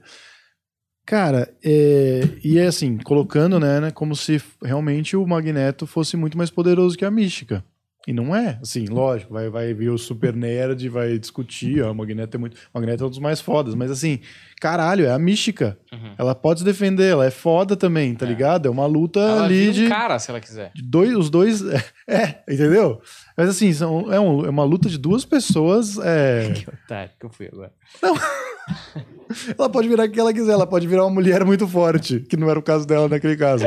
Cara, 1.05 1.53
é, 1.65 2.21
e 2.45 2.59
é 2.59 2.67
assim, 2.67 2.97
colocando, 2.99 3.59
né, 3.59 3.81
né, 3.81 3.91
como 3.91 4.15
se 4.15 4.41
realmente 4.63 5.17
o 5.17 5.27
Magneto 5.27 5.87
fosse 5.87 6.17
muito 6.17 6.39
mais 6.39 6.49
poderoso 6.51 6.97
que 6.97 7.05
a 7.05 7.11
Mística. 7.11 7.65
E 8.07 8.13
não 8.13 8.35
é, 8.35 8.59
assim, 8.61 8.87
lógico, 8.87 9.33
vai, 9.33 9.49
vai 9.49 9.73
vir 9.73 9.89
o 9.91 9.97
Super 9.97 10.35
Nerd, 10.35 10.89
vai 10.89 11.19
discutir, 11.21 11.83
ó, 11.83 11.93
o 11.93 11.95
Magneto 11.95 12.37
é 12.37 12.41
muito. 12.41 12.55
O 12.57 12.59
Magneto 12.75 13.05
é 13.05 13.07
um 13.07 13.11
dos 13.11 13.21
mais 13.21 13.41
fodas, 13.41 13.77
mas 13.77 13.93
assim, 13.93 14.19
caralho, 14.61 15.07
é 15.07 15.13
a 15.13 15.19
Mística. 15.21 15.79
Uhum. 15.93 16.15
Ela 16.19 16.35
pode 16.35 16.61
se 16.61 16.65
defender, 16.65 17.13
ela 17.13 17.25
é 17.25 17.31
foda 17.31 17.77
também, 17.77 18.13
tá 18.17 18.27
É. 18.27 18.29
ligado? 18.29 18.67
É 18.67 18.71
uma 18.71 18.87
luta 18.87 19.21
Ela 19.21 19.45
ali 19.45 19.71
de. 19.71 19.87
um 19.87 19.89
cara, 19.89 20.19
se 20.19 20.31
ela 20.31 20.41
quiser. 20.41 20.73
de 20.75 20.83
dois, 20.83 21.15
os 21.17 21.31
dois. 21.31 21.63
É, 22.09 22.41
entendeu? 22.53 23.01
Mas 23.37 23.49
assim, 23.49 23.73
são, 23.73 24.13
é, 24.13 24.19
um- 24.19 24.45
é 24.45 24.51
uma 24.51 24.65
luta 24.65 24.89
de 24.89 24.99
duas 24.99 25.25
pessoas. 25.25 25.97
é, 26.03 26.51
Que 26.59 26.69
otário 26.69 27.11
que 27.19 27.25
eu 27.27 27.31
fui 27.31 27.49
agora. 27.51 27.73
ela 29.57 29.69
pode 29.71 29.89
virar 29.89 30.05
o 30.05 30.11
que 30.11 30.21
ela 30.21 30.33
quiser, 30.33 30.53
ela 30.53 30.67
pode 30.67 30.87
virar 30.87 31.05
uma 31.05 31.15
mulher 31.15 31.45
muito 31.45 31.67
forte, 31.67 32.21
que 32.21 32.37
não 32.37 32.51
era 32.51 32.59
o 32.59 32.63
caso 32.63 32.87
dela 32.87 33.09
naquele 33.09 33.37
caso. 33.37 33.65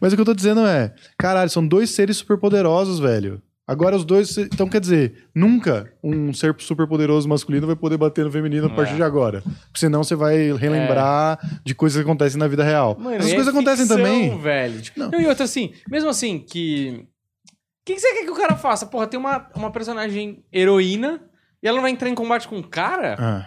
Mas 0.00 0.12
o 0.12 0.16
que 0.16 0.20
eu 0.20 0.26
tô 0.26 0.34
dizendo 0.34 0.60
é, 0.66 0.94
caralho, 1.18 1.50
são 1.50 1.66
dois 1.66 1.90
seres 1.90 2.18
superpoderosos, 2.18 2.98
velho. 3.00 3.40
Agora 3.68 3.94
os 3.94 4.04
dois. 4.04 4.38
Então, 4.38 4.66
quer 4.66 4.80
dizer, 4.80 5.26
nunca 5.34 5.92
um 6.02 6.32
ser 6.32 6.56
superpoderoso 6.58 7.28
masculino 7.28 7.66
vai 7.66 7.76
poder 7.76 7.98
bater 7.98 8.24
no 8.24 8.32
feminino 8.32 8.66
a 8.66 8.70
partir 8.70 8.94
É. 8.94 8.96
de 8.96 9.02
agora. 9.02 9.42
Porque 9.42 9.78
senão 9.78 10.02
você 10.02 10.14
vai 10.16 10.52
relembrar 10.56 11.38
de 11.62 11.74
coisas 11.74 12.02
que 12.02 12.08
acontecem 12.08 12.38
na 12.40 12.48
vida 12.48 12.64
real. 12.64 12.96
Mano, 12.98 13.16
Essas 13.16 13.30
é 13.32 13.34
coisas 13.34 13.52
acontecem 13.54 13.86
ficção, 13.86 13.98
também. 14.02 14.38
velho. 14.40 14.80
Tipo, 14.80 14.98
Não. 15.00 15.10
não, 15.10 15.20
E 15.20 15.26
outra, 15.26 15.44
assim, 15.44 15.72
mesmo 15.90 16.08
assim, 16.08 16.38
que. 16.38 17.04
O 17.04 17.84
que, 17.84 17.94
que 17.94 18.00
você 18.00 18.12
quer 18.14 18.24
que 18.24 18.30
o 18.30 18.34
cara 18.36 18.56
faça? 18.56 18.86
Porra, 18.86 19.06
tem 19.06 19.20
uma, 19.20 19.48
uma 19.54 19.70
personagem 19.70 20.42
heroína 20.52 21.20
e 21.62 21.68
ela 21.68 21.76
não 21.76 21.82
vai 21.82 21.90
entrar 21.90 22.08
em 22.08 22.14
combate 22.14 22.48
com 22.48 22.56
um 22.56 22.62
cara? 22.62 23.16
Ah, 23.18 23.46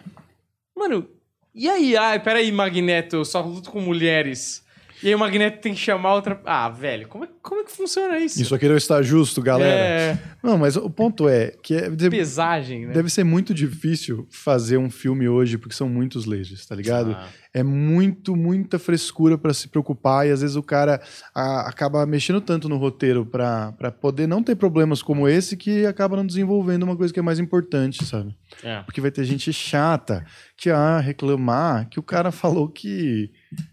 Mano, 0.78 1.08
E 1.54 1.68
aí, 1.70 1.98
ai, 1.98 2.20
peraí, 2.20 2.52
Magneto, 2.52 3.18
eu 3.18 3.26
só 3.26 3.42
luto 3.42 3.70
com 3.72 3.82
mulheres. 3.82 4.64
E 5.04 5.08
aí 5.08 5.16
o 5.16 5.20
Magneto 5.20 5.60
tem 5.62 5.74
que 5.74 5.80
chamar 5.80 6.14
outra. 6.14 6.40
Ah, 6.46 6.70
velho, 6.70 7.08
como 7.08 7.24
é, 7.26 7.30
como 7.42 7.62
é 7.62 7.64
que 7.64 7.72
funciona 7.72 8.18
isso? 8.20 8.42
Isso 8.42 8.54
aqui 8.54 8.68
não 8.68 8.78
está 8.78 9.02
justo, 9.02 9.42
galera. 9.42 9.70
É, 9.74 10.18
Não, 10.44 10.58
mas 10.58 10.76
o 10.76 10.90
ponto 10.90 11.28
é 11.28 11.52
que 11.64 11.74
é- 11.76 11.90
deve, 11.90 12.18
pesagem, 12.18 12.86
né? 12.86 12.94
deve 12.94 13.10
ser 13.10 13.24
muito 13.24 13.54
difícil 13.54 14.28
fazer 14.30 14.78
um 14.78 14.90
filme 14.90 15.28
hoje, 15.28 15.58
porque 15.58 15.76
são 15.76 15.90
muitos 15.90 16.26
lasers, 16.26 16.66
tá 16.66 16.76
ligado? 16.76 17.14
Ah, 17.14 17.28
É 17.54 17.64
muito, 17.64 18.34
muita 18.34 18.80
frescura 18.80 19.38
pra 19.38 19.54
se 19.54 19.68
preocupar, 19.68 20.26
e 20.26 20.32
às 20.32 20.40
vezes 20.40 20.56
o 20.56 20.64
cara 20.64 21.02
a- 21.36 21.68
acaba 21.68 22.06
mexendo 22.06 22.40
tanto 22.40 22.70
no 22.70 22.78
roteiro 22.78 23.26
pra 23.26 23.74
pra 23.74 23.92
poder 23.92 24.26
não 24.26 24.42
ter 24.42 24.56
problemas 24.56 25.02
como 25.02 25.28
esse 25.28 25.58
que 25.58 25.86
acaba 25.86 26.16
não 26.16 26.26
desenvolvendo 26.26 26.84
uma 26.84 26.96
coisa 26.96 27.14
que 27.14 27.20
é 27.20 27.24
mais 27.24 27.40
importante, 27.40 28.06
sabe? 28.06 28.34
é. 28.64 28.82
Porque 28.84 29.02
vai 29.02 29.12
ter 29.12 29.26
gente 29.26 29.52
chata 29.52 30.24
que 30.56 30.70
ah, 30.70 31.00
reclamar 31.00 31.90
que 31.90 32.00
o 32.00 32.04
cara 32.04 32.32
falou 32.32 32.70
que, 32.70 33.30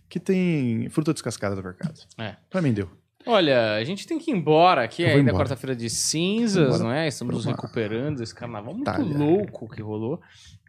que 0.08 0.18
tem 0.20 0.88
fruta 0.90 1.12
descascada 1.12 1.54
no 1.56 1.62
mercado. 1.62 2.00
É. 2.18 2.36
Pra 2.50 2.62
mim 2.62 2.72
deu. 2.72 2.88
Olha, 3.26 3.74
a 3.74 3.84
gente 3.84 4.06
tem 4.06 4.18
que 4.18 4.30
ir 4.30 4.34
embora 4.34 4.82
aqui, 4.84 5.02
Eu 5.02 5.08
vou 5.08 5.16
ainda 5.18 5.30
é 5.30 5.32
embora. 5.32 5.44
quarta-feira 5.44 5.76
de 5.76 5.90
cinzas, 5.90 6.80
não 6.80 6.90
é? 6.90 7.08
Estamos 7.08 7.34
nos 7.34 7.44
recuperando 7.44 8.22
esse 8.22 8.34
carnaval 8.34 8.72
muito 8.72 8.86
Tá, 8.86 8.96
né? 8.98 9.18
louco 9.18 9.68
que 9.68 9.82
rolou. 9.82 10.18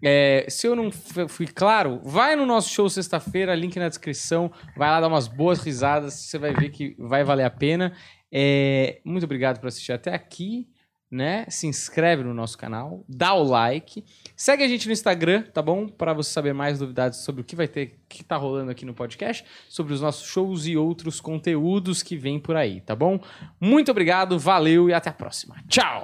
É, 0.03 0.45
se 0.49 0.67
eu 0.67 0.75
não 0.75 0.87
f- 0.89 1.27
fui 1.29 1.47
claro, 1.47 2.01
vai 2.03 2.35
no 2.35 2.45
nosso 2.45 2.69
show 2.69 2.89
sexta-feira, 2.89 3.55
link 3.55 3.77
na 3.79 3.87
descrição, 3.87 4.51
vai 4.75 4.89
lá 4.89 4.99
dar 4.99 5.07
umas 5.07 5.27
boas 5.27 5.59
risadas, 5.61 6.13
você 6.15 6.37
vai 6.37 6.53
ver 6.53 6.69
que 6.69 6.95
vai 6.99 7.23
valer 7.23 7.43
a 7.45 7.49
pena. 7.49 7.93
É, 8.31 8.99
muito 9.05 9.23
obrigado 9.23 9.59
por 9.59 9.67
assistir 9.67 9.93
até 9.93 10.13
aqui. 10.13 10.67
Né? 11.11 11.45
Se 11.49 11.65
inscreve 11.65 12.23
no 12.23 12.35
nosso 12.35 12.55
canal, 12.55 13.03
dá 13.09 13.33
o 13.33 13.41
like, 13.41 14.05
segue 14.35 14.63
a 14.63 14.67
gente 14.67 14.85
no 14.85 14.93
Instagram, 14.93 15.41
tá 15.41 15.59
bom? 15.59 15.87
Para 15.87 16.13
você 16.13 16.29
saber 16.29 16.53
mais 16.53 16.79
novidades 16.79 17.19
sobre 17.19 17.41
o 17.41 17.43
que 17.43 17.55
vai 17.55 17.67
ter, 17.67 17.99
que 18.07 18.23
tá 18.23 18.37
rolando 18.37 18.69
aqui 18.69 18.85
no 18.85 18.93
podcast, 18.93 19.43
sobre 19.67 19.91
os 19.91 20.01
nossos 20.01 20.27
shows 20.27 20.67
e 20.67 20.77
outros 20.77 21.19
conteúdos 21.19 22.03
que 22.03 22.15
vem 22.15 22.39
por 22.39 22.55
aí, 22.55 22.81
tá 22.81 22.95
bom? 22.95 23.19
Muito 23.59 23.89
obrigado, 23.89 24.37
valeu 24.37 24.87
e 24.87 24.93
até 24.93 25.09
a 25.09 25.13
próxima. 25.13 25.55
Tchau! 25.67 26.03